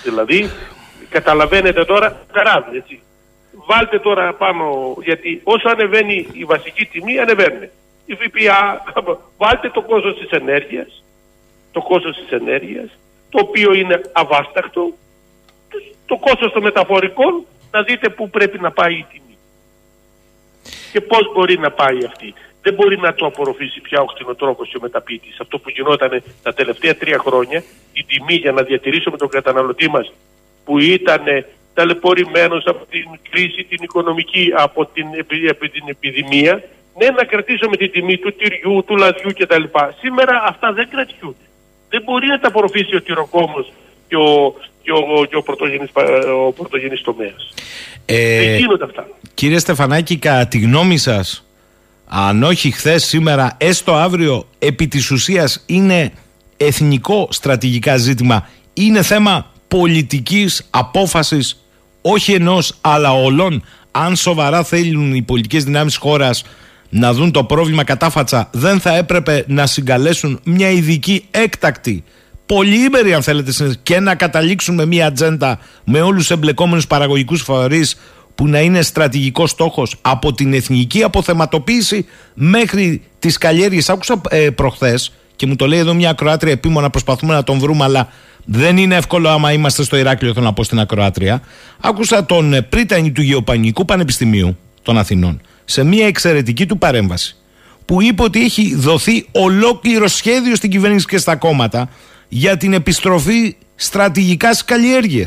Δηλαδή, 0.04 0.50
καταλαβαίνετε 1.10 1.86
τώρα, 1.86 2.26
καράβι, 2.32 2.78
έτσι. 2.78 3.02
Βάλτε 3.52 4.00
τώρα 4.00 4.34
πάνω, 4.34 4.96
γιατί 5.04 5.42
όσο 5.44 5.70
ανεβαίνει 5.70 6.28
η 6.34 6.44
βασική 6.44 6.86
τιμή, 6.86 7.20
ανεβαίνει. 7.20 7.70
Η 8.06 8.16
ΦΠΑ, 8.16 8.84
βάλτε 9.38 9.70
το 9.70 9.82
κόστος 9.82 10.18
της 10.18 10.30
ενέργειας, 10.30 11.04
το 11.72 11.82
κόστος 11.82 12.16
της 12.18 12.32
ενέργειας, 12.32 12.90
το 13.30 13.40
οποίο 13.42 13.74
είναι 13.74 14.02
αβάσταχτο, 14.12 14.94
το 16.06 16.18
κόστος 16.18 16.52
των 16.52 16.64
μεταφορικών, 16.64 17.46
να 17.72 17.82
δείτε 17.82 18.10
πού 18.10 18.30
πρέπει 18.30 18.60
να 18.60 18.72
πάει 18.72 18.94
η 18.94 19.06
τιμή. 19.12 19.38
Και 20.92 21.02
πώς 21.02 21.32
μπορεί 21.34 21.60
να 21.60 21.72
πάει 21.72 21.98
αυτή. 22.06 22.34
Δεν 22.62 22.74
μπορεί 22.74 22.98
να 22.98 23.14
το 23.14 23.26
απορροφήσει 23.26 23.82
πια 23.82 24.02
ο 24.02 24.06
κτηνοτρόφος 24.06 24.70
και 24.70 24.78
ο 24.78 24.82
μεταπίτης. 24.82 25.40
Αυτό 25.40 25.60
που 25.60 25.70
γινόταν 25.70 26.24
τα 26.44 26.54
τελευταία 26.54 26.96
τρία 26.96 27.18
χρόνια, 27.18 27.64
η 27.94 28.04
τιμή 28.04 28.36
για 28.36 28.52
να 28.52 28.62
διατηρήσουμε 28.64 29.18
τον 29.18 29.30
καταναλωτή 29.30 29.90
μας 29.90 30.14
που 30.66 30.80
ήταν 30.80 31.24
ταλαιπωρημένος 31.74 32.66
από 32.66 32.86
την 32.86 33.06
κρίση 33.30 33.64
την 33.64 33.80
οικονομική, 33.82 34.52
από 34.56 34.86
την, 34.86 35.06
από 35.50 35.70
την 35.70 35.84
επιδημία, 35.88 36.64
ναι 36.98 37.10
να 37.10 37.24
κρατήσουμε 37.24 37.78
την 37.78 37.92
τιμή 37.92 38.18
του 38.18 38.34
τυριού, 38.34 38.84
του 38.88 38.96
λαδιού 38.96 39.32
κτλ. 39.38 39.64
Σήμερα 40.00 40.44
αυτά 40.46 40.74
δεν 40.74 40.90
κρατιούνται. 40.90 41.46
Δεν 41.90 42.02
μπορεί 42.02 42.28
να 42.28 42.40
τα 42.40 42.48
απορροφήσει 42.48 42.96
ο 42.96 43.02
τυροκόμος 43.02 43.72
και 44.12 44.18
ο, 44.18 44.54
και 44.82 44.92
ο, 44.92 45.26
και 45.26 45.36
ο, 45.36 45.42
πρωτογενής, 45.42 45.90
ο 46.48 46.52
πρωτογενής 46.52 47.02
τομέας. 47.02 47.54
Ε, 48.06 48.46
Δεν 48.46 48.58
γίνονται 48.58 48.84
αυτά. 48.84 49.08
Κύριε 49.34 49.58
Στεφανάκη, 49.60 50.18
κατά 50.18 50.48
τη 50.48 50.60
γνώμη 50.60 50.98
σας, 50.98 51.46
αν 52.06 52.44
όχι 52.44 52.72
χθες, 52.72 53.06
σήμερα, 53.06 53.58
έστω 53.58 53.94
αύριο, 53.94 54.48
επί 54.60 54.88
της 54.88 55.12
ουσίας 55.12 55.64
είναι 55.66 56.12
εθνικό 56.58 57.28
στρατηγικά 57.32 57.98
ζήτημα, 57.98 58.50
είναι 58.74 59.02
θέμα 59.02 59.52
πολιτικής 59.68 60.68
απόφασης, 60.70 61.66
όχι 62.02 62.34
ενός 62.34 62.74
αλλά 62.82 63.14
όλων, 63.14 63.64
αν 63.92 64.16
σοβαρά 64.16 64.64
θέλουν 64.64 65.14
οι 65.14 65.22
πολιτικές 65.22 65.64
δυνάμεις 65.64 65.96
χώρας 65.96 66.44
να 66.90 67.14
δουν 67.14 67.32
το 67.32 67.44
πρόβλημα 67.44 67.84
κατάφατσα, 67.84 68.50
δεν 68.54 68.80
θα 68.80 68.96
έπρεπε 68.96 69.46
να 69.48 69.66
συγκαλέσουν 69.68 70.40
μια 70.44 70.70
ειδική 70.70 71.26
έκτακτη 71.32 72.04
πολυήμερη 72.54 73.14
αν 73.14 73.24
θέλετε 73.24 73.52
και 73.84 74.00
να 74.00 74.16
καταλήξουν 74.16 74.76
με 74.76 74.86
μια 74.86 75.06
ατζέντα 75.06 75.60
με 75.84 76.02
όλους 76.02 76.20
τους 76.20 76.32
εμπλεκόμενους 76.32 76.88
παραγωγικούς 76.88 77.42
φορείς 77.42 77.96
που 78.36 78.48
να 78.48 78.60
είναι 78.60 78.82
στρατηγικός 78.82 79.50
στόχος 79.50 79.96
από 80.02 80.34
την 80.34 80.54
εθνική 80.54 81.04
αποθεματοποίηση 81.04 82.06
μέχρι 82.34 83.02
τις 83.20 83.38
καλλιέργειες. 83.38 83.90
Άκουσα 83.90 84.22
ε, 84.30 84.50
προχθές 84.50 85.12
και 85.36 85.46
μου 85.46 85.56
το 85.56 85.68
λέει 85.68 85.80
εδώ 85.80 85.94
μια 85.94 86.10
ακροάτρια 86.10 86.52
επίμονα 86.52 86.90
προσπαθούμε 86.90 87.34
να 87.34 87.44
τον 87.44 87.60
βρούμε 87.60 87.84
αλλά 87.84 88.08
δεν 88.46 88.78
είναι 88.78 88.96
εύκολο 88.96 89.30
άμα 89.30 89.52
είμαστε 89.52 89.84
στο 89.84 89.98
Ηράκλειο 89.98 90.34
θέλω 90.34 90.46
να 90.46 90.54
πω 90.54 90.64
στην 90.64 90.80
ακροάτρια. 90.80 91.42
Άκουσα 91.80 92.26
τον 92.26 92.54
ε, 92.54 92.62
πρίτανη 92.62 93.12
του 93.12 93.22
Γεωπανικού 93.22 93.86
Πανεπιστημίου 93.86 94.58
των 94.82 94.98
Αθηνών 94.98 95.42
σε 95.66 95.84
μια 95.84 96.08
εξαιρετική 96.08 96.66
του 96.66 96.78
παρέμβαση 96.78 97.36
που 97.86 98.02
είπε 98.02 98.24
ότι 98.24 98.44
έχει 98.44 98.76
δοθεί 98.76 99.26
ολόκληρο 99.32 100.08
σχέδιο 100.08 100.56
στην 100.56 100.70
κυβέρνηση 100.70 101.06
και 101.06 101.18
στα 101.18 101.36
κόμματα 101.36 101.90
για 102.34 102.58
την 102.58 102.74
επιστροφή 102.74 103.56
στρατηγικάς 103.76 104.58
στι 104.58 104.66
καλλιέργειε. 104.66 105.26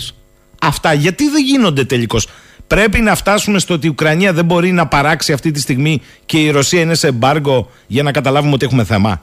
Αυτά 0.60 0.92
γιατί 0.92 1.28
δεν 1.28 1.44
γίνονται 1.44 1.84
τελικώς; 1.84 2.28
Πρέπει 2.66 3.00
να 3.00 3.14
φτάσουμε 3.14 3.58
στο 3.58 3.74
ότι 3.74 3.86
η 3.86 3.90
Ουκρανία 3.90 4.32
δεν 4.32 4.44
μπορεί 4.44 4.72
να 4.72 4.86
παράξει 4.86 5.32
αυτή 5.32 5.50
τη 5.50 5.60
στιγμή 5.60 6.02
και 6.26 6.38
η 6.38 6.50
Ρωσία 6.50 6.80
είναι 6.80 6.94
σε 6.94 7.06
εμπάργκο 7.06 7.70
για 7.86 8.02
να 8.02 8.12
καταλάβουμε 8.12 8.52
ότι 8.52 8.64
έχουμε 8.64 8.84
θέμα. 8.84 9.22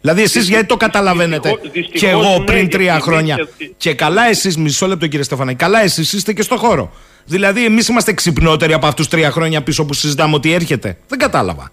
Δηλαδή, 0.00 0.22
εσείς 0.22 0.48
γιατί 0.48 0.66
το 0.66 0.76
καταλαβαίνετε 0.76 1.58
δυστυχώς, 1.62 2.00
και 2.00 2.08
εγώ 2.08 2.38
ναι, 2.38 2.44
πριν 2.44 2.58
γιατί 2.58 2.76
τρία 2.76 2.92
εμείς- 2.92 3.04
χρόνια; 3.04 3.48
Και 3.76 3.94
καλά, 3.94 4.28
εσείς, 4.28 4.56
μισό 4.56 4.86
λεπτό 4.86 5.06
κύριε 5.06 5.24
Στεφανάκη, 5.24 5.56
καλά, 5.56 5.82
εσείς 5.82 6.12
είστε 6.12 6.32
και 6.32 6.42
στο 6.42 6.56
χώρο. 6.56 6.92
Δηλαδή, 7.24 7.64
εμείς 7.64 7.88
είμαστε 7.88 8.12
ξυπνότεροι 8.12 8.72
από 8.72 8.86
αυτούς 8.86 9.08
τρία 9.08 9.30
χρόνια 9.30 9.62
πίσω 9.62 9.84
που 9.84 9.94
συζητάμε 9.94 10.34
ότι 10.34 10.52
έρχεται. 10.52 10.96
Δεν 11.08 11.18
κατάλαβα. 11.18 11.70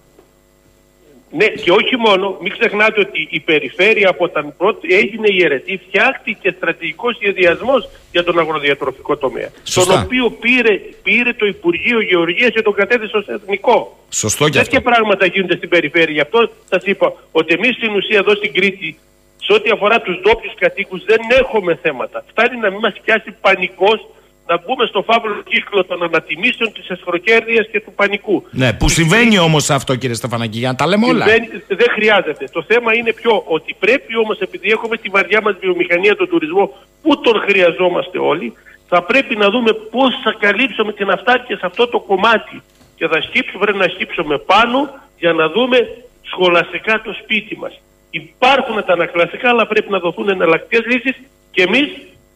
Ναι, 1.37 1.47
και 1.47 1.71
όχι 1.71 1.95
μόνο, 1.97 2.37
μην 2.41 2.51
ξεχνάτε 2.51 2.99
ότι 2.99 3.27
η 3.31 3.39
περιφέρεια 3.39 4.09
από 4.09 4.23
όταν 4.23 4.53
πρώτη 4.57 4.93
έγινε 4.93 5.27
η 5.29 5.43
αιρετή 5.43 5.81
φτιάχτηκε 5.87 6.53
στρατηγικός 6.57 7.15
σχεδιασμός 7.15 7.89
για 8.11 8.23
τον 8.23 8.39
αγροδιατροφικό 8.39 9.17
τομέα. 9.17 9.49
Σωστά. 9.63 9.93
Τον 9.93 10.01
οποίο 10.03 10.29
πήρε, 10.29 10.73
πήρε 11.03 11.33
το 11.33 11.45
Υπουργείο 11.45 12.01
Γεωργίας 12.01 12.49
και 12.49 12.61
τον 12.61 12.73
κατέθεσε 12.73 13.17
ως 13.17 13.27
εθνικό. 13.27 13.97
Σωστό 14.09 14.49
και 14.49 14.59
αυτό. 14.59 14.71
Τέτοια 14.71 14.91
πράγματα 14.91 15.25
γίνονται 15.25 15.55
στην 15.55 15.69
περιφέρεια. 15.69 16.13
Γι' 16.13 16.21
αυτό 16.21 16.49
σας 16.69 16.83
είπα 16.85 17.13
ότι 17.31 17.53
εμείς 17.53 17.75
στην 17.75 17.95
ουσία 17.95 18.17
εδώ 18.17 18.35
στην 18.35 18.53
Κρήτη, 18.53 18.99
σε 19.45 19.53
ό,τι 19.53 19.69
αφορά 19.69 20.01
τους 20.01 20.19
ντόπιους 20.21 20.53
κατοίκους, 20.55 21.03
δεν 21.05 21.19
έχουμε 21.39 21.79
θέματα. 21.81 22.25
Φτάνει 22.29 22.57
να 22.57 22.69
μην 22.69 22.79
μας 22.79 22.93
πιάσει 23.03 23.35
πανικός 23.41 24.07
να 24.47 24.61
μπούμε 24.61 24.85
στο 24.85 25.01
φαύλο 25.01 25.43
κύκλο 25.49 25.85
των 25.85 26.03
ανατιμήσεων, 26.03 26.73
της 26.73 26.89
εσχροκέρδειας 26.89 27.67
και 27.71 27.81
του 27.81 27.93
πανικού. 27.93 28.43
Ναι, 28.51 28.73
που 28.73 28.89
συμβαίνει 28.89 29.37
όμως 29.39 29.69
αυτό 29.69 29.95
κύριε 29.95 30.15
Στεφανάκη, 30.15 30.57
για 30.57 30.69
να 30.69 30.75
τα 30.75 30.87
λέμε 30.87 31.07
όλα. 31.07 31.25
Δεν, 31.25 31.43
δεν 31.67 31.87
χρειάζεται. 31.91 32.45
Το 32.51 32.63
θέμα 32.67 32.93
είναι 32.95 33.13
πιο 33.13 33.43
ότι 33.45 33.75
πρέπει 33.79 34.17
όμως, 34.17 34.39
επειδή 34.39 34.69
έχουμε 34.69 34.97
τη 34.97 35.09
βαριά 35.09 35.41
μας 35.41 35.55
βιομηχανία, 35.59 36.15
τον 36.15 36.29
τουρισμό, 36.29 36.73
που 37.01 37.19
τον 37.19 37.41
χρειαζόμαστε 37.47 38.19
όλοι, 38.19 38.53
θα 38.87 39.03
πρέπει 39.03 39.35
να 39.35 39.49
δούμε 39.49 39.73
πώς 39.73 40.09
θα 40.23 40.35
καλύψουμε 40.39 40.93
την 40.93 41.09
αυτάρκεια 41.09 41.57
σε 41.57 41.65
αυτό 41.65 41.87
το 41.87 41.99
κομμάτι. 41.99 42.61
Και 42.95 43.07
θα 43.07 43.21
σκύψουμε, 43.21 43.63
πρέπει 43.65 43.77
να 43.77 43.87
σκύψουμε 43.87 44.37
πάνω 44.37 44.89
για 45.17 45.33
να 45.33 45.49
δούμε 45.49 45.77
σχολαστικά 46.21 47.01
το 47.01 47.13
σπίτι 47.23 47.57
μας. 47.57 47.81
Υπάρχουν 48.09 48.85
τα 48.85 48.93
ανακλαστικά, 48.93 49.49
αλλά 49.49 49.67
πρέπει 49.67 49.91
να 49.91 49.99
δοθούν 49.99 50.29
εναλλακτικές 50.29 50.85
λύσεις 50.85 51.15
και 51.51 51.61
εμείς 51.61 51.87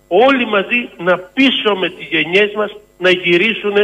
όλοι 0.10 0.46
μαζί 0.46 0.90
να 0.98 1.18
πείσουμε 1.18 1.90
τις 1.90 2.08
γενιές 2.08 2.52
μας 2.56 2.72
να 2.98 3.10
γυρίσουν, 3.10 3.76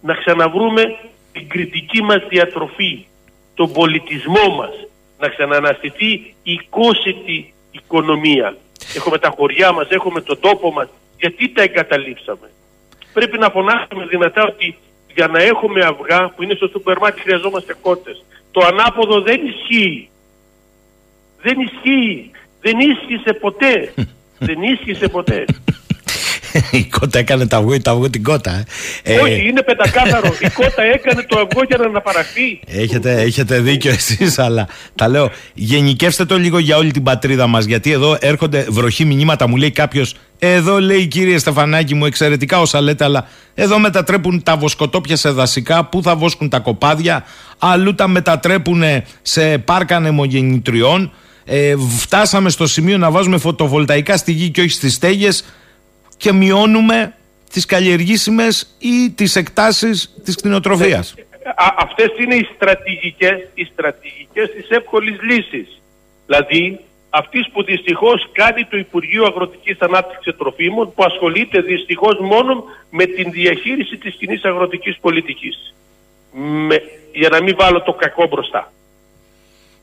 να 0.00 0.14
ξαναβρούμε 0.14 0.98
την 1.32 1.48
κριτική 1.48 2.02
μας 2.02 2.22
διατροφή, 2.28 3.06
τον 3.54 3.72
πολιτισμό 3.72 4.54
μας, 4.56 4.72
να 5.18 5.28
ξαναναστηθεί 5.28 6.34
η 6.42 6.60
κόσμητη 6.70 7.52
οικονομία. 7.70 8.56
Έχουμε 8.96 9.18
τα 9.18 9.34
χωριά 9.36 9.72
μας, 9.72 9.88
έχουμε 9.88 10.20
τον 10.20 10.40
τόπο 10.40 10.72
μας, 10.72 10.88
γιατί 11.18 11.48
τα 11.48 11.62
εγκαταλείψαμε; 11.62 12.50
Πρέπει 13.12 13.38
να 13.38 13.50
φωνάσουμε 13.50 14.06
δυνατά 14.06 14.42
ότι 14.42 14.76
για 15.14 15.26
να 15.26 15.42
έχουμε 15.42 15.84
αυγά 15.84 16.28
που 16.28 16.42
είναι 16.42 16.54
στο 16.54 16.68
σούπερ 16.68 16.98
μάρκετ 16.98 17.22
χρειαζόμαστε 17.22 17.74
κότες. 17.80 18.24
Το 18.50 18.60
ανάποδο 18.66 19.20
δεν 19.20 19.40
ισχύει. 19.46 20.10
Δεν 21.42 21.60
ισχύει. 21.60 22.30
Δεν 22.60 22.78
ίσχυσε 22.78 23.32
ποτέ. 23.32 23.94
Δεν 24.40 24.56
ίσχυσε 24.62 25.08
ποτέ. 25.08 25.44
η 26.70 26.84
κότα 26.84 27.18
έκανε 27.18 27.46
τα 27.46 27.56
αυγό 27.56 27.74
ή 27.74 27.80
τα 27.80 27.90
αυγό 27.90 28.10
την 28.10 28.22
κότα. 28.22 28.50
ε. 29.02 29.14
Ε, 29.14 29.18
Όχι, 29.20 29.48
είναι 29.48 29.62
πεντακάθαρο. 29.62 30.34
Η 30.40 30.48
κότα 30.50 30.82
έκανε 30.94 31.22
το 31.28 31.36
αυγό 31.38 31.60
για 31.68 31.76
να 31.76 31.84
αναπαραχθεί. 31.84 32.60
Έχετε, 32.66 33.20
έχετε 33.20 33.60
δίκιο 33.60 33.90
εσείς 33.90 34.38
αλλά 34.38 34.68
τα 34.94 35.08
λέω 35.08 35.30
γενικεύστε 35.54 36.24
το 36.24 36.38
λίγο 36.38 36.58
για 36.58 36.76
όλη 36.76 36.90
την 36.90 37.02
πατρίδα 37.02 37.46
μας 37.46 37.64
γιατί 37.64 37.90
εδώ 37.90 38.16
έρχονται 38.20 38.66
βροχή 38.68 39.04
μηνύματα 39.04 39.48
μου 39.48 39.56
λέει 39.56 39.70
κάποιος 39.70 40.14
εδώ 40.38 40.80
λέει 40.80 41.06
κύριε 41.06 41.38
Στεφανάκη 41.38 41.94
μου 41.94 42.06
εξαιρετικά 42.06 42.60
όσα 42.60 42.80
λέτε 42.80 43.04
αλλά 43.04 43.26
εδώ 43.54 43.78
μετατρέπουν 43.78 44.42
τα 44.42 44.56
βοσκοτόπια 44.56 45.16
σε 45.16 45.30
δασικά 45.30 45.84
που 45.84 46.02
θα 46.02 46.16
βόσκουν 46.16 46.48
τα 46.48 46.58
κοπάδια 46.58 47.24
αλλού 47.58 47.94
τα 47.94 48.08
μετατρέπουν 48.08 48.82
σε 49.22 49.58
πάρκα 49.58 49.96
ανεμογεννητριών 49.96 51.12
ε, 51.52 51.74
φτάσαμε 51.98 52.50
στο 52.50 52.66
σημείο 52.66 52.98
να 52.98 53.10
βάζουμε 53.10 53.38
φωτοβολταϊκά 53.38 54.16
στη 54.16 54.32
γη 54.32 54.50
και 54.50 54.60
όχι 54.60 54.70
στις 54.70 54.94
στέγες 54.94 55.44
και 56.16 56.32
μειώνουμε 56.32 57.14
τις 57.52 57.66
καλλιεργήσιμες 57.66 58.76
ή 58.78 59.10
τις 59.10 59.36
εκτάσεις 59.36 60.14
της 60.24 60.36
κτηνοτροφίας. 60.36 61.14
Α, 61.54 61.66
αυτές 61.78 62.08
είναι 62.20 62.34
οι 62.34 62.48
στρατηγικές, 62.54 63.48
οι 63.54 63.64
στρατηγικές 63.64 64.50
της 64.50 64.68
εύκολης 64.68 65.22
λύσης. 65.22 65.80
Δηλαδή, 66.26 66.80
αυτής 67.10 67.50
που 67.52 67.62
δυστυχώς 67.62 68.28
κάνει 68.32 68.64
το 68.64 68.76
Υπουργείο 68.76 69.24
Αγροτικής 69.24 69.78
Ανάπτυξης 69.78 70.36
Τροφίμων 70.36 70.92
που 70.94 71.04
ασχολείται 71.04 71.60
δυστυχώς 71.60 72.18
μόνο 72.20 72.64
με 72.90 73.04
την 73.04 73.30
διαχείριση 73.30 73.96
της 73.96 74.14
κοινής 74.14 74.44
αγροτικής 74.44 74.98
πολιτικής. 75.00 75.74
Με, 76.32 76.82
για 77.12 77.28
να 77.28 77.42
μην 77.42 77.54
βάλω 77.58 77.82
το 77.82 77.92
κακό 77.92 78.26
μπροστά, 78.26 78.72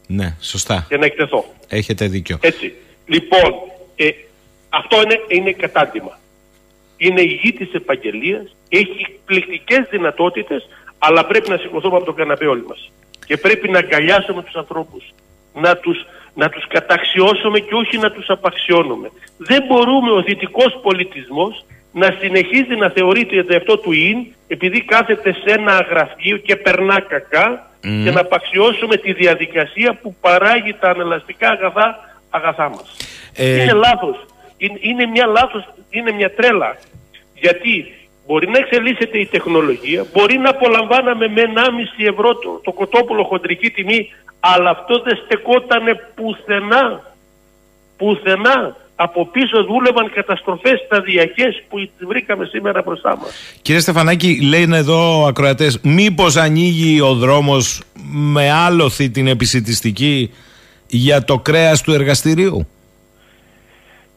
Ναι, 0.07 0.35
σωστά. 0.41 0.85
για 0.87 0.97
να 0.97 1.05
εκτεθώ. 1.05 1.45
Έχετε 1.67 2.07
δίκιο. 2.07 2.37
Έτσι. 2.41 2.73
Λοιπόν, 3.05 3.53
ε, 3.95 4.09
αυτό 4.69 5.01
είναι, 5.01 5.19
είναι 5.27 5.51
κατάντημα. 5.51 6.19
Είναι 6.97 7.21
η 7.21 7.39
γη 7.43 7.53
της 7.53 7.73
επαγγελίας, 7.73 8.55
έχει 8.69 9.05
εκπληκτικές 9.09 9.87
δυνατότητες, 9.89 10.67
αλλά 10.97 11.25
πρέπει 11.25 11.49
να 11.49 11.57
σηκωθούμε 11.57 11.95
από 11.95 12.05
τον 12.05 12.15
καναπέ 12.15 12.45
όλοι 12.45 12.65
μας. 12.67 12.91
Και 13.25 13.37
πρέπει 13.37 13.69
να 13.69 13.79
αγκαλιάσουμε 13.79 14.43
τους 14.43 14.55
ανθρώπους, 14.55 15.13
να 15.53 15.77
τους, 15.77 16.05
να 16.33 16.49
τους 16.49 16.67
καταξιώσουμε 16.67 17.59
και 17.59 17.75
όχι 17.75 17.97
να 17.97 18.11
τους 18.11 18.29
απαξιώνουμε. 18.29 19.11
Δεν 19.37 19.63
μπορούμε 19.67 20.11
ο 20.11 20.21
δυτικός 20.21 20.79
πολιτισμός 20.81 21.65
να 21.97 22.15
συνεχίζει 22.19 22.75
να 22.75 22.89
θεωρείται 22.89 23.41
για 23.41 23.57
αυτό 23.57 23.77
του 23.77 23.91
ίν, 23.91 24.25
επειδή 24.47 24.81
κάθεται 24.81 25.33
σε 25.33 25.53
ένα 25.57 25.77
αγραφείο 25.77 26.37
και 26.37 26.55
περνά 26.55 26.99
κακά, 26.99 27.67
και 28.03 28.11
να 28.11 28.19
απαξιώσουμε 28.19 28.97
τη 28.97 29.13
διαδικασία 29.13 29.97
που 30.01 30.15
παράγει 30.21 30.73
τα 30.73 30.89
ανελαστικά 30.89 31.49
αγαθά, 31.49 32.17
αγαθά 32.29 32.69
μας. 32.69 32.95
Ε, 33.35 33.61
Είναι 33.61 33.73
λάθος. 33.73 34.25
Είναι, 34.57 34.77
είναι 34.81 35.05
μια 35.05 35.25
λάθος, 35.25 35.63
είναι 35.89 36.11
μια 36.11 36.33
τρέλα. 36.33 36.77
Γιατί 37.33 37.93
μπορεί 38.27 38.47
να 38.49 38.57
εξελίσσεται 38.57 39.17
η 39.17 39.25
τεχνολογία, 39.25 40.05
μπορεί 40.13 40.37
να 40.37 40.49
απολαμβάναμε 40.49 41.27
με 41.27 41.41
1,5 41.41 42.09
ευρώ 42.09 42.35
το, 42.35 42.59
το 42.63 42.71
κοτόπουλο 42.71 43.23
χοντρική 43.23 43.69
τιμή, 43.69 44.09
αλλά 44.39 44.69
αυτό 44.69 45.01
δεν 45.01 45.19
στεκότανε 45.25 45.93
πουθενά. 46.15 47.01
Πουθενά. 47.97 48.75
Από 48.99 49.25
πίσω 49.25 49.63
δούλευαν 49.63 50.11
καταστροφές 50.13 50.83
σταδιακές 50.85 51.63
που 51.69 51.77
τις 51.77 52.07
βρήκαμε 52.07 52.45
σήμερα 52.45 52.81
μπροστά 52.81 53.17
μας. 53.17 53.57
Κύριε 53.61 53.81
Στεφανάκη, 53.81 54.41
λένε 54.41 54.77
εδώ 54.77 55.25
ακροατές, 55.27 55.79
μήπως 55.83 56.35
ανοίγει 56.35 57.01
ο 57.01 57.13
δρόμος 57.13 57.81
με 58.11 58.51
άλοθη 58.51 59.09
την 59.09 59.27
επισητιστική 59.27 60.31
για 60.87 61.23
το 61.23 61.39
κρέας 61.39 61.81
του 61.81 61.93
εργαστηρίου; 61.93 62.67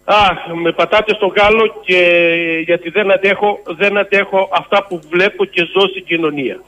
Αχ, 0.05 0.55
με 0.63 0.73
πατάτες 0.73 1.17
στο 1.17 1.27
γάλο 1.37 1.75
και 1.85 2.01
γιατί 2.65 2.91
δεν 2.91 3.13
αντέχω, 3.13 3.63
δεν 3.77 3.99
αντέχω 3.99 4.49
αυτά 4.53 4.87
που 4.87 5.01
βλέπω 5.11 5.45
και 5.45 5.63
ζω 5.73 5.89
στην 5.89 6.05
κοινωνία. 6.05 6.63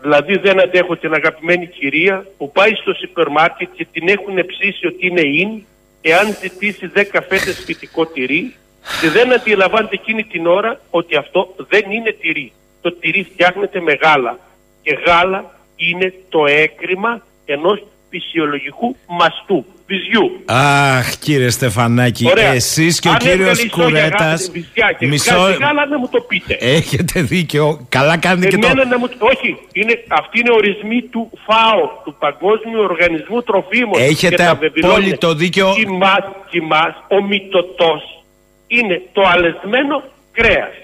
Δηλαδή 0.00 0.38
δεν 0.38 0.60
αντέχω 0.60 0.96
την 0.96 1.14
αγαπημένη 1.14 1.66
κυρία 1.66 2.26
που 2.38 2.52
πάει 2.52 2.74
στο 2.74 2.92
σούπερ 2.94 3.28
μάρκετ 3.28 3.68
και 3.74 3.86
την 3.92 4.08
έχουν 4.08 4.46
ψήσει 4.46 4.86
ότι 4.86 5.06
είναι 5.06 5.22
in 5.42 5.62
εάν 6.06 6.36
ζητήσει 6.40 6.90
10 6.94 7.02
φέτες 7.28 7.62
φυτικό 7.64 8.06
τυρί 8.06 8.54
και 9.00 9.08
δεν 9.08 9.32
αντιλαμβάνεται 9.32 9.94
εκείνη 9.94 10.24
την 10.24 10.46
ώρα 10.46 10.80
ότι 10.90 11.16
αυτό 11.16 11.54
δεν 11.68 11.90
είναι 11.90 12.12
τυρί. 12.12 12.52
Το 12.80 12.92
τυρί 12.92 13.22
φτιάχνεται 13.32 13.80
με 13.80 13.92
γάλα 13.92 14.38
και 14.82 14.98
γάλα 15.06 15.58
είναι 15.76 16.14
το 16.28 16.46
έκρημα 16.46 17.22
ενός 17.44 17.82
φυσιολογικού 18.10 18.96
μαστού, 19.08 19.66
βυζιού. 19.86 20.42
Αχ, 20.44 21.16
κύριε 21.16 21.50
Στεφανάκη, 21.50 22.26
Ωραία. 22.30 22.52
εσείς 22.52 23.00
και 23.00 23.08
ο 23.08 23.10
Αν 23.10 23.18
κύριος 23.18 23.38
έβγαλε 23.40 23.62
ιστορία 23.62 23.86
Κουρέτας 23.86 24.40
γάλα, 24.40 24.52
βυζιά 24.52 24.92
και 24.98 25.06
μισό... 25.06 25.34
βγάζει 25.34 25.58
γάλα 25.60 25.86
να 25.86 25.98
μου 25.98 26.08
το 26.08 26.20
πείτε. 26.20 26.56
Έχετε 26.60 27.20
δίκιο. 27.20 27.86
Καλά 27.88 28.16
κάνετε 28.16 28.48
και 28.48 28.58
το... 28.58 28.66
Εμένα 28.66 28.84
να 28.88 28.98
μου... 28.98 29.08
Όχι, 29.18 29.56
είναι, 29.72 30.04
αυτοί 30.08 30.38
είναι 30.38 30.52
ορισμοί 30.52 31.02
του 31.02 31.30
ΦΑΟ, 31.46 32.02
του 32.04 32.16
Παγκόσμιου 32.18 32.80
Οργανισμού 32.80 33.42
Τροφίμων. 33.42 34.00
Έχετε 34.00 34.36
Και 34.36 34.42
τα 34.42 34.54
βεβαιώνει. 34.54 34.94
απόλυτο 34.94 35.34
δίκιο. 35.34 35.74
Και 35.76 35.86
μας, 35.88 36.24
και 36.50 36.60
μας, 36.62 36.94
ο 37.08 37.22
μυτοτός 37.22 38.02
είναι 38.66 39.02
το 39.12 39.22
αλεσμένο 39.26 40.02
κρέας. 40.32 40.74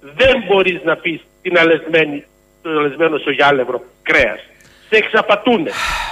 Δεν 0.00 0.44
μπορείς 0.46 0.80
να 0.84 0.96
πεις 0.96 1.20
την 1.42 1.58
αλεσμένη, 1.58 2.24
το 2.62 2.70
αλεσμένο 2.70 3.18
σογιάλευρο 3.18 3.82
κρέας. 4.02 4.40
Σε 4.88 4.96
εξαπατούνε. 4.96 5.70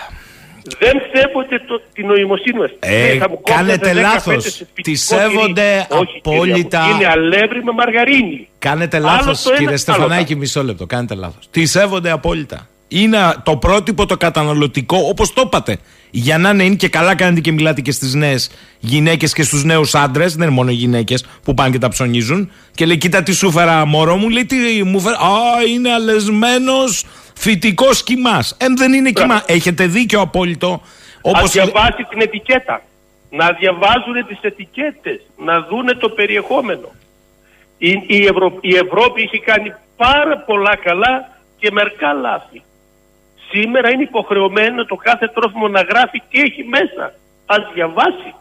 Δεν 0.78 0.94
σέβονται 1.12 1.58
το, 1.68 1.82
την 1.92 2.06
νοημοσύνη 2.06 2.58
μας. 2.58 2.70
Ε, 2.78 3.16
θα 3.16 3.28
μου 3.28 3.40
κόψετε 3.40 3.58
κάνετε 3.58 3.90
10 3.92 3.94
λάθος. 3.94 4.22
φέτες 4.22 4.52
σε 4.54 4.64
Τη 4.64 4.94
φυτικό 4.94 5.20
σέβονται 5.20 5.86
τυρί. 5.88 6.00
Όχι, 6.00 6.20
κυρία 6.20 6.38
μου. 6.38 6.42
απόλυτα. 6.44 6.86
Είναι 6.94 7.06
αλεύρι 7.06 7.64
με 7.64 7.72
μαργαρίνη. 7.72 8.48
Κάνετε 8.58 8.96
Άλλο 8.96 9.06
λάθος, 9.06 9.42
το 9.42 9.48
ένα, 9.48 9.58
κύριε 9.58 9.68
άλλο 9.68 9.78
Στεφανάκη, 9.78 10.32
το 10.32 10.38
μισό 10.38 10.62
λεπτό. 10.64 10.86
Κάνετε 10.86 11.14
λάθος. 11.14 11.48
Τη 11.50 11.66
σέβονται 11.66 12.10
απόλυτα. 12.10 12.68
Είναι 12.92 13.18
το 13.42 13.56
πρότυπο 13.56 14.06
το 14.06 14.16
καταναλωτικό, 14.16 14.96
όπως 15.08 15.32
το 15.32 15.42
είπατε. 15.46 15.78
Για 16.10 16.38
να 16.38 16.50
είναι, 16.50 16.64
είναι 16.64 16.74
και 16.74 16.88
καλά 16.88 17.14
κάνετε 17.14 17.40
και 17.40 17.52
μιλάτε 17.52 17.80
και 17.80 17.92
στις 17.92 18.14
νέες 18.14 18.50
γυναίκες 18.78 19.32
και 19.32 19.42
στους 19.42 19.64
νέους 19.64 19.94
άντρες. 19.94 20.34
Δεν 20.34 20.46
είναι 20.46 20.56
μόνο 20.56 20.70
γυναίκες 20.70 21.26
που 21.44 21.54
πάνε 21.54 21.70
και 21.70 21.78
τα 21.78 21.88
ψωνίζουν. 21.88 22.50
Και 22.74 22.86
λέει: 22.86 22.96
Κοίτα 22.96 23.22
τι 23.22 23.32
σου 23.32 23.50
φέρα, 23.50 23.86
μωρό 23.86 24.16
μου. 24.16 24.28
Λέει: 24.28 24.44
Τι 24.44 24.84
μου 24.84 25.00
φέρα. 25.00 25.16
Α, 25.16 25.64
είναι 25.68 25.92
αλεσμένος 25.92 27.04
φυτικός 27.34 28.02
κοιμάς. 28.02 28.56
Ε, 28.58 28.66
δεν 28.76 28.92
είναι 28.92 29.10
κοιμά. 29.10 29.42
Έχετε 29.46 29.86
δίκιο 29.86 30.20
απόλυτο. 30.20 30.82
Όπως... 31.20 31.56
Α 31.56 31.62
διαβάσεις 31.62 32.08
την 32.08 32.20
ετικέτα. 32.20 32.82
Να 33.30 33.52
διαβάζουν 33.52 34.26
τις 34.28 34.38
ετικέτες. 34.40 35.20
Να 35.44 35.60
δούνε 35.60 35.92
το 35.92 36.08
περιεχόμενο. 36.08 36.88
Η, 37.78 38.02
η, 38.06 38.26
Ευρω... 38.26 38.58
η 38.60 38.74
Ευρώπη 38.74 39.22
έχει 39.22 39.38
κάνει 39.38 39.74
πάρα 39.96 40.38
πολλά 40.38 40.76
καλά 40.76 41.38
και 41.58 41.70
μερικά 41.72 42.12
λάθη. 42.12 42.62
Σήμερα 43.50 43.90
είναι 43.90 44.02
υποχρεωμένο 44.02 44.84
το 44.84 44.96
κάθε 44.96 45.26
τρόφιμο 45.34 45.68
να 45.68 45.80
γράφει 45.80 46.22
τι 46.30 46.40
έχει 46.40 46.64
μέσα. 46.64 47.14
Ας 47.46 47.60
διαβάσει. 47.74 48.34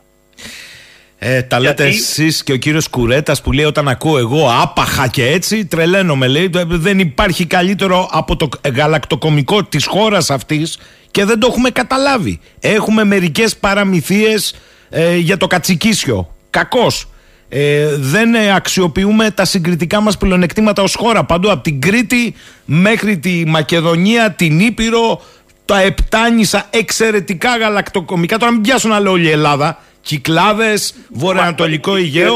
Ε, 1.21 1.41
τα 1.41 1.59
λέτε 1.59 1.85
εσείς 1.85 2.43
και 2.43 2.51
ο 2.51 2.55
κύριος 2.55 2.87
Κουρέτας 2.87 3.41
που 3.41 3.51
λέει 3.51 3.65
όταν 3.65 3.87
ακούω 3.87 4.17
εγώ 4.17 4.49
άπαχα 4.61 5.07
και 5.07 5.27
έτσι, 5.27 5.65
τρελαίνομαι. 5.65 6.27
Λέει 6.27 6.49
δεν 6.67 6.99
υπάρχει 6.99 7.45
καλύτερο 7.45 8.09
από 8.11 8.35
το 8.35 8.49
γαλακτοκομικό 8.75 9.63
της 9.63 9.85
χώρας 9.85 10.29
αυτής 10.29 10.79
και 11.11 11.25
δεν 11.25 11.39
το 11.39 11.47
έχουμε 11.49 11.69
καταλάβει. 11.69 12.39
Έχουμε 12.59 13.03
μερικές 13.03 13.57
παραμυθίες 13.57 14.55
ε, 14.89 15.15
για 15.15 15.37
το 15.37 15.47
κατσικίσιο. 15.47 16.35
Κακός. 16.49 17.09
Ε, 17.49 17.95
δεν 17.97 18.35
αξιοποιούμε 18.55 19.31
τα 19.31 19.45
συγκριτικά 19.45 20.01
μας 20.01 20.17
πλεονεκτήματα 20.17 20.81
ως 20.81 20.95
χώρα 20.95 21.23
παντού 21.23 21.51
από 21.51 21.63
την 21.63 21.81
Κρήτη 21.81 22.35
μέχρι 22.65 23.17
τη 23.17 23.43
Μακεδονία, 23.47 24.31
την 24.31 24.59
Ήπειρο 24.59 25.21
τα 25.65 25.81
Επτάνησα 25.81 26.67
εξαιρετικά 26.69 27.57
γαλακτοκομικά 27.57 28.37
τώρα 28.37 28.51
μην 28.51 28.61
πιάσουν 28.61 28.91
άλλο 28.91 29.11
όλη 29.11 29.25
η 29.25 29.29
Ελλάδα 29.29 29.77
Κυκλάδες, 30.01 30.95
βορειοανατολικό 31.09 31.95
Αιγαίο. 31.95 32.35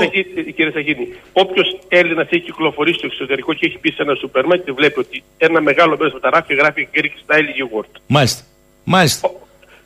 Κύριε 0.56 0.72
Σαγίνη, 0.72 1.07
όποιος 1.34 1.80
Έλληνας 1.88 2.27
έχει 2.30 2.41
κυκλοφορήσει 2.41 2.98
στο 2.98 3.07
εξωτερικό 3.07 3.53
και 3.53 3.65
έχει 3.65 3.77
πει 3.77 3.90
σε 3.90 4.02
ένα 4.02 4.15
σούπερ 4.15 4.45
μάρκετ, 4.45 4.76
βλέπει 4.76 4.99
ότι 4.99 5.23
ένα 5.38 5.61
μεγάλο 5.61 5.98
μέρος 5.98 6.14
με 6.14 6.19
τα 6.19 6.30
ράφια 6.30 6.56
γράφει 6.56 6.88
Greek 6.94 7.14
style 7.26 7.49
yogurt. 7.60 7.99
Μάλιστα. 8.07 8.44
Μάλιστα. 8.84 9.31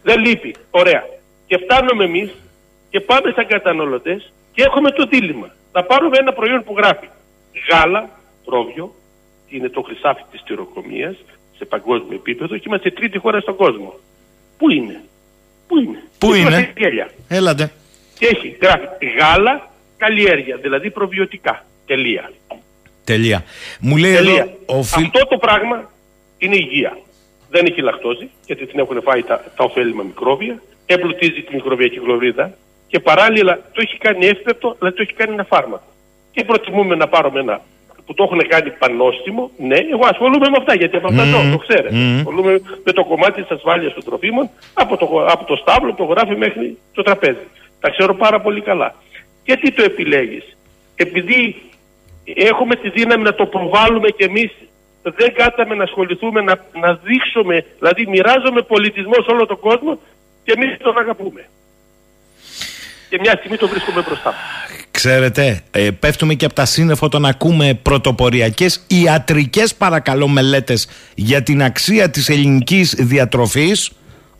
Δεν 0.04 0.20
λείπει. 0.20 0.56
Ωραία. 0.70 1.04
Και 1.48 1.58
φτάνουμε 1.58 2.04
εμείς 2.04 2.30
και 2.90 3.00
πάμε 3.00 3.32
σαν 3.36 3.48
καταναλωτές 3.48 4.32
και 4.58 4.64
έχουμε 4.64 4.92
το 4.92 5.06
δίλημα. 5.06 5.56
Να 5.74 5.84
πάρουμε 5.84 6.18
ένα 6.18 6.34
προϊόν 6.34 6.64
που 6.64 6.74
γράφει 6.78 7.08
γάλα, 7.70 8.10
πρόβιο, 8.46 8.96
είναι 9.50 9.70
το 9.70 9.82
χρυσάφι 9.82 10.22
της 10.32 10.44
τυροκομεία 10.44 11.16
σε 11.58 11.66
παγκόσμιο 11.66 12.16
επίπεδο 12.16 12.58
και 12.58 12.64
είμαστε 12.68 12.92
τρίτη 12.92 13.18
χώρα 13.18 13.40
στον 13.40 13.56
κόσμο. 13.56 13.94
Πού 14.58 14.70
είναι, 14.70 15.02
Πού 15.68 15.78
είναι, 15.78 16.04
Πού 16.18 16.34
είναι, 16.34 16.74
έλατε. 17.28 17.72
Και 18.20 18.26
έχει 18.26 18.58
γράφει 18.62 19.06
γάλα, 19.20 19.72
καλλιέργεια, 19.98 20.58
δηλαδή 20.58 20.90
προβιωτικά. 20.92 21.66
Τελεία. 21.86 22.32
Τελεία. 23.04 23.44
Μου 23.80 23.98
λέει 23.98 24.16
Τελεία. 24.16 24.56
Εδώ, 24.68 24.80
Αυτό 24.80 25.28
το 25.30 25.38
πράγμα 25.38 25.92
είναι 26.38 26.56
υγεία. 26.56 26.98
Δεν 27.50 27.66
έχει 27.66 27.82
λακτόζη, 27.82 28.30
γιατί 28.46 28.66
την 28.66 28.80
έχουν 28.80 29.02
φάει 29.02 29.24
τα, 29.24 29.44
τα 29.56 29.64
ωφέλιμα 29.64 30.04
μικρόβια, 30.04 30.62
εμπλουτίζει 30.86 31.42
τη 31.42 31.56
μικροβιακή 31.56 32.00
κλωρίδα, 32.00 32.58
και 32.88 33.00
παράλληλα 33.00 33.60
το 33.74 33.82
έχει 33.82 33.98
κάνει 33.98 34.26
εύπεπτο, 34.26 34.76
αλλά 34.80 34.94
το 34.94 35.02
έχει 35.02 35.14
κάνει 35.14 35.34
ένα 35.34 35.44
φάρμακο. 35.44 35.92
Και 36.32 36.44
προτιμούμε 36.44 36.96
να 36.96 37.08
πάρουμε 37.08 37.40
ένα 37.40 37.62
που 38.08 38.14
το 38.14 38.24
έχουν 38.24 38.48
κάνει 38.48 38.70
πανόστιμο, 38.70 39.52
ναι, 39.58 39.76
εγώ 39.76 40.04
ασχολούμαι 40.04 40.50
με 40.50 40.58
αυτά 40.58 40.74
γιατί 40.76 40.96
από 40.96 41.08
αυτά 41.08 41.24
mm. 41.24 41.52
το, 41.52 41.58
ξέρετε. 41.58 41.90
Mm. 41.92 42.18
Ασχολούμαι 42.18 42.62
με 42.84 42.92
το 42.92 43.04
κομμάτι 43.04 43.42
της 43.42 43.52
ασφάλειας 43.52 43.94
των 43.94 44.04
τροφίμων 44.04 44.50
από 44.74 44.98
το, 44.98 45.26
από 45.28 45.44
το 45.46 45.56
στάβλο, 45.56 45.94
το 45.94 46.04
γράφει 46.04 46.36
μέχρι 46.36 46.78
το 46.94 47.02
τραπέζι. 47.02 47.48
Τα 47.80 47.90
ξέρω 47.90 48.16
πάρα 48.16 48.42
πολύ 48.42 48.62
καλά. 48.62 48.96
Γιατί 49.44 49.72
το 49.72 49.84
επιλέγεις, 49.84 50.58
Επειδή 50.96 51.56
έχουμε 52.24 52.76
τη 52.76 52.90
δύναμη 52.90 53.24
να 53.24 53.34
το 53.34 53.46
προβάλλουμε 53.46 54.10
κι 54.10 54.24
εμείς, 54.24 54.52
δεν 55.04 55.34
κάθαμε 55.34 55.76
να 55.76 55.84
ασχοληθούμε, 55.84 56.42
να, 56.42 56.66
να 56.80 57.00
δείξουμε, 57.04 57.66
δηλαδή 57.80 58.08
μοιράζομαι 58.08 58.62
πολιτισμό 58.62 59.14
σε 59.14 59.32
όλο 59.32 59.46
τον 59.46 59.60
κόσμο 59.60 60.00
και 60.44 60.54
εμείς 60.56 60.78
τον 60.78 60.98
αγαπούμε 60.98 61.46
και 63.10 63.18
μια 63.22 63.36
στιγμή 63.38 63.58
το 63.58 63.68
βρίσκουμε 63.68 64.02
μπροστά. 64.02 64.34
Ξέρετε, 64.92 65.62
ε, 65.72 65.90
πέφτουμε 65.92 66.34
και 66.34 66.46
από 66.46 66.54
τα 66.54 66.66
σύννεφα 66.66 67.06
όταν 67.06 67.26
ακούμε 67.26 67.74
πρωτοποριακές 67.82 68.84
ιατρικές 68.88 69.76
παρακαλώ 69.76 70.28
μελέτες 70.28 70.88
για 71.16 71.44
την 71.44 71.64
αξία 71.64 72.10
της 72.10 72.30
ελληνικής 72.30 72.96
διατροφής 72.98 73.92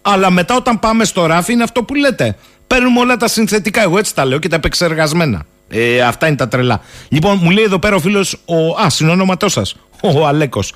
αλλά 0.02 0.32
μετά 0.32 0.56
όταν 0.56 0.80
πάμε 0.80 1.06
στο 1.06 1.26
ράφι 1.26 1.54
είναι 1.54 1.64
αυτό 1.64 1.84
που 1.84 1.96
λέτε. 1.96 2.36
Παίρνουμε 2.68 3.00
όλα 3.00 3.18
τα 3.18 3.28
συνθετικά, 3.28 3.82
εγώ 3.82 3.98
έτσι 3.98 4.16
τα 4.16 4.26
λέω 4.26 4.40
και 4.40 4.48
τα 4.48 4.56
επεξεργασμένα. 4.56 5.46
Ε, 5.70 6.02
αυτά 6.02 6.28
είναι 6.28 6.36
τα 6.36 6.48
τρελά. 6.48 6.82
Λοιπόν, 7.10 7.40
μου 7.42 7.50
λέει 7.50 7.64
εδώ 7.64 7.80
πέρα 7.80 7.96
ο 7.96 8.00
φίλος, 8.00 8.38
ο... 8.46 8.82
Α, 8.82 8.90
συνόνοματό 8.90 9.50
σας, 9.50 9.76
ο 10.02 10.28
Αλέκος. 10.28 10.74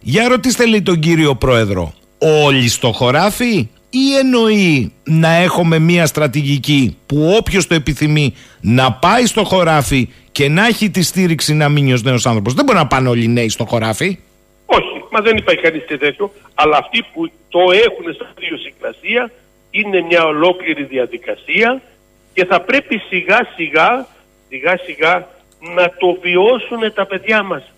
Για 0.00 0.28
ρωτήστε 0.28 0.66
λέει 0.66 0.82
τον 0.82 0.98
κύριο 0.98 1.34
Πρόεδρο, 1.34 1.94
όλοι 2.18 2.68
στο 2.68 2.92
χωράφι 2.92 3.68
ή 3.94 4.16
εννοεί 4.18 4.92
να 5.04 5.28
έχουμε 5.28 5.78
μια 5.78 6.06
στρατηγική 6.06 6.96
που 7.06 7.34
όποιος 7.38 7.66
το 7.66 7.74
επιθυμεί 7.74 8.34
να 8.60 8.92
πάει 8.92 9.26
στο 9.26 9.44
χωράφι 9.44 10.08
και 10.32 10.48
να 10.48 10.66
έχει 10.66 10.90
τη 10.90 11.02
στήριξη 11.02 11.54
να 11.54 11.68
μείνει 11.68 11.92
ως 11.92 12.02
νέος 12.02 12.26
άνθρωπος. 12.26 12.54
Δεν 12.54 12.64
μπορεί 12.64 12.78
να 12.78 12.86
πάνε 12.86 13.08
όλοι 13.08 13.24
οι 13.24 13.28
νέοι 13.28 13.48
στο 13.48 13.64
χωράφι; 13.64 14.18
Όχι, 14.66 15.04
μα 15.10 15.20
δεν 15.20 15.36
υπάρχει 15.36 15.62
κανείς 15.62 15.84
τέτοιο. 15.86 16.32
Αλλά 16.54 16.76
αυτοί 16.76 17.04
που 17.12 17.30
το 17.48 17.60
έχουν 17.60 18.14
στα 18.14 18.32
δύο 18.38 18.56
συγκλασία 18.56 19.30
είναι 19.70 20.00
μια 20.00 20.24
ολόκληρη 20.24 20.84
διαδικασία 20.84 21.82
και 22.32 22.44
θα 22.44 22.60
πρέπει 22.60 22.98
σιγά 23.08 23.38
σιγά, 23.56 24.06
σιγά 24.48 24.76
σιγά 24.84 25.28
να 25.74 25.90
το 25.98 26.18
βιώσουν 26.22 26.92
τα 26.94 27.06
παιδιά 27.06 27.42
μας. 27.42 27.72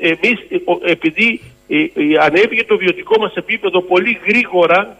Εμείς 0.00 0.38
επειδή 0.84 1.40
ε, 1.68 1.76
ε, 1.78 1.88
ανέβηκε 2.20 2.64
το 2.64 2.76
βιωτικό 2.76 3.20
μας 3.20 3.34
επίπεδο 3.34 3.80
πολύ 3.82 4.20
γρήγορα 4.26 4.96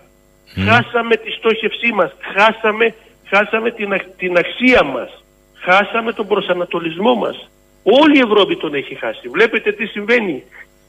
Χάσαμε 0.54 1.16
τη 1.16 1.30
στόχευσή 1.30 1.92
μας, 1.92 2.12
χάσαμε, 2.34 2.94
χάσαμε 3.28 3.70
την, 3.70 4.00
την 4.16 4.36
αξία 4.36 4.82
μας, 4.84 5.24
χάσαμε 5.54 6.12
τον 6.12 6.26
προσανατολισμό 6.26 7.14
μας. 7.14 7.50
Όλη 7.82 8.16
η 8.16 8.20
Ευρώπη 8.20 8.56
τον 8.56 8.74
έχει 8.74 8.94
χάσει. 8.94 9.28
Βλέπετε 9.28 9.72
τι 9.72 9.86
συμβαίνει. 9.86 10.42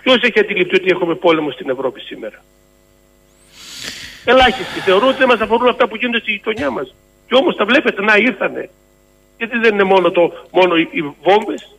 Ποιος 0.04 0.22
έχει 0.22 0.40
αντιληφθεί 0.40 0.76
ότι 0.76 0.90
έχουμε 0.90 1.16
πόλεμο 1.16 1.52
στην 1.52 1.70
Ευρώπη 1.70 2.00
σήμερα; 2.00 2.44
Ελάχιστοι. 4.26 4.80
Θεωρούν 4.80 5.10
ότι 5.10 5.18
δεν 5.18 5.28
μας 5.28 5.40
αφορούν 5.40 5.68
αυτά 5.68 5.88
που 5.88 5.96
γίνονται 5.96 6.20
στη 6.20 6.32
γειτονιά 6.32 6.70
μας. 6.72 6.96
Και 7.28 7.36
όμως 7.36 7.56
τα 7.56 7.66
βλέπετε, 7.66 8.02
να 8.02 8.18
ήρθανε. 8.18 8.70
Γιατί 9.38 9.58
δεν 9.58 9.74
είναι 9.74 9.84
μόνο, 9.84 10.12
το, 10.12 10.34
μόνο 10.52 10.76
οι, 10.76 10.88
οι 10.92 11.02
βόμβες, 11.02 11.77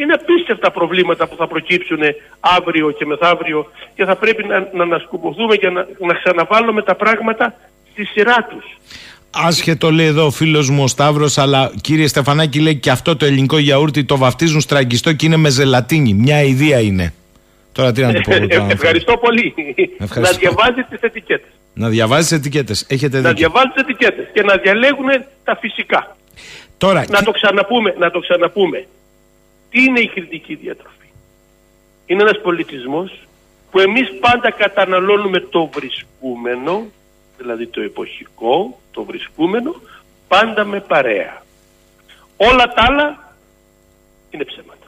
είναι 0.00 0.12
απίστευτα 0.12 0.70
προβλήματα 0.70 1.28
που 1.28 1.36
θα 1.36 1.46
προκύψουν 1.46 1.98
αύριο 2.40 2.90
και 2.90 3.06
μεθαύριο 3.06 3.70
και 3.94 4.04
θα 4.04 4.16
πρέπει 4.16 4.44
να, 4.44 4.68
να 4.72 4.82
ανασκουμποθούμε 4.82 5.56
και 5.56 5.68
να, 5.68 5.86
να 5.98 6.14
ξαναβάλουμε 6.14 6.82
τα 6.82 6.94
πράγματα 6.94 7.54
στη 7.92 8.04
σειρά 8.04 8.46
τους. 8.50 8.64
Άσχετο 9.30 9.90
λέει 9.90 10.06
εδώ 10.06 10.26
ο 10.26 10.30
φίλος 10.30 10.70
μου 10.70 10.82
ο 10.82 10.86
Σταύρος, 10.86 11.38
αλλά 11.38 11.72
κύριε 11.80 12.06
Στεφανάκη 12.06 12.60
λέει 12.60 12.76
και 12.76 12.90
αυτό 12.90 13.16
το 13.16 13.24
ελληνικό 13.24 13.58
γιαούρτι 13.58 14.04
το 14.04 14.16
βαφτίζουν 14.16 14.60
στραγγιστό 14.60 15.12
και 15.12 15.26
είναι 15.26 15.36
με 15.36 15.48
ζελατίνη. 15.48 16.12
Μια 16.14 16.42
ιδέα 16.42 16.80
είναι. 16.80 17.12
Τώρα 17.72 17.92
τι 17.92 18.02
να 18.02 18.12
το 18.12 18.20
πω. 18.20 18.32
Ε, 18.32 18.66
ευχαριστώ 18.68 19.16
πολύ. 19.16 19.54
Ευχαριστώ. 19.98 20.34
Να 20.34 20.38
διαβάζεις 20.40 20.86
τις 20.90 21.00
ετικέτες. 21.00 21.48
Να 21.74 21.88
διαβάζεις 21.88 22.28
τι 22.28 22.34
ετικέτες. 22.34 22.86
Έχετε 22.88 23.20
Να 23.20 23.32
διαβάζεις 23.32 23.72
τις 23.72 23.82
ετικέτες 23.82 24.26
και 24.32 24.42
να 24.42 24.56
διαλέγουν 24.56 25.08
τα 25.44 25.56
φυσικά. 25.56 26.16
Τώρα, 26.78 27.04
να, 27.08 27.22
το 27.22 27.30
ξαναπούμε, 27.30 27.94
να 27.98 28.10
το 28.10 28.18
ξαναπούμε. 28.18 28.86
Τι 29.78 29.84
είναι 29.84 30.00
η 30.00 30.08
κριτική 30.08 30.54
διατροφή. 30.54 31.06
Είναι 32.06 32.22
ένας 32.22 32.40
πολιτισμός 32.42 33.28
που 33.70 33.78
εμείς 33.78 34.08
πάντα 34.20 34.50
καταναλώνουμε 34.50 35.40
το 35.40 35.70
βρισκούμενο, 35.72 36.86
δηλαδή 37.36 37.66
το 37.66 37.80
εποχικό, 37.80 38.80
το 38.90 39.04
βρισκούμενο, 39.04 39.74
πάντα 40.28 40.64
με 40.64 40.80
παρέα. 40.80 41.42
Όλα 42.36 42.72
τα 42.72 42.84
άλλα 42.88 43.34
είναι 44.30 44.44
ψέματα. 44.44 44.86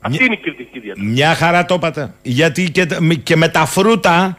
Αυτή 0.00 0.24
είναι 0.24 0.34
η 0.34 0.42
κριτική 0.42 0.78
διατροφή. 0.78 1.08
Μια 1.08 1.34
χαρά 1.34 1.64
το 1.64 1.74
είπατε. 1.74 2.14
Γιατί 2.22 2.70
και, 2.70 2.86
και 3.22 3.36
με 3.36 3.48
τα 3.48 3.66
φρούτα 3.66 4.38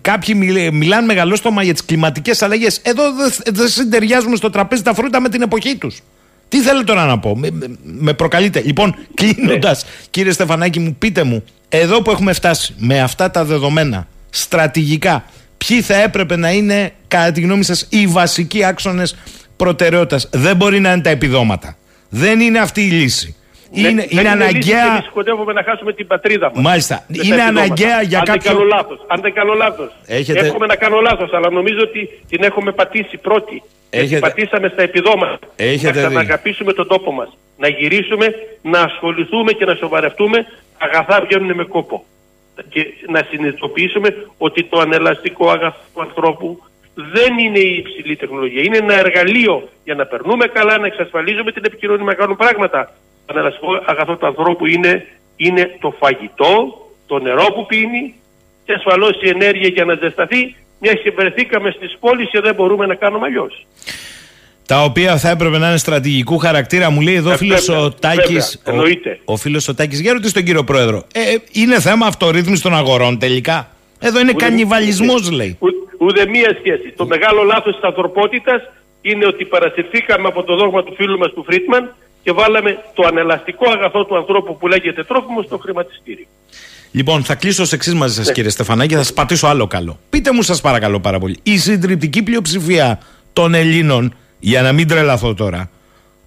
Κάποιοι 0.00 0.34
μιλάνε 0.72 1.06
μεγαλόστομα 1.06 1.62
για 1.62 1.72
τις 1.72 1.84
κλιματικές 1.84 2.42
αλλαγές. 2.42 2.78
Εδώ 2.82 3.02
δεν 3.44 3.68
συντεριάζουμε 3.68 4.36
στο 4.36 4.50
τραπέζι 4.50 4.82
τα 4.82 4.94
φρούτα 4.94 5.20
με 5.20 5.28
την 5.28 5.42
εποχή 5.42 5.76
τους. 5.76 6.02
Τι 6.54 6.60
θέλω 6.60 6.84
τώρα 6.84 7.04
να 7.04 7.18
πω, 7.18 7.36
με, 7.36 7.48
με 7.82 8.12
προκαλείτε. 8.12 8.60
Λοιπόν, 8.60 8.94
κλείνοντας, 9.14 9.84
ναι. 9.84 9.90
κύριε 10.10 10.32
Στεφανάκη, 10.32 10.80
μου 10.80 10.96
πείτε 10.98 11.22
μου, 11.22 11.44
εδώ 11.68 12.02
που 12.02 12.10
έχουμε 12.10 12.32
φτάσει 12.32 12.74
με 12.78 13.00
αυτά 13.00 13.30
τα 13.30 13.44
δεδομένα, 13.44 14.06
στρατηγικά, 14.30 15.24
ποιοι 15.56 15.80
θα 15.80 15.94
έπρεπε 15.94 16.36
να 16.36 16.52
είναι, 16.52 16.92
κατά 17.08 17.32
τη 17.32 17.40
γνώμη 17.40 17.64
σας, 17.64 17.86
οι 17.88 18.06
βασικοί 18.06 18.64
άξονες 18.64 19.16
προτεραιότητας; 19.56 20.28
Δεν 20.32 20.56
μπορεί 20.56 20.80
να 20.80 20.92
είναι 20.92 21.02
τα 21.02 21.10
επιδόματα. 21.10 21.76
Δεν 22.08 22.40
είναι 22.40 22.58
αυτή 22.58 22.86
η 22.86 22.90
λύση. 22.90 23.34
Είναι, 23.74 23.88
Δεν- 23.88 24.06
είναι 24.10 24.22
δεν 24.22 24.26
αναγκαία. 24.30 24.50
λύση 24.56 24.68
και 24.68 24.96
εμείς 24.96 25.08
κοντεύουμε 25.12 25.52
να 25.52 25.62
χάσουμε 25.62 25.92
την 25.92 26.06
πατρίδα 26.06 26.50
μας. 26.54 26.64
Μάλιστα. 26.64 27.04
Με 27.08 27.16
Είναι 27.24 27.36
τα 27.36 27.42
επιδόματα. 27.42 27.60
αναγκαία 27.62 28.02
για 28.02 28.18
αν 28.18 28.24
κάποιο- 28.24 28.42
Δεν 28.42 28.52
κάνω 28.52 28.64
λάθος. 28.74 28.98
Αν 29.06 29.20
δεν 29.20 29.32
κάνω 29.32 29.52
λάθος. 29.54 29.90
Έχετε- 30.06 30.40
Εύχομαι 30.40 30.66
να 30.66 30.76
κάνω 30.76 31.00
λάθος, 31.00 31.32
αλλά 31.32 31.50
νομίζω 31.50 31.78
ότι 31.80 32.00
την 32.28 32.42
έχουμε 32.42 32.72
πατήσει 32.72 33.16
πρώτη. 33.16 33.62
Γιατί 33.90 34.06
Έχετε- 34.06 34.20
Πατήσαμε 34.20 34.68
στα 34.68 34.82
επιδόματα. 34.82 35.38
Έχετε 35.56 36.00
να 36.00 36.08
δει. 36.08 36.14
ξαναγαπήσουμε 36.14 36.72
τον 36.72 36.88
τόπο 36.88 37.12
μας. 37.12 37.28
Να 37.58 37.68
γυρίσουμε, 37.68 38.26
να 38.62 38.80
ασχοληθούμε 38.80 39.52
και 39.52 39.64
να 39.64 39.74
σοβαρευτούμε. 39.74 40.46
Αγαθά 40.78 41.20
βγαίνουν 41.26 41.54
με 41.54 41.64
κόπο. 41.64 42.04
Και 42.68 42.86
να 43.08 43.26
συνειδητοποιήσουμε 43.30 44.08
ότι 44.38 44.64
το 44.64 44.78
ανελαστικό 44.80 45.50
αγαθό 45.50 45.78
του 45.94 46.00
ανθρώπου 46.00 46.62
δεν 46.94 47.38
είναι 47.38 47.58
η 47.58 47.76
υψηλή 47.76 48.16
τεχνολογία. 48.16 48.62
Είναι 48.62 48.76
ένα 48.76 48.94
εργαλείο 48.98 49.68
για 49.84 49.94
να 49.94 50.04
περνούμε 50.06 50.46
καλά, 50.46 50.78
να 50.78 50.86
εξασφαλίζουμε 50.86 51.52
την 51.52 51.62
επικοινωνία, 51.66 52.04
να 52.04 52.14
κάνουμε 52.14 52.36
πράγματα. 52.36 52.92
Το 53.26 53.34
ανελαστικό 53.34 53.68
αγαθό 53.86 54.16
του 54.16 54.26
ανθρώπου 54.26 54.66
είναι, 54.66 55.06
είναι 55.36 55.76
το 55.80 55.94
φαγητό, 56.00 56.78
το 57.06 57.18
νερό 57.18 57.46
που 57.54 57.66
πίνει 57.66 58.14
και 58.64 58.72
ασφαλώς 58.72 59.22
η 59.22 59.28
ενέργεια 59.28 59.68
για 59.68 59.84
να 59.84 59.94
ζεσταθεί. 59.94 60.54
Μιας 60.80 61.00
και 61.02 61.10
βρεθήκαμε 61.10 61.70
στις 61.70 61.96
πόλεις 62.00 62.28
και 62.30 62.40
δεν 62.40 62.54
μπορούμε 62.54 62.86
να 62.86 62.94
κάνουμε 62.94 63.26
αλλιώς. 63.26 63.66
Τα 64.66 64.82
οποία 64.82 65.16
θα 65.18 65.28
έπρεπε 65.30 65.58
να 65.58 65.68
είναι 65.68 65.76
στρατηγικού 65.76 66.38
χαρακτήρα. 66.38 66.90
Μου 66.90 67.00
λέει 67.00 67.14
εδώ 67.14 67.28
ο 67.30 67.32
Ε, 67.32 67.36
φίλος 67.36 67.66
βέβαια, 67.66 67.82
ο 67.82 67.90
Τάκης. 67.90 68.60
βέβαια, 68.64 68.80
εννοείται. 68.80 69.18
Ο, 69.24 69.32
ο 69.32 69.36
φίλος 69.36 69.68
ο 69.68 69.74
Τάκης, 69.74 70.00
για 70.00 70.12
ρωτή 70.12 70.32
τον 70.32 70.42
κύριο 70.44 70.64
Πρόεδρο. 70.64 71.02
Ε, 71.14 71.20
είναι 71.52 71.80
θέμα 71.80 72.06
αυτορύθμισης 72.06 72.62
των 72.62 72.74
αγορών 72.74 73.18
τελικά; 73.18 73.68
Εδώ 74.00 74.20
είναι 74.20 74.32
κανιβαλισμός, 74.32 75.30
λέει. 75.30 75.56
Ου- 75.60 75.72
Ούτε 75.98 76.26
μία 76.26 76.56
σχέση. 76.60 76.92
Το 76.96 77.06
μεγάλο 77.06 77.42
λάθος 77.42 77.74
της 77.74 77.82
ανθρωπότητας 77.84 78.62
είναι 79.00 79.26
ότι 79.26 79.44
παρασυρθήκαμε 79.44 80.28
από 80.28 80.42
το 80.42 80.56
δόγμα 80.56 80.82
του 80.84 80.94
φίλου 80.94 81.18
μας 81.18 81.32
του 81.32 81.44
Φρίτμαν 81.44 81.94
και 82.24 82.32
βάλαμε 82.32 82.78
το 82.94 83.02
ανελαστικό 83.06 83.70
αγαθό 83.70 84.04
του 84.04 84.16
ανθρώπου 84.16 84.56
που 84.58 84.66
λέγεται 84.68 85.04
τρόφιμο 85.04 85.42
στο 85.42 85.58
χρηματιστήριο. 85.58 86.26
Λοιπόν, 86.90 87.24
θα 87.24 87.34
κλείσω 87.34 87.62
ως 87.62 87.72
εξής 87.72 87.94
μαζί 87.94 88.18
Ναι. 88.18 88.24
σα, 88.24 88.32
κύριε 88.32 88.50
Στεφανάκη, 88.50 88.88
και 88.88 88.96
θα 88.96 89.02
σας 89.02 89.12
πατήσω 89.12 89.46
άλλο 89.46 89.66
καλό. 89.66 89.98
Πείτε 90.10 90.32
μου, 90.32 90.42
σας 90.42 90.60
παρακαλώ 90.60 91.00
πάρα 91.00 91.18
πολύ. 91.18 91.36
Η 91.42 91.58
συντριπτική 91.58 92.22
πλειοψηφία 92.22 92.98
των 93.32 93.54
Ελλήνων, 93.54 94.14
για 94.38 94.62
να 94.62 94.72
μην 94.72 94.88
τρελαθώ 94.88 95.34
τώρα, 95.34 95.70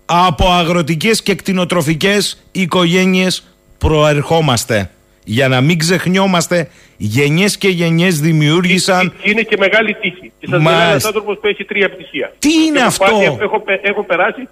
από 0.06 0.48
αγροτικές 0.52 1.22
και 1.22 1.36
κτηνοτροφικές 1.36 2.44
οικογένειες 2.52 3.44
προερχόμαστε. 3.78 4.90
Για 5.30 5.48
να 5.48 5.62
μην 5.62 5.78
ξεχνιόμαστε, 5.80 6.70
γενιές 6.98 7.58
και 7.58 7.68
γενιές 7.68 8.20
δημιούργησαν 8.20 9.14
Και 9.22 9.30
είναι 9.30 9.42
και 9.42 9.58
μεγάλη 9.60 9.94
τύχη. 9.94 10.32
Και 10.40 10.48
σας 10.50 10.50
Μάλιστα. 10.50 10.72
μιλάει 10.72 10.90
ένας 10.90 11.06
άνθρωπος 11.06 11.38
που 11.42 11.48
έχει 11.48 11.64
τρία 11.64 11.90
πτυχία. 11.90 12.34
Τι 12.40 12.54
είναι 12.54 12.80
Έχω 12.80 12.88
αυτό; 12.88 13.06
πάει- 13.06 13.26
έχω, 13.26 13.38
έχω, 13.42 13.60
πε- 13.60 13.86
έχω 13.86 14.04
περάσει 14.04 14.48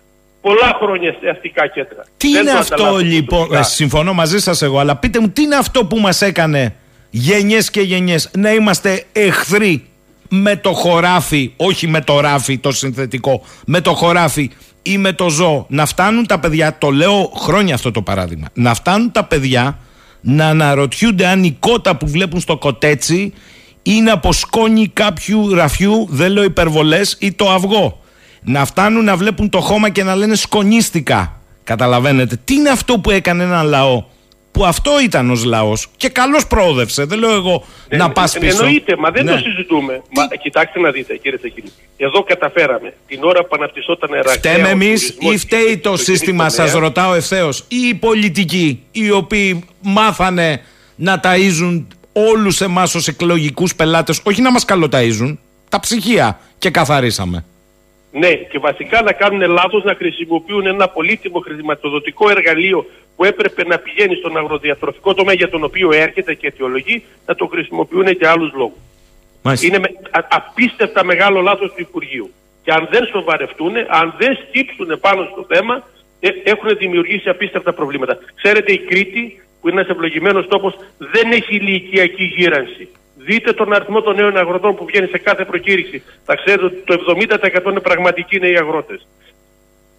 πολλά 0.48 0.78
χρόνια 0.82 1.16
σε 1.22 1.30
αστικά 1.30 1.68
κέντρα. 1.68 2.06
Τι 2.18 2.32
Δεν 2.32 2.42
είναι 2.42 2.52
το 2.52 2.58
αυτό 2.58 2.74
ανταλλάσσω 2.74 3.06
λοιπόν, 3.06 3.38
προσωπικά. 3.38 3.60
ε, 3.60 3.64
συμφωνώ 3.64 4.14
μαζί 4.14 4.40
σας 4.40 4.62
εγώ, 4.62 4.80
αλλά 4.80 4.96
πείτε 4.96 5.20
μου 5.20 5.30
τι 5.30 5.42
είναι 5.42 5.56
αυτό 5.56 5.86
που 5.86 5.98
μας 6.00 6.22
έκανε 6.22 6.76
γενιές 7.10 7.70
και 7.70 7.82
γενιές 7.82 8.30
να 8.38 8.52
είμαστε 8.54 9.04
εχθροί 9.12 9.86
με 10.30 10.56
το 10.56 10.72
χωράφι, 10.74 11.54
όχι 11.56 11.88
με 11.88 12.02
το 12.02 12.20
ράφι 12.20 12.58
το 12.58 12.72
συνθετικό, 12.72 13.42
με 13.66 13.82
το 13.82 13.94
χωράφι 13.94 14.52
ή 14.82 14.98
με 14.98 15.14
το 15.14 15.30
ζώο. 15.30 15.66
Να 15.70 15.86
φτάνουν 15.86 16.28
τα 16.28 16.40
παιδιά, 16.40 16.78
το 16.78 16.90
λέω 16.90 17.32
χρόνια 17.36 17.74
αυτό 17.74 17.92
το 17.92 18.02
παράδειγμα, 18.02 18.48
να 18.54 18.74
φτάνουν 18.74 19.12
τα 19.12 19.24
παιδιά 19.24 19.80
να 20.22 20.48
αναρωτιούνται 20.48 21.26
αν 21.28 21.44
η 21.44 21.58
κότα 21.60 21.96
που 21.96 22.08
βλέπουν 22.08 22.40
στο 22.40 22.58
κοτέτσι 22.58 23.34
είναι 23.84 24.12
από 24.12 24.34
σκόνη 24.34 24.88
κάποιου 24.88 25.54
ραφιού, 25.54 26.08
δεν 26.10 26.32
λέω 26.32 26.44
υπερβολές, 26.44 27.18
ή 27.20 27.32
το 27.32 27.50
αυγό. 27.52 28.00
Να 28.46 28.66
φτάνουν 28.66 29.04
να 29.04 29.16
βλέπουν 29.16 29.50
το 29.50 29.60
χώμα 29.60 29.90
και 29.90 30.04
να 30.04 30.16
λένε 30.16 30.36
σκονίστηκα. 30.36 31.40
Καταλαβαίνετε. 31.64 32.40
Τι 32.44 32.54
είναι 32.54 32.70
αυτό 32.70 33.00
που 33.00 33.12
έκανε 33.12 33.44
έναν 33.44 33.66
λαό. 33.68 34.04
Που 34.52 34.66
αυτό 34.66 34.92
ήταν 35.04 35.30
ως 35.32 35.44
λαός 35.44 35.88
και 35.98 36.10
καλώς 36.10 36.48
προόδευσε. 36.48 37.06
Δεν 37.06 37.20
λέω 37.20 37.32
εγώ 37.34 37.64
Ε, 37.88 37.98
να 37.98 38.10
πας 38.10 38.36
ε, 38.36 38.40
πίσω. 38.40 38.58
Εννοείται, 38.64 38.96
μα 38.98 39.12
δεν 39.12 39.26
Ναι. 39.26 39.32
το 39.32 39.38
συζητούμε. 39.38 40.02
Μα, 40.16 40.26
κοιτάξτε 40.42 40.80
να 40.80 40.92
δείτε, 40.92 41.16
κύριε 41.18 41.38
Τσακίνη. 41.38 41.72
Εδώ 41.98 42.24
καταφέραμε 42.24 42.94
την 43.08 43.24
ώρα 43.24 43.42
που 43.42 43.50
αναπτυσσόταν 43.58 44.10
ραγδαία. 44.14 44.34
Φταίμε 44.34 44.68
ο 44.68 44.70
εμείς 44.70 45.06
τουρισμός 45.06 45.34
ή 45.34 45.38
φταίει 45.38 45.66
και 45.66 45.78
το 45.78 45.90
το 45.90 45.98
σύστημα, 45.98 46.48
τομέα. 46.48 46.50
σας 46.70 46.80
ρωτάω 46.80 47.14
ευθέως, 47.14 47.66
ή 47.68 47.76
οι 47.88 47.94
πολιτικοί 47.94 48.84
οι 48.92 49.12
οποίοι 49.12 49.64
μάθανε 49.82 50.62
να 50.96 51.20
ταΐζουν 51.24 51.86
όλους 52.14 52.62
εμάς 52.62 52.96
ως 52.96 53.08
εκλογικούς 53.08 53.76
πελάτες, 53.76 54.20
όχι 54.24 54.42
να 54.42 54.52
μας 54.52 54.66
καλοταΐζουν, 54.68 55.38
τα 55.70 55.80
ψυχία 55.80 56.40
και 56.58 56.70
καθαρίσαμε. 56.70 57.46
Ναι, 58.20 58.34
και 58.34 58.60
βασικά 58.60 59.02
να 59.02 59.12
κάνουν 59.12 59.52
λάθος 59.52 59.84
να 59.84 59.96
χρησιμοποιούν 59.96 60.66
ένα 60.66 60.88
πολύτιμο 60.88 61.40
χρηματοδοτικό 61.40 62.30
εργαλείο 62.30 62.86
που 63.16 63.24
έπρεπε 63.24 63.64
να 63.64 63.78
πηγαίνει 63.78 64.16
στον 64.16 64.38
αγροδιατροφικό 64.38 65.14
τομέα 65.14 65.34
για 65.34 65.50
τον 65.50 65.64
οποίο 65.64 65.90
έρχεται 65.94 66.34
και 66.34 66.48
αιτιολογεί, 66.48 67.04
να 67.26 67.36
το 67.36 67.46
χρησιμοποιούν 67.48 68.08
για 68.08 68.32
άλλους 68.32 68.52
λόγους. 68.54 68.78
Μάλιστα. 69.42 69.68
Είναι 69.68 69.80
με, 69.80 69.90
α- 70.12 70.28
απίστευτα 70.30 71.04
μεγάλο 71.04 71.42
λάθος 71.42 71.70
του 71.70 71.82
Υπουργείου. 71.82 72.32
Και 72.64 72.72
αν 72.72 72.88
δεν 72.92 73.06
σοβαρευτούν, 73.06 73.74
αν 73.88 74.14
δεν 74.18 74.38
σκύψουν 74.48 75.00
πάνω 75.00 75.28
στο 75.32 75.46
θέμα, 75.48 75.84
ε, 76.20 76.30
έχουν 76.44 76.78
δημιουργήσει 76.78 77.30
απίστευτα 77.30 77.74
προβλήματα. 77.74 78.18
Ξέρετε, 78.36 78.72
η 78.74 78.78
Κρήτη, 78.80 79.42
που 79.62 79.70
είναι 79.70 79.80
ένας 79.80 79.92
ευλογημένος 79.92 80.48
τόπος, 80.48 80.74
δεν 80.98 81.32
έχει 81.32 81.56
ηλικιακή 81.56 82.24
γύρανση. 82.24 82.88
Δείτε 83.26 83.54
τον 83.54 83.74
αριθμό 83.74 84.02
των 84.02 84.16
νέων 84.16 84.38
αγροτών 84.38 84.76
που 84.76 84.86
βγαίνει 84.86 85.08
σε 85.08 85.18
κάθε 85.18 85.46
προκήρυξη. 85.46 86.04
Θα 86.26 86.36
ξέρετε 86.36 86.66
ότι 86.66 86.84
το 86.84 87.16
70% 87.64 87.70
είναι 87.70 87.80
πραγματικοί 87.80 88.40
νέοι 88.40 88.58
αγρότες. 88.58 89.08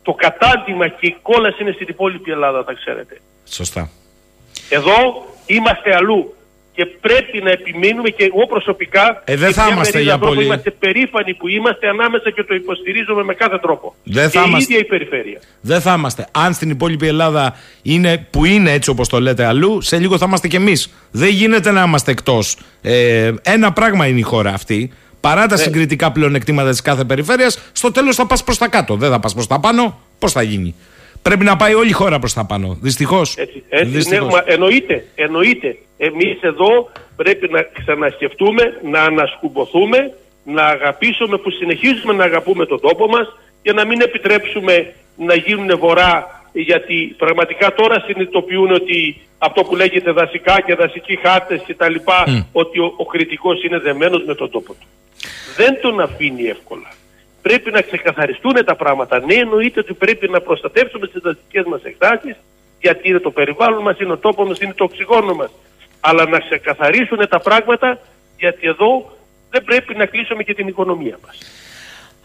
Το 0.02 0.12
κατάντημα 0.12 0.88
και 0.88 1.06
η 1.06 1.16
κόλαση 1.22 1.62
είναι 1.62 1.72
στην 1.72 1.86
υπόλοιπη 1.88 2.30
Ελλάδα, 2.30 2.64
τα 2.64 2.72
ξέρετε. 2.72 3.20
Σωστά. 3.44 3.90
Εδώ 4.68 5.26
είμαστε 5.46 5.94
αλλού. 5.94 6.35
Και 6.76 6.86
πρέπει 6.86 7.42
να 7.42 7.50
επιμείνουμε 7.50 8.08
και 8.08 8.24
εγώ 8.24 8.46
προσωπικά. 8.46 9.22
Ε, 9.24 9.36
δεν 9.36 9.48
και 9.48 9.54
θα 9.54 9.64
μια 9.64 9.72
είμαστε 9.74 9.92
μερίδα 9.98 10.00
για 10.00 10.12
ανθρώπων 10.12 10.34
πολύ. 10.36 10.46
Είμαστε 10.46 10.70
περήφανοι 10.70 11.34
που 11.34 11.48
είμαστε 11.48 11.88
ανάμεσα 11.88 12.30
και 12.30 12.42
το 12.42 12.54
υποστηρίζουμε 12.54 13.22
με 13.22 13.34
κάθε 13.34 13.58
τρόπο. 13.58 13.94
Δεν 14.02 14.30
και 14.30 14.36
θα 14.38 14.42
η 14.44 14.46
είμαστε. 14.48 14.72
ίδια 14.72 14.84
η 14.84 14.88
περιφέρεια. 14.88 15.40
Δεν 15.60 15.80
θα 15.80 15.94
είμαστε. 15.98 16.26
Αν 16.30 16.52
στην 16.54 16.70
υπόλοιπη 16.70 17.06
Ελλάδα 17.06 17.54
είναι 17.82 18.26
που 18.30 18.44
είναι 18.44 18.70
έτσι 18.72 18.90
όπως 18.90 19.08
το 19.08 19.20
λέτε 19.20 19.44
αλλού, 19.44 19.80
σε 19.80 19.98
λίγο 19.98 20.18
θα 20.18 20.24
είμαστε 20.28 20.48
κι 20.48 20.56
εμείς. 20.56 20.92
Δεν 21.10 21.28
γίνεται 21.28 21.70
να 21.70 21.82
είμαστε 21.82 22.10
εκτός. 22.10 22.56
Ε, 22.82 23.32
ένα 23.42 23.72
πράγμα 23.72 24.06
είναι 24.06 24.18
η 24.18 24.22
χώρα 24.22 24.52
αυτή. 24.52 24.92
Παρά 25.20 25.40
Ναι. 25.40 25.46
τα 25.48 25.56
συγκριτικά 25.56 26.12
πλεονεκτήματα 26.12 26.70
της 26.70 26.82
κάθε 26.82 27.04
περιφέρειας, 27.04 27.58
στο 27.72 27.92
τέλος 27.92 28.16
θα 28.16 28.26
πας 28.26 28.44
προς 28.44 28.58
τα 28.58 28.68
κάτω. 28.68 28.96
Δεν 28.96 29.10
θα 29.10 29.20
πας 29.20 29.34
προς 29.34 29.46
τα 29.46 29.60
πάνω. 29.60 30.00
Πώς 30.18 30.32
θα 30.32 30.42
γίνει. 30.42 30.74
Πρέπει 31.26 31.44
να 31.44 31.56
πάει 31.56 31.74
όλη 31.74 31.88
η 31.88 31.92
χώρα 31.92 32.18
προς 32.18 32.32
τα 32.32 32.44
πάνω. 32.44 32.78
Δυστυχώς. 32.80 33.36
Έτσι, 33.36 33.62
έτσι 33.68 34.08
ναι, 34.08 34.20
μα 34.20 34.42
εννοείται, 34.44 35.04
εννοείται. 35.14 35.78
Εμείς 35.96 36.38
εδώ 36.40 36.90
πρέπει 37.16 37.48
να 37.50 37.62
ξανασκεφτούμε, 37.62 38.80
να 38.90 39.02
ανασκουμποθούμε, 39.02 40.14
να 40.44 40.62
αγαπήσουμε 40.62 41.36
που 41.38 41.50
συνεχίζουμε 41.50 42.12
να 42.12 42.24
αγαπούμε 42.24 42.66
τον 42.66 42.80
τόπο 42.80 43.06
μας 43.06 43.36
και 43.62 43.72
να 43.72 43.86
μην 43.86 44.00
επιτρέψουμε 44.00 44.94
να 45.16 45.34
γίνουν 45.34 45.78
βορρά 45.78 46.42
γιατί 46.52 47.14
πραγματικά 47.16 47.74
τώρα 47.74 48.00
συνειδητοποιούν 48.00 48.70
ότι 48.72 49.20
αυτό 49.38 49.62
που 49.62 49.76
λέγεται 49.76 50.10
δασικά 50.10 50.60
και 50.60 50.74
δασικοί 50.74 51.18
χάρτες 51.22 51.62
και 51.66 51.74
τα 51.74 51.88
λοιπά 51.90 52.46
ότι 52.52 52.78
ο, 52.78 52.92
ο 52.96 53.04
κριτικός 53.04 53.62
είναι 53.62 53.78
δεμένος 53.78 54.24
με 54.26 54.34
τον 54.34 54.50
τόπο 54.50 54.72
του. 54.72 54.86
Δεν 55.56 55.80
τον 55.80 56.00
αφήνει 56.00 56.44
εύκολα. 56.44 56.88
Πρέπει 57.46 57.70
να 57.70 57.80
ξεκαθαριστούν 57.80 58.64
τα 58.64 58.76
πράγματα. 58.76 59.20
Ναι, 59.20 59.34
εννοείται 59.34 59.80
ότι 59.80 59.94
πρέπει 59.94 60.28
να 60.28 60.40
προστατεύσουμε 60.40 61.06
τις 61.06 61.20
δασικές 61.22 61.64
μας 61.64 61.82
εκτάσεις 61.82 62.36
γιατί 62.80 63.08
είναι 63.08 63.18
το 63.18 63.30
περιβάλλον 63.30 63.82
μας, 63.82 63.98
είναι 63.98 64.12
ο 64.12 64.16
τόπος 64.16 64.48
μας, 64.48 64.60
είναι 64.60 64.72
το 64.72 64.84
οξυγόνο 64.84 65.34
μας. 65.34 65.50
Αλλά 66.00 66.24
να 66.28 66.38
ξεκαθαρίσουν 66.38 67.28
τα 67.28 67.40
πράγματα 67.40 67.98
γιατί 68.36 68.66
εδώ 68.66 69.16
δεν 69.50 69.64
πρέπει 69.64 69.94
να 69.94 70.06
κλείσουμε 70.06 70.42
και 70.42 70.54
την 70.54 70.68
οικονομία 70.68 71.18
μας. 71.26 71.38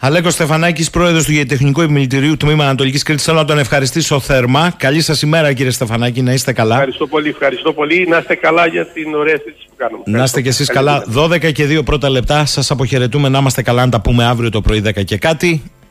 Αλέκος 0.04 0.34
Στεφανάκης, 0.34 0.90
πρόεδρος 0.90 1.26
του 1.26 1.32
Γεωτεχνικού 1.32 1.82
Επιμελητηρίου 1.82 2.38
Τμήμα 2.38 2.64
Ανατολικής 2.64 3.04
Κρήτης. 3.04 3.24
Θέλω 3.26 3.38
να 3.38 3.46
τον 3.46 3.58
ευχαριστήσω 3.60 4.20
θερμά. 4.20 4.74
Καλή 4.78 5.02
σας 5.02 5.22
ημέρα, 5.22 5.54
κύριε 5.54 5.72
Στεφανάκη, 5.72 6.22
να 6.22 6.34
είστε 6.34 6.54
καλά. 6.54 6.76
Ευχαριστώ 6.76 7.08
πολύ, 7.08 7.30
ευχαριστώ 7.30 7.74
πολύ. 7.74 8.08
Να 8.10 8.18
είστε 8.18 8.36
καλά 8.36 8.68
για 8.68 8.86
την 8.86 9.14
ωραία 9.16 9.38
συζήτηση 9.38 9.66
που 9.70 9.74
κάνουμε. 9.78 10.04
Να 10.06 10.24
είστε 10.24 10.42
κι 10.42 10.48
εσείς 10.48 10.68
Καλή 10.68 10.86
καλά. 10.88 11.04
ημέρα. 11.08 11.28
12 11.28 11.52
και 11.52 11.66
2 11.80 11.84
πρώτα 11.86 12.10
λεπτά. 12.10 12.46
Σας 12.46 12.72
αποχαιρετούμε. 12.72 13.30
Να 13.30 13.40
είμαστε 13.40 13.62
καλά, 13.62 13.86
να 13.86 13.92
τα 13.92 14.02
πούμε 14.02 14.26
αύριο 14.26 14.50
το 14.50 14.62
πρωί 14.62 14.80
10 14.86 15.04
και 15.04 15.18
κάτι. 15.18 15.62